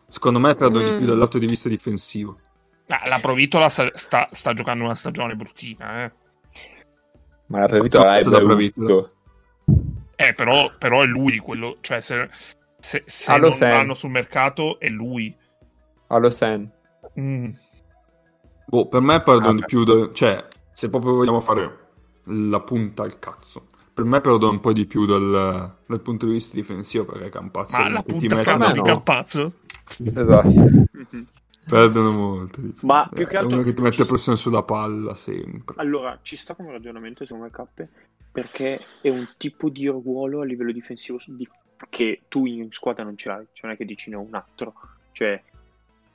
Secondo 0.07 0.39
me 0.39 0.55
perdono 0.55 0.85
di 0.85 0.91
Mm. 0.91 0.97
più 0.97 1.05
dal 1.07 1.17
lato 1.17 1.37
di 1.37 1.47
vista 1.47 1.69
difensivo. 1.69 2.39
La 2.87 3.19
Provitola 3.21 3.69
sta, 3.69 3.89
sta- 3.95 4.27
sta 4.33 4.53
giocando 4.53 4.83
una 4.83 4.95
stagione 4.95 5.35
bruttina, 5.35 6.03
eh. 6.03 6.11
Ma 7.47 7.59
la 7.59 7.67
Provitola 7.67 8.17
è 8.17 8.23
brutto. 8.23 9.11
Eh, 10.15 10.33
però, 10.33 10.71
però 10.77 11.01
è 11.01 11.05
lui 11.05 11.37
quello, 11.37 11.77
cioè 11.81 12.01
se, 12.01 12.29
se, 12.81 13.03
se 13.05 13.31
Ah, 13.31 13.37
lo 13.37 13.47
non 13.47 13.53
sai. 13.53 13.71
vanno 13.71 13.93
sul 13.93 14.09
mercato 14.09 14.79
è 14.79 14.87
lui. 14.89 15.33
Allo 16.07 16.29
Sen. 16.29 16.69
Mm. 17.19 17.49
Boh, 18.65 18.87
per 18.87 19.01
me 19.01 19.21
perdono 19.21 19.49
Ah, 19.49 19.53
di 19.53 19.63
più... 19.65 19.83
da- 19.83 20.11
Cioè, 20.13 20.47
se 20.73 20.89
proprio 20.89 21.13
vogliamo 21.13 21.39
fare 21.41 21.79
la 22.25 22.59
punta 22.61 23.03
al 23.03 23.19
cazzo. 23.19 23.67
Per 23.93 24.05
me 24.05 24.21
perdono 24.21 24.51
un 24.53 24.59
po' 24.61 24.71
di 24.73 24.85
più 24.85 25.05
dal, 25.05 25.75
dal 25.85 26.01
punto 26.01 26.25
di 26.25 26.31
vista 26.33 26.55
difensivo 26.55 27.05
perché 27.05 27.29
Campazzo 27.29 27.77
Ma 27.77 27.85
è 27.87 27.89
la 27.89 28.03
che 28.03 28.13
ti 28.13 28.19
punta 28.27 28.35
mette 28.35 28.49
spada 28.49 28.67
no. 28.67 28.73
di. 28.73 28.81
Campazzo? 28.81 29.53
Esatto. 30.15 30.49
Perdono 31.67 32.11
molto. 32.11 32.61
di 32.61 32.71
più. 32.71 32.87
Ma 32.87 33.07
più 33.11 33.23
Eh, 33.23 33.27
che 33.27 33.33
è 33.33 33.37
altro 33.37 33.53
uno 33.55 33.63
che 33.63 33.73
ti 33.73 33.81
mette 33.81 33.95
sta- 33.95 34.05
pressione 34.05 34.37
sulla 34.37 34.63
palla 34.63 35.13
sempre. 35.15 35.75
Allora, 35.77 36.17
ci 36.21 36.35
sta 36.35 36.55
come 36.55 36.71
ragionamento 36.71 37.23
secondo 37.23 37.45
me 37.45 37.51
Cappe, 37.51 37.89
perché 38.31 38.79
è 39.01 39.09
un 39.09 39.27
tipo 39.37 39.69
di 39.69 39.85
ruolo 39.87 40.41
a 40.41 40.45
livello 40.45 40.71
difensivo 40.71 41.17
di- 41.27 41.47
che 41.89 42.23
tu 42.27 42.45
in 42.45 42.71
squadra 42.71 43.03
non 43.03 43.17
ce 43.17 43.29
l'hai, 43.29 43.47
cioè 43.51 43.65
non 43.65 43.73
è 43.73 43.77
che 43.77 43.85
dici 43.85 44.09
ne 44.09 44.15
ho 44.17 44.21
un 44.21 44.35
altro. 44.35 44.73
Cioè, 45.11 45.41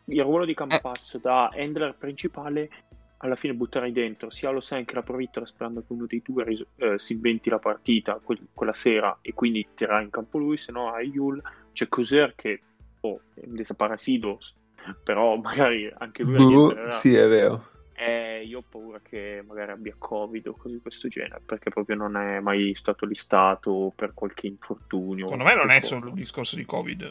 il 0.07 0.23
ruolo 0.23 0.45
di 0.45 0.55
Campazzo 0.55 1.19
da 1.19 1.51
handler 1.53 1.95
principale 1.97 2.71
alla 3.19 3.35
fine 3.35 3.55
butterai 3.55 3.93
dentro 3.93 4.31
sia 4.31 4.51
lo 4.51 4.61
Sen 4.61 4.85
che 4.85 4.95
la 4.95 5.03
Provittola 5.03 5.47
sperando 5.47 5.81
che 5.81 5.93
uno 5.93 6.07
dei 6.07 6.23
due 6.23 6.45
ris- 6.45 6.67
eh, 6.77 6.99
si 6.99 7.15
inventi 7.15 7.49
la 7.49 7.59
partita 7.59 8.21
quel- 8.23 8.49
quella 8.53 8.75
sera 8.75 9.19
e 9.23 9.33
quindi 9.33 9.67
tirerà 9.75 10.03
in 10.03 10.11
campo 10.11 10.39
lui, 10.39 10.59
se 10.59 10.71
no 10.71 10.93
hai 10.93 11.09
Yul, 11.09 11.41
c'è 11.73 11.89
Coser 11.89 12.35
che 12.35 12.61
oh, 13.01 13.21
è 13.35 13.45
un 13.47 13.55
desaparecidos, 13.55 14.55
però 15.03 15.37
magari 15.37 15.91
anche 15.97 16.23
lui 16.23 16.37
rientrerà. 16.37 16.91
sì, 16.91 17.15
è 17.15 17.27
vero. 17.27 17.75
Eh, 17.99 18.45
io 18.45 18.59
ho 18.59 18.65
paura 18.69 19.01
che 19.01 19.43
magari 19.47 19.71
abbia 19.71 19.95
Covid 19.97 20.47
o 20.49 20.53
cose 20.53 20.75
di 20.75 20.81
questo 20.83 21.09
genere, 21.09 21.41
perché 21.45 21.71
proprio 21.71 21.97
non 21.97 22.17
è 22.17 22.41
mai 22.41 22.75
stato 22.75 23.07
listato 23.07 23.93
per 23.97 24.13
qualche 24.13 24.47
infortunio. 24.47 25.29
Secondo 25.29 25.45
me 25.45 25.55
non 25.55 25.71
è 25.71 25.81
solo 25.81 26.09
il 26.09 26.15
discorso 26.15 26.57
di 26.57 26.67
Covid, 26.67 27.03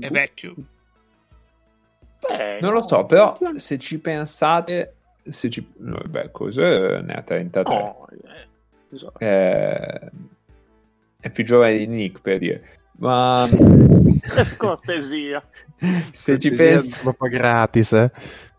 è 0.00 0.08
Boh. 0.08 0.14
vecchio. 0.14 0.54
Eh, 2.30 2.58
Non 2.62 2.72
lo 2.72 2.80
so, 2.80 3.04
però 3.04 3.36
se 3.56 3.78
ci 3.78 3.98
pensate, 3.98 4.94
se 5.24 5.50
ci... 5.50 5.72
no, 5.76 6.00
beh, 6.06 6.30
cosa 6.30 7.00
ne 7.02 7.12
ha 7.12 7.20
33? 7.20 7.74
No, 7.74 8.08
eh, 8.08 8.46
esatto. 8.94 9.18
Eh, 9.18 10.10
è 11.20 11.30
più 11.30 11.44
giovane 11.44 11.76
di 11.76 11.86
Nick 11.86 12.22
per 12.22 12.38
dire. 12.38 12.78
Ma 12.98 13.46
Che 13.48 14.44
scortesia. 14.44 15.42
se 16.12 16.38
ci 16.38 16.50
pensi... 16.50 17.00
proprio 17.02 17.28
gratis, 17.30 17.92
eh. 17.92 18.10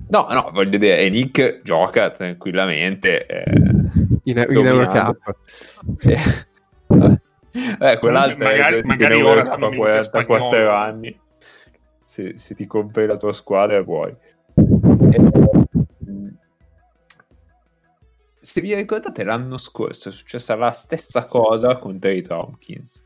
No, 0.08 0.28
no, 0.30 0.52
voglio 0.54 0.78
dire, 0.78 1.00
e 1.00 1.10
Nick 1.10 1.62
gioca 1.64 2.12
tranquillamente. 2.12 3.26
eh, 3.26 3.44
In, 4.24 4.38
in. 4.38 4.46
Eurocup. 4.66 5.36
Eh, 6.00 6.20
eh, 7.80 7.98
quell'altro 8.00 8.38
Magari- 8.44 8.76
è 8.78 8.82
che 8.82 8.86
magari 8.88 9.16
ora 9.16 9.24
vuole 9.24 9.44
fanno 9.46 9.66
a 9.66 9.70
minchia 9.70 10.10
44 10.10 10.46
spagnolo. 10.50 10.72
anni. 10.76 11.20
Se, 12.04 12.38
se 12.38 12.56
ti 12.56 12.66
compri 12.68 13.06
la 13.08 13.18
tua 13.18 13.34
squadra 13.34 13.84
puoi. 13.84 14.14
Eh, 14.56 15.32
se 18.40 18.62
vi 18.62 18.76
ricordate 18.76 19.24
l'anno 19.24 19.58
scorso 19.58 20.10
è 20.10 20.12
successa 20.12 20.56
la 20.56 20.72
stessa 20.72 21.26
cosa 21.26 21.78
con 21.78 21.98
Terry 22.00 22.22
Tompkins. 22.22 23.04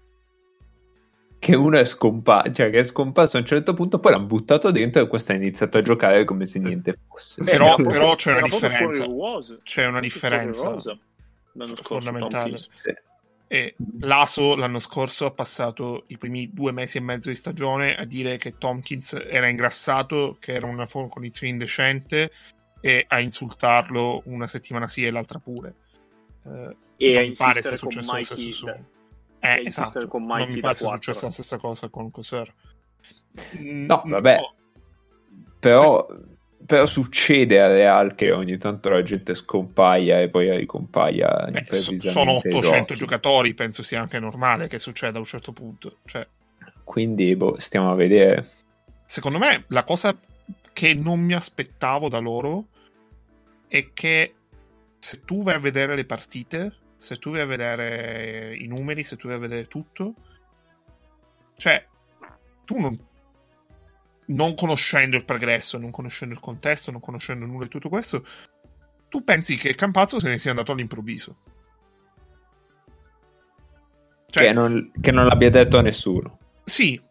Che 1.40 1.56
uno 1.56 1.78
è 1.78 1.86
scomparso, 1.86 2.52
cioè 2.52 2.70
che 2.70 2.80
è 2.80 2.84
scomparso 2.84 3.38
a 3.38 3.40
un 3.40 3.46
certo 3.46 3.74
punto, 3.74 4.00
poi 4.00 4.12
l'hanno 4.12 4.26
buttato 4.26 4.72
dentro 4.72 5.02
e 5.02 5.08
questo 5.08 5.32
ha 5.32 5.36
iniziato 5.36 5.78
a 5.78 5.82
giocare 5.82 6.26
come 6.26 6.46
se 6.48 6.60
niente 6.60 7.00
fosse. 7.08 7.44
Però- 7.44 7.76
però 7.76 8.16
c'è 8.16 8.34
una 8.34 8.42
differenza. 8.42 9.06
C'è 9.64 9.86
una 9.86 10.00
differenza 10.02 10.70
l'anno 11.54 11.76
scorso, 11.76 12.12
fondamentale. 12.12 12.58
Sì. 12.58 12.94
E 13.52 13.76
Laso 14.02 14.56
l'anno 14.56 14.78
scorso 14.80 15.26
ha 15.26 15.32
passato 15.32 16.04
i 16.08 16.18
primi 16.18 16.52
due 16.54 16.72
mesi 16.72 16.98
e 16.98 17.02
mezzo 17.02 17.30
di 17.30 17.36
stagione 17.36 17.96
a 17.96 18.06
dire 18.06 18.38
che 18.38 18.58
Tompkins 18.58 19.14
era 19.14 19.48
ingrassato, 19.48 20.38
che 20.40 20.54
era 20.54 20.68
una 20.68 20.88
condizione 20.88 21.54
indecente 21.54 22.32
e 22.82 23.06
a 23.08 23.20
insultarlo 23.20 24.22
una 24.26 24.46
settimana 24.46 24.88
sì 24.88 25.04
e 25.04 25.10
l'altra 25.10 25.40
pure. 25.40 25.74
Eh, 26.46 26.76
E 26.98 27.18
a 27.18 27.22
insistere 27.22 27.80
con 27.80 27.92
successo 27.92 28.12
lo 28.12 28.18
Mikey 28.18 28.54
Eh, 29.42 29.62
insistere 29.64 30.06
esatto. 30.06 30.08
con 30.08 30.26
non 30.26 30.38
Mikey 30.38 30.54
mi 30.56 30.60
da 30.62 30.68
pare 30.68 30.76
sia 30.76 30.90
successa 30.96 31.26
la 31.28 31.32
stessa 31.32 31.58
cosa 31.58 31.88
con 31.90 32.12
Coser. 32.12 32.54
Mm, 33.58 33.86
No, 33.86 34.02
vabbè. 34.06 34.36
no, 34.38 34.54
Però, 35.60 36.08
però 36.66 36.86
succede 36.86 37.62
a 37.62 37.68
Real 37.68 38.16
che 38.16 38.32
ogni 38.32 38.58
tanto 38.58 38.90
la 38.90 39.02
gente 39.04 39.34
scompaia 39.36 40.20
e 40.22 40.30
poi 40.30 40.56
ricompaia 40.58 41.48
beh, 41.50 41.68
sono 42.00 42.32
ai 42.32 42.38
800 42.38 42.60
giochi. 42.86 42.96
giocatori, 42.96 43.54
penso 43.54 43.84
sia 43.84 44.02
anche 44.02 44.20
normale 44.20 44.68
che 44.68 44.80
succeda 44.80 45.18
a 45.18 45.20
un 45.20 45.26
certo 45.26 45.52
punto. 45.54 45.98
Cioè, 46.06 46.28
Quindi 46.84 47.36
boh, 47.36 47.60
stiamo 47.60 47.92
a 47.92 47.96
vedere. 47.96 48.46
secondo 49.06 49.38
me 49.38 49.64
la 49.70 49.84
cosa 49.84 50.18
che 50.74 50.94
non 50.94 51.20
mi 51.20 51.34
aspettavo 51.34 52.10
da 52.10 52.20
loro 52.20 52.66
è 53.68 53.90
che 53.94 54.34
se 54.98 55.24
tu 55.24 55.44
vai 55.44 55.56
a 55.56 55.60
vedere 55.60 55.96
le 55.96 56.06
partite, 56.06 56.74
se 57.00 57.16
tu 57.18 57.32
vai 57.32 57.42
a 57.42 57.46
vedere 57.46 58.56
i 58.56 58.68
numeri, 58.68 59.04
se 59.04 59.16
tu 59.16 59.28
vai 59.28 59.38
a 59.38 59.40
vedere 59.40 59.68
tutto, 59.68 60.14
cioè 61.56 61.84
tu 62.66 62.78
non, 62.78 63.00
non 64.28 64.54
conoscendo 64.54 65.16
il 65.16 65.26
progresso, 65.26 65.78
non 65.78 65.92
conoscendo 65.92 66.34
il 66.34 66.42
contesto, 66.42 66.92
non 66.92 67.00
conoscendo 67.00 67.46
nulla 67.46 67.64
di 67.64 67.70
tutto 67.70 67.90
questo, 67.90 68.26
tu 69.08 69.24
pensi 69.24 69.56
che 69.56 69.74
Campazzo 69.76 70.20
se 70.20 70.28
ne 70.28 70.38
sia 70.38 70.52
andato 70.52 70.74
all'improvviso. 70.74 71.38
Cioè, 74.28 74.48
che, 74.48 74.54
non, 74.54 74.92
che 75.02 75.12
non 75.12 75.26
l'abbia 75.26 75.50
detto 75.50 75.78
a 75.80 75.82
nessuno. 75.82 76.38
sì, 76.64 77.02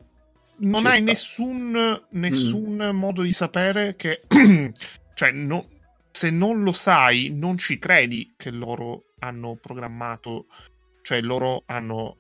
non 0.61 0.83
Ci 0.83 0.87
hai 0.87 0.97
sta. 0.99 1.05
nessun, 1.05 2.03
nessun 2.11 2.91
modo 2.93 3.23
di 3.23 3.33
sapere 3.33 3.97
che... 3.97 4.23
cioè, 5.15 5.33
no- 5.33 5.69
se 6.11 6.31
non 6.31 6.63
lo 6.63 6.73
sai, 6.73 7.31
non 7.31 7.59
ci 7.59 7.79
credi 7.79 8.35
che 8.37 8.51
loro 8.51 9.08
hanno 9.21 9.59
programmato, 9.61 10.47
cioè 11.03 11.21
loro 11.21 11.63
hanno 11.67 12.17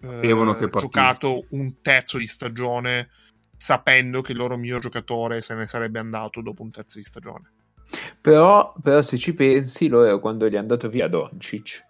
eh, 0.00 0.68
giocato 0.70 1.46
un 1.50 1.80
terzo 1.82 2.18
di 2.18 2.26
stagione 2.26 3.08
sapendo 3.56 4.22
che 4.22 4.32
il 4.32 4.38
loro 4.38 4.56
miglior 4.56 4.80
giocatore 4.80 5.40
se 5.40 5.54
ne 5.54 5.66
sarebbe 5.66 5.98
andato 5.98 6.40
dopo 6.40 6.62
un 6.62 6.70
terzo 6.70 6.98
di 6.98 7.04
stagione. 7.04 7.52
Però, 8.20 8.74
però 8.82 9.00
se 9.02 9.16
ci 9.16 9.34
pensi, 9.34 9.88
loro 9.88 10.18
quando 10.20 10.48
gli 10.48 10.54
è 10.54 10.58
andato 10.58 10.88
via 10.88 11.08
Doncic 11.08 11.86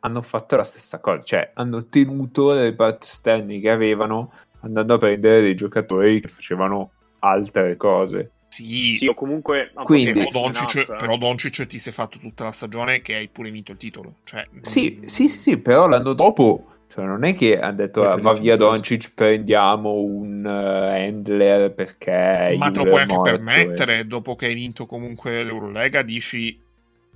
hanno 0.00 0.22
fatto 0.22 0.56
la 0.56 0.64
stessa 0.64 0.98
cosa, 0.98 1.22
cioè 1.22 1.50
hanno 1.54 1.86
tenuto 1.86 2.52
le 2.52 2.74
parti 2.74 3.06
esterni 3.06 3.60
che 3.60 3.70
avevano 3.70 4.32
andando 4.60 4.94
a 4.94 4.98
prendere 4.98 5.42
dei 5.42 5.54
giocatori 5.54 6.20
che 6.20 6.28
facevano 6.28 6.92
altre 7.20 7.76
cose. 7.76 8.32
Sì, 8.64 8.96
Sì, 8.96 9.06
o 9.06 9.14
comunque 9.14 9.72
Quindi- 9.84 10.12
però, 10.12 10.28
Doncic, 10.30 10.76
eh. 10.76 10.86
però 10.86 11.16
Doncic 11.16 11.66
ti 11.66 11.78
sei 11.78 11.92
fatto 11.92 12.18
tutta 12.18 12.44
la 12.44 12.52
stagione 12.52 13.00
che 13.02 13.14
hai 13.14 13.28
pure 13.28 13.50
vinto 13.50 13.72
il 13.72 13.78
titolo. 13.78 14.14
Cioè, 14.24 14.46
Sì, 14.60 14.98
mm, 15.00 15.04
sì, 15.06 15.28
sì, 15.28 15.38
sì, 15.38 15.58
però 15.58 15.86
l'anno 15.88 16.12
dopo 16.12 16.66
cioè, 16.88 17.04
non 17.04 17.22
è 17.22 17.34
che 17.34 17.58
hanno 17.58 17.76
detto 17.76 18.02
ah, 18.02 18.14
il 18.32 18.40
via. 18.40 18.56
Doncic, 18.56 19.12
prendiamo 19.14 19.92
un 20.00 20.44
eh, 20.44 21.06
handler 21.06 21.72
perché 21.72 22.56
Ma 22.58 22.72
te 22.72 22.78
lo 22.78 22.84
puoi 22.84 23.02
anche 23.02 23.14
morto, 23.14 23.30
permettere, 23.30 24.06
dopo 24.06 24.34
che 24.34 24.46
hai 24.46 24.54
vinto 24.54 24.86
comunque 24.86 25.44
l'Eurolega, 25.44 26.02
dici 26.02 26.58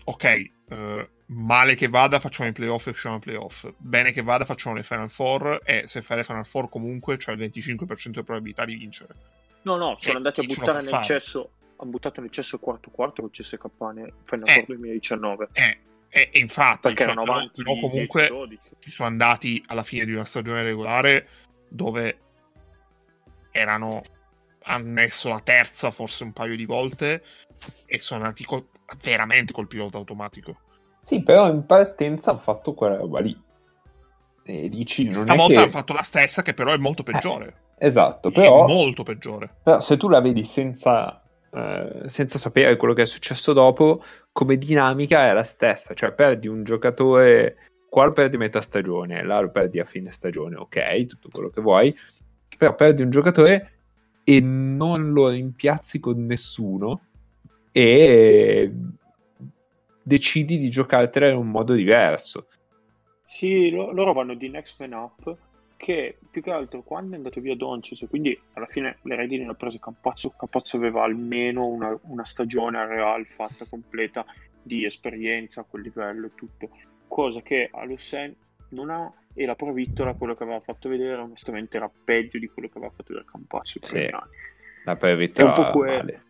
ok, 0.04 0.24
eh, 0.24 1.08
male 1.26 1.74
che 1.74 1.88
vada 1.88 2.20
facciamo 2.20 2.48
i 2.48 2.52
playoff 2.52 2.86
e 2.86 2.90
usciamo 2.90 3.16
ai 3.16 3.20
playoff, 3.20 3.66
bene 3.76 4.12
che 4.12 4.22
vada 4.22 4.44
facciamo 4.44 4.76
le 4.76 4.84
Final 4.84 5.10
Four 5.10 5.60
e 5.64 5.82
se 5.86 6.02
fai 6.02 6.18
le 6.18 6.24
Final 6.24 6.46
Four 6.46 6.68
comunque 6.68 7.16
c'è 7.16 7.32
il 7.32 7.38
25% 7.38 8.20
di 8.20 8.22
probabilità 8.22 8.64
di 8.64 8.76
vincere. 8.76 9.14
No, 9.64 9.76
no, 9.76 9.94
Cioè, 9.94 10.04
sono 10.04 10.16
andati 10.18 10.40
a 10.40 10.44
buttare 10.44 10.80
nel 10.80 10.88
fare? 10.88 11.04
cesso. 11.04 11.50
Hanno 11.76 11.90
buttato 11.90 12.20
nel 12.20 12.30
cesso 12.30 12.54
il 12.56 12.60
quarto 12.62 12.90
quarto 12.90 13.20
con 13.22 13.30
CSK 13.30 13.64
nel 13.94 14.12
Final 14.24 14.48
Eh. 14.48 14.52
Four 14.52 14.64
2019. 14.66 15.48
Eh, 15.52 15.78
e, 16.08 16.28
e 16.32 16.38
infatti, 16.38 16.80
Perché 16.82 16.98
cioè, 17.04 17.12
erano 17.12 17.22
avanti 17.22 17.62
di 17.62 17.80
comunque 17.80 18.28
10-12. 18.28 18.58
ci 18.78 18.90
sono 18.90 19.08
andati 19.08 19.62
alla 19.66 19.82
fine 19.82 20.04
di 20.04 20.12
una 20.12 20.24
stagione 20.24 20.62
regolare 20.62 21.28
dove 21.68 22.18
erano 23.50 24.02
hanno 24.66 24.90
messo 24.90 25.28
la 25.28 25.40
terza 25.40 25.90
forse 25.90 26.24
un 26.24 26.32
paio 26.32 26.56
di 26.56 26.64
volte 26.64 27.22
e 27.86 27.98
sono 27.98 28.22
andati 28.22 28.44
col- 28.44 28.66
veramente 29.02 29.52
col 29.52 29.66
pilota 29.66 29.98
automatico. 29.98 30.58
Sì, 31.02 31.22
però 31.22 31.48
in 31.50 31.66
partenza 31.66 32.30
hanno 32.30 32.38
fatto 32.40 32.72
quella 32.72 32.96
roba 32.96 33.20
lì. 33.20 33.38
E 34.44 34.68
dici, 34.68 35.04
non 35.04 35.22
Stavolta 35.22 35.52
è 35.52 35.56
che... 35.56 35.62
hanno 35.62 35.70
fatto 35.70 35.92
la 35.94 36.02
stessa 36.02 36.42
che 36.42 36.54
però 36.54 36.72
è 36.72 36.76
molto 36.76 37.02
peggiore. 37.02 37.54
Esatto, 37.78 38.28
È 38.28 38.32
però, 38.32 38.66
molto 38.66 39.02
peggiore. 39.02 39.50
però 39.62 39.80
se 39.80 39.96
tu 39.96 40.08
la 40.08 40.20
vedi 40.20 40.44
senza, 40.44 41.22
eh, 41.50 42.02
senza 42.06 42.38
sapere 42.38 42.76
quello 42.76 42.94
che 42.94 43.02
è 43.02 43.06
successo 43.06 43.52
dopo, 43.52 44.02
come 44.32 44.56
dinamica 44.56 45.26
è 45.28 45.32
la 45.32 45.42
stessa. 45.42 45.94
Cioè 45.94 46.12
perdi 46.12 46.46
un 46.46 46.62
giocatore 46.64 47.56
qua 47.88 48.06
lo 48.06 48.12
perdi 48.12 48.36
a 48.36 48.40
metà 48.40 48.60
stagione, 48.60 49.22
là 49.22 49.38
lo 49.40 49.50
perdi 49.50 49.78
a 49.78 49.84
fine 49.84 50.10
stagione, 50.10 50.56
ok, 50.56 51.06
tutto 51.06 51.28
quello 51.30 51.48
che 51.48 51.60
vuoi, 51.60 51.96
però 52.58 52.74
perdi 52.74 53.02
un 53.02 53.10
giocatore 53.10 53.70
e 54.24 54.40
non 54.40 55.12
lo 55.12 55.28
rimpiazzi 55.28 56.00
con 56.00 56.26
nessuno 56.26 57.02
e 57.70 58.72
decidi 60.02 60.58
di 60.58 60.70
giocartela 60.70 61.28
in 61.28 61.36
un 61.36 61.48
modo 61.48 61.72
diverso. 61.72 62.48
Sì, 63.26 63.70
lo- 63.70 63.90
loro 63.92 64.12
vanno 64.12 64.34
di 64.34 64.48
next 64.48 64.78
man 64.80 64.92
up 64.92 65.36
che 65.76 66.16
più 66.30 66.40
che 66.42 66.51
altro 66.51 66.82
quando 66.82 67.12
è 67.14 67.16
andato 67.16 67.40
via 67.40 67.55
Doncic, 67.56 68.09
quindi 68.09 68.38
alla 68.55 68.66
fine 68.66 68.98
le 69.02 69.16
redini 69.16 69.42
hanno 69.44 69.55
preso 69.55 69.78
Campazzo, 69.78 70.30
Campazzo 70.30 70.76
aveva 70.76 71.02
almeno 71.02 71.66
una, 71.66 71.98
una 72.05 72.24
stagione 72.24 72.78
a 72.78 72.86
Real 72.86 73.26
fatta 73.26 73.66
completa 73.68 74.24
di 74.62 74.84
esperienza 74.86 75.60
a 75.60 75.64
quel 75.64 75.82
livello 75.82 76.26
e 76.26 76.30
tutto, 76.34 76.70
cosa 77.06 77.42
che 77.42 77.68
a 77.70 77.84
Lucen 77.84 78.34
non 78.70 78.88
ha 78.90 79.12
e 79.34 79.44
la 79.46 79.56
Provittola 79.56 80.14
quello 80.14 80.34
che 80.34 80.44
aveva 80.44 80.60
fatto 80.60 80.88
vedere 80.88 81.20
onestamente 81.20 81.76
era 81.76 81.90
peggio 82.05 82.38
di 82.38 82.46
quello 82.48 82.68
che 82.68 82.78
aveva 82.78 82.92
fatto 82.92 83.12
vedere 83.12 83.26
Campazzo 83.30 83.78
Sì. 83.82 84.09
La 84.84 84.96
Provittola 84.96 85.52
È 85.55 85.59
un 85.59 85.64
po' 85.66 85.70
quello. 85.72 85.96
male. 85.96 86.22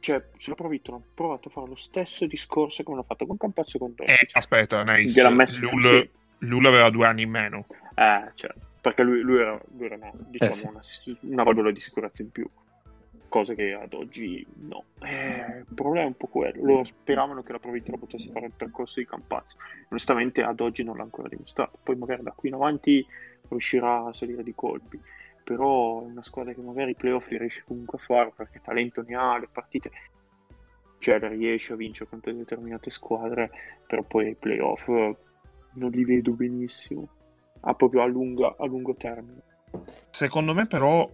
Cioè, 0.00 0.22
sulla 0.36 0.56
Provittola 0.56 0.96
hanno 0.96 1.06
provato 1.14 1.48
a 1.48 1.50
fare 1.52 1.68
lo 1.68 1.76
stesso 1.76 2.26
discorso 2.26 2.82
che 2.82 2.90
hanno 2.90 3.04
fatto 3.04 3.24
con 3.26 3.36
Campazzo 3.36 3.76
e 3.76 3.80
con 3.80 3.90
Eh, 3.92 4.04
Doncic. 4.06 4.36
aspetta, 4.36 4.82
Nice. 4.82 5.14
Gliel'ha 5.14 5.30
messo- 5.34 5.64
Lul, 5.70 5.84
sì. 5.84 6.10
Lul 6.42 6.66
aveva 6.66 6.90
due 6.90 7.06
anni 7.06 7.22
in 7.22 7.30
meno. 7.30 7.66
Eh, 7.94 8.30
cioè, 8.34 8.52
perché 8.80 9.02
lui, 9.02 9.20
lui 9.20 9.40
era, 9.40 9.60
lui 9.76 9.86
era 9.86 9.96
no, 9.96 10.12
diciamo, 10.14 10.78
Eh, 10.78 10.82
sì. 10.82 11.10
una, 11.10 11.18
una 11.32 11.42
valvola 11.44 11.70
di 11.70 11.80
sicurezza 11.80 12.22
in 12.22 12.30
più, 12.30 12.48
cosa 13.28 13.54
che 13.54 13.72
ad 13.72 13.92
oggi 13.92 14.44
no. 14.60 14.84
Eh, 15.00 15.58
il 15.58 15.74
problema 15.74 16.04
è 16.04 16.08
un 16.08 16.16
po' 16.16 16.26
quello. 16.26 16.64
Loro 16.64 16.84
speravano 16.84 17.42
che 17.42 17.52
la 17.52 17.58
Provittola 17.58 17.96
potesse 17.96 18.30
fare 18.30 18.46
il 18.46 18.52
percorso 18.56 18.98
di 18.98 19.06
Campazzo. 19.06 19.56
Onestamente, 19.90 20.42
ad 20.42 20.60
oggi 20.60 20.82
non 20.82 20.96
l'ha 20.96 21.04
ancora 21.04 21.28
dimostrato. 21.28 21.78
Poi, 21.82 21.96
magari 21.96 22.22
da 22.22 22.32
qui 22.32 22.48
in 22.48 22.54
avanti 22.54 23.06
riuscirà 23.48 24.06
a 24.06 24.12
salire 24.12 24.42
di 24.42 24.54
colpi. 24.54 25.00
Però 25.44 26.02
è 26.02 26.04
una 26.04 26.22
squadra 26.22 26.52
che 26.52 26.60
magari 26.60 26.92
i 26.92 26.94
playoff 26.94 27.28
li 27.28 27.38
riesce 27.38 27.64
comunque 27.66 27.98
a 27.98 28.00
fare 28.00 28.32
perché 28.34 28.60
talento 28.62 29.02
ne 29.02 29.16
ha, 29.16 29.38
le 29.38 29.48
partite 29.50 29.90
cioè 30.98 31.18
riesce 31.18 31.72
a 31.72 31.76
vincere 31.76 32.08
contro 32.08 32.32
determinate 32.32 32.90
squadre, 32.90 33.50
però 33.88 34.02
poi 34.02 34.26
ai 34.26 34.36
playoff 34.36 34.88
non 35.74 35.90
li 35.90 36.04
vedo 36.04 36.32
benissimo. 36.32 37.08
Ah, 37.60 37.74
proprio 37.74 38.02
a, 38.02 38.06
lunga- 38.06 38.56
a 38.58 38.66
lungo 38.66 38.94
termine. 38.94 39.42
Secondo 40.10 40.52
me, 40.54 40.66
però, 40.66 41.08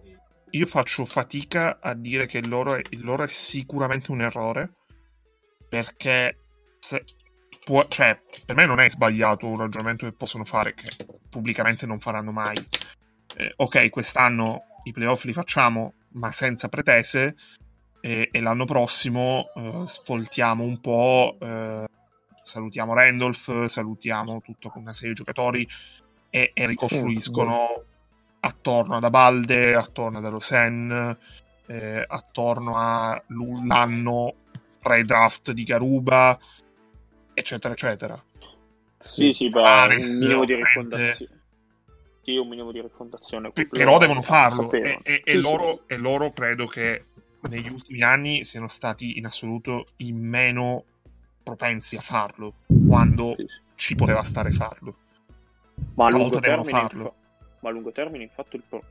io 0.51 0.65
faccio 0.65 1.05
fatica 1.05 1.79
a 1.79 1.93
dire 1.93 2.25
che 2.25 2.39
il 2.39 2.47
loro 2.47 2.75
è, 2.75 2.81
il 2.89 3.03
loro 3.03 3.23
è 3.23 3.27
sicuramente 3.27 4.11
un 4.11 4.21
errore. 4.21 4.73
Perché 5.69 6.37
se 6.79 7.03
può- 7.63 7.87
cioè, 7.87 8.19
per 8.45 8.55
me 8.55 8.65
non 8.65 8.79
è 8.79 8.89
sbagliato 8.89 9.45
un 9.45 9.57
ragionamento 9.57 10.05
che 10.05 10.13
possono 10.13 10.43
fare, 10.45 10.73
che 10.73 10.89
pubblicamente 11.29 11.85
non 11.85 11.99
faranno 11.99 12.31
mai. 12.31 12.57
Eh, 13.37 13.53
ok, 13.55 13.89
quest'anno 13.89 14.63
i 14.83 14.91
playoff 14.91 15.23
li 15.25 15.33
facciamo, 15.33 15.93
ma 16.13 16.31
senza 16.31 16.67
pretese. 16.67 17.35
E, 18.01 18.29
e 18.31 18.41
l'anno 18.41 18.65
prossimo 18.65 19.51
eh, 19.55 19.83
sfoltiamo 19.85 20.63
un 20.63 20.79
po'. 20.79 21.37
eh, 21.39 21.85
salutiamo 22.49 22.93
Randolph, 22.93 23.65
salutiamo 23.65 24.41
tutta 24.41 24.71
una 24.75 24.93
serie 24.93 25.09
di 25.09 25.15
giocatori 25.15 25.67
e, 26.29 26.51
e 26.53 26.65
ricostruiscono 26.65 27.83
attorno 28.41 28.95
ad 28.95 29.03
Abalde, 29.03 29.75
attorno 29.75 30.17
ad 30.17 30.25
Alosen, 30.25 31.17
eh, 31.67 32.03
attorno 32.07 32.75
a 32.75 33.21
l- 33.27 33.67
l'anno 33.67 34.33
pre-draft 34.79 35.51
di 35.51 35.63
Garuba, 35.63 36.37
eccetera, 37.33 37.73
eccetera. 37.73 38.23
Sì, 38.97 39.31
sì, 39.31 39.49
beh, 39.49 39.61
Ares, 39.61 40.19
un 40.19 40.27
minimo 40.27 40.45
di 40.45 40.55
rifondazione. 40.55 41.37
Sì, 42.21 42.35
un 42.35 42.47
minimo 42.47 42.71
di 42.71 42.81
rifondazione. 42.81 43.51
P- 43.51 43.67
però 43.67 43.97
devono 43.97 44.19
lo 44.19 44.25
farlo 44.25 44.71
e, 44.71 44.99
e- 45.03 45.13
e 45.13 45.21
Sì, 45.23 45.31
sì, 45.31 45.37
loro, 45.37 45.83
e 45.87 45.97
loro 45.97 46.31
credo 46.31 46.67
che 46.67 47.05
negli 47.41 47.69
ultimi 47.69 48.01
anni 48.01 48.43
siano 48.43 48.67
stati 48.67 49.17
in 49.17 49.25
assoluto 49.25 49.87
i 49.97 50.11
meno 50.11 50.83
propensi 51.49 51.97
a 51.97 52.01
farlo 52.01 52.53
quando 52.87 53.33
sì, 53.35 53.45
sì. 53.47 53.53
ci 53.75 53.95
poteva 53.95 54.23
stare 54.23 54.51
farlo. 54.51 54.95
Ma 55.95 56.05
a 56.05 56.09
lungo 56.09 56.39
termine, 56.39 56.71
farlo. 56.71 57.15
ma 57.59 57.69
a 57.69 57.71
lungo 57.71 57.91
termine, 57.91 58.23
infatti, 58.23 58.55
il 58.57 58.63
pro- 58.67 58.83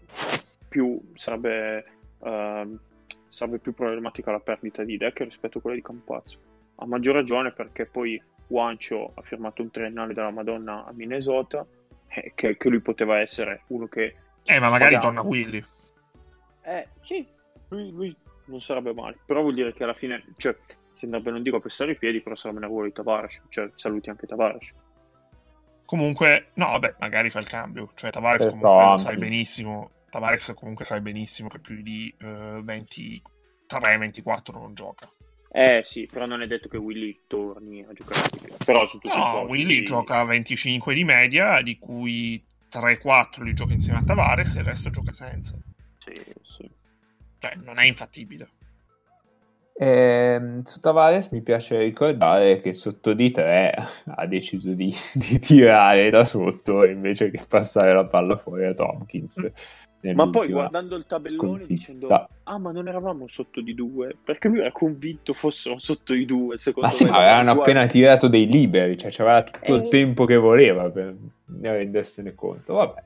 più 0.68 1.00
sarebbe, 1.14 1.84
ehm, 2.22 2.78
sarebbe 3.28 3.58
più 3.58 3.74
problematica 3.74 4.32
la 4.32 4.40
perdita 4.40 4.82
di 4.84 4.96
Deck 4.96 5.20
rispetto 5.20 5.58
a 5.58 5.60
quella 5.60 5.76
di 5.76 5.82
Campazzo. 5.82 6.38
A 6.76 6.86
maggior 6.86 7.14
ragione 7.14 7.52
perché 7.52 7.86
poi 7.86 8.20
Wancho 8.48 9.12
ha 9.14 9.22
firmato 9.22 9.62
un 9.62 9.70
triennale 9.70 10.14
della 10.14 10.30
Madonna 10.30 10.84
a 10.84 10.92
Minnesota, 10.92 11.66
e 12.08 12.32
che, 12.34 12.56
che 12.56 12.68
lui 12.68 12.80
poteva 12.80 13.20
essere 13.20 13.62
uno 13.68 13.86
che 13.86 14.16
Eh, 14.44 14.58
ma 14.58 14.70
magari 14.70 14.94
Magari. 14.94 15.14
torna 15.14 15.28
Willy. 15.28 15.64
Eh, 16.62 16.88
sì, 17.02 17.26
lui, 17.68 17.90
lui 17.90 18.16
non 18.46 18.60
sarebbe 18.60 18.92
male, 18.94 19.18
però 19.24 19.42
vuol 19.42 19.54
dire 19.54 19.72
che 19.72 19.84
alla 19.84 19.94
fine, 19.94 20.24
cioè, 20.36 20.56
si 20.98 21.04
andrebbe, 21.04 21.30
non 21.30 21.42
dico 21.42 21.56
a 21.56 21.60
pestare 21.60 21.92
i 21.92 21.96
piedi, 21.96 22.20
però 22.20 22.34
sarebbe 22.34 22.58
nel 22.58 22.68
ruolo 22.68 22.86
di 22.86 22.92
Tavares, 22.92 23.40
cioè, 23.48 23.70
saluti 23.76 24.10
anche 24.10 24.26
Tavares. 24.26 24.74
Comunque, 25.84 26.48
no, 26.54 26.70
vabbè, 26.72 26.96
magari 26.98 27.30
fa 27.30 27.38
il 27.38 27.46
cambio. 27.46 27.92
Cioè, 27.94 28.10
Tavares 28.10 28.42
Per 28.42 28.50
comunque 28.50 28.84
lo 28.84 28.98
sai 28.98 29.16
benissimo. 29.16 29.92
Tavares 30.10 30.52
comunque 30.56 30.84
sai 30.84 31.00
benissimo 31.00 31.48
che 31.48 31.60
più 31.60 31.80
di 31.82 32.12
eh, 32.18 32.26
23-24 32.26 34.52
non 34.52 34.74
gioca. 34.74 35.08
Eh, 35.50 35.82
sì, 35.86 36.06
però 36.10 36.26
non 36.26 36.42
è 36.42 36.46
detto 36.46 36.68
che 36.68 36.76
Willy 36.76 37.20
torni 37.26 37.82
a 37.82 37.90
giocare, 37.92 38.28
però 38.66 38.84
su 38.84 38.98
tutti 38.98 39.16
i 39.16 39.18
No, 39.18 39.30
posti- 39.30 39.50
Willy 39.50 39.82
gioca 39.84 40.22
25 40.24 40.94
di 40.94 41.04
media, 41.04 41.62
di 41.62 41.78
cui 41.78 42.44
3-4 42.70 43.44
li 43.44 43.54
gioca 43.54 43.72
insieme 43.72 43.98
a 43.98 44.02
Tavares 44.02 44.56
e 44.56 44.58
il 44.58 44.64
resto 44.64 44.90
gioca 44.90 45.12
senza. 45.12 45.56
Sì, 45.98 46.12
sì. 46.42 46.68
Cioè, 47.38 47.54
non 47.62 47.78
è 47.78 47.84
infattibile. 47.84 48.50
Ehm, 49.80 50.62
su 50.64 50.80
Tavares 50.80 51.30
mi 51.30 51.40
piace 51.40 51.78
ricordare 51.78 52.60
che 52.60 52.72
sotto 52.72 53.12
di 53.12 53.30
tre 53.30 53.72
ha 54.16 54.26
deciso 54.26 54.72
di, 54.72 54.92
di 55.12 55.38
tirare 55.38 56.10
da 56.10 56.24
sotto 56.24 56.84
invece 56.84 57.30
che 57.30 57.40
passare 57.46 57.94
la 57.94 58.04
palla 58.06 58.36
fuori 58.36 58.66
a 58.66 58.74
Tompkins. 58.74 59.50
Ma 60.14 60.30
poi 60.30 60.48
guardando 60.48 60.94
il 60.94 61.06
tabellone 61.06 61.48
sconfitta. 61.64 61.72
dicendo 61.74 62.28
ah 62.44 62.58
ma 62.58 62.70
non 62.70 62.86
eravamo 62.86 63.26
sotto 63.26 63.60
di 63.60 63.74
due 63.74 64.16
perché 64.22 64.46
lui 64.46 64.60
era 64.60 64.70
convinto 64.70 65.32
fossero 65.32 65.76
sotto 65.80 66.12
di 66.12 66.24
due 66.24 66.56
secondo 66.56 66.88
Ma 66.88 66.94
sì, 66.94 67.02
me 67.04 67.10
ma 67.10 67.16
avevano 67.18 67.42
Guarda- 67.54 67.60
appena 67.62 67.86
tirato 67.86 68.28
dei 68.28 68.46
liberi, 68.46 68.96
cioè 68.96 69.10
c'aveva 69.12 69.42
tutto 69.42 69.74
il 69.74 69.84
Eh. 69.86 69.88
tempo 69.88 70.24
che 70.24 70.36
voleva 70.36 70.88
per 70.90 71.16
rendersene 71.60 72.34
conto. 72.34 72.74
Vabbè, 72.74 73.02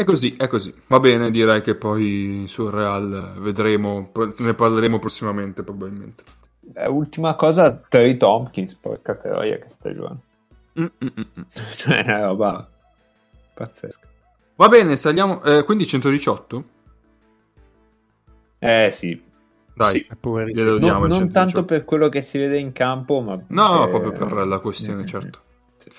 È 0.00 0.04
così, 0.04 0.34
è 0.36 0.46
così. 0.46 0.74
Va 0.86 0.98
bene, 0.98 1.30
direi 1.30 1.60
che 1.60 1.74
poi 1.74 2.46
sul 2.48 2.70
Real 2.70 3.34
vedremo, 3.36 4.10
ne 4.38 4.54
parleremo 4.54 4.98
prossimamente 4.98 5.62
probabilmente. 5.62 6.24
Eh, 6.72 6.88
ultima 6.88 7.34
cosa, 7.34 7.82
Terry 7.86 8.16
Tompkins, 8.16 8.72
porca 8.76 9.14
troia 9.14 9.58
che 9.58 9.68
stagione. 9.68 10.16
Mm, 10.80 10.86
mm, 11.04 11.08
mm. 11.18 11.42
Cioè, 11.76 12.02
è 12.02 12.14
una 12.14 12.26
roba 12.28 12.70
pazzesca. 13.52 14.08
Va 14.56 14.68
bene, 14.68 14.96
saliamo. 14.96 15.42
eh, 15.42 15.64
quindi 15.64 15.84
118? 15.84 16.64
Eh 18.58 18.88
sì, 18.90 19.22
Dai, 19.74 20.00
Sì. 20.00 20.08
Pure... 20.18 20.50
glielo 20.50 20.70
non, 20.70 20.80
diamo 20.80 21.06
non 21.08 21.18
118. 21.18 21.32
tanto 21.32 21.64
per 21.66 21.84
quello 21.84 22.08
che 22.08 22.22
si 22.22 22.38
vede 22.38 22.58
in 22.58 22.72
campo, 22.72 23.20
ma... 23.20 23.38
No, 23.48 23.84
eh, 23.84 23.88
proprio 23.90 24.12
per 24.12 24.46
la 24.46 24.58
questione, 24.60 25.04
certo. 25.04 25.40
Sì. 25.76 25.90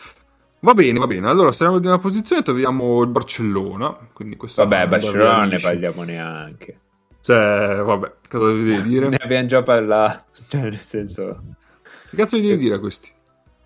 Va 0.61 0.73
bene, 0.75 0.99
va 0.99 1.07
bene. 1.07 1.27
Allora, 1.27 1.51
saliamo 1.51 1.79
di 1.79 1.87
una 1.87 1.97
posizione, 1.97 2.43
troviamo 2.43 3.01
il 3.01 3.09
Barcellona. 3.09 3.97
Quindi 4.13 4.35
questo 4.37 4.61
Vabbè, 4.65 4.87
Barcellona 4.87 5.37
non 5.37 5.47
ne 5.49 5.59
parliamo 5.59 6.03
neanche. 6.03 6.79
Cioè, 7.21 7.81
vabbè, 7.83 8.13
cosa 8.29 8.45
devi 8.47 8.81
dire? 8.87 9.09
Ne 9.09 9.17
abbiamo 9.17 9.47
già 9.47 9.63
parlato, 9.63 10.25
cioè 10.49 10.61
nel 10.61 10.77
senso, 10.77 11.41
Che 12.09 12.15
cazzo 12.15 12.35
devi 12.39 12.57
dire 12.57 12.75
a 12.75 12.79
questi? 12.79 13.11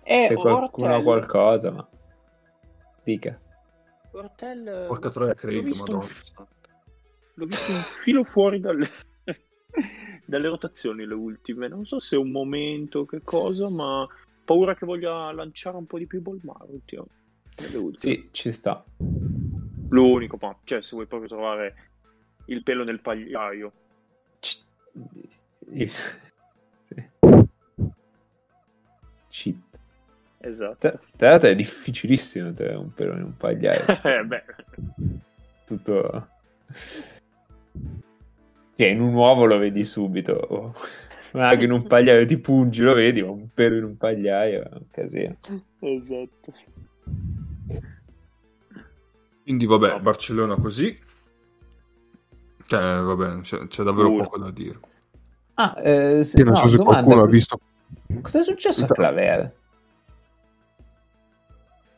eh, 0.04 0.26
se 0.28 0.34
qualcuno 0.34 0.94
ha 0.94 1.02
qualcosa, 1.02 1.70
ma... 1.70 1.86
Dica. 3.02 3.38
Ortel, 4.12 4.84
Porca 4.88 5.10
troia, 5.10 5.34
credo, 5.34 5.62
visto, 5.62 5.92
madonna. 5.92 6.48
l'ho 7.34 7.44
visto 7.46 7.72
un 7.72 7.78
filo 8.02 8.24
fuori 8.24 8.60
dalle, 8.60 8.88
dalle 10.24 10.48
rotazioni 10.48 11.04
le 11.04 11.12
ultime 11.14 11.68
non 11.68 11.84
so 11.84 11.98
se 11.98 12.16
è 12.16 12.18
un 12.18 12.30
momento 12.30 13.04
che 13.04 13.20
cosa 13.22 13.68
ma 13.68 14.06
paura 14.46 14.74
che 14.74 14.86
voglia 14.86 15.30
lanciare 15.32 15.76
un 15.76 15.84
po' 15.84 15.98
di 15.98 16.06
più 16.06 16.22
Bolmaro 16.22 16.68
ultime. 16.70 17.08
Sì, 17.98 18.28
ci 18.30 18.52
sta. 18.52 18.82
l'unico 19.88 20.38
ma 20.40 20.56
cioè 20.64 20.82
se 20.82 20.90
vuoi 20.94 21.06
proprio 21.06 21.28
trovare 21.28 21.74
il 22.46 22.62
pelo 22.62 22.84
nel 22.84 23.00
pagliaio 23.00 23.72
C- 24.40 24.62
Sì. 25.68 27.10
Cheat. 29.28 29.56
esatto 30.38 31.00
Tra 31.16 31.30
l'altro 31.30 31.48
è 31.48 31.54
difficilissimo 31.54 32.52
tenere 32.52 32.76
un 32.76 32.92
pelo 32.94 33.14
in 33.14 33.22
un 33.22 33.36
pagliaio. 33.36 33.84
eh, 34.04 34.24
beh 34.24 34.44
Tutto... 35.66 36.28
Cioè, 38.76 38.86
in 38.88 39.00
un 39.00 39.14
uovo 39.14 39.46
lo 39.46 39.56
vedi 39.58 39.84
subito. 39.84 40.74
O- 41.36 41.40
Ma 41.40 41.48
anche 41.48 41.64
in 41.64 41.70
un 41.72 41.86
pagliaio 41.86 42.24
ti 42.26 42.38
pungi, 42.38 42.82
lo 42.82 42.94
vedi, 42.94 43.22
ma 43.22 43.30
un 43.30 43.48
pelo 43.52 43.76
in 43.76 43.84
un 43.84 43.96
pagliaio 43.96 44.62
è 44.62 44.68
un 44.72 44.90
casino. 44.90 45.36
esatto 45.80 46.52
Quindi 49.42 49.66
vabbè, 49.66 50.00
Barcellona 50.00 50.56
così. 50.56 50.98
Cioè, 52.66 53.00
vabbè, 53.00 53.40
c'è, 53.42 53.66
c'è 53.68 53.82
davvero 53.84 54.08
Pure. 54.08 54.22
poco 54.24 54.38
da 54.38 54.50
dire. 54.50 54.80
Ah, 55.54 55.74
eh, 55.82 56.24
se- 56.24 56.42
non 56.42 56.52
no, 56.52 56.58
so 56.58 56.66
se 56.66 56.76
domanda, 56.76 57.02
qualcuno 57.02 57.22
ha 57.22 57.30
visto. 57.30 57.60
Cosa 58.22 58.40
è 58.40 58.42
successo 58.42 58.84
a 58.84 58.88
Claver? 58.88 59.54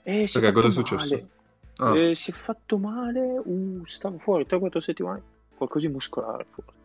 Eh, 0.02 0.28
Perché 0.31 0.52
cosa 0.52 0.69
è 0.69 0.70
successo? 0.70 1.15
male. 1.15 1.28
Ah, 1.77 1.97
Eh, 1.97 2.15
si 2.15 2.31
è 2.31 2.35
fatto 2.35 2.77
male, 2.77 3.40
uh, 3.43 3.85
stava 3.85 4.19
fuori 4.19 4.44
3-4 4.47 4.81
settimane, 4.81 5.23
qualcosa 5.56 5.86
di 5.86 5.93
muscolare 5.93 6.44
forse. 6.51 6.77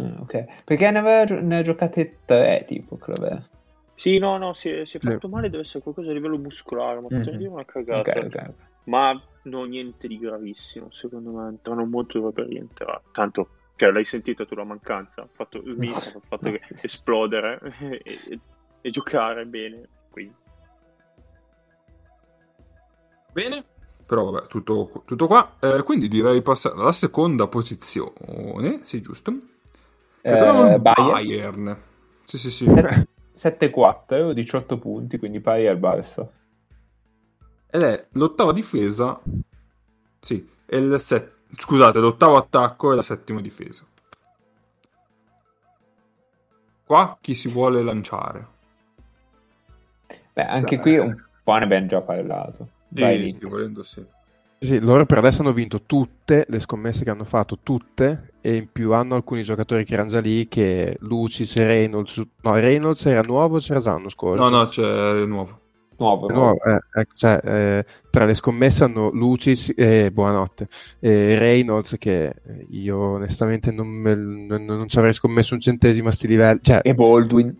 Ah, 0.00 0.20
ok. 0.20 0.62
Perché 0.64 0.90
ne, 0.90 0.98
aveva 0.98 1.40
ne 1.40 1.58
ha 1.58 1.62
giocate 1.62 2.18
tre, 2.24 2.64
tipo, 2.66 2.96
Claver. 2.96 3.48
Sì, 3.94 4.18
no, 4.18 4.38
no, 4.38 4.54
si 4.54 4.70
è, 4.70 4.86
si 4.86 4.96
è 4.96 5.00
Sì. 5.00 5.10
fatto 5.10 5.28
male, 5.28 5.50
deve 5.50 5.62
essere 5.62 5.82
qualcosa 5.82 6.10
a 6.10 6.14
livello 6.14 6.38
muscolare, 6.38 7.00
ma 7.00 7.08
Mhm. 7.10 7.36
dire 7.36 7.48
una 7.48 7.64
cagata. 7.64 8.18
ok. 8.18 8.54
Ma 8.84 9.12
no, 9.42 9.64
niente 9.64 10.08
di 10.08 10.18
gravissimo, 10.18 10.90
secondo 10.90 11.30
me, 11.32 11.48
entrano 11.48 11.84
molto 11.84 12.32
per 12.32 12.46
rientrare. 12.46 13.02
Tanto, 13.12 13.48
cioè, 13.76 13.90
l'hai 13.90 14.06
sentita 14.06 14.46
tu 14.46 14.54
la 14.54 14.64
mancanza, 14.64 15.20
ha 15.22 15.28
fatto 15.30 15.58
il 15.58 15.76
Milan, 15.76 15.96
ha 16.16 16.20
fatto 16.26 16.50
che 16.50 16.60
esplodere 16.80 17.60
e, 18.02 18.02
e- 18.04 18.40
e 18.80 18.90
giocare 18.90 19.44
bene, 19.44 19.86
quindi. 20.10 20.34
Bene. 23.32 23.64
Però 24.06 24.28
vabbè, 24.30 24.46
tutto, 24.48 25.02
tutto 25.04 25.26
qua. 25.28 25.56
Eh, 25.60 25.82
quindi 25.84 26.08
direi 26.08 26.42
passare 26.42 26.74
alla 26.80 26.90
seconda 26.90 27.46
posizione. 27.46 28.82
Sì, 28.82 29.00
giusto. 29.02 29.32
Eh, 30.22 30.78
Bayern. 30.78 30.82
Bayern. 30.82 31.82
Sì, 32.24 32.38
sì, 32.38 32.50
sì. 32.50 32.64
Set- 32.64 33.08
7-4, 33.34 34.32
18 34.32 34.78
punti, 34.78 35.18
quindi 35.18 35.40
pari 35.40 35.66
al 35.66 35.78
Barça. 35.78 36.28
Ed 37.70 37.82
è 37.82 38.06
l'ottava 38.12 38.52
difesa. 38.52 39.20
Sì, 40.20 40.48
è 40.66 40.76
il 40.76 40.98
set... 41.00 41.38
Scusate, 41.56 41.98
l'ottavo 41.98 42.36
attacco 42.36 42.92
e 42.92 42.96
la 42.96 43.02
settima 43.02 43.40
difesa. 43.40 43.84
Qua 46.84 47.16
chi 47.20 47.34
si 47.34 47.48
vuole 47.48 47.82
lanciare? 47.82 48.46
Beh, 50.32 50.46
anche 50.46 50.78
qui 50.78 50.98
un 50.98 51.24
po' 51.42 51.56
ne 51.56 51.64
abbiamo 51.64 51.86
già 51.86 52.00
parlato. 52.00 52.68
Vai, 52.88 53.30
sì, 53.30 53.46
volendo 53.46 53.82
sì. 53.82 54.04
Sì, 54.62 54.78
loro 54.78 55.06
per 55.06 55.16
adesso 55.16 55.40
hanno 55.40 55.54
vinto 55.54 55.80
tutte 55.86 56.44
le 56.46 56.60
scommesse 56.60 57.02
che 57.02 57.08
hanno 57.08 57.24
fatto, 57.24 57.60
tutte, 57.62 58.34
e 58.42 58.56
in 58.56 58.68
più 58.70 58.92
hanno 58.92 59.14
alcuni 59.14 59.42
giocatori 59.42 59.84
che 59.86 59.94
erano 59.94 60.10
già 60.10 60.20
lì, 60.20 60.48
che 60.48 60.96
Lucic 61.00 61.56
e 61.56 61.64
Reynolds. 61.64 62.22
No, 62.42 62.54
Reynolds 62.54 63.06
era 63.06 63.22
nuovo 63.22 63.56
o 63.56 63.58
c'era 63.58 63.80
già 63.80 63.92
l'anno 63.92 64.10
scorso? 64.10 64.42
No, 64.42 64.50
no, 64.54 64.66
c'è 64.66 64.82
il 64.82 65.26
nuovo. 65.26 65.58
Nuovo, 65.96 66.28
nuovo. 66.28 66.62
eh, 66.64 66.78
ecco, 66.92 67.14
cioè, 67.14 67.40
eh, 67.42 67.84
tra 68.10 68.26
le 68.26 68.34
scommesse 68.34 68.84
hanno 68.84 69.10
Lucic 69.10 69.72
e 69.76 70.10
buonanotte, 70.12 70.68
e 71.00 71.38
Reynolds 71.38 71.96
che 71.98 72.34
io 72.68 72.96
onestamente 72.98 73.70
non, 73.70 73.86
me- 73.86 74.14
non- 74.14 74.64
non 74.64 74.88
ci 74.88 74.98
avrei 74.98 75.14
scommesso 75.14 75.54
un 75.54 75.60
centesimo 75.60 76.08
a 76.08 76.12
sti 76.12 76.26
livelli, 76.26 76.60
cioè, 76.62 76.80
E 76.82 76.94
Baldwin. 76.94 77.54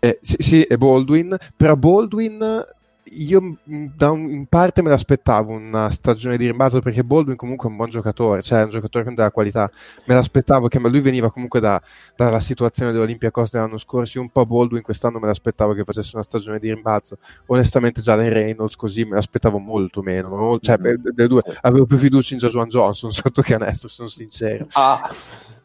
eh, 0.00 0.18
sì, 0.22 0.36
sì, 0.38 0.62
è 0.62 0.76
Baldwin, 0.76 1.36
però 1.56 1.76
Baldwin 1.76 2.64
io 3.04 3.40
un- 3.40 3.58
in 3.66 4.46
parte 4.46 4.80
me 4.80 4.88
l'aspettavo 4.90 5.52
una 5.52 5.90
stagione 5.90 6.36
di 6.36 6.46
rimbalzo 6.46 6.80
perché 6.80 7.02
Baldwin 7.02 7.36
comunque 7.36 7.66
è 7.68 7.70
un 7.70 7.76
buon 7.76 7.90
giocatore, 7.90 8.42
cioè 8.42 8.60
è 8.60 8.62
un 8.64 8.70
giocatore 8.70 9.04
con 9.04 9.14
della 9.14 9.30
qualità. 9.30 9.70
Me 10.06 10.14
l'aspettavo 10.14 10.68
che 10.68 10.78
lui 10.78 11.00
veniva 11.00 11.30
comunque 11.30 11.60
da- 11.60 11.80
dalla 12.16 12.40
situazione 12.40 12.92
dell'Olympiacos 12.92 13.50
dell'anno 13.50 13.78
scorso. 13.78 14.18
Io 14.18 14.24
un 14.24 14.30
po' 14.30 14.46
Baldwin 14.46 14.82
quest'anno 14.82 15.18
me 15.18 15.26
l'aspettavo 15.26 15.72
che 15.74 15.84
facesse 15.84 16.10
una 16.14 16.24
stagione 16.24 16.58
di 16.58 16.72
rimbalzo. 16.72 17.18
Onestamente, 17.46 18.00
già 18.00 18.14
in 18.22 18.32
Reynolds 18.32 18.76
così 18.76 19.04
me 19.04 19.16
l'aspettavo 19.16 19.58
molto 19.58 20.02
meno. 20.02 20.58
cioè, 20.60 20.78
beh, 20.78 20.98
delle 20.98 21.28
due 21.28 21.42
avevo 21.62 21.86
più 21.86 21.98
fiducia 21.98 22.34
in 22.34 22.40
Joshua 22.40 22.66
Johnson 22.66 23.10
sotto 23.12 23.42
canestro, 23.42 23.88
sono 23.88 24.08
sincero. 24.08 24.66
Ah, 24.72 25.10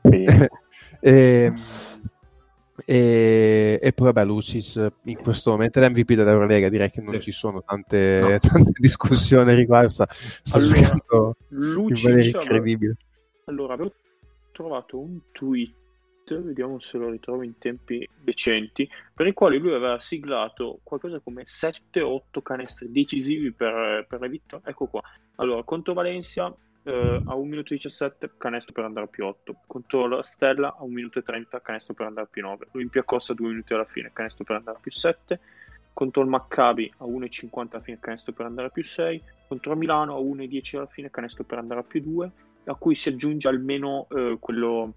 e, 0.99 1.53
e, 2.85 3.79
e 3.81 3.93
poi 3.93 4.05
vabbè 4.07 4.25
Lucic 4.25 4.91
in 5.05 5.17
questo 5.17 5.51
momento 5.51 5.79
è 5.79 5.87
l'MVP 5.87 6.13
dell'Eurolega 6.13 6.69
direi 6.69 6.89
che 6.89 7.01
non 7.01 7.19
ci 7.19 7.31
sono 7.31 7.63
tante, 7.63 8.19
No. 8.19 8.37
tante 8.39 8.71
discussioni 8.77 9.53
riguardo 9.53 9.89
sta, 9.89 10.07
sta 10.09 10.57
Allora, 10.57 10.77
in 10.89 10.99
Lucic 11.49 12.03
maniera 12.03 12.21
aveva- 12.21 12.41
incredibile 12.41 12.95
Allora, 13.45 13.73
avevo 13.73 13.93
trovato 14.51 14.99
un 14.99 15.19
tweet, 15.31 15.71
vediamo 16.41 16.79
se 16.79 16.97
lo 16.97 17.09
ritrovo 17.09 17.43
in 17.43 17.57
tempi 17.59 18.07
decenti, 18.21 18.89
per 19.13 19.27
i 19.27 19.33
quali 19.33 19.57
lui 19.59 19.73
aveva 19.73 19.99
siglato 19.99 20.79
qualcosa 20.83 21.19
come 21.19 21.43
7-8 21.43 22.41
canestri 22.41 22.91
decisivi 22.91 23.51
per, 23.51 24.05
per 24.09 24.19
le 24.19 24.27
vittorie. 24.29 24.69
Ecco 24.69 24.87
qua. 24.87 25.01
Allora, 25.35 25.63
contro 25.63 25.93
Valencia 25.93 26.53
eh, 26.87 27.21
a 27.25 27.35
1 27.35 27.49
minuto 27.49 27.73
e 27.73 27.77
17, 27.77 28.31
canestro 28.37 28.73
per 28.73 28.85
andare 28.85 29.05
a 29.05 29.09
più 29.09 29.25
8. 29.25 29.55
Contro 29.67 30.07
la 30.07 30.23
Stella 30.23 30.75
a 30.77 30.83
1 30.83 30.93
minuto 30.93 31.19
e 31.19 31.23
30, 31.23 31.61
canestro 31.61 31.93
per 31.93 32.05
andare 32.07 32.27
a 32.27 32.29
più 32.31 32.41
9. 32.41 32.67
Olympiacos 32.71 33.29
a 33.29 33.33
2 33.33 33.47
minuti 33.47 33.73
alla 33.73 33.85
fine, 33.85 34.11
canestro 34.13 34.45
per 34.45 34.55
andare 34.55 34.77
a 34.77 34.79
più 34.79 34.91
7. 34.91 35.39
Contro 35.93 36.21
il 36.21 36.29
Maccabi 36.29 36.93
a 36.97 37.05
1,50 37.05 37.67
alla 37.71 37.81
fine, 37.81 37.99
canestro 37.99 38.31
per 38.31 38.45
andare 38.45 38.67
a 38.67 38.71
più 38.71 38.83
6. 38.83 39.21
Contro 39.47 39.75
Milano 39.75 40.15
a 40.15 40.19
1,10 40.19 40.77
alla 40.77 40.85
fine, 40.85 41.09
canestro 41.09 41.43
per 41.43 41.57
andare 41.57 41.81
a 41.81 41.83
più 41.83 42.01
2 42.01 42.31
a 42.71 42.75
cui 42.75 42.95
si 42.95 43.09
aggiunge 43.09 43.47
almeno, 43.47 44.07
eh, 44.09 44.37
quello, 44.39 44.93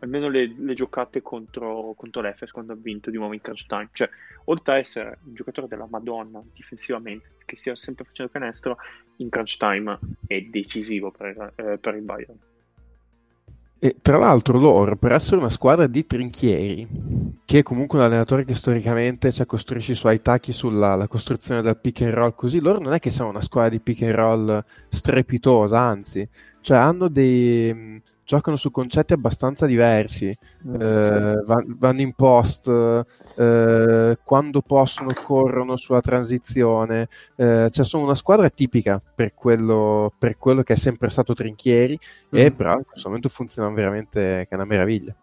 almeno 0.00 0.28
le, 0.28 0.54
le 0.56 0.74
giocate 0.74 1.22
contro, 1.22 1.94
contro 1.96 2.20
l'Efes 2.20 2.50
quando 2.50 2.72
ha 2.72 2.76
vinto 2.78 3.10
di 3.10 3.16
nuovo 3.16 3.34
in 3.34 3.40
crunch 3.40 3.66
time. 3.66 3.88
Cioè, 3.92 4.08
oltre 4.44 4.74
a 4.74 4.78
essere 4.78 5.18
un 5.24 5.34
giocatore 5.34 5.68
della 5.68 5.86
Madonna 5.88 6.42
difensivamente, 6.52 7.36
che 7.44 7.56
stia 7.56 7.74
sempre 7.76 8.04
facendo 8.04 8.30
canestro, 8.32 8.76
in 9.16 9.28
crunch 9.28 9.56
time 9.56 9.98
è 10.26 10.40
decisivo 10.42 11.10
per, 11.10 11.52
eh, 11.56 11.78
per 11.78 11.94
il 11.94 12.02
Bayern. 12.02 12.38
e 13.80 13.96
tra 14.02 14.18
l'altro 14.18 14.58
loro 14.58 14.96
per 14.96 15.12
essere 15.12 15.36
una 15.36 15.50
squadra 15.50 15.86
di 15.86 16.04
trinchieri 16.04 16.86
che 17.44 17.60
è 17.60 17.62
comunque 17.62 17.98
un 17.98 18.06
allenatore 18.06 18.44
che 18.44 18.54
storicamente 18.54 19.30
cioè, 19.30 19.46
costruisce 19.46 19.92
i 19.92 19.94
suoi 19.94 20.20
tacchi 20.20 20.52
sulla 20.52 20.96
la 20.96 21.06
costruzione 21.06 21.62
del 21.62 21.78
pick 21.78 22.02
and 22.02 22.12
roll 22.12 22.34
così 22.34 22.60
loro 22.60 22.80
non 22.80 22.92
è 22.92 22.98
che 22.98 23.10
siano 23.10 23.30
una 23.30 23.40
squadra 23.40 23.70
di 23.70 23.80
pick 23.80 24.02
and 24.02 24.14
roll 24.14 24.64
strepitosa 24.88 25.78
anzi 25.78 26.28
cioè 26.68 26.76
hanno 26.76 27.08
dei 27.08 27.72
mh, 27.72 28.02
giocano 28.22 28.56
su 28.56 28.70
concetti 28.70 29.14
abbastanza 29.14 29.64
diversi 29.64 30.26
eh, 30.28 31.42
va- 31.46 31.64
vanno 31.66 32.00
in 32.02 32.12
post, 32.12 32.68
eh, 33.38 34.18
quando 34.22 34.60
possono 34.60 35.08
corrono 35.24 35.76
sulla 35.78 36.02
transizione, 36.02 37.08
eh, 37.36 37.68
cioè 37.70 37.84
sono 37.86 38.04
una 38.04 38.14
squadra 38.14 38.50
tipica 38.50 39.00
per 39.14 39.32
quello, 39.32 40.12
per 40.18 40.36
quello 40.36 40.62
che 40.62 40.74
è 40.74 40.76
sempre 40.76 41.08
stato 41.08 41.32
Trinchieri 41.32 41.98
e 42.30 42.50
Mm. 42.50 42.54
però 42.54 42.76
in 42.76 42.84
questo 42.84 43.08
momento 43.08 43.30
funzionano 43.30 43.74
veramente 43.74 44.20
che 44.20 44.48
è 44.50 44.54
una 44.54 44.66
meraviglia. 44.66 45.16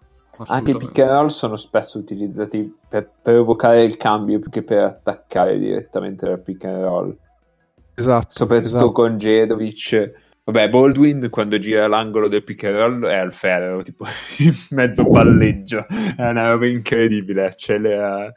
Anche 0.48 0.72
i 0.72 0.78
pick 0.78 0.98
and 0.98 1.12
roll 1.12 1.28
sono 1.28 1.58
spesso 1.58 2.00
utilizzati 2.00 2.76
per, 2.90 3.12
evocare 3.22 3.84
il 3.84 3.98
cambio 3.98 4.40
più 4.40 4.50
che 4.50 4.64
per 4.64 4.80
attaccare 4.80 5.60
direttamente 5.60 6.26
dal 6.26 6.40
pick 6.42 6.64
and 6.66 6.82
roll. 6.82 7.16
Esatto, 7.94 8.28
Soprattutto 8.30 8.78
esatto. 8.78 8.92
con 8.92 9.18
Jedovic. 9.18 10.24
Vabbè, 10.46 10.70
Baldwin 10.70 11.30
quando 11.32 11.58
gira 11.58 11.88
l'angolo 11.88 12.28
del 12.28 12.44
pick 12.44 12.66
and 12.66 12.76
roll 12.76 13.06
è 13.08 13.16
al 13.16 13.34
ferro, 13.34 13.82
tipo 13.82 14.06
in 14.38 14.54
mezzo 14.70 15.04
palleggio. 15.10 15.88
È 15.88 16.22
una 16.22 16.52
roba 16.52 16.68
incredibile, 16.68 17.48
accelera, 17.48 18.32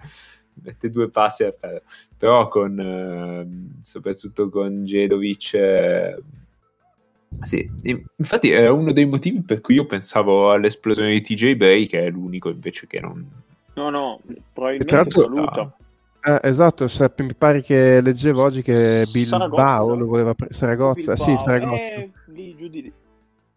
mette 0.62 0.88
due 0.88 1.10
passi 1.10 1.44
al 1.44 1.54
ferro. 1.58 1.82
Però 2.16 2.48
con, 2.48 2.80
ehm, 2.80 3.82
soprattutto 3.82 4.48
con 4.48 4.84
Jedovic... 4.84 5.52
eh, 5.52 6.22
sì, 7.42 7.70
infatti 8.16 8.52
è 8.52 8.70
uno 8.70 8.92
dei 8.92 9.04
motivi 9.04 9.42
per 9.42 9.60
cui 9.60 9.74
io 9.74 9.84
pensavo 9.84 10.50
all'esplosione 10.50 11.10
di 11.10 11.20
TJ 11.20 11.56
Bray, 11.56 11.86
che 11.86 12.00
è 12.00 12.10
l'unico 12.10 12.48
invece 12.48 12.86
che 12.86 13.00
non... 13.00 13.28
No, 13.74 13.90
no, 13.90 14.18
probabilmente 14.54 15.10
saluta. 15.10 15.76
Eh, 16.28 16.40
esatto, 16.42 16.88
se- 16.88 17.10
mi 17.18 17.34
pare 17.34 17.62
che 17.62 18.00
leggevo 18.02 18.42
oggi 18.42 18.60
che 18.60 19.06
Bilbao 19.10 19.38
Saragozza. 19.48 19.94
lo 19.94 20.06
voleva 20.06 20.34
pre- 20.34 20.48
Saragozza, 20.52 21.16
sì, 21.16 21.24
Bilbao, 21.26 21.44
Saragozza. 21.44 21.76
eh, 21.82 22.10
lì 22.26 22.54
giù 22.56 22.68
di 22.68 22.82
lì. 22.82 22.92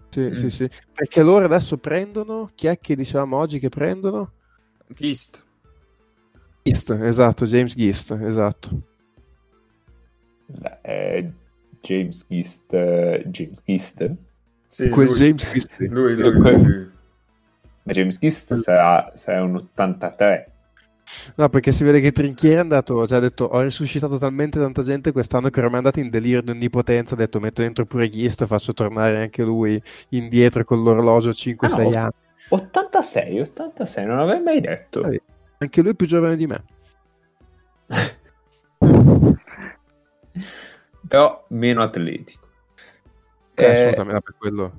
Sì, 0.09 0.19
Mm. 0.21 0.33
sì, 0.33 0.49
sì. 0.49 0.69
Perché 0.93 1.21
loro 1.21 1.45
adesso 1.45 1.77
prendono, 1.77 2.49
chi 2.55 2.67
è 2.67 2.79
che 2.79 2.95
dicevamo 2.95 3.35
oggi 3.37 3.59
che 3.59 3.67
prendono? 3.69 4.31
Gist. 4.87 5.43
Gist, 6.63 6.91
esatto, 6.91 7.45
James 7.45 7.73
Gist, 7.75 8.11
esatto. 8.21 8.69
Beh, 10.45 10.81
è 10.81 11.29
James 11.81 12.25
Gist... 12.29 12.73
eh, 12.73 13.23
James 13.27 13.61
Gist? 13.65 14.15
Sì, 14.67 14.89
Quel 14.89 15.07
lui, 15.07 15.15
James 15.17 15.51
Gist. 15.51 15.75
lui, 15.79 16.15
lui, 16.15 16.31
lui. 16.33 16.89
Ma 17.83 17.91
James 17.93 18.17
Gist 18.19 18.53
sarà, 18.53 19.11
sarà 19.15 19.43
un 19.43 19.55
83. 19.55 20.50
No, 21.35 21.49
perché 21.49 21.71
si 21.71 21.83
vede 21.83 21.99
che 22.01 22.11
Trinchieri 22.11 22.55
è 22.55 22.59
andato, 22.59 23.05
cioè 23.07 23.17
ha 23.17 23.21
detto 23.21 23.45
ho 23.45 23.61
risuscitato 23.61 24.17
talmente 24.17 24.59
tanta 24.59 24.81
gente 24.81 25.11
quest'anno 25.11 25.49
che 25.49 25.59
ormai 25.59 25.75
è 25.75 25.77
andato 25.77 25.99
in 25.99 26.09
delirio 26.09 26.41
di 26.41 26.51
onnipotenza, 26.51 27.13
ha 27.13 27.17
detto 27.17 27.39
metto 27.39 27.61
dentro 27.61 27.85
pure 27.85 28.09
Ghist, 28.09 28.45
faccio 28.45 28.73
tornare 28.73 29.21
anche 29.21 29.43
lui 29.43 29.81
indietro 30.09 30.63
con 30.63 30.83
l'orologio 30.83 31.31
5-6 31.31 31.95
Ah, 31.95 32.01
anni. 32.01 32.11
86, 32.49 33.39
86, 33.39 34.05
non 34.05 34.17
l'avrei 34.17 34.41
mai 34.41 34.61
detto. 34.61 35.01
Vabbè. 35.01 35.21
Anche 35.59 35.81
lui 35.81 35.91
è 35.91 35.95
più 35.95 36.07
giovane 36.07 36.35
di 36.35 36.47
me. 36.47 36.63
Però 41.07 41.45
meno 41.49 41.81
atletico. 41.81 42.47
Eh, 43.55 43.65
assolutamente, 43.65 44.21
per 44.21 44.35
quello. 44.37 44.73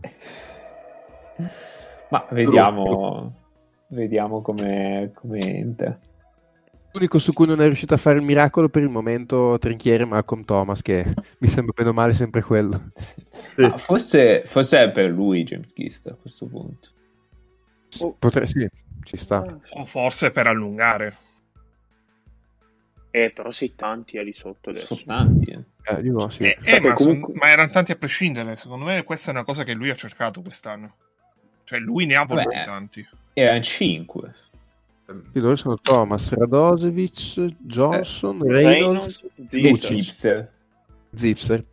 Ma 2.09 2.27
vediamo, 2.31 3.35
vediamo 3.89 4.41
come, 4.43 5.11
come 5.15 5.39
entra. 5.41 5.99
L'unico 6.93 7.19
su 7.19 7.33
cui 7.33 7.47
non 7.47 7.61
è 7.61 7.67
riuscito 7.67 7.95
a 7.95 7.97
fare 7.97 8.19
il 8.19 8.25
miracolo 8.25 8.69
per 8.69 8.83
il 8.83 8.91
momento 8.91 9.57
Trinchiere 9.59 10.05
Malcolm 10.05 10.45
Thomas, 10.45 10.83
che 10.83 11.05
mi 11.39 11.49
sembra 11.49 11.73
bene 11.75 11.89
o 11.89 11.93
male 11.93 12.13
sempre 12.13 12.43
quello. 12.43 12.91
Sì. 12.95 13.63
Ah, 13.65 13.79
forse, 13.79 14.43
forse, 14.47 14.83
è 14.83 14.91
per 14.91 15.11
lui 15.11 15.45
James 15.45 15.73
Gist 15.75 16.07
a 16.09 16.15
questo 16.15 16.47
punto. 16.47 16.89
Oh. 18.01 18.17
Sì, 18.45 18.69
ci 19.05 19.17
sta. 19.17 19.45
O 19.71 19.85
forse 19.85 20.31
per 20.31 20.47
allungare. 20.47 21.17
Eh, 23.11 23.31
però 23.31 23.51
sei 23.51 23.75
tanti 23.75 24.23
lì 24.23 24.33
sotto 24.33 24.71
adesso. 24.71 24.97
Sono 24.97 25.03
tanti, 25.05 25.51
eh. 25.51 25.65
Eh, 25.85 26.01
dico, 26.01 26.29
sì. 26.31 26.45
eh, 26.45 26.59
eh 26.63 26.81
ma, 26.81 26.95
comunque... 26.95 27.33
son... 27.33 27.41
ma, 27.43 27.51
erano 27.51 27.71
tanti 27.71 27.93
a 27.93 27.97
prescindere. 27.97 28.57
Secondo 28.57 28.87
me 28.87 29.03
questa 29.03 29.31
è 29.31 29.35
una 29.35 29.45
cosa 29.45 29.65
che 29.65 29.75
lui 29.75 29.91
ha 29.91 29.95
cercato 29.95 30.41
quest'anno. 30.41 30.95
Cioè 31.65 31.79
lui 31.79 32.07
ne 32.07 32.17
ha 32.17 32.25
voluti 32.25 32.57
tanti. 32.65 33.07
Erano 33.35 33.61
5. 33.61 34.35
Sì, 35.33 35.41
loro 35.41 35.57
sono 35.57 35.77
Thomas, 35.79 36.33
Radosevic, 36.33 37.57
Johnson, 37.59 38.41
eh, 38.45 38.53
Reynolds, 38.53 39.23
Reynolds 39.51 39.87
Zipser. 39.87 40.53
Zipser. 41.13 41.65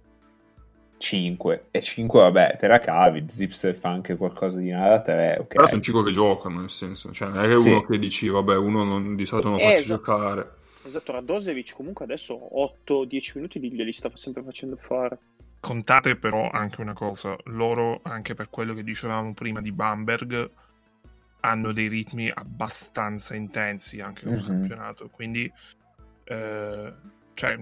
5 1.00 1.68
e 1.72 1.82
5 1.82 2.20
vabbè 2.20 2.58
te 2.60 2.68
la 2.68 2.80
cavi 2.80 3.24
Zipser 3.28 3.74
fa 3.74 3.90
anche 3.90 4.18
qualcosa 4.18 4.60
di 4.60 4.70
nada 4.70 5.02
3 5.02 5.32
okay. 5.36 5.46
però 5.48 5.66
sono 5.66 5.82
5 5.82 6.04
che 6.04 6.12
giocano 6.12 6.60
nel 6.60 6.70
senso 6.70 7.12
cioè 7.14 7.30
non 7.30 7.46
è 7.46 7.48
che 7.48 7.56
sì. 7.56 7.70
uno 7.70 7.86
che 7.86 7.98
dici 7.98 8.28
vabbè 8.28 8.58
uno 8.58 8.84
non, 8.84 9.16
di 9.16 9.26
solito 9.26 9.50
non 9.50 9.60
eh, 9.60 9.64
faccio 9.64 9.76
esatto. 9.76 9.96
giocare 9.96 10.52
esatto 10.84 11.12
Radosevic 11.14 11.74
comunque 11.74 12.04
adesso 12.04 12.36
8-10 12.36 13.32
minuti 13.36 13.60
li 13.60 13.94
sta 13.94 14.12
sempre 14.14 14.44
facendo 14.44 14.76
fare 14.76 15.18
contate 15.62 16.18
però 16.18 16.50
anche 16.50 16.82
una 16.82 16.94
cosa 16.94 17.36
loro 17.46 18.02
anche 18.04 18.34
per 18.34 18.50
quello 18.50 18.74
che 18.74 18.84
dicevamo 18.84 19.34
prima 19.34 19.62
di 19.62 19.72
Bamberg 19.72 20.52
hanno 21.42 21.72
dei 21.72 21.88
ritmi 21.88 22.30
abbastanza 22.30 23.36
intensi 23.36 24.02
anche 24.02 24.26
nel 24.26 24.40
mm-hmm. 24.40 24.48
campionato 24.48 25.10
quindi 25.10 25.52
eh, 26.24 26.94
cioè 27.34 27.58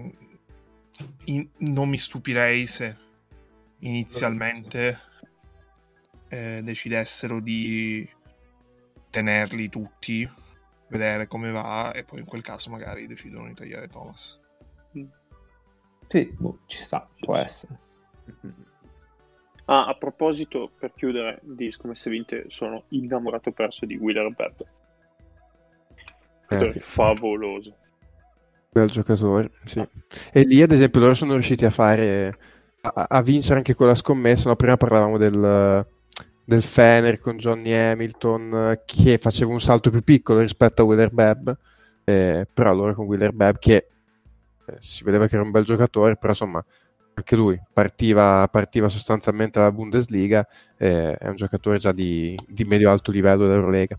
in, 1.24 1.48
non 1.58 1.88
mi 1.88 1.98
stupirei 1.98 2.66
se 2.66 2.96
inizialmente 3.80 4.98
eh, 6.28 6.60
decidessero 6.62 7.40
di 7.40 8.08
tenerli 9.10 9.68
tutti, 9.68 10.28
vedere 10.88 11.26
come 11.26 11.50
va 11.50 11.92
e 11.92 12.04
poi 12.04 12.20
in 12.20 12.26
quel 12.26 12.42
caso 12.42 12.70
magari 12.70 13.06
decidono 13.06 13.46
di 13.48 13.54
tagliare 13.54 13.88
Thomas. 13.88 14.38
Sì, 16.08 16.34
boh, 16.38 16.60
ci 16.66 16.82
sta, 16.82 17.08
può 17.18 17.36
essere. 17.36 17.78
Ah, 19.70 19.84
a 19.86 19.94
proposito, 19.94 20.70
per 20.78 20.92
chiudere 20.94 21.40
di 21.42 21.70
Scommesse 21.70 22.08
Vinte, 22.08 22.46
sono 22.48 22.84
innamorato 22.88 23.52
perso 23.52 23.84
di 23.84 23.96
Wheeler 23.96 24.32
Bebb. 24.34 24.60
Eh, 26.48 26.80
favoloso. 26.80 27.76
Bel 28.70 28.88
giocatore, 28.88 29.50
sì. 29.64 29.86
E 30.32 30.42
lì, 30.44 30.62
ad 30.62 30.72
esempio, 30.72 31.00
loro 31.00 31.12
sono 31.12 31.34
riusciti 31.34 31.66
a 31.66 31.70
fare 31.70 32.34
a, 32.80 33.06
a 33.10 33.20
vincere 33.20 33.56
anche 33.56 33.74
quella 33.74 33.94
scommessa. 33.94 34.48
No? 34.48 34.56
Prima 34.56 34.78
parlavamo 34.78 35.18
del, 35.18 35.86
del 36.46 36.62
Fener 36.62 37.20
con 37.20 37.36
Johnny 37.36 37.72
Hamilton 37.72 38.80
che 38.86 39.18
faceva 39.18 39.52
un 39.52 39.60
salto 39.60 39.90
più 39.90 40.02
piccolo 40.02 40.40
rispetto 40.40 40.80
a 40.80 40.84
Wheeler 40.86 41.10
Babb, 41.10 41.50
eh, 42.04 42.48
però 42.50 42.70
allora 42.70 42.94
con 42.94 43.04
Wheeler 43.04 43.32
Babb 43.32 43.56
che 43.56 43.86
eh, 44.66 44.76
si 44.78 45.04
vedeva 45.04 45.26
che 45.26 45.34
era 45.34 45.44
un 45.44 45.50
bel 45.50 45.64
giocatore, 45.64 46.16
però 46.16 46.30
insomma 46.30 46.64
anche 47.18 47.36
lui 47.36 47.60
partiva, 47.72 48.48
partiva 48.50 48.88
sostanzialmente 48.88 49.58
dalla 49.58 49.72
Bundesliga, 49.72 50.46
eh, 50.76 51.14
è 51.14 51.28
un 51.28 51.34
giocatore 51.34 51.78
già 51.78 51.92
di, 51.92 52.38
di 52.46 52.64
medio-alto 52.64 53.10
livello 53.10 53.46
dell'Eurolega. 53.46 53.98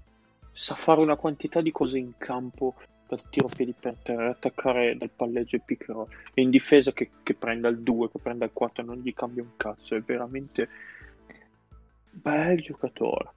Sa 0.51 0.75
fare 0.75 1.01
una 1.01 1.15
quantità 1.15 1.61
di 1.61 1.71
cose 1.71 1.97
in 1.97 2.13
campo 2.17 2.75
dal 3.07 3.29
tiro 3.29 3.47
piedi 3.47 3.73
per 3.77 3.95
terra, 4.01 4.29
attaccare 4.29 4.97
dal 4.97 5.09
palleggio 5.15 5.55
e 5.55 5.61
pick. 5.63 5.89
E 6.33 6.41
in 6.41 6.49
difesa 6.49 6.91
che, 6.91 7.09
che 7.23 7.33
prenda 7.33 7.67
il 7.67 7.79
2, 7.79 8.11
che 8.11 8.19
prenda 8.19 8.45
il 8.45 8.51
4, 8.53 8.83
non 8.83 8.97
gli 8.97 9.13
cambia 9.13 9.43
un 9.43 9.55
cazzo. 9.57 9.95
È 9.95 10.01
veramente 10.01 10.69
bel 12.11 12.59
giocatore. 12.61 13.31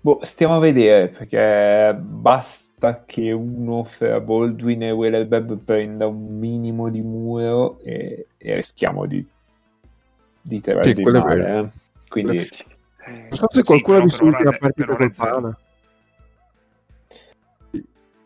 Boh, 0.00 0.20
stiamo 0.22 0.56
a 0.56 0.58
vedere 0.58 1.08
perché 1.08 1.94
basta 1.98 2.69
che 3.04 3.30
uno 3.32 3.84
fra 3.84 4.20
Baldwin 4.20 4.82
e 4.82 4.90
Wheeler 4.90 5.26
prenda 5.62 6.06
un 6.06 6.38
minimo 6.38 6.88
di 6.88 7.02
muro 7.02 7.78
e, 7.80 8.26
e 8.38 8.54
rischiamo 8.54 9.04
di, 9.06 9.24
di 10.40 10.60
tirare 10.60 10.94
sì, 10.94 11.02
male. 11.02 11.58
Eh. 11.58 11.68
Quindi, 12.08 12.48
non 13.06 13.32
so 13.32 13.46
se 13.50 13.62
qualcuno 13.62 13.98
ha 13.98 14.02
visto 14.02 14.24
l'ultima 14.24 14.56
partita 14.58 14.96
col 14.96 15.12
Pana. 15.12 15.58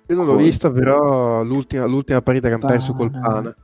Io 0.07 0.17
non 0.17 0.27
l'ho 0.27 0.37
vista, 0.37 0.71
però 0.71 1.43
l'ultima, 1.43 1.87
l'ultima 1.87 2.21
partita 2.23 2.49
che 2.49 2.55
hanno 2.55 2.67
perso 2.67 2.93
col 2.93 3.11
Pana. 3.11 3.55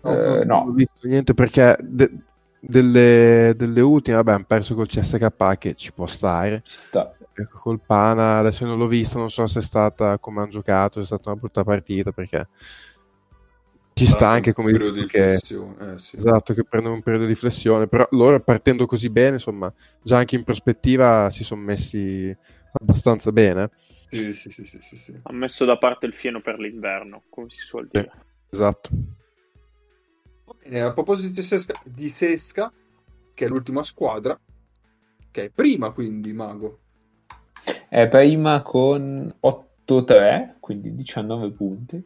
No, 0.00 0.12
eh, 0.12 0.44
no. 0.44 0.58
non 0.58 0.68
ho 0.68 0.72
visto 0.72 1.06
niente 1.08 1.34
perché 1.34 1.76
de- 1.80 2.12
delle, 2.60 3.54
delle, 3.56 3.80
ultime, 3.80 4.16
vabbè, 4.16 4.32
hanno 4.32 4.44
perso 4.46 4.74
col 4.74 4.86
CSK 4.86 5.58
che 5.58 5.74
ci 5.74 5.92
può 5.92 6.06
stare. 6.06 6.62
Ci 6.64 6.78
sta. 6.78 7.15
Col 7.44 7.80
Pana, 7.84 8.38
adesso 8.38 8.64
non 8.64 8.78
l'ho 8.78 8.86
visto, 8.86 9.18
non 9.18 9.30
so 9.30 9.46
se 9.46 9.58
è 9.58 9.62
stata 9.62 10.18
come 10.18 10.40
hanno 10.40 10.50
giocato, 10.50 10.94
se 10.94 11.02
è 11.02 11.04
stata 11.04 11.30
una 11.30 11.38
brutta 11.38 11.64
partita 11.64 12.12
perché 12.12 12.48
ci 13.92 14.06
sta 14.06 14.28
anche 14.28 14.52
come 14.52 14.72
dire 14.72 15.06
che, 15.06 15.34
eh, 15.34 15.38
sì. 15.38 16.16
esatto, 16.16 16.52
che 16.52 16.64
prendono 16.64 16.96
un 16.96 17.02
periodo 17.02 17.24
di 17.24 17.34
flessione, 17.34 17.88
però 17.88 18.06
loro 18.10 18.40
partendo 18.40 18.84
così 18.84 19.08
bene, 19.08 19.34
insomma, 19.34 19.72
già 20.02 20.18
anche 20.18 20.36
in 20.36 20.44
prospettiva 20.44 21.30
si 21.30 21.44
sono 21.44 21.62
messi 21.62 22.36
abbastanza 22.72 23.32
bene. 23.32 23.70
Sì, 24.10 24.34
sì, 24.34 24.50
sì, 24.50 24.66
sì, 24.66 24.78
sì, 24.82 24.96
sì. 24.98 25.18
Ha 25.22 25.32
messo 25.32 25.64
da 25.64 25.78
parte 25.78 26.04
il 26.04 26.12
fieno 26.12 26.42
per 26.42 26.58
l'inverno, 26.58 27.22
come 27.30 27.48
si 27.48 27.58
suol 27.58 27.88
dire. 27.90 28.10
Esatto. 28.50 28.90
Bene, 30.62 30.82
a 30.82 30.92
proposito 30.92 31.32
di 31.32 31.42
Sesca, 31.42 31.80
di 31.82 32.10
Sesca, 32.10 32.70
che 33.32 33.44
è 33.46 33.48
l'ultima 33.48 33.82
squadra, 33.82 34.38
che 35.30 35.44
è 35.44 35.50
prima 35.50 35.90
quindi, 35.90 36.34
Mago. 36.34 36.80
È 37.88 38.08
prima 38.08 38.62
con 38.62 39.32
8-3, 39.40 40.54
quindi 40.60 40.94
19 40.94 41.50
punti. 41.50 42.02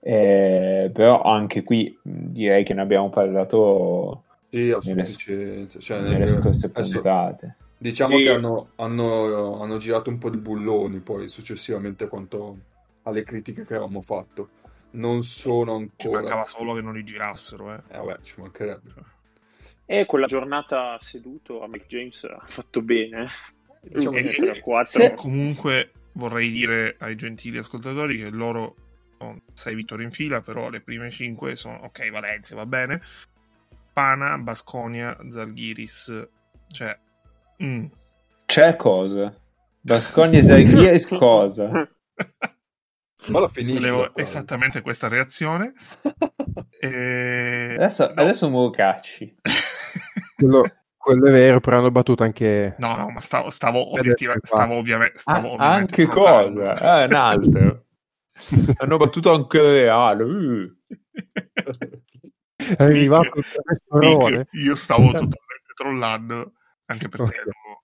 Eh, 0.00 0.90
però 0.92 1.22
anche 1.22 1.62
qui 1.62 1.98
direi 2.02 2.62
che 2.62 2.74
ne 2.74 2.80
abbiamo 2.82 3.10
parlato 3.10 4.22
sì, 4.48 4.70
a 4.70 4.78
nelle, 4.84 5.04
cioè, 5.06 6.00
nelle, 6.00 6.12
nelle 6.12 6.28
scorse 6.28 6.70
puntate. 6.70 7.56
Diciamo 7.78 8.16
sì. 8.16 8.22
che 8.22 8.30
hanno, 8.30 8.70
hanno, 8.76 9.60
hanno, 9.60 9.76
girato 9.78 10.08
un 10.08 10.18
po' 10.18 10.30
di 10.30 10.38
bulloni 10.38 11.00
poi 11.00 11.28
successivamente 11.28 12.08
quanto 12.08 12.56
alle 13.02 13.22
critiche 13.22 13.64
che 13.64 13.74
avevamo 13.74 14.00
fatto. 14.00 14.48
Non 14.92 15.22
sono 15.24 15.74
ancora. 15.74 15.96
Ci 15.96 16.08
mancava 16.08 16.46
solo 16.46 16.74
che 16.74 16.80
non 16.80 16.94
li 16.94 17.04
girassero, 17.04 17.74
eh. 17.74 17.82
Eh, 17.88 17.98
vabbè, 17.98 18.20
ci 18.22 18.40
mancherebbe. 18.40 18.92
E 19.84 20.06
quella 20.06 20.26
giornata 20.26 20.96
seduto 21.00 21.62
a 21.62 21.68
Mike 21.68 21.86
James 21.86 22.24
ha 22.24 22.42
fatto 22.46 22.80
bene. 22.80 23.28
Diciamo 23.88 24.16
che 24.16 24.24
3 24.24 24.60
4. 24.60 25.14
Comunque 25.14 25.92
vorrei 26.12 26.50
dire 26.50 26.96
ai 26.98 27.16
gentili 27.16 27.58
ascoltatori 27.58 28.18
che 28.18 28.30
loro 28.30 28.76
sono 29.18 29.40
6 29.52 29.74
vittorie 29.74 30.04
in 30.06 30.12
fila, 30.12 30.40
però 30.40 30.68
le 30.68 30.80
prime 30.80 31.10
5 31.10 31.56
sono 31.56 31.76
ok, 31.84 32.10
Valencia 32.10 32.54
va 32.54 32.66
bene. 32.66 33.02
Pana, 33.92 34.36
Basconia, 34.36 35.16
Zalgiris, 35.30 36.28
cioè 36.70 36.98
Mm. 37.62 37.86
C'è 38.44 38.76
cosa? 38.76 39.34
Bascogna 39.80 40.38
e 40.38 41.04
cosa? 41.08 41.88
Ma 43.28 43.38
lo 43.40 43.48
finisce. 43.48 43.90
Volevo 43.90 44.14
esattamente 44.14 44.82
questa 44.82 45.08
reazione. 45.08 45.72
e... 46.78 47.74
Adesso, 47.76 48.12
no. 48.14 48.20
adesso 48.20 48.50
me 48.50 48.56
lo 48.56 48.70
cacci. 48.70 49.34
quello, 50.36 50.64
quello, 51.06 51.28
è 51.28 51.30
vero, 51.30 51.60
però 51.60 51.78
hanno 51.78 51.92
battuto 51.92 52.24
anche... 52.24 52.74
No, 52.78 52.96
no, 52.96 53.10
ma 53.10 53.20
stavo, 53.20 53.50
stavo, 53.50 53.92
obiettiva, 53.96 54.34
stavo 54.42 54.74
ovviamente... 54.74 55.18
Stavo 55.18 55.50
ah, 55.50 55.52
ovviamente 55.52 56.02
anche 56.02 56.12
cosa? 56.12 56.72
Ah, 56.80 57.04
un 57.04 57.12
altro. 57.12 57.84
hanno 58.78 58.96
battuto 58.96 59.32
anche 59.32 59.60
Reale. 59.60 60.24
Uh. 60.24 60.76
È 62.56 62.82
arrivato 62.82 63.38
il 63.38 64.48
Io 64.64 64.74
stavo 64.74 65.04
totalmente 65.04 65.72
trollando 65.76 66.54
anche 66.86 67.08
perché 67.08 67.36
hanno, 67.38 67.82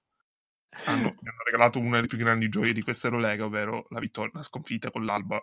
hanno, 0.87 1.15
mi 1.21 1.29
hanno 1.29 1.43
regalato 1.45 1.79
una 1.79 1.97
delle 1.97 2.09
più 2.09 2.19
grandi 2.19 2.49
gioie 2.49 2.73
di 2.73 2.83
questa 2.83 3.07
Eurolega, 3.07 3.45
ovvero 3.45 3.87
la 3.91 4.01
vittoria, 4.01 4.33
la 4.35 4.43
sconfitta 4.43 4.91
con 4.91 5.05
l'Alba. 5.05 5.41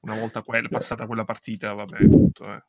Una 0.00 0.18
volta 0.18 0.42
quella, 0.42 0.68
passata 0.68 1.06
quella 1.06 1.24
partita, 1.24 1.72
va 1.72 1.86
bene 1.86 2.06
tutto. 2.06 2.52
Eh. 2.52 2.62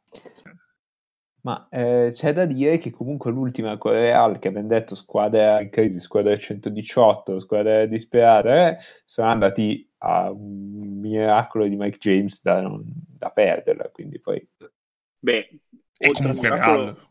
Ma 1.46 1.68
eh, 1.70 2.10
c'è 2.12 2.34
da 2.34 2.48
dire 2.48 2.80
che 2.80 2.90
comunque 2.90 3.30
l'ultima 3.30 3.78
con 3.78 3.92
Real, 3.92 4.40
che 4.40 4.48
abbiamo 4.48 4.68
detto 4.68 4.96
squadra 4.96 5.62
in 5.62 5.70
crisi, 5.70 6.00
squadra 6.00 6.36
118, 6.36 7.40
squadra 7.40 7.86
disperata, 7.86 8.70
eh, 8.70 8.78
sono 9.06 9.28
andati 9.28 9.88
a 10.00 10.32
un 10.32 10.98
miracolo 11.00 11.68
di 11.68 11.76
Mike 11.76 12.00
James 12.00 12.42
da, 12.42 12.62
non, 12.62 12.84
da 12.84 13.30
perderla. 13.30 13.90
Quindi 13.90 14.20
poi... 14.20 14.44
Beh, 15.20 15.60
e 15.98 16.12
comunque 16.14 16.50
miracolo... 16.50 16.84
Real 16.84 17.08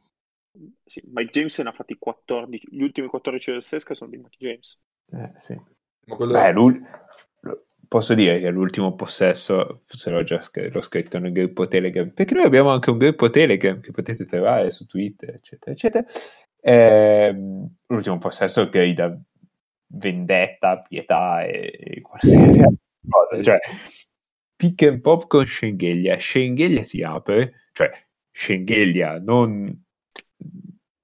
Sì, 0.84 1.02
Mike 1.12 1.30
James 1.30 1.58
ne 1.60 1.68
ha 1.68 1.72
fatti 1.72 1.96
14. 1.96 2.66
Gli 2.70 2.82
ultimi 2.82 3.06
14 3.06 3.52
del 3.52 3.62
Sesca 3.62 3.94
sono 3.94 4.10
di 4.10 4.16
Mike 4.16 4.36
James. 4.36 4.80
Eh, 5.12 5.32
sì. 5.38 5.60
Ma 6.06 6.16
quello 6.16 6.32
Beh, 6.32 6.52
l'ul- 6.52 6.82
posso 7.88 8.14
dire 8.14 8.40
che 8.40 8.50
l'ultimo 8.50 8.94
possesso, 8.94 9.82
se 9.86 10.10
l'ho 10.10 10.22
già 10.22 10.40
l'ho 10.70 10.80
scritto 10.80 11.18
nel 11.18 11.32
gruppo 11.32 11.66
Telegram, 11.66 12.08
perché 12.10 12.34
noi 12.34 12.44
abbiamo 12.44 12.70
anche 12.70 12.90
un 12.90 12.98
gruppo 12.98 13.30
Telegram 13.30 13.80
che 13.80 13.90
potete 13.90 14.24
trovare 14.26 14.70
su 14.70 14.86
Twitter, 14.86 15.34
eccetera, 15.34 15.72
eccetera. 15.72 16.04
Ehm, 16.60 17.76
l'ultimo 17.86 18.18
possesso 18.18 18.68
grida 18.68 19.18
vendetta, 19.86 20.80
pietà 20.80 21.42
e, 21.42 21.78
e 21.78 22.00
qualsiasi 22.00 22.60
altra 22.60 22.78
cosa. 23.08 23.42
Cioè, 23.42 23.58
pick 24.56 24.82
and 24.82 25.00
pop 25.00 25.26
con 25.26 25.46
Schengelia. 25.46 26.18
Schengelia 26.18 26.82
si 26.82 27.02
apre, 27.02 27.68
cioè 27.72 27.90
Schengelia, 28.30 29.18
non 29.20 29.82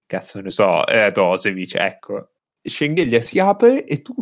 cazzo 0.07 0.41
ne 0.41 0.51
so, 0.51 0.87
eh, 0.87 1.11
Dosevic, 1.13 1.75
ecco. 1.75 2.31
Schengelia 2.63 3.21
si 3.21 3.39
apre 3.39 3.85
e 3.85 4.03
tu 4.03 4.15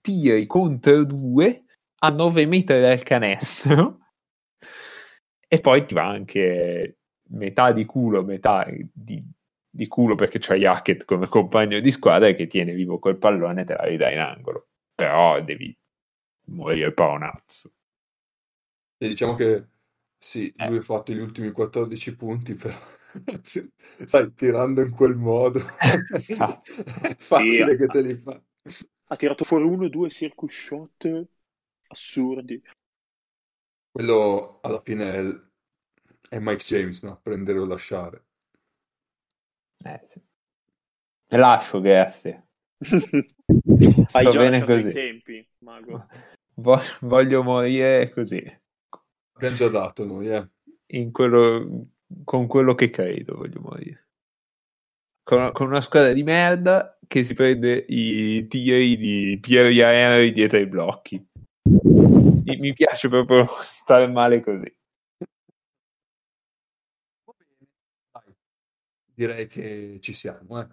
tiri 0.00 0.46
contro 0.46 1.04
due 1.04 1.63
a 2.06 2.10
9 2.10 2.46
metri 2.46 2.80
dal 2.80 3.02
canestro 3.02 3.98
e 5.48 5.60
poi 5.60 5.84
ti 5.86 5.94
va 5.94 6.06
anche 6.08 6.98
metà 7.30 7.72
di 7.72 7.84
culo, 7.84 8.22
metà 8.24 8.66
di, 8.92 9.22
di 9.68 9.86
culo 9.86 10.14
perché 10.14 10.38
c'hai 10.38 10.66
Hackett 10.66 11.04
come 11.04 11.28
compagno 11.28 11.80
di 11.80 11.90
squadra 11.90 12.32
che 12.32 12.46
tiene 12.46 12.74
vivo 12.74 12.98
quel 12.98 13.16
pallone 13.18 13.62
e 13.62 13.64
te 13.64 13.74
la 13.74 13.84
ridà 13.84 14.10
in 14.10 14.18
angolo. 14.18 14.68
Però 14.94 15.40
devi 15.42 15.76
morire 16.46 16.92
paonazzo. 16.92 17.72
E 18.98 19.08
diciamo 19.08 19.34
che 19.34 19.66
sì, 20.18 20.52
Eh. 20.58 20.68
lui 20.68 20.78
ha 20.78 20.82
fatto 20.82 21.12
gli 21.12 21.18
ultimi 21.18 21.50
14 21.50 22.16
punti, 22.16 22.54
però 22.54 22.76
sai, 24.06 24.32
tirando 24.34 24.80
in 24.80 24.90
quel 24.90 25.16
modo 25.16 25.60
è 25.60 25.64
facile 27.18 27.74
Sì. 27.74 27.76
che 27.76 27.88
te 27.88 28.00
li 28.00 28.16
fa. 28.16 28.40
Ha 29.08 29.16
tirato 29.16 29.44
fuori 29.44 29.64
uno 29.64 29.84
o 29.84 29.88
due 29.88 30.10
circus 30.10 30.52
shot 30.54 31.26
assurdi. 31.88 32.62
Quello 33.90 34.60
alla 34.62 34.80
fine 34.82 35.14
è, 35.14 36.36
è 36.36 36.38
Mike 36.38 36.64
James, 36.64 37.02
no? 37.04 37.20
Prendere 37.22 37.58
o 37.58 37.66
lasciare. 37.66 38.24
Eh, 39.84 40.00
sì. 40.04 40.20
Te 41.26 41.36
lascio, 41.36 41.80
grazie. 41.80 42.48
Hai 44.12 44.30
già 44.30 44.38
bene 44.38 44.64
così. 44.64 44.88
i 44.88 44.92
tempi, 44.92 45.48
Mago. 45.58 46.06
Vo- 46.54 46.80
voglio 47.00 47.42
morire 47.42 48.10
così, 48.10 48.42
Abbiamo 49.36 49.56
già 49.56 49.68
dato 49.68 50.04
noi, 50.04 50.28
eh. 50.28 50.48
in 50.92 51.10
quello, 51.10 51.88
con 52.24 52.46
quello 52.46 52.74
che 52.74 52.90
credo 52.90 53.36
voglio 53.36 53.60
morire. 53.60 54.08
Con, 55.24 55.50
con 55.52 55.66
una 55.66 55.80
squadra 55.80 56.12
di 56.12 56.22
merda 56.22 56.98
che 57.06 57.24
si 57.24 57.34
prende 57.34 57.84
i 57.88 58.46
tiri 58.46 58.96
di 58.96 59.38
Pierre 59.40 59.74
Henry 59.74 60.32
dietro 60.32 60.58
ai 60.58 60.66
blocchi. 60.66 61.26
Mi, 61.66 62.56
mi 62.58 62.72
piace 62.74 63.08
proprio 63.08 63.46
stare 63.60 64.06
male 64.06 64.42
così. 64.42 64.72
Direi 69.14 69.46
che 69.46 69.98
ci 70.00 70.12
siamo, 70.12 70.60
eh. 70.60 70.68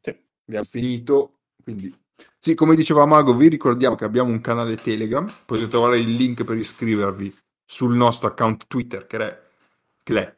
Sì. 0.00 0.18
Abbiamo 0.46 0.64
finito, 0.64 1.40
quindi... 1.62 1.94
Sì, 2.38 2.54
come 2.54 2.74
diceva 2.74 3.04
Mago, 3.06 3.34
vi 3.34 3.48
ricordiamo 3.48 3.96
che 3.96 4.04
abbiamo 4.04 4.30
un 4.30 4.40
canale 4.40 4.76
Telegram, 4.76 5.30
potete 5.44 5.68
trovare 5.68 5.98
il 5.98 6.14
link 6.14 6.44
per 6.44 6.56
iscrivervi 6.56 7.36
sul 7.64 7.94
nostro 7.94 8.28
account 8.28 8.66
Twitter, 8.66 9.06
che 9.06 9.16
è... 9.18 9.42
Che 10.02 10.20
è... 10.20 10.36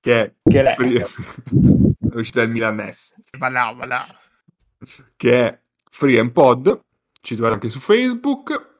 Che 0.00 0.22
è... 0.22 0.34
Che 0.42 0.62
è- 0.62 0.76
il 2.42 2.48
milanese. 2.48 3.16
Là, 3.38 3.72
va 3.72 3.86
là. 3.86 4.06
che 5.16 5.46
è 5.46 5.60
Free 5.90 6.18
and 6.18 6.32
Pod. 6.32 6.78
Ci 7.20 7.34
trovate 7.34 7.54
anche 7.54 7.68
su 7.68 7.78
Facebook. 7.78 8.77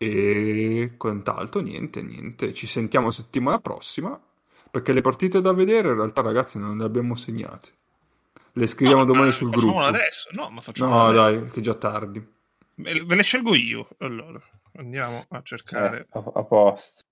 E 0.00 0.92
quant'altro, 0.96 1.60
niente, 1.60 2.02
niente. 2.02 2.52
Ci 2.52 2.66
sentiamo 2.66 3.10
settimana 3.10 3.58
prossima. 3.60 4.18
Perché 4.70 4.92
le 4.92 5.00
partite 5.00 5.40
da 5.40 5.52
vedere, 5.52 5.88
in 5.88 5.94
realtà, 5.94 6.20
ragazzi, 6.20 6.58
non 6.58 6.76
le 6.78 6.84
abbiamo 6.84 7.16
segnate. 7.16 7.68
Le 8.52 8.66
scriviamo 8.66 9.00
No, 9.00 9.06
domani 9.06 9.26
ma 9.26 9.32
sul 9.32 9.50
gruppo. 9.50 9.80
adesso. 9.80 10.28
No, 10.32 10.50
ma 10.50 10.60
facciamo 10.60 10.90
No, 10.94 11.06
adesso. 11.06 11.40
dai, 11.40 11.50
che 11.50 11.58
è 11.60 11.62
già 11.62 11.74
tardi. 11.74 12.26
Ve 12.74 13.04
ve 13.04 13.14
le 13.16 13.22
scelgo 13.22 13.54
io. 13.54 13.88
Allora, 13.98 14.40
andiamo 14.76 15.24
a 15.30 15.42
cercare. 15.42 16.00
Eh, 16.00 16.06
a, 16.18 16.22
a 16.34 16.44
posto. 16.44 17.02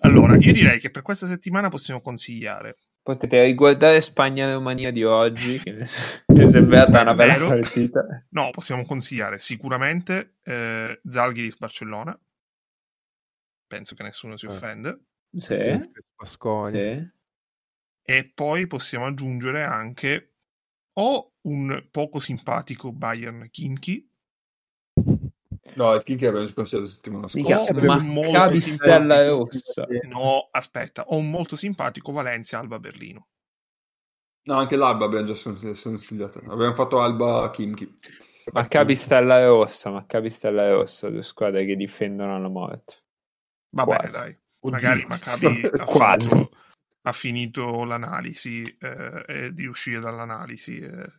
Allora, 0.00 0.36
io 0.36 0.52
direi 0.52 0.78
che 0.80 0.90
per 0.90 1.02
questa 1.02 1.26
settimana 1.26 1.68
possiamo 1.70 2.00
consigliare. 2.00 2.76
Potete 3.08 3.42
riguardare 3.42 4.02
Spagna-Romania 4.02 4.90
di 4.90 5.02
oggi, 5.02 5.58
che 5.60 5.72
mi 5.72 5.80
è 6.44 6.50
sembrata 6.50 7.00
una 7.00 7.14
bella 7.14 7.32
Vero? 7.32 7.48
partita. 7.58 8.04
No, 8.32 8.50
possiamo 8.50 8.84
consigliare 8.84 9.38
sicuramente 9.38 10.34
eh, 10.42 11.00
Zalgiris-Barcellona. 11.08 12.20
Penso 13.66 13.94
che 13.94 14.02
nessuno 14.02 14.36
si 14.36 14.44
Eh. 14.44 14.48
offende. 14.50 14.98
Sì, 15.38 15.54
Pasconi. 16.16 16.78
sì. 16.78 17.10
E 18.02 18.30
poi 18.34 18.66
possiamo 18.66 19.06
aggiungere 19.06 19.62
anche 19.64 20.34
o 20.94 21.32
un 21.42 21.88
poco 21.90 22.18
simpatico 22.18 22.92
Bayern 22.92 23.48
Kinky 23.50 24.07
No, 25.78 25.94
il 25.94 26.02
Kinky 26.02 26.26
abbiamo 26.26 26.48
consigliato 26.52 26.80
la 26.80 26.92
settimana 26.92 27.28
scorsa. 27.28 27.72
Ma 27.84 28.00
simpatico. 28.00 28.66
Stella 28.66 29.28
Rossa. 29.28 29.86
No, 30.08 30.48
aspetta, 30.50 31.04
ho 31.06 31.16
un 31.16 31.30
molto 31.30 31.54
simpatico 31.54 32.10
Valencia 32.10 32.58
Alba 32.58 32.80
Berlino. 32.80 33.28
No, 34.42 34.54
anche 34.56 34.74
l'Alba 34.74 35.04
abbiamo 35.04 35.32
già 35.32 35.40
consigliato. 35.40 36.40
Abbiamo 36.48 36.72
fatto 36.72 37.00
Alba 37.00 37.48
Kimchi. 37.52 37.88
Maccabi 38.50 38.96
Stella 38.96 39.46
Rossa, 39.46 39.90
Maccabi 39.90 40.30
Stella 40.30 40.68
Rossa, 40.70 41.10
due 41.10 41.22
squadre 41.22 41.64
che 41.64 41.76
difendono 41.76 42.34
alla 42.34 42.48
morte. 42.48 43.04
Va 43.70 43.84
Quasi. 43.84 44.00
bene, 44.00 44.12
dai. 44.12 44.38
Oddio. 44.60 44.70
Magari 44.70 45.06
Maccabi 45.06 45.70
ha, 45.76 46.16
ha 47.02 47.12
finito 47.12 47.84
l'analisi 47.84 48.64
eh, 48.80 49.24
e 49.28 49.52
di 49.52 49.66
uscire 49.66 50.00
dall'analisi 50.00 50.78
eh, 50.78 51.12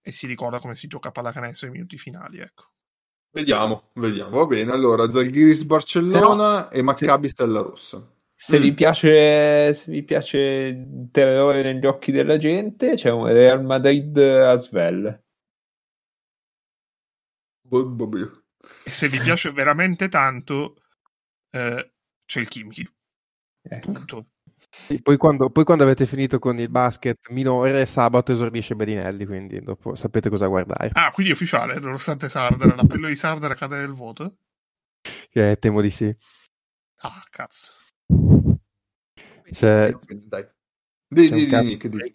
e 0.00 0.12
si 0.12 0.28
ricorda 0.28 0.60
come 0.60 0.76
si 0.76 0.86
gioca 0.86 1.08
a 1.08 1.12
pallacanestro 1.12 1.66
ai 1.66 1.72
minuti 1.72 1.98
finali, 1.98 2.38
ecco. 2.38 2.70
Vediamo, 3.34 3.90
vediamo. 3.94 4.38
Va 4.38 4.46
bene, 4.46 4.72
allora 4.72 5.08
Zalgiris 5.10 5.64
Barcellona 5.64 6.68
e 6.68 6.82
Maccabi 6.82 7.28
Stella 7.28 7.60
Rossa. 7.62 8.02
Se 8.34 8.58
Mm. 8.58 8.62
vi 8.62 8.74
piace, 8.74 9.72
se 9.72 9.90
vi 9.90 10.02
piace 10.02 10.38
il 10.38 11.08
terrore 11.10 11.62
negli 11.62 11.86
occhi 11.86 12.12
della 12.12 12.36
gente, 12.36 12.94
c'è 12.94 13.10
un 13.10 13.26
Real 13.26 13.64
Madrid 13.64 14.16
Asvel. 14.18 15.22
Boh, 17.62 17.86
boh, 17.86 18.06
boh. 18.06 18.42
E 18.84 18.90
se 18.90 19.08
vi 19.08 19.18
piace 19.18 19.50
veramente 19.50 20.08
tanto, 20.08 20.76
eh, 21.50 21.92
c'è 22.26 22.40
il 22.40 22.48
Kimchi. 22.48 22.86
Ecco. 23.62 23.92
Punto. 23.92 24.26
E 24.88 25.00
Poi 25.02 25.16
quando, 25.16 25.50
poi 25.50 25.64
quando 25.64 25.84
avete 25.84 26.06
finito 26.06 26.38
con 26.38 26.58
il 26.58 26.68
basket 26.68 27.28
minore, 27.30 27.86
sabato 27.86 28.32
esordisce 28.32 28.74
Bedinelli, 28.74 29.26
quindi 29.26 29.60
dopo 29.60 29.94
sapete 29.94 30.28
cosa 30.30 30.46
guardare. 30.46 30.90
Ah, 30.94 31.10
quindi 31.12 31.32
è 31.32 31.34
ufficiale, 31.34 31.78
nonostante 31.78 32.28
Sardara, 32.28 32.74
l'appello 32.74 33.08
di 33.08 33.16
Sardara 33.16 33.54
cade 33.54 33.78
nel 33.80 33.92
voto? 33.92 34.36
Eh, 35.32 35.56
temo 35.58 35.80
di 35.80 35.90
sì. 35.90 36.14
Ah, 36.98 37.22
cazzo. 37.30 37.72
C'è- 39.50 39.96
Dai. 40.08 40.46
Di, 41.08 41.28
c'è 41.28 41.34
di, 41.34 41.46
cazzo- 41.46 41.64
Nick, 41.64 41.86
di. 41.88 42.12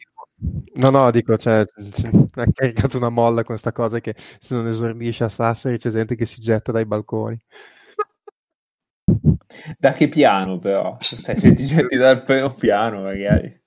No, 0.76 0.90
no, 0.92 1.10
dico, 1.12 1.36
cioè, 1.38 1.66
ha 1.66 2.46
caricato 2.54 2.98
una 2.98 3.10
molla 3.10 3.44
con 3.44 3.58
sta 3.58 3.72
cosa 3.72 4.00
che 4.00 4.16
se 4.40 4.54
non 4.56 4.68
esordisce 4.68 5.24
a 5.24 5.30
Sassari 5.30 5.78
c'è 5.80 5.90
gente 5.90 6.16
che 6.16 6.26
si 6.26 6.40
getta 6.42 6.72
dai 6.72 6.86
balconi. 6.86 7.40
Da 9.78 9.94
che 9.94 10.10
piano 10.10 10.60
però? 10.60 10.98
Stai, 11.00 11.38
se 11.38 11.54
ti 11.54 11.66
getti 11.66 11.96
dal 11.96 12.24
primo 12.26 12.54
piano 12.54 13.02
magari. 13.02 13.66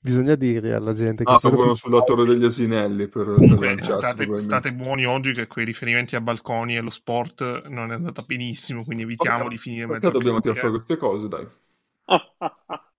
Bisogna 0.00 0.34
dirgli 0.34 0.70
alla 0.70 0.92
gente 0.92 1.24
che 1.24 1.30
Ah, 1.30 1.38
sono 1.38 1.74
sulla 1.74 2.02
torre 2.02 2.24
degli 2.24 2.44
asinelli 2.44 3.08
per, 3.08 3.24
per 3.24 3.34
Comunque, 3.34 3.66
lanciarsi 3.66 4.24
state, 4.24 4.40
state 4.40 4.74
buoni 4.74 5.06
oggi 5.06 5.32
che 5.32 5.46
quei 5.46 5.64
riferimenti 5.64 6.16
a 6.16 6.20
balconi 6.20 6.76
e 6.76 6.80
lo 6.80 6.90
sport 6.90 7.68
non 7.68 7.90
è 7.90 7.94
andata 7.94 8.22
benissimo, 8.22 8.84
quindi 8.84 9.04
evitiamo 9.04 9.48
di 9.48 9.58
finire 9.58 9.86
Perché 9.86 10.06
mezzo 10.06 10.18
dobbiamo 10.18 10.40
tirare 10.40 10.58
fuori 10.58 10.74
queste 10.74 10.96
cose, 10.96 11.28
dai. 11.28 11.46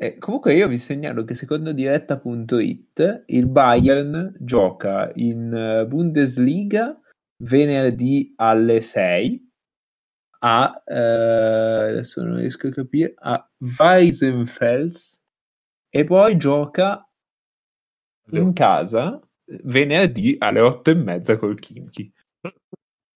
Eh, 0.00 0.16
comunque 0.18 0.54
io 0.54 0.68
vi 0.68 0.78
segnalo 0.78 1.24
che 1.24 1.34
secondo 1.34 1.72
diretta.it 1.72 3.24
il 3.26 3.46
Bayern 3.48 4.36
gioca 4.38 5.10
in 5.16 5.52
eh, 5.52 5.86
Bundesliga 5.88 6.96
venerdì 7.42 8.32
alle 8.36 8.80
6 8.80 9.47
a 10.40 10.82
eh, 10.84 11.88
adesso 11.90 12.22
non 12.22 12.36
riesco 12.36 12.68
a 12.68 12.72
capire 12.72 13.14
a 13.16 13.50
Weisenfels 13.78 15.22
e 15.88 16.04
poi 16.04 16.36
gioca 16.36 17.08
in 18.30 18.52
casa 18.52 19.20
venerdì 19.62 20.36
alle 20.38 20.60
8 20.60 20.90
e 20.90 20.94
mezza 20.94 21.36
col 21.36 21.58
Kimchi. 21.58 22.12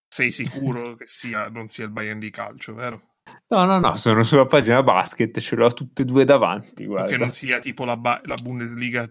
Sei 0.09 0.31
sicuro 0.31 0.95
che 0.95 1.07
sia, 1.07 1.49
non 1.49 1.69
sia 1.69 1.85
il 1.85 1.91
Bayern 1.91 2.19
di 2.19 2.31
calcio, 2.31 2.75
vero? 2.75 3.13
No, 3.49 3.65
no, 3.65 3.79
no, 3.79 3.97
sono 3.97 4.23
sulla 4.23 4.47
pagina 4.47 4.83
basket, 4.83 5.39
ce 5.39 5.57
l'ho 5.57 5.73
tutte 5.73 6.03
e 6.03 6.05
due 6.05 6.25
davanti. 6.25 6.87
Guarda. 6.87 7.09
Che 7.09 7.17
non 7.17 7.33
sia 7.33 7.59
tipo 7.61 7.85
la, 7.85 7.97
ba- 7.97 8.21
la 8.25 8.35
Bundesliga 8.35 9.11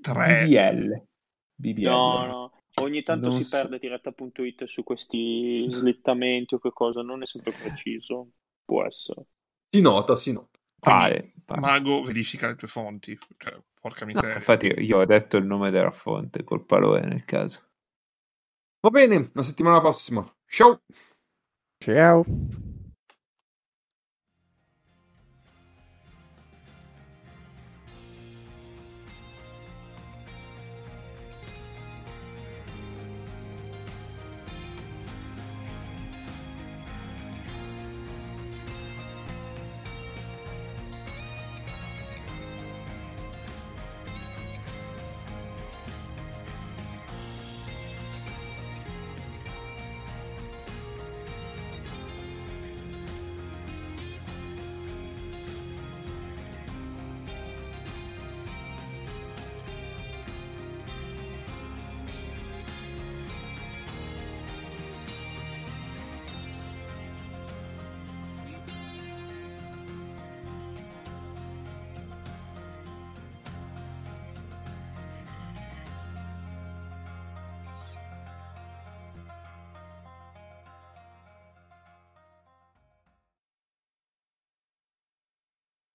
3. 0.00 0.44
BBL. 0.44 1.06
BBL. 1.54 1.82
No, 1.82 2.26
no. 2.26 2.43
Ogni 2.80 3.02
tanto 3.02 3.30
Non 3.30 3.42
si 3.42 3.44
so. 3.44 3.56
perde 3.56 3.78
diretta.it 3.78 4.64
su 4.64 4.82
questi 4.82 5.66
slittamenti 5.70 6.54
o 6.54 6.58
che 6.58 6.70
cosa, 6.72 7.02
non 7.02 7.22
è 7.22 7.26
sempre 7.26 7.52
preciso. 7.52 8.30
Può 8.64 8.84
essere. 8.84 9.26
Si 9.70 9.80
nota, 9.80 10.16
si 10.16 10.32
nota. 10.32 10.58
Pare, 10.80 11.32
pare. 11.44 11.60
Mago 11.60 12.02
verifica 12.02 12.48
le 12.48 12.56
tue 12.56 12.68
fonti. 12.68 13.16
Cioè, 13.38 13.58
porca 13.80 14.04
No, 14.04 14.12
miseria. 14.12 14.34
infatti 14.34 14.66
io 14.66 14.98
ho 14.98 15.04
detto 15.04 15.36
il 15.36 15.46
nome 15.46 15.70
della 15.70 15.90
fonte, 15.90 16.44
colpa 16.44 16.78
lo 16.78 16.96
è 16.96 17.04
nel 17.06 17.24
caso. 17.24 17.60
Va 18.80 18.90
bene, 18.90 19.30
la 19.32 19.42
settimana 19.42 19.80
prossima. 19.80 20.24
Ciao! 20.46 20.80
Ciao. 21.78 22.24